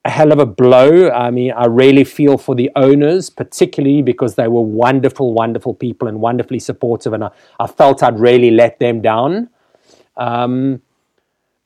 a 0.06 0.10
hell 0.10 0.32
of 0.32 0.40
a 0.40 0.46
blow. 0.46 1.10
I 1.10 1.32
mean, 1.32 1.52
I 1.52 1.66
really 1.66 2.04
feel 2.04 2.38
for 2.38 2.56
the 2.56 2.70
owners, 2.76 3.30
particularly 3.30 4.02
because 4.02 4.36
they 4.36 4.48
were 4.48 4.62
wonderful, 4.62 5.34
wonderful 5.34 5.74
people 5.74 6.08
and 6.08 6.20
wonderfully 6.20 6.60
supportive, 6.60 7.14
and 7.14 7.24
I, 7.24 7.32
I 7.60 7.68
felt 7.68 8.04
I'd 8.04 8.20
really 8.20 8.52
let 8.52 8.80
them 8.80 9.02
down. 9.02 9.50
Um, 10.18 10.82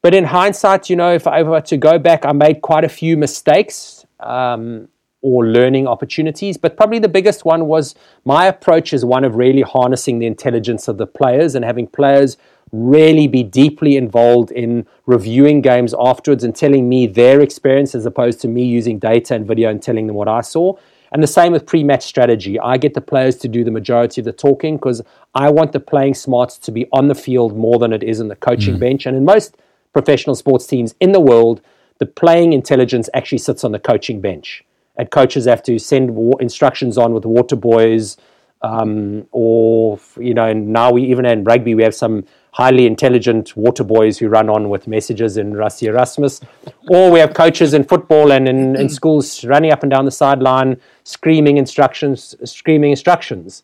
but 0.08 0.16
in 0.16 0.24
hindsight, 0.24 0.90
you 0.90 0.96
know, 0.96 1.14
if 1.14 1.28
I 1.28 1.44
were 1.44 1.60
to 1.60 1.76
go 1.76 2.00
back, 2.00 2.26
I 2.26 2.32
made 2.32 2.62
quite 2.62 2.86
a 2.86 2.88
few 2.88 3.18
mistakes 3.18 4.06
um, 4.22 4.88
or 5.22 5.46
learning 5.46 5.86
opportunities. 5.86 6.56
But 6.56 6.78
probably 6.78 7.00
the 7.00 7.10
biggest 7.10 7.44
one 7.44 7.68
was 7.68 7.94
my 8.24 8.46
approach 8.46 8.94
is 8.94 9.04
one 9.04 9.26
of 9.26 9.36
really 9.36 9.64
harnessing 9.64 10.20
the 10.20 10.26
intelligence 10.26 10.88
of 10.88 10.98
the 10.98 11.08
players 11.08 11.56
and 11.56 11.66
having 11.66 11.88
players 11.88 12.38
really 12.72 13.28
be 13.28 13.44
deeply 13.44 13.98
involved 13.98 14.50
in 14.52 14.88
reviewing 15.08 15.60
games 15.60 15.94
afterwards 16.00 16.46
and 16.46 16.56
telling 16.56 16.88
me 16.88 17.06
their 17.06 17.42
experience 17.42 17.94
as 17.94 18.06
opposed 18.06 18.40
to 18.40 18.48
me 18.48 18.64
using 18.64 19.00
data 19.00 19.36
and 19.36 19.46
video 19.46 19.70
and 19.70 19.84
telling 19.84 20.08
them 20.08 20.16
what 20.16 20.30
I 20.30 20.40
saw. 20.40 20.74
And 21.12 21.22
the 21.22 21.28
same 21.28 21.52
with 21.52 21.66
pre 21.66 21.84
match 21.84 22.06
strategy. 22.06 22.58
I 22.58 22.78
get 22.78 22.94
the 22.94 23.02
players 23.02 23.36
to 23.40 23.50
do 23.50 23.66
the 23.66 23.72
majority 23.72 24.22
of 24.22 24.26
the 24.26 24.32
talking 24.32 24.78
because 24.78 25.02
I 25.36 25.50
want 25.50 25.74
the 25.74 25.82
playing 25.82 26.14
smarts 26.14 26.58
to 26.60 26.72
be 26.72 26.88
on 26.94 27.10
the 27.10 27.16
field 27.16 27.58
more 27.58 27.78
than 27.78 27.92
it 27.92 28.04
is 28.04 28.22
in 28.22 28.30
the 28.30 28.38
coaching 28.38 28.78
mm. 28.78 28.80
bench. 28.80 29.06
And 29.06 29.18
in 29.18 29.26
most 29.26 29.58
professional 30.00 30.36
sports 30.36 30.66
teams 30.68 30.94
in 31.00 31.12
the 31.12 31.20
world, 31.32 31.58
the 31.98 32.06
playing 32.06 32.54
intelligence 32.54 33.10
actually 33.16 33.40
sits 33.48 33.64
on 33.64 33.72
the 33.72 33.80
coaching 33.80 34.22
bench. 34.22 34.64
And 35.00 35.10
coaches 35.10 35.46
have 35.46 35.64
to 35.64 35.80
send 35.80 36.06
instructions 36.40 36.98
on 36.98 37.14
with 37.14 37.26
water 37.26 37.56
boys, 37.56 38.18
um, 38.62 39.28
or 39.32 40.00
you 40.20 40.34
know, 40.34 40.48
and 40.48 40.70
now 40.80 40.92
we 40.92 41.04
even 41.04 41.26
in 41.26 41.44
rugby 41.44 41.74
we 41.76 41.84
have 41.84 41.94
some 41.96 42.26
highly 42.52 42.86
intelligent 42.88 43.56
water 43.56 43.84
boys 43.84 44.18
who 44.18 44.28
run 44.28 44.50
on 44.50 44.70
with 44.70 44.88
messages 44.88 45.38
in 45.38 45.54
Rassie 45.54 45.88
Erasmus, 45.88 46.42
or 46.90 47.12
we 47.12 47.20
have 47.20 47.34
coaches 47.36 47.76
in 47.76 47.84
football 47.84 48.32
and 48.32 48.48
in, 48.48 48.76
in 48.76 48.90
schools 48.90 49.44
running 49.46 49.72
up 49.72 49.84
and 49.84 49.92
down 49.92 50.06
the 50.06 50.12
sideline 50.24 50.80
screaming 51.04 51.58
instructions, 51.58 52.36
screaming 52.44 52.92
instructions. 52.92 53.62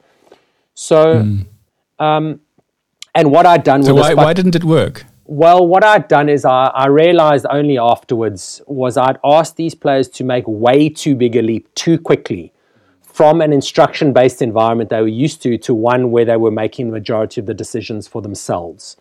So, 0.76 1.00
mm. 1.24 1.46
um, 2.00 2.40
and 3.16 3.32
what 3.32 3.46
I'd 3.48 3.64
done. 3.64 3.80
Was 3.80 3.88
So 3.88 3.96
why, 3.96 4.14
why 4.14 4.34
didn't 4.34 4.56
it 4.56 4.64
work? 4.64 5.06
Well, 5.26 5.66
what 5.66 5.84
I'd 5.86 6.08
done 6.08 6.28
is 6.28 6.44
I, 6.44 6.66
I, 6.66 6.88
realized 6.88 7.45
only 7.50 7.78
afterwards 7.78 8.62
was 8.68 8.98
I'd 8.98 9.20
asked 9.24 9.56
these 9.56 9.74
players 9.74 10.10
to 10.10 10.24
make 10.24 10.44
way 10.48 10.90
too 10.90 11.16
big 11.16 11.38
a 11.38 11.41
leap 11.41 11.74
too 11.76 11.98
quickly 11.98 12.52
from 13.02 13.41
an 13.41 13.54
instruction 13.54 14.12
based 14.12 14.41
environment 14.41 14.90
they 14.90 15.00
were 15.00 15.08
used 15.08 15.41
to 15.44 15.58
to 15.60 15.74
one 15.74 16.12
where 16.12 16.26
they 16.26 16.36
were 16.36 16.52
making 16.52 16.88
the 16.88 16.91
majority 16.91 17.40
of 17.40 17.48
the 17.48 17.54
decisions 17.54 18.08
for 18.08 18.22
themselves. 18.22 18.98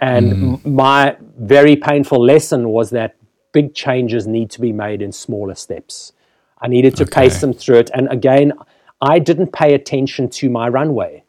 And 0.00 0.32
mm. 0.32 0.66
my 0.66 1.16
very 1.38 1.76
painful 1.76 2.22
lesson 2.22 2.68
was 2.68 2.90
that 2.90 3.16
big 3.52 3.74
changes 3.74 4.26
need 4.26 4.50
to 4.50 4.60
be 4.60 4.72
made 4.72 5.00
in 5.00 5.12
smaller 5.12 5.54
steps. 5.54 6.12
I 6.60 6.68
needed 6.68 6.96
to 6.96 7.04
okay. 7.04 7.22
pace 7.22 7.40
them 7.40 7.54
through 7.54 7.78
it. 7.78 7.90
And 7.94 8.08
again, 8.10 8.52
I 9.00 9.18
didn't 9.18 9.52
pay 9.52 9.74
attention 9.74 10.28
to 10.30 10.50
my 10.50 10.68
runway. 10.68 11.22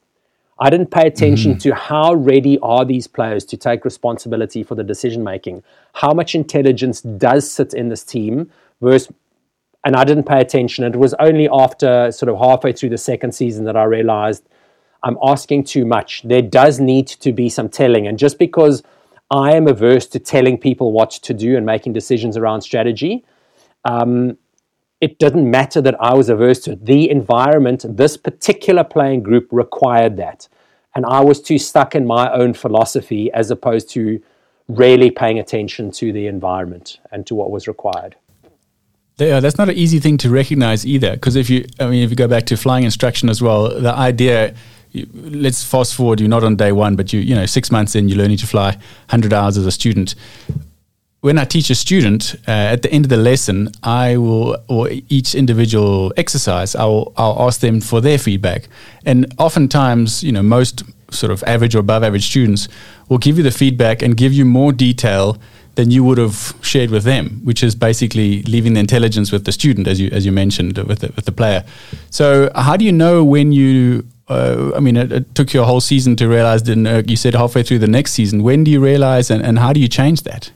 I 0.60 0.70
didn't 0.70 0.92
pay 0.92 1.08
attention 1.08 1.52
mm-hmm. 1.52 1.70
to 1.70 1.76
how 1.76 2.14
ready 2.16 2.58
are 2.60 2.84
these 2.84 3.08
players 3.08 3.46
to 3.46 3.58
take 3.58 3.86
responsibility 3.86 4.64
for 4.64 4.76
the 4.76 4.84
decision 4.84 5.24
making. 5.24 5.64
How 5.94 6.14
much 6.14 6.34
intelligence 6.34 7.02
does 7.02 7.50
sit 7.50 7.74
in 7.74 7.90
this 7.90 8.04
team 8.04 8.52
versus 8.82 9.12
and 9.86 9.96
I 9.96 10.04
didn't 10.04 10.26
pay 10.26 10.42
attention. 10.42 10.84
It 10.84 10.98
was 10.98 11.14
only 11.18 11.48
after 11.50 12.12
sort 12.12 12.30
of 12.30 12.38
halfway 12.40 12.74
through 12.74 12.90
the 12.90 12.98
second 12.98 13.32
season 13.32 13.64
that 13.66 13.78
I 13.78 13.84
realized 13.84 14.44
I'm 15.04 15.18
asking 15.24 15.64
too 15.64 15.86
much. 15.86 16.24
There 16.24 16.42
does 16.42 16.80
need 16.80 17.08
to 17.08 17.32
be 17.32 17.48
some 17.48 17.70
telling. 17.70 18.06
And 18.06 18.20
just 18.20 18.38
because 18.38 18.84
I 19.32 19.56
am 19.56 19.68
averse 19.68 20.06
to 20.08 20.20
telling 20.20 20.58
people 20.58 20.92
what 20.92 21.12
to 21.12 21.34
do 21.34 21.56
and 21.56 21.66
making 21.66 21.94
decisions 21.94 22.36
around 22.36 22.62
strategy, 22.62 23.24
um, 23.86 24.38
it 25.00 25.20
doesn't 25.20 25.50
matter 25.50 25.82
that 25.82 25.96
I 26.02 26.14
was 26.16 26.30
averse 26.30 26.60
to 26.62 26.72
it. 26.72 26.86
The 26.86 27.10
environment, 27.10 27.86
this 27.88 28.18
particular 28.18 28.84
playing 28.84 29.24
group 29.24 29.48
required 29.52 30.18
that. 30.18 30.48
And 30.96 31.06
I 31.06 31.20
was 31.20 31.40
too 31.40 31.60
stuck 31.60 31.94
in 31.94 32.08
my 32.08 32.32
own 32.32 32.54
philosophy 32.54 33.32
as 33.32 33.52
opposed 33.52 33.90
to 33.92 34.22
really 34.68 35.12
paying 35.12 35.38
attention 35.40 35.92
to 35.92 36.12
the 36.12 36.28
environment 36.28 37.00
and 37.12 37.26
to 37.28 37.36
what 37.36 37.52
was 37.52 37.68
required. 37.68 38.16
Yeah, 39.18 39.38
uh, 39.38 39.40
that's 39.40 39.58
not 39.58 39.70
an 39.70 39.76
easy 39.76 40.00
thing 40.00 40.18
to 40.20 40.30
recognize 40.30 40.86
either. 40.86 41.14
Because 41.14 41.36
if 41.36 41.50
you, 41.50 41.66
I 41.80 41.88
mean, 41.88 42.04
if 42.04 42.10
you 42.10 42.16
go 42.16 42.28
back 42.28 42.46
to 42.48 42.58
flying 42.58 42.84
instruction 42.84 43.30
as 43.30 43.42
well, 43.42 43.80
the 43.80 43.94
idea, 43.94 44.54
let's 45.14 45.64
fast 45.64 45.96
forward, 45.96 46.20
you're 46.20 46.30
not 46.30 46.44
on 46.44 46.56
day 46.56 46.72
one, 46.72 46.96
but 46.96 47.14
you, 47.14 47.20
you 47.20 47.36
know, 47.36 47.46
six 47.46 47.72
months 47.72 47.96
in, 47.96 48.10
you're 48.10 48.18
learning 48.18 48.38
to 48.38 48.48
fly 48.48 48.72
100 48.72 49.34
hours 49.34 49.58
as 49.58 49.66
a 49.66 49.72
student. 49.72 50.16
When 51.22 51.40
I 51.40 51.46
teach 51.46 51.72
a 51.72 51.76
student, 51.76 52.36
uh, 52.48 52.52
at 52.52 52.84
the 52.84 52.92
end 52.92 53.06
of 53.06 53.10
the 53.10 53.18
lesson, 53.18 53.72
I 53.82 54.18
will, 54.18 54.58
or 54.68 54.90
each 55.10 55.34
individual 55.34 56.14
exercise, 56.16 56.76
I'll, 56.76 57.12
I'll 57.18 57.48
ask 57.48 57.60
them 57.60 57.82
for 57.82 58.02
their 58.02 58.20
feedback. 58.20 58.70
And 59.04 59.26
oftentimes, 59.40 60.24
you 60.24 60.32
know, 60.32 60.44
most 60.44 60.84
sort 61.10 61.32
of 61.32 61.44
average 61.44 61.74
or 61.74 61.80
above 61.80 62.04
average 62.04 62.28
students 62.28 62.68
will 63.10 63.18
give 63.18 63.38
you 63.38 63.44
the 63.44 63.52
feedback 63.52 64.02
and 64.04 64.16
give 64.16 64.32
you 64.32 64.46
more 64.46 64.72
detail 64.72 65.38
than 65.74 65.90
you 65.92 66.04
would 66.04 66.18
have 66.18 66.54
shared 66.62 66.92
with 66.92 67.04
them, 67.04 67.42
which 67.44 67.64
is 67.64 67.76
basically 67.76 68.44
leaving 68.44 68.74
the 68.74 68.80
intelligence 68.80 69.32
with 69.32 69.46
the 69.46 69.52
student, 69.52 69.88
as 69.88 70.00
you 70.00 70.10
as 70.12 70.26
you 70.26 70.32
mentioned 70.32 70.78
with 70.78 71.00
the, 71.00 71.12
with 71.16 71.26
the 71.26 71.32
player. 71.32 71.64
So, 72.10 72.52
how 72.56 72.78
do 72.78 72.84
you 72.84 72.92
know 72.92 73.24
when 73.24 73.52
you? 73.52 74.06
Uh, 74.28 74.72
I 74.76 74.82
mean, 74.82 74.98
it, 74.98 75.12
it, 75.12 75.36
took 75.36 75.54
you 75.54 75.62
a 75.62 75.66
whole 75.66 75.80
season 75.80 76.16
to 76.18 76.28
realize. 76.28 76.64
That 76.64 76.86
uh, 76.86 77.04
you 77.08 77.16
said 77.16 77.34
halfway 77.34 77.64
through 77.64 77.80
the 77.80 77.88
next 77.88 78.12
season? 78.14 78.44
When 78.44 78.64
do 78.64 78.72
you 78.72 78.84
realize, 78.84 79.32
and, 79.32 79.42
and 79.42 79.60
how 79.60 79.72
do 79.72 79.80
you 79.80 79.88
change 79.88 80.24
that? 80.24 80.52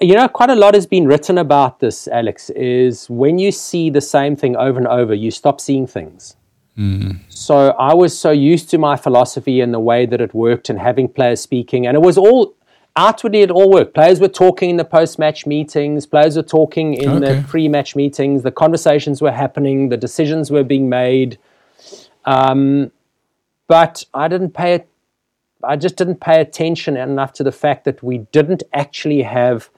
You 0.00 0.14
know, 0.14 0.28
quite 0.28 0.50
a 0.50 0.54
lot 0.54 0.74
has 0.74 0.86
been 0.86 1.06
written 1.06 1.38
about 1.38 1.80
this, 1.80 2.06
Alex. 2.08 2.50
Is 2.50 3.08
when 3.08 3.38
you 3.38 3.52
see 3.52 3.90
the 3.90 4.00
same 4.00 4.36
thing 4.36 4.56
over 4.56 4.78
and 4.78 4.86
over, 4.86 5.14
you 5.14 5.30
stop 5.30 5.60
seeing 5.60 5.86
things. 5.86 6.36
Mm. 6.76 7.20
So 7.28 7.70
I 7.70 7.94
was 7.94 8.18
so 8.18 8.30
used 8.30 8.70
to 8.70 8.78
my 8.78 8.96
philosophy 8.96 9.60
and 9.60 9.72
the 9.72 9.80
way 9.80 10.06
that 10.06 10.20
it 10.20 10.34
worked, 10.34 10.70
and 10.70 10.78
having 10.78 11.08
players 11.08 11.40
speaking, 11.40 11.86
and 11.86 11.94
it 11.94 12.00
was 12.00 12.18
all 12.18 12.54
outwardly 12.96 13.40
it 13.40 13.50
all 13.50 13.70
worked. 13.70 13.94
Players 13.94 14.20
were 14.20 14.28
talking 14.28 14.70
in 14.70 14.76
the 14.76 14.84
post-match 14.84 15.46
meetings. 15.46 16.04
Players 16.06 16.36
were 16.36 16.42
talking 16.42 16.94
in 16.94 17.24
okay. 17.24 17.40
the 17.40 17.48
pre-match 17.48 17.96
meetings. 17.96 18.42
The 18.42 18.50
conversations 18.50 19.22
were 19.22 19.32
happening. 19.32 19.88
The 19.88 19.96
decisions 19.96 20.50
were 20.50 20.62
being 20.62 20.90
made. 20.90 21.38
Um, 22.26 22.92
but 23.66 24.04
I 24.12 24.28
didn't 24.28 24.50
pay 24.52 24.74
it. 24.74 24.88
I 25.64 25.76
just 25.76 25.96
didn't 25.96 26.20
pay 26.20 26.40
attention 26.40 26.96
enough 26.96 27.32
to 27.34 27.44
the 27.44 27.52
fact 27.52 27.84
that 27.84 28.02
we 28.02 28.18
didn't 28.32 28.62
actually 28.72 29.22
have 29.22 29.70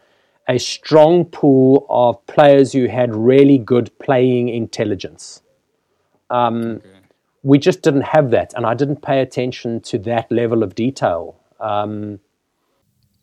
a 0.49 0.59
strong 0.59 1.25
pool 1.25 1.87
of 1.89 2.25
players 2.27 2.73
who 2.73 2.87
had 2.87 3.15
really 3.15 3.59
good 3.59 3.91
playing 3.99 4.49
intelligence. 4.49 5.43
Um, 6.31 6.77
okay. 6.77 6.89
We 7.43 7.59
just 7.59 7.83
didn't 7.83 8.03
have 8.03 8.31
that, 8.31 8.55
and 8.55 8.65
I 8.67 8.75
didn't 8.75 9.03
pay 9.03 9.21
attention 9.21 9.81
to 9.83 9.99
that 10.01 10.31
level 10.31 10.63
of 10.63 10.75
detail. 10.75 11.37
Um, 11.61 12.21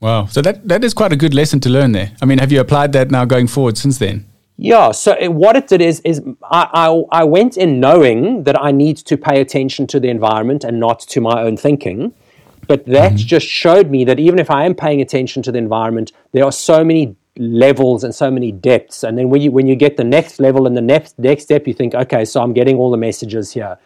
Wow. 0.02 0.26
So 0.26 0.42
that, 0.42 0.68
that 0.68 0.84
is 0.84 0.94
quite 0.94 1.14
a 1.14 1.16
good 1.16 1.34
lesson 1.34 1.60
to 1.62 1.70
learn 1.70 1.92
there. 1.92 2.12
I 2.22 2.26
mean, 2.26 2.40
have 2.40 2.52
you 2.52 2.60
applied 2.60 2.92
that 2.94 3.12
now 3.12 3.24
going 3.24 3.48
forward 3.48 3.78
since 3.78 4.00
then? 4.00 4.26
Yeah. 4.58 4.92
So 4.92 5.16
it, 5.20 5.32
what 5.32 5.56
it 5.56 5.68
did 5.68 5.80
is, 5.80 6.02
is 6.02 6.22
I, 6.44 6.68
I, 6.74 7.20
I 7.22 7.24
went 7.24 7.56
in 7.56 7.80
knowing 7.80 8.44
that 8.44 8.60
I 8.60 8.72
need 8.72 8.98
to 8.98 9.16
pay 9.16 9.40
attention 9.42 9.86
to 9.88 10.00
the 10.00 10.10
environment 10.10 10.64
and 10.64 10.80
not 10.80 11.02
to 11.02 11.22
my 11.22 11.44
own 11.44 11.56
thinking. 11.56 12.14
But 12.68 12.86
that 12.86 13.14
mm-hmm. 13.14 13.18
just 13.18 13.48
showed 13.48 13.90
me 13.90 14.06
that 14.06 14.20
even 14.20 14.40
if 14.40 14.50
I 14.50 14.66
am 14.66 14.76
paying 14.76 15.02
attention 15.02 15.42
to 15.44 15.52
the 15.52 15.58
environment, 15.58 16.12
there 16.32 16.46
are 16.46 16.52
so 16.52 16.84
many 16.84 17.16
levels 17.38 18.04
and 18.04 18.14
so 18.14 18.30
many 18.30 18.52
depths. 18.52 19.04
And 19.04 19.18
then 19.18 19.30
when 19.30 19.42
you 19.42 19.52
when 19.52 19.68
you 19.68 19.76
get 19.76 19.98
the 19.98 20.04
next 20.04 20.40
level 20.40 20.68
and 20.68 20.76
the 20.76 20.82
next 20.82 21.18
next 21.18 21.44
step, 21.44 21.68
you 21.68 21.74
think, 21.74 21.96
okay, 21.96 22.26
so 22.26 22.42
I'm 22.42 22.54
getting 22.54 22.78
all 22.78 22.92
the 22.92 22.98
messages 22.98 23.52
here. 23.52 23.78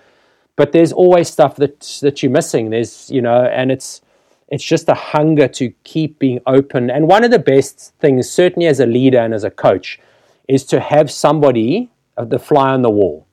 But 0.55 0.71
there's 0.71 0.91
always 0.91 1.29
stuff 1.29 1.55
that 1.57 1.99
that 2.01 2.23
you're 2.23 2.31
missing. 2.31 2.69
There's 2.69 3.09
you 3.09 3.21
know, 3.21 3.45
and 3.45 3.71
it's 3.71 4.01
it's 4.49 4.63
just 4.63 4.87
a 4.89 4.93
hunger 4.93 5.47
to 5.47 5.71
keep 5.83 6.19
being 6.19 6.39
open. 6.45 6.89
And 6.89 7.07
one 7.07 7.23
of 7.23 7.31
the 7.31 7.39
best 7.39 7.93
things, 7.99 8.29
certainly 8.29 8.67
as 8.67 8.79
a 8.79 8.85
leader 8.85 9.17
and 9.17 9.33
as 9.33 9.43
a 9.43 9.49
coach, 9.49 9.99
is 10.47 10.63
to 10.65 10.79
have 10.79 11.09
somebody, 11.09 11.89
uh, 12.17 12.25
the 12.25 12.37
fly 12.37 12.69
on 12.69 12.83
the 12.83 12.89
wall, 12.89 13.24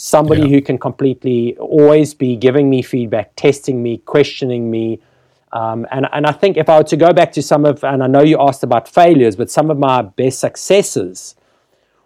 somebody 0.00 0.42
yeah. 0.42 0.46
who 0.46 0.62
can 0.62 0.78
completely 0.78 1.56
always 1.58 2.14
be 2.14 2.36
giving 2.36 2.70
me 2.70 2.82
feedback, 2.82 3.34
testing 3.34 3.82
me, 3.82 3.98
questioning 3.98 4.70
me. 4.70 5.00
Um, 5.50 5.88
and, 5.90 6.06
and 6.12 6.24
I 6.24 6.30
think 6.30 6.56
if 6.56 6.68
I 6.68 6.78
were 6.78 6.84
to 6.84 6.96
go 6.96 7.12
back 7.12 7.32
to 7.32 7.42
some 7.42 7.64
of, 7.64 7.82
and 7.82 8.00
I 8.04 8.06
know 8.06 8.22
you 8.22 8.36
asked 8.40 8.62
about 8.62 8.86
failures, 8.86 9.34
but 9.34 9.50
some 9.50 9.72
of 9.72 9.76
my 9.76 10.02
best 10.02 10.38
successes 10.38 11.34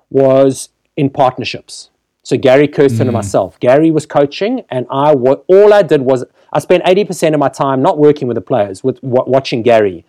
was 0.09 0.71
in 0.97 1.11
partnerships. 1.11 1.91
So 2.23 2.39
Gary 2.39 2.67
Kirsten 2.67 3.01
mm. 3.01 3.09
and 3.09 3.13
myself. 3.13 3.61
Gary 3.61 3.91
was 3.91 4.07
coaching, 4.07 4.65
and 4.71 4.87
I 4.91 5.13
all 5.13 5.75
I 5.75 5.83
did 5.83 6.01
was 6.01 6.25
I 6.51 6.61
spent 6.61 6.85
80% 6.85 7.35
of 7.35 7.41
my 7.41 7.51
time 7.51 7.83
not 7.83 7.99
working 7.99 8.27
with 8.27 8.37
the 8.37 8.43
players, 8.43 8.83
with 8.83 9.03
watching 9.03 9.61
Gary, 9.61 10.07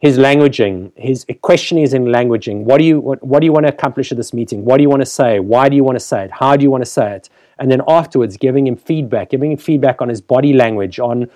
his 0.00 0.16
languaging, 0.16 0.92
his 0.96 1.26
questioning 1.42 1.84
is 1.84 1.92
in 1.92 2.06
languaging. 2.06 2.64
What 2.64 2.78
do 2.78 2.84
you 2.84 3.00
what, 3.00 3.22
what 3.22 3.40
do 3.40 3.46
you 3.46 3.52
want 3.52 3.66
to 3.66 3.72
accomplish 3.72 4.10
at 4.10 4.16
this 4.16 4.32
meeting? 4.32 4.64
What 4.64 4.78
do 4.78 4.82
you 4.82 4.88
want 4.88 5.02
to 5.02 5.06
say? 5.06 5.40
Why 5.40 5.68
do 5.68 5.76
you 5.76 5.84
want 5.84 5.96
to 5.96 6.04
say 6.04 6.24
it? 6.24 6.30
How 6.30 6.56
do 6.56 6.62
you 6.62 6.70
want 6.70 6.84
to 6.84 6.90
say 6.90 7.16
it? 7.16 7.28
And 7.58 7.70
then 7.70 7.82
afterwards, 7.86 8.36
giving 8.36 8.66
him 8.66 8.76
feedback, 8.76 9.30
giving 9.30 9.52
him 9.52 9.58
feedback 9.58 10.00
on 10.00 10.08
his 10.08 10.22
body 10.22 10.54
language, 10.54 10.98
on 10.98 11.28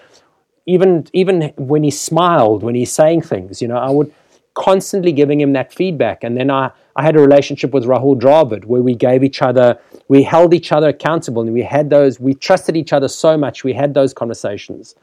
even 0.67 1.07
even 1.13 1.53
when 1.57 1.83
he 1.83 1.91
smiled, 1.91 2.63
when 2.63 2.75
he's 2.75 2.91
saying 2.91 3.23
things. 3.23 3.61
You 3.61 3.69
know, 3.69 3.77
I 3.77 3.91
would 3.91 4.13
constantly 4.55 5.13
giving 5.13 5.41
him 5.41 5.53
that 5.53 5.73
feedback. 5.73 6.25
And 6.25 6.37
then 6.37 6.51
I, 6.51 6.71
I 6.97 7.03
had 7.03 7.17
a 7.17 7.21
relationship 7.21 7.73
with 7.73 7.85
Rahul 7.85 8.19
Dravid 8.19 8.65
where 8.65 8.83
we 8.83 8.95
gave 8.95 9.23
each 9.23 9.43
other, 9.43 9.79
we 10.09 10.23
held 10.23 10.55
each 10.55 10.73
other 10.73 10.89
accountable 10.89 11.43
and 11.43 11.53
we 11.53 11.63
had 11.63 11.91
those, 11.91 12.19
we 12.21 12.35
trusted 12.35 12.77
each 12.77 12.93
other 12.93 13.09
so 13.09 13.37
much. 13.37 13.65
We 13.65 13.73
had 13.73 13.95
those 13.95 14.15
conversations. 14.15 14.95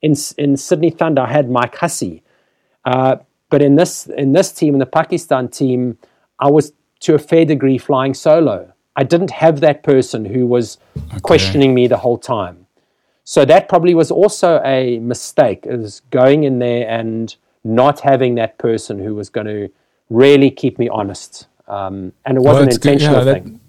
In, 0.00 0.14
in 0.38 0.56
Sydney 0.56 0.90
Thunder, 0.90 1.22
I 1.22 1.32
had 1.32 1.50
Mike 1.50 1.76
Hussey. 1.76 2.22
Uh, 2.84 3.16
but 3.50 3.62
in 3.62 3.76
this, 3.76 4.06
in 4.06 4.32
this 4.32 4.52
team, 4.52 4.74
in 4.74 4.80
the 4.80 4.86
Pakistan 4.86 5.48
team, 5.48 5.98
I 6.38 6.50
was 6.50 6.72
to 7.00 7.14
a 7.14 7.18
fair 7.18 7.44
degree 7.44 7.78
flying 7.78 8.14
solo. 8.14 8.72
I 8.96 9.04
didn't 9.04 9.30
have 9.30 9.60
that 9.60 9.82
person 9.82 10.24
who 10.24 10.46
was 10.46 10.78
okay. 10.96 11.20
questioning 11.20 11.74
me 11.74 11.86
the 11.86 11.96
whole 11.96 12.18
time. 12.18 12.66
So 13.24 13.44
that 13.44 13.68
probably 13.68 13.94
was 13.94 14.10
also 14.10 14.60
a 14.64 14.98
mistake, 14.98 15.60
is 15.64 16.00
going 16.10 16.44
in 16.44 16.58
there 16.58 16.88
and 16.88 17.34
not 17.64 18.00
having 18.00 18.34
that 18.34 18.58
person 18.58 18.98
who 18.98 19.14
was 19.14 19.30
going 19.30 19.46
to 19.46 19.70
really 20.10 20.50
keep 20.50 20.78
me 20.78 20.88
honest. 20.88 21.46
Um, 21.68 22.12
and 22.26 22.36
it 22.36 22.40
wasn't 22.40 22.44
well, 22.44 22.62
an 22.62 22.68
intentional 22.68 23.18
yeah, 23.18 23.24
that, 23.24 23.44
thing. 23.44 23.60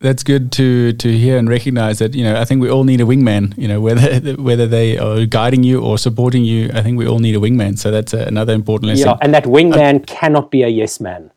That's 0.00 0.22
good 0.22 0.52
to 0.52 0.92
to 0.92 1.16
hear 1.16 1.38
and 1.38 1.48
recognize 1.48 1.98
that 1.98 2.14
you 2.14 2.24
know 2.24 2.38
I 2.38 2.44
think 2.44 2.60
we 2.60 2.68
all 2.68 2.84
need 2.84 3.00
a 3.00 3.04
wingman. 3.04 3.56
You 3.56 3.68
know 3.68 3.80
whether 3.80 4.32
whether 4.42 4.66
they 4.66 4.98
are 4.98 5.24
guiding 5.24 5.62
you 5.64 5.80
or 5.80 5.98
supporting 5.98 6.44
you, 6.44 6.70
I 6.74 6.82
think 6.82 6.98
we 6.98 7.06
all 7.06 7.20
need 7.20 7.34
a 7.34 7.38
wingman. 7.38 7.78
So 7.78 7.90
that's 7.90 8.12
a, 8.12 8.26
another 8.26 8.52
important 8.52 8.88
lesson. 8.90 9.08
Yeah, 9.08 9.16
and 9.22 9.32
that 9.32 9.44
wingman 9.44 10.02
uh, 10.02 10.04
cannot 10.06 10.50
be 10.50 10.62
a 10.62 10.68
yes 10.68 11.00
man. 11.00 11.30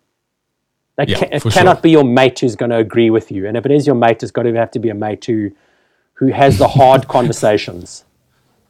That 0.97 1.09
yeah, 1.09 1.23
it 1.31 1.43
cannot 1.43 1.77
sure. 1.77 1.81
be 1.81 1.91
your 1.91 2.03
mate 2.03 2.39
who's 2.39 2.55
going 2.55 2.71
to 2.71 2.77
agree 2.77 3.11
with 3.11 3.31
you. 3.31 3.47
And 3.47 3.55
if 3.55 3.65
it 3.65 3.71
is 3.71 3.85
your 3.85 3.95
mate, 3.95 4.23
it's 4.23 4.31
got 4.31 4.43
to 4.43 4.53
have 4.55 4.71
to 4.71 4.79
be 4.79 4.89
a 4.89 4.95
mate 4.95 5.23
who 5.25 5.51
who 6.13 6.27
has 6.27 6.57
the 6.57 6.67
hard 6.67 7.07
conversations. 7.17 8.03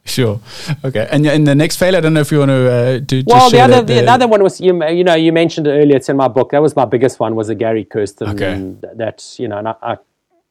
Sure. 0.08 0.40
Okay. 0.86 1.08
And 1.12 1.26
in 1.26 1.44
the 1.44 1.54
next 1.54 1.76
fail, 1.76 1.96
I 1.96 2.00
don't 2.00 2.14
know 2.14 2.22
if 2.22 2.32
you 2.32 2.40
want 2.40 2.50
to 2.50 2.72
uh, 2.72 3.00
do. 3.00 3.24
Well, 3.28 3.50
the 3.50 3.60
other 3.60 3.82
the, 3.82 4.02
the, 4.02 4.12
other 4.12 4.28
one 4.28 4.42
was 4.42 4.60
you 4.62 4.84
you 4.88 5.04
know 5.04 5.16
you 5.16 5.34
mentioned 5.34 5.68
it 5.68 5.72
earlier. 5.72 5.98
It's 5.98 6.10
in 6.10 6.18
my 6.18 6.30
book. 6.30 6.52
That 6.52 6.62
was 6.62 6.76
my 6.76 6.86
biggest 6.86 7.20
one. 7.20 7.36
Was 7.36 7.50
a 7.50 7.56
Gary 7.56 7.84
Kirsten. 7.84 8.30
Okay. 8.30 8.76
That 8.96 9.36
you 9.38 9.48
know, 9.48 9.58
and 9.58 9.68
I, 9.68 9.76
I, 9.82 9.98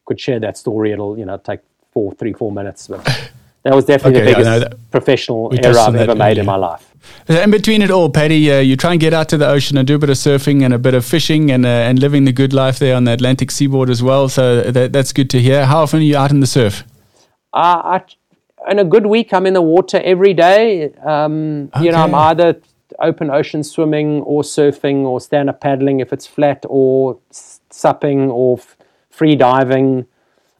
could 0.04 0.20
share 0.20 0.38
that 0.40 0.56
story. 0.56 0.92
It'll 0.92 1.18
you 1.18 1.24
know 1.24 1.38
take 1.38 1.60
four, 1.92 2.12
three, 2.14 2.32
four 2.32 2.52
minutes, 2.52 2.86
but 2.86 3.02
that 3.64 3.74
was 3.74 3.86
definitely 3.86 4.20
okay, 4.20 4.32
the 4.32 4.44
biggest 4.44 4.90
professional 4.90 5.50
error 5.58 5.78
I've 5.78 5.96
ever 5.96 6.14
made 6.14 6.38
in 6.38 6.46
my 6.46 6.56
life. 6.56 6.92
In 7.28 7.50
between 7.50 7.82
it 7.82 7.90
all, 7.90 8.10
Paddy, 8.10 8.52
uh, 8.52 8.60
you 8.60 8.76
try 8.76 8.92
and 8.92 9.00
get 9.00 9.14
out 9.14 9.28
to 9.30 9.36
the 9.36 9.48
ocean 9.48 9.78
and 9.78 9.86
do 9.86 9.94
a 9.94 9.98
bit 9.98 10.10
of 10.10 10.16
surfing 10.16 10.62
and 10.62 10.74
a 10.74 10.78
bit 10.78 10.94
of 10.94 11.04
fishing 11.04 11.50
and 11.50 11.64
uh, 11.64 11.88
and 11.88 11.98
living 11.98 12.24
the 12.24 12.32
good 12.32 12.52
life 12.52 12.78
there 12.78 12.94
on 12.94 13.04
the 13.04 13.12
Atlantic 13.12 13.50
seaboard 13.50 13.90
as 13.90 14.02
well. 14.02 14.28
So 14.28 14.70
that, 14.70 14.92
that's 14.92 15.12
good 15.12 15.30
to 15.30 15.40
hear. 15.40 15.66
How 15.66 15.82
often 15.82 16.00
are 16.00 16.02
you 16.02 16.16
out 16.16 16.30
in 16.30 16.40
the 16.40 16.46
surf? 16.46 16.84
Uh, 17.52 17.98
I 17.98 18.02
in 18.68 18.78
a 18.78 18.84
good 18.84 19.06
week, 19.06 19.32
I'm 19.32 19.46
in 19.46 19.54
the 19.54 19.62
water 19.62 20.00
every 20.04 20.34
day. 20.34 20.92
Um, 20.94 21.70
okay. 21.74 21.86
You 21.86 21.92
know, 21.92 21.98
I'm 21.98 22.14
either 22.14 22.60
open 23.00 23.30
ocean 23.30 23.62
swimming 23.62 24.22
or 24.22 24.42
surfing 24.42 25.04
or 25.04 25.20
stand 25.20 25.48
up 25.48 25.60
paddling 25.60 26.00
if 26.00 26.12
it's 26.12 26.26
flat 26.26 26.64
or 26.68 27.18
supping 27.30 28.30
or 28.30 28.58
f- 28.58 28.76
free 29.10 29.34
diving. 29.34 30.06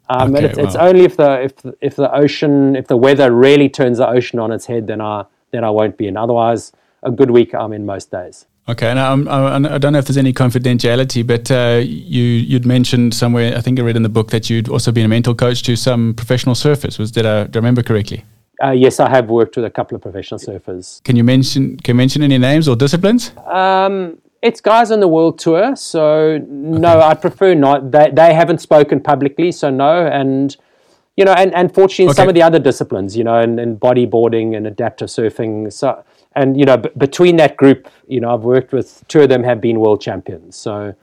Um, 0.09 0.35
okay, 0.35 0.47
it's, 0.47 0.59
it's, 0.59 0.77
only 0.77 1.05
if 1.05 1.16
the 1.16 1.43
if 1.43 1.53
if 1.81 1.97
the 1.97 2.12
ocean 2.15 2.77
if 2.77 2.87
the 2.87 2.97
weather 2.97 3.33
really 3.33 3.69
turns 3.69 3.99
the 3.99 4.09
ocean 4.09 4.39
on 4.39 4.53
its 4.53 4.66
head, 4.66 4.87
then 4.87 5.01
I 5.01 5.24
then 5.51 5.65
I 5.65 5.70
won't 5.70 5.97
be 5.97 6.07
in. 6.07 6.16
Otherwise, 6.16 6.73
a 7.03 7.11
good 7.11 7.31
week 7.31 7.55
I'm 7.55 7.73
in 7.73 7.87
most 7.87 8.11
days. 8.11 8.47
Okay, 8.68 8.93
now 8.94 9.12
I'm, 9.12 9.28
I 9.28 9.78
don't 9.78 9.93
know 9.93 10.01
if 10.01 10.06
there's 10.06 10.16
any 10.16 10.32
confidentiality, 10.32 11.24
but 11.24 11.51
uh, 11.52 11.80
you 11.84 12.22
you'd 12.22 12.66
mentioned 12.66 13.14
somewhere. 13.14 13.56
I 13.56 13.60
think 13.60 13.78
I 13.78 13.82
read 13.82 13.97
in 13.97 14.02
the 14.02 14.09
book 14.09 14.30
that 14.30 14.51
you'd 14.51 14.68
also 14.68 14.90
been 14.90 15.05
a 15.05 15.09
mental 15.09 15.36
coach 15.36 15.62
to 15.64 15.76
some 15.76 16.14
professional 16.14 16.56
surfers. 16.56 16.98
Was 16.98 17.12
did 17.12 17.26
I, 17.26 17.44
did 17.44 17.56
I 17.56 17.59
remember 17.60 17.82
correctly? 17.84 18.24
Uh, 18.62 18.70
yes, 18.70 18.98
I 18.98 19.09
have 19.09 19.28
worked 19.28 19.55
with 19.56 19.66
a 19.66 19.70
couple 19.70 19.94
of 19.94 20.02
professional 20.02 20.40
surfers. 20.40 21.02
Can 21.05 21.14
you 21.14 21.22
mention 21.22 21.76
can 21.76 21.94
you 21.94 21.98
mention 21.98 22.22
any 22.22 22.38
names 22.38 22.66
or 22.66 22.74
disciplines? 22.74 23.30
Um, 23.47 24.18
it's 24.43 24.60
guys 24.60 24.90
on 24.90 24.98
the 24.98 25.09
world 25.09 25.38
tour, 25.38 25.76
so 25.76 26.38
no, 26.48 26.98
okay. 26.98 27.06
I 27.06 27.14
prefer 27.14 27.55
not. 27.55 27.93
They 27.93 28.10
they 28.12 28.34
haven't 28.34 28.60
spoken 28.60 29.01
publicly, 29.01 29.52
so 29.52 29.70
no, 29.70 30.06
and 30.06 30.56
you 31.16 31.24
know, 31.24 31.32
and, 31.32 31.55
and 31.55 31.72
fortunately, 31.74 32.10
okay. 32.10 32.16
some 32.16 32.28
of 32.28 32.34
the 32.34 32.43
other 32.43 32.59
disciplines, 32.59 33.16
you 33.16 33.24
know, 33.24 33.38
and, 33.38 33.59
and 33.59 33.80
bodyboarding 33.80 34.56
and 34.56 34.66
adaptive 34.66 35.09
surfing, 35.09 35.72
so 35.72 36.05
and 36.36 36.58
you 36.58 36.64
know, 36.64 36.76
b- 36.76 36.90
between 36.96 37.36
that 37.36 37.56
group, 37.56 37.88
you 38.06 38.20
know, 38.20 38.32
I've 38.32 38.42
worked 38.42 38.72
with 38.72 39.02
two 39.08 39.22
of 39.22 39.28
them 39.28 39.42
have 39.42 39.60
been 39.60 39.80
world 39.80 40.00
champions, 40.00 40.56
so. 40.56 40.94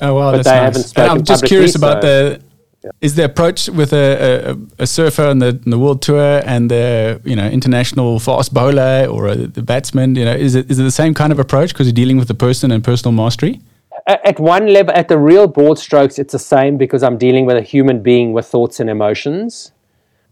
Oh 0.00 0.14
well, 0.14 0.32
but 0.32 0.44
they 0.44 0.50
nice. 0.50 0.60
haven't 0.60 0.82
spoken 0.82 1.10
and 1.10 1.18
I'm 1.20 1.24
just 1.24 1.44
curious 1.46 1.74
about 1.74 2.02
so, 2.02 2.08
the 2.08 2.42
yeah. 2.84 2.90
is 3.00 3.14
the 3.14 3.24
approach 3.24 3.68
with 3.68 3.92
a, 3.92 4.50
a, 4.78 4.82
a 4.82 4.86
surfer 4.86 5.24
on 5.24 5.38
the, 5.38 5.52
the, 5.52 5.78
world 5.78 6.02
tour 6.02 6.42
and 6.44 6.70
the 6.70 7.20
you 7.24 7.34
know 7.34 7.48
international 7.48 8.18
fast 8.18 8.52
bowler 8.52 9.06
or 9.06 9.28
a, 9.28 9.34
the 9.34 9.62
batsman 9.62 10.14
you 10.14 10.24
know 10.24 10.34
is 10.34 10.54
it 10.54 10.70
is 10.70 10.78
it 10.78 10.82
the 10.82 10.90
same 10.90 11.14
kind 11.14 11.32
of 11.32 11.38
approach 11.38 11.70
because 11.72 11.86
you're 11.86 11.94
dealing 11.94 12.18
with 12.18 12.28
the 12.28 12.34
person 12.34 12.70
and 12.70 12.84
personal 12.84 13.12
mastery 13.12 13.60
at 14.06 14.38
one 14.38 14.66
level 14.68 14.94
at 14.94 15.08
the 15.08 15.18
real 15.18 15.48
broad 15.48 15.78
strokes 15.78 16.18
it's 16.18 16.32
the 16.32 16.38
same 16.38 16.76
because 16.76 17.02
i'm 17.02 17.18
dealing 17.18 17.46
with 17.46 17.56
a 17.56 17.62
human 17.62 18.02
being 18.02 18.32
with 18.32 18.46
thoughts 18.46 18.78
and 18.78 18.88
emotions 18.88 19.72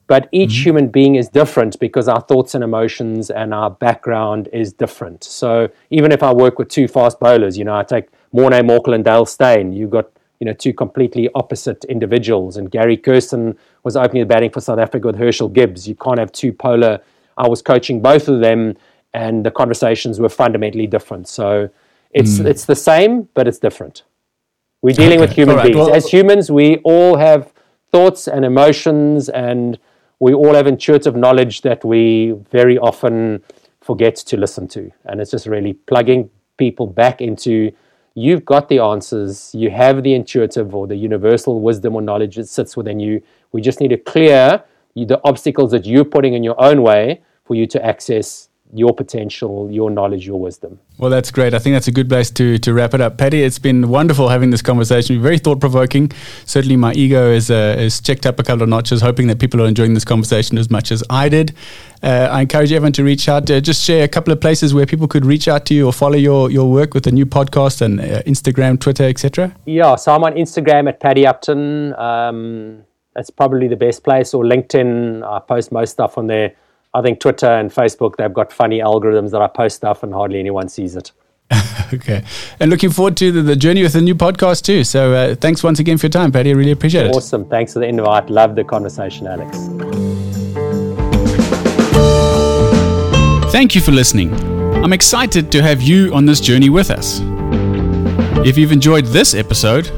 but 0.07 0.29
each 0.33 0.51
mm-hmm. 0.51 0.63
human 0.63 0.89
being 0.89 1.15
is 1.15 1.29
different 1.29 1.79
because 1.81 2.09
our 2.09 2.21
thoughts 2.21 2.55
and 2.55 2.63
emotions 2.63 3.31
and 3.31 3.55
our 3.55 3.71
background 3.71 4.49
is 4.53 4.73
different 4.73 5.25
so 5.25 5.69
even 5.91 6.13
if 6.13 6.23
i 6.23 6.33
work 6.33 6.59
with 6.59 6.69
two 6.69 6.87
fast 6.89 7.19
bowlers 7.21 7.57
you 7.59 7.65
know 7.65 7.77
i 7.77 7.83
take 7.83 8.09
morne 8.33 8.53
morkel 8.67 8.95
and 8.95 9.05
dale 9.05 9.27
steyn 9.27 9.73
you've 9.73 9.91
got 9.91 10.11
you 10.45 10.47
know, 10.47 10.53
two 10.53 10.75
completely 10.75 11.31
opposite 11.35 11.85
individuals. 11.85 12.59
And 12.59 12.71
Gary 12.71 12.99
Kirsten 12.99 13.57
was 13.83 13.97
opening 13.97 14.21
the 14.21 14.27
batting 14.27 14.51
for 14.51 14.61
South 14.61 14.79
Africa 14.79 15.07
with 15.07 15.17
Herschelle 15.17 15.53
Gibbs. 15.53 15.89
You 15.89 15.95
can't 15.95 16.19
have 16.19 16.33
two 16.33 16.53
polar. 16.53 17.01
I 17.39 17.49
was 17.49 17.63
coaching 17.63 18.03
both 18.03 18.29
of 18.29 18.41
them, 18.41 18.77
and 19.15 19.47
the 19.47 19.51
conversations 19.51 20.21
were 20.21 20.29
fundamentally 20.29 20.87
different. 20.87 21.29
So 21.29 21.71
it's 22.11 22.39
mm. 22.39 22.47
it's 22.47 22.67
the 22.67 22.77
same, 22.77 23.29
but 23.35 23.49
it's 23.49 23.59
different. 23.59 24.03
We're 24.83 24.95
dealing 24.95 25.21
okay. 25.21 25.29
with 25.29 25.33
human 25.33 25.57
right. 25.57 25.63
beings. 25.73 25.77
Well, 25.77 25.95
As 25.95 26.11
humans, 26.11 26.51
we 26.51 26.77
all 26.79 27.17
have 27.17 27.53
thoughts 27.91 28.29
and 28.29 28.45
emotions, 28.45 29.31
and 29.31 29.79
we 30.25 30.33
all 30.33 30.55
have 30.55 30.67
intuitive 30.67 31.15
knowledge 31.15 31.61
that 31.61 31.85
we 31.85 32.33
very 32.51 32.79
often 32.79 33.43
forget 33.83 34.17
to 34.17 34.39
listen 34.39 34.67
to. 34.67 34.91
And 35.05 35.21
it's 35.21 35.31
just 35.31 35.47
really 35.47 35.75
plugging 35.75 36.31
people 36.57 36.87
back 36.87 37.21
into 37.21 37.71
you've 38.15 38.43
got 38.43 38.71
the 38.71 38.79
answers. 38.79 39.55
You 39.55 39.69
have 39.69 40.03
the 40.03 40.15
intuitive 40.15 40.75
or 40.75 40.87
the 40.87 40.97
universal 40.97 41.61
wisdom 41.61 41.95
or 41.95 42.01
knowledge 42.01 42.37
that 42.37 42.49
sits 42.49 42.75
within 42.75 43.01
you. 43.01 43.23
We 43.53 43.61
just 43.61 43.81
need 43.81 43.89
to 43.89 43.99
clear 43.99 44.65
the 44.97 45.21
obstacles 45.25 45.73
that 45.73 45.85
you're 45.85 46.07
putting 46.07 46.33
in 46.33 46.43
your 46.43 46.59
own 46.59 46.81
way 46.81 47.21
for 47.45 47.55
you 47.55 47.67
to 47.67 47.85
access 47.85 48.49
your 48.73 48.93
potential, 48.93 49.69
your 49.71 49.91
knowledge, 49.91 50.27
your 50.27 50.41
wisdom. 50.41 50.81
Well, 50.99 51.11
that's 51.11 51.31
great. 51.31 51.55
I 51.55 51.59
think 51.59 51.75
that's 51.75 51.87
a 51.87 51.93
good 51.93 52.09
place 52.09 52.31
to, 52.33 52.59
to 52.59 52.73
wrap 52.73 52.95
it 52.95 53.01
up. 53.01 53.19
Paddy, 53.19 53.43
it's 53.43 53.59
been 53.59 53.89
wonderful 53.89 54.29
having 54.29 54.51
this 54.51 54.63
conversation. 54.63 55.21
Very 55.23 55.39
thought 55.39 55.61
provoking. 55.61 56.11
Certainly, 56.45 56.77
my 56.77 56.93
ego 56.95 57.31
is, 57.31 57.51
uh, 57.51 57.77
is 57.79 58.01
checked 58.01 58.27
up 58.27 58.41
a 58.41 58.43
couple 58.43 58.63
of 58.63 58.69
notches, 58.69 59.01
hoping 59.01 59.29
that 59.29 59.39
people 59.39 59.63
are 59.63 59.67
enjoying 59.67 59.95
this 59.95 60.05
conversation 60.05 60.59
as 60.59 60.71
much 60.71 60.91
as 60.91 61.05
I 61.09 61.29
did. 61.29 61.55
Uh, 62.03 62.29
I 62.31 62.43
encourage 62.43 62.73
everyone 62.73 62.93
to 62.95 63.05
reach 63.05 63.29
out. 63.29 63.49
Uh, 63.49 63.61
just 63.61 63.85
share 63.85 64.05
a 64.05 64.09
couple 64.09 64.33
of 64.33 64.41
places 64.41 64.75
where 64.75 64.87
people 64.87 65.07
could 65.07 65.25
reach 65.25 65.47
out 65.47 65.67
to 65.67 65.75
you 65.75 65.87
or 65.87 65.93
follow 65.93 66.17
your, 66.17 66.51
your 66.51 66.71
work 66.71 66.95
with 66.95 67.05
the 67.05 67.13
new 67.13 67.27
podcast 67.27 67.81
and 67.81 68.01
uh, 68.01 68.23
Instagram, 68.23 68.81
Twitter, 68.81 69.05
etc. 69.05 69.55
Yeah, 69.67 69.95
so 69.95 70.15
I'm 70.15 70.25
on 70.25 70.35
Instagram 70.35 70.89
at 70.89 71.01
Paddy 71.01 71.27
Upton. 71.27 71.95
Um, 71.95 72.85
that's 73.15 73.31
probably 73.31 73.69
the 73.69 73.77
best 73.77 74.03
place, 74.03 74.35
or 74.35 74.43
LinkedIn. 74.43 75.23
I 75.23 75.39
post 75.39 75.71
most 75.71 75.93
stuff 75.93 76.19
on 76.19 76.27
there 76.27 76.57
I 76.95 77.03
think 77.03 77.19
Twitter 77.19 77.49
and 77.49 77.71
Facebook, 77.71 78.17
they've 78.17 78.33
got 78.33 78.53
funny 78.53 78.79
algorithms 78.79 79.33
that 79.33 79.43
I 79.43 79.49
post 79.49 79.77
stuff 79.77 80.05
and 80.05 80.15
hardly 80.15 80.39
anyone 80.39 80.69
sees 80.69 80.95
it. 80.95 81.11
okay. 81.93 82.25
And 82.61 82.71
looking 82.71 82.91
forward 82.91 83.17
to 83.17 83.33
the, 83.33 83.43
the, 83.43 83.57
journey 83.57 83.83
with 83.83 83.95
the 83.95 84.01
new 84.01 84.15
podcast 84.15 84.63
too. 84.63 84.85
So 84.85 85.13
uh, 85.13 85.35
thanks 85.35 85.65
once 85.65 85.81
again 85.81 85.99
for 85.99 86.07
your 86.07 86.13
time, 86.13 86.31
Paddy. 86.31 86.51
I 86.51 86.53
really 86.55 86.71
appreciate 86.71 87.09
awesome. 87.09 87.13
it. 87.13 87.17
Awesome. 87.17 87.49
Thanks 87.49 87.73
for 87.73 87.81
the 87.81 87.87
invite. 87.87 88.31
Love 88.31 88.55
the 88.55 88.63
conversation, 88.63 89.27
Alex. 89.27 89.59
Thank 93.53 93.75
you 93.75 93.81
for 93.81 93.91
listening. 93.91 94.33
I'm 94.85 94.93
excited 94.93 95.51
to 95.53 95.63
have 95.63 95.83
you 95.83 96.15
on 96.15 96.27
this 96.27 96.41
journey 96.41 96.71
with 96.71 96.91
us. 96.91 97.21
If 98.47 98.57
you've 98.57 98.73
enjoyed 98.73 99.07
this 99.07 99.35
episode, 99.35 99.91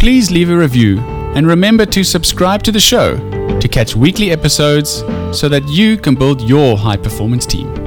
please 0.00 0.30
leave 0.32 0.50
a 0.50 0.56
review 0.56 0.98
and 0.98 1.46
remember 1.46 1.86
to 1.86 2.02
subscribe 2.02 2.62
to 2.64 2.72
the 2.72 2.80
show 2.80 3.16
to 3.60 3.68
catch 3.68 3.94
weekly 3.94 4.30
episodes 4.30 5.04
so 5.32 5.48
that 5.48 5.66
you 5.68 5.96
can 5.96 6.14
build 6.14 6.40
your 6.42 6.76
high 6.76 6.96
performance 6.96 7.46
team. 7.46 7.79